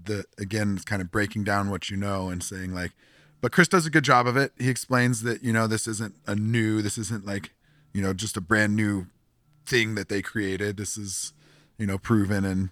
the 0.03 0.25
again 0.37 0.77
kind 0.85 1.01
of 1.01 1.09
breaking 1.09 1.43
down 1.43 1.71
what 1.71 1.89
you 1.89 1.97
know 1.97 2.29
and 2.29 2.43
saying 2.43 2.71
like, 2.71 2.91
but 3.41 3.51
Chris 3.51 3.67
does 3.67 3.85
a 3.85 3.89
good 3.89 4.03
job 4.03 4.27
of 4.27 4.37
it. 4.37 4.51
He 4.57 4.69
explains 4.69 5.23
that 5.23 5.43
you 5.43 5.53
know 5.53 5.67
this 5.67 5.87
isn't 5.87 6.15
a 6.27 6.35
new, 6.35 6.81
this 6.81 6.97
isn't 6.97 7.25
like, 7.25 7.51
you 7.93 8.01
know, 8.01 8.13
just 8.13 8.37
a 8.37 8.41
brand 8.41 8.75
new 8.75 9.07
thing 9.65 9.95
that 9.95 10.09
they 10.09 10.21
created. 10.21 10.77
This 10.77 10.97
is, 10.97 11.33
you 11.77 11.85
know, 11.85 11.97
proven 11.97 12.45
and 12.45 12.69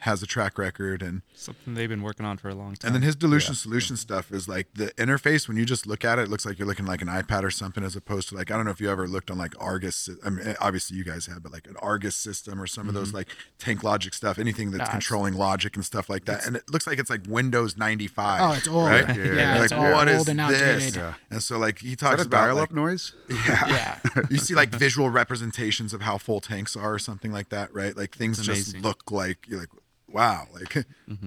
has 0.00 0.22
a 0.22 0.26
track 0.26 0.58
record 0.58 1.02
and 1.02 1.22
Something 1.34 1.74
they've 1.74 1.88
been 1.88 2.02
working 2.02 2.24
on 2.26 2.36
for 2.36 2.48
a 2.48 2.54
long 2.54 2.74
time. 2.74 2.88
and 2.88 2.94
then 2.94 3.02
his 3.02 3.16
dilution 3.16 3.54
solution 3.54 3.96
stuff 3.96 4.32
is 4.32 4.48
like 4.48 4.68
the 4.74 4.88
interface. 4.92 5.46
When 5.48 5.56
you 5.56 5.64
just 5.64 5.86
look 5.86 6.04
at 6.04 6.18
it, 6.18 6.22
it 6.22 6.28
looks 6.28 6.44
like 6.46 6.58
you're 6.58 6.68
looking 6.68 6.86
like 6.86 7.02
an 7.02 7.08
iPad 7.08 7.42
or 7.42 7.50
something, 7.50 7.84
as 7.84 7.96
opposed 7.96 8.28
to 8.30 8.34
like 8.34 8.50
I 8.50 8.56
don't 8.56 8.64
know 8.64 8.70
if 8.70 8.80
you 8.80 8.90
ever 8.90 9.06
looked 9.06 9.30
on 9.30 9.38
like 9.38 9.54
Argus. 9.60 10.08
I 10.24 10.30
mean, 10.30 10.46
eh, 10.46 10.54
obviously 10.60 10.96
you 10.96 11.04
guys 11.04 11.26
have, 11.26 11.42
but 11.42 11.52
like 11.52 11.66
an 11.66 11.76
Argus 11.82 12.16
system 12.16 12.60
or 12.60 12.66
some 12.66 12.88
of 12.88 12.94
those 12.94 13.08
mm-hmm. 13.08 13.18
like 13.18 13.28
Tank 13.58 13.82
Logic 13.84 14.12
stuff, 14.14 14.38
anything 14.38 14.70
that's 14.70 14.80
Nah, 14.88 14.90
controlling 14.92 15.34
logic 15.34 15.76
and 15.76 15.84
stuff 15.84 16.08
like 16.08 16.24
that. 16.24 16.46
And 16.46 16.56
it 16.56 16.70
looks 16.70 16.86
like 16.86 16.98
it's 16.98 17.10
like 17.10 17.22
Windows 17.28 17.76
95. 17.76 18.40
Oh, 18.40 18.52
it's 18.56 18.68
old. 18.68 18.86
Right? 18.86 19.06
Yeah, 19.16 19.34
Yeah, 19.34 19.62
it's 19.62 19.72
like 19.72 19.80
all 19.80 19.92
what 19.92 20.08
is 20.08 20.18
old 20.18 20.28
and 20.30 20.38
this? 20.38 20.96
Yeah. 20.96 21.14
And 21.30 21.42
so 21.42 21.58
like 21.58 21.80
he 21.80 21.92
Is 21.92 21.96
talks 21.96 22.16
that 22.16 22.24
a 22.24 22.26
about 22.26 22.46
dial-up 22.46 22.70
like, 22.70 22.74
noise? 22.74 23.12
Yeah. 23.28 23.68
yeah. 23.68 24.22
you 24.30 24.38
see 24.38 24.54
like 24.54 24.70
visual 24.70 25.10
representations 25.10 25.92
of 25.92 26.02
how 26.02 26.18
full 26.18 26.40
tanks 26.40 26.76
are 26.76 26.94
or 26.94 26.98
something 26.98 27.32
like 27.32 27.50
that, 27.50 27.72
right? 27.74 27.96
Like 27.96 28.14
things 28.16 28.40
just 28.44 28.76
look 28.78 29.10
like 29.10 29.46
you're 29.48 29.60
like, 29.60 29.68
wow, 30.12 30.46
like 30.52 30.74
They 30.74 30.84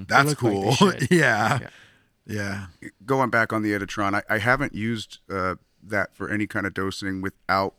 that's 0.08 0.30
look 0.30 0.42
like 0.44 0.54
cool. 0.80 0.94
yeah. 1.12 1.60
Yeah. 1.62 1.68
yeah. 2.26 2.66
going 3.06 3.30
back 3.30 3.52
on 3.54 3.62
the 3.64 3.72
Editron, 3.72 4.14
I, 4.16 4.24
I 4.36 4.38
haven't 4.40 4.74
used 4.74 5.20
uh, 5.30 5.56
that 5.84 6.16
for 6.16 6.30
any 6.30 6.48
kind 6.48 6.66
of 6.66 6.74
dosing 6.74 7.22
without 7.22 7.76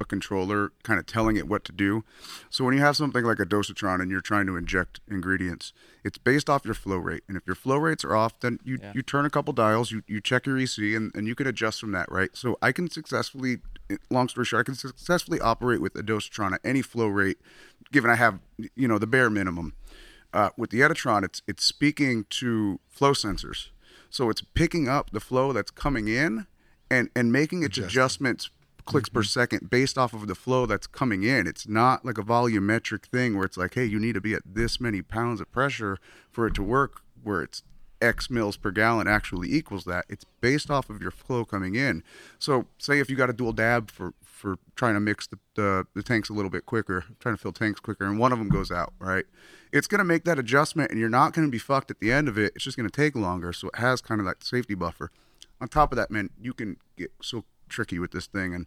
a 0.00 0.04
controller 0.04 0.72
kind 0.82 0.98
of 0.98 1.06
telling 1.06 1.36
it 1.36 1.46
what 1.46 1.64
to 1.64 1.70
do. 1.70 2.02
So 2.50 2.64
when 2.64 2.74
you 2.74 2.80
have 2.80 2.96
something 2.96 3.22
like 3.24 3.38
a 3.38 3.44
dosatron 3.46 4.00
and 4.02 4.10
you're 4.10 4.20
trying 4.20 4.46
to 4.46 4.56
inject 4.56 5.00
ingredients, 5.08 5.72
it's 6.02 6.18
based 6.18 6.50
off 6.50 6.64
your 6.64 6.74
flow 6.74 6.96
rate. 6.96 7.22
And 7.28 7.36
if 7.36 7.44
your 7.46 7.54
flow 7.54 7.76
rates 7.76 8.04
are 8.04 8.16
off, 8.16 8.38
then 8.40 8.58
you, 8.64 8.78
Yeah. 8.82 8.92
you 8.96 9.02
turn 9.02 9.24
a 9.26 9.30
couple 9.30 9.52
dials, 9.52 9.92
you, 9.92 10.02
you 10.08 10.20
check 10.20 10.44
your 10.46 10.58
EC, 10.58 10.78
and, 10.96 11.12
and 11.14 11.28
you 11.28 11.36
can 11.36 11.46
adjust 11.46 11.78
from 11.80 11.92
that, 11.92 12.10
right? 12.10 12.30
So 12.34 12.58
I 12.60 12.72
can 12.72 12.90
successfully, 12.90 13.58
long 14.10 14.28
story 14.28 14.44
short, 14.44 14.60
I 14.60 14.64
can 14.64 14.74
successfully 14.74 15.38
operate 15.40 15.80
with 15.80 15.94
a 15.94 16.02
dosatron 16.02 16.52
at 16.54 16.60
any 16.64 16.82
flow 16.82 17.06
rate, 17.06 17.38
given 17.92 18.10
I 18.10 18.16
have, 18.16 18.40
you 18.74 18.88
know, 18.88 18.98
the 18.98 19.06
bare 19.06 19.30
minimum. 19.30 19.72
Uh, 20.32 20.50
with 20.56 20.70
the 20.70 20.80
Editron, 20.80 21.24
it's 21.24 21.42
it's 21.46 21.64
speaking 21.64 22.24
to 22.30 22.80
flow 22.88 23.12
sensors, 23.12 23.68
so 24.10 24.30
it's 24.30 24.42
picking 24.54 24.88
up 24.88 25.10
the 25.10 25.20
flow 25.20 25.52
that's 25.52 25.70
coming 25.70 26.08
in 26.08 26.46
and 26.90 27.10
and 27.14 27.32
making 27.32 27.62
its 27.62 27.78
adjustments 27.78 28.50
clicks 28.84 29.08
per 29.08 29.22
second 29.22 29.70
based 29.70 29.96
off 29.96 30.12
of 30.12 30.26
the 30.26 30.34
flow 30.34 30.66
that's 30.66 30.86
coming 30.86 31.22
in. 31.22 31.46
It's 31.46 31.68
not 31.68 32.04
like 32.04 32.18
a 32.18 32.22
volumetric 32.22 33.06
thing 33.06 33.36
where 33.36 33.44
it's 33.44 33.56
like, 33.56 33.74
hey, 33.74 33.84
you 33.84 33.98
need 33.98 34.14
to 34.14 34.20
be 34.20 34.34
at 34.34 34.42
this 34.44 34.80
many 34.80 35.02
pounds 35.02 35.40
of 35.40 35.50
pressure 35.52 35.98
for 36.30 36.46
it 36.46 36.54
to 36.54 36.62
work. 36.62 37.02
Where 37.22 37.42
it's 37.42 37.62
X 38.00 38.28
mils 38.28 38.56
per 38.56 38.70
gallon 38.70 39.06
actually 39.06 39.52
equals 39.52 39.84
that. 39.84 40.04
It's 40.08 40.24
based 40.40 40.70
off 40.70 40.90
of 40.90 41.00
your 41.00 41.12
flow 41.12 41.44
coming 41.44 41.76
in. 41.76 42.02
So, 42.38 42.66
say 42.78 42.98
if 42.98 43.08
you 43.08 43.16
got 43.16 43.30
a 43.30 43.32
dual 43.32 43.52
dab 43.52 43.90
for 43.90 44.14
for 44.22 44.56
trying 44.74 44.94
to 44.94 45.00
mix 45.00 45.26
the, 45.28 45.38
the 45.54 45.86
the 45.94 46.02
tanks 46.02 46.28
a 46.28 46.32
little 46.32 46.50
bit 46.50 46.66
quicker, 46.66 47.04
trying 47.20 47.36
to 47.36 47.40
fill 47.40 47.52
tanks 47.52 47.80
quicker, 47.80 48.04
and 48.04 48.18
one 48.18 48.32
of 48.32 48.38
them 48.38 48.48
goes 48.48 48.70
out, 48.70 48.92
right? 48.98 49.24
It's 49.72 49.86
gonna 49.86 50.04
make 50.04 50.24
that 50.24 50.38
adjustment, 50.38 50.90
and 50.90 51.00
you're 51.00 51.08
not 51.08 51.32
gonna 51.32 51.48
be 51.48 51.58
fucked 51.58 51.90
at 51.90 52.00
the 52.00 52.12
end 52.12 52.28
of 52.28 52.38
it. 52.38 52.52
It's 52.54 52.64
just 52.64 52.76
gonna 52.76 52.90
take 52.90 53.16
longer, 53.16 53.52
so 53.52 53.68
it 53.68 53.76
has 53.76 54.00
kind 54.00 54.20
of 54.20 54.26
that 54.26 54.44
safety 54.44 54.74
buffer. 54.74 55.10
On 55.60 55.68
top 55.68 55.92
of 55.92 55.96
that, 55.96 56.10
man, 56.10 56.30
you 56.40 56.52
can 56.52 56.76
get 56.96 57.12
so 57.22 57.44
tricky 57.68 57.98
with 57.98 58.10
this 58.10 58.26
thing, 58.26 58.54
and 58.54 58.66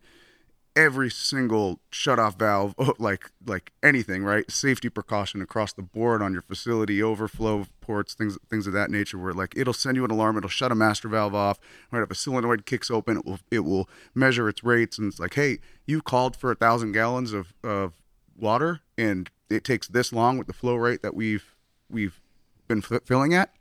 every 0.76 1.10
single 1.10 1.80
shut-off 1.90 2.38
valve, 2.38 2.76
oh, 2.80 2.94
like 3.00 3.32
like 3.46 3.72
anything, 3.82 4.24
right? 4.24 4.50
Safety 4.52 4.90
precaution 4.90 5.42
across 5.42 5.74
the 5.74 5.82
board 5.82 6.22
on 6.22 6.34
your 6.34 6.42
facility, 6.42 7.02
overflow 7.02 7.66
ports, 7.82 8.14
things 8.14 8.38
things 8.50 8.68
of 8.68 8.74
that 8.74 8.92
nature. 8.92 9.18
Where 9.18 9.34
like 9.34 9.54
it'll 9.56 9.74
send 9.74 9.96
you 9.96 10.06
an 10.06 10.12
alarm, 10.12 10.38
it'll 10.38 10.50
shut 10.50 10.72
a 10.72 10.76
master 10.76 11.08
valve 11.08 11.36
off. 11.36 11.60
Right, 11.92 12.04
if 12.04 12.12
a 12.12 12.16
solenoid 12.16 12.66
kicks 12.66 12.92
open, 12.92 13.18
it 13.18 13.26
will 13.26 13.40
it 13.52 13.60
will 13.60 13.90
measure 14.14 14.50
its 14.50 14.64
rates, 14.64 14.98
and 14.98 15.12
it's 15.12 15.20
like, 15.20 15.36
hey, 15.36 15.60
you 15.86 16.02
called 16.02 16.36
for 16.36 16.52
a 16.52 16.56
thousand 16.56 16.92
gallons 16.92 17.32
of 17.32 17.54
of 17.64 17.94
water, 18.38 18.82
and 18.98 19.30
it 19.50 19.64
takes 19.64 19.88
this 19.88 20.12
long 20.14 20.38
with 20.38 20.48
the 20.48 20.54
flow 20.54 20.76
rate 20.76 21.02
that 21.02 21.14
we've 21.16 21.56
we've 21.90 22.20
been 22.68 22.80
f- 22.80 23.04
filling 23.06 23.34
at 23.34 23.52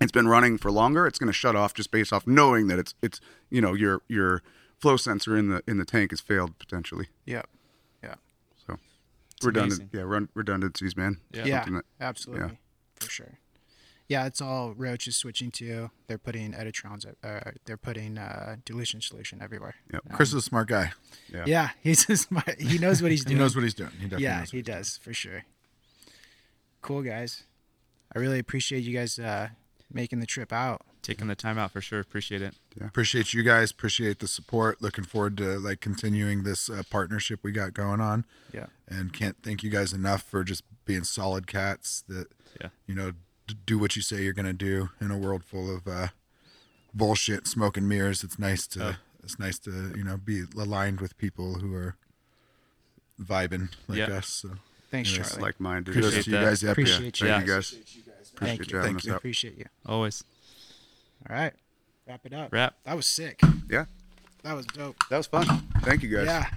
it's 0.00 0.12
been 0.12 0.28
running 0.28 0.58
for 0.58 0.70
longer, 0.70 1.06
it's 1.06 1.18
going 1.18 1.28
to 1.28 1.32
shut 1.32 1.56
off 1.56 1.72
just 1.72 1.90
based 1.90 2.12
off 2.12 2.26
knowing 2.26 2.66
that 2.68 2.78
it's 2.78 2.94
it's 3.02 3.18
you 3.50 3.60
know 3.62 3.72
your 3.72 4.02
your 4.08 4.42
flow 4.78 4.96
sensor 4.98 5.36
in 5.36 5.48
the 5.48 5.62
in 5.66 5.78
the 5.78 5.86
tank 5.86 6.10
has 6.12 6.20
failed 6.20 6.58
potentially. 6.58 7.06
Yep. 7.24 7.48
Yeah. 8.02 8.14
So 8.66 8.76
redundant, 9.42 9.80
amazing. 9.80 9.90
yeah, 9.94 10.02
run, 10.02 10.28
redundancies, 10.34 10.96
man. 10.98 11.18
Yeah. 11.32 11.46
Yeah. 11.46 11.56
Something 11.60 11.74
that- 11.76 11.84
absolutely. 11.98 12.58
For 12.96 13.10
sure. 13.10 13.38
Yeah, 14.08 14.26
it's 14.26 14.40
all 14.40 14.72
Roach 14.72 15.08
is 15.08 15.16
switching 15.16 15.50
to. 15.52 15.90
They're 16.06 16.16
putting 16.18 16.52
Editrons. 16.52 17.04
Uh, 17.24 17.50
they're 17.64 17.76
putting 17.76 18.18
uh, 18.18 18.56
dilution 18.64 19.00
solution 19.00 19.42
everywhere. 19.42 19.74
Yep. 19.92 20.02
Chris 20.12 20.28
is 20.28 20.34
a 20.36 20.42
smart 20.42 20.68
guy. 20.68 20.92
Yeah. 21.32 21.44
Yeah, 21.46 21.68
he's 21.82 22.08
a 22.08 22.16
smart. 22.16 22.60
He 22.60 22.78
knows 22.78 23.02
what 23.02 23.10
he's 23.10 23.22
He 23.24 23.30
doing. 23.30 23.38
knows 23.38 23.56
what 23.56 23.64
he's 23.64 23.74
doing. 23.74 23.90
He 23.90 24.04
definitely 24.04 24.24
yeah, 24.24 24.38
knows. 24.40 24.50
he 24.52 24.62
does 24.62 24.98
for 25.02 25.12
sure. 25.12 25.44
Cool 26.82 27.02
guys. 27.02 27.44
I 28.14 28.18
really 28.20 28.38
appreciate 28.38 28.84
you 28.84 28.96
guys 28.96 29.18
uh, 29.18 29.48
making 29.92 30.20
the 30.20 30.26
trip 30.26 30.52
out. 30.52 30.82
Taking 31.02 31.26
the 31.28 31.34
time 31.36 31.58
out 31.58 31.70
for 31.72 31.80
sure. 31.80 32.00
Appreciate 32.00 32.42
it. 32.42 32.54
Appreciate 32.80 33.32
you 33.32 33.42
guys. 33.42 33.70
Appreciate 33.70 34.18
the 34.18 34.26
support. 34.28 34.82
Looking 34.82 35.04
forward 35.04 35.36
to 35.38 35.58
like 35.58 35.80
continuing 35.80 36.42
this 36.42 36.68
uh, 36.68 36.82
partnership 36.90 37.40
we 37.42 37.52
got 37.52 37.74
going 37.74 38.00
on. 38.00 38.24
Yeah. 38.52 38.66
And 38.88 39.12
can't 39.12 39.36
thank 39.42 39.62
you 39.62 39.70
guys 39.70 39.92
enough 39.92 40.22
for 40.22 40.42
just 40.44 40.62
being 40.84 41.04
solid 41.04 41.46
cats 41.46 42.02
that 42.08 42.28
Yeah. 42.60 42.68
you 42.86 42.94
know 42.94 43.12
d- 43.12 43.18
do 43.54 43.78
what 43.78 43.96
you 43.96 44.02
say 44.02 44.22
you're 44.22 44.32
gonna 44.32 44.52
do 44.52 44.90
in 45.00 45.10
a 45.10 45.18
world 45.18 45.44
full 45.44 45.74
of 45.74 45.86
uh, 45.86 46.08
bullshit, 46.94 47.46
smoke 47.46 47.76
and 47.76 47.88
mirrors. 47.88 48.24
It's 48.24 48.38
nice 48.38 48.66
to 48.68 48.88
Oh. 48.88 48.94
it's 49.22 49.38
nice 49.38 49.58
to 49.60 49.92
you 49.96 50.04
know 50.04 50.16
be 50.16 50.44
aligned 50.56 51.00
with 51.00 51.16
people 51.18 51.54
who 51.60 51.74
are 51.74 51.96
vibing 53.20 53.70
like 53.88 53.98
Yeah. 53.98 54.06
us. 54.18 54.28
So 54.28 54.50
Thanks, 54.90 55.16
Yes, 55.16 55.30
Charlie. 55.30 55.42
Like 55.42 55.60
minded. 55.60 55.94
kudos 55.94 56.12
Appreciate 56.12 56.32
you 56.32 56.44
guys. 56.44 56.62
Yep. 56.62 56.72
Appreciate 56.72 57.20
you. 57.20 57.28
Thank 57.28 57.40
Yeah. 57.40 57.40
you 57.40 57.46
guys. 57.46 57.72
Appreciate 57.72 57.96
you. 57.96 58.64
you 58.70 58.76
having 58.78 58.92
Thank 58.94 59.04
you. 59.04 59.12
out. 59.12 59.16
Appreciate 59.16 59.58
you. 59.58 59.64
Always. 59.84 60.24
All 61.28 61.34
right. 61.36 61.52
Wrap 62.06 62.24
it 62.24 62.32
up. 62.32 62.52
Wrap. 62.52 62.76
That 62.84 62.94
was 62.96 63.06
sick. 63.06 63.40
Yeah, 63.68 63.86
That 64.44 64.54
was 64.54 64.64
dope. 64.66 64.96
that 65.10 65.16
was 65.16 65.26
fun. 65.26 65.46
Thank 65.82 66.02
you 66.04 66.08
guys. 66.16 66.26
Yeah. 66.26 66.48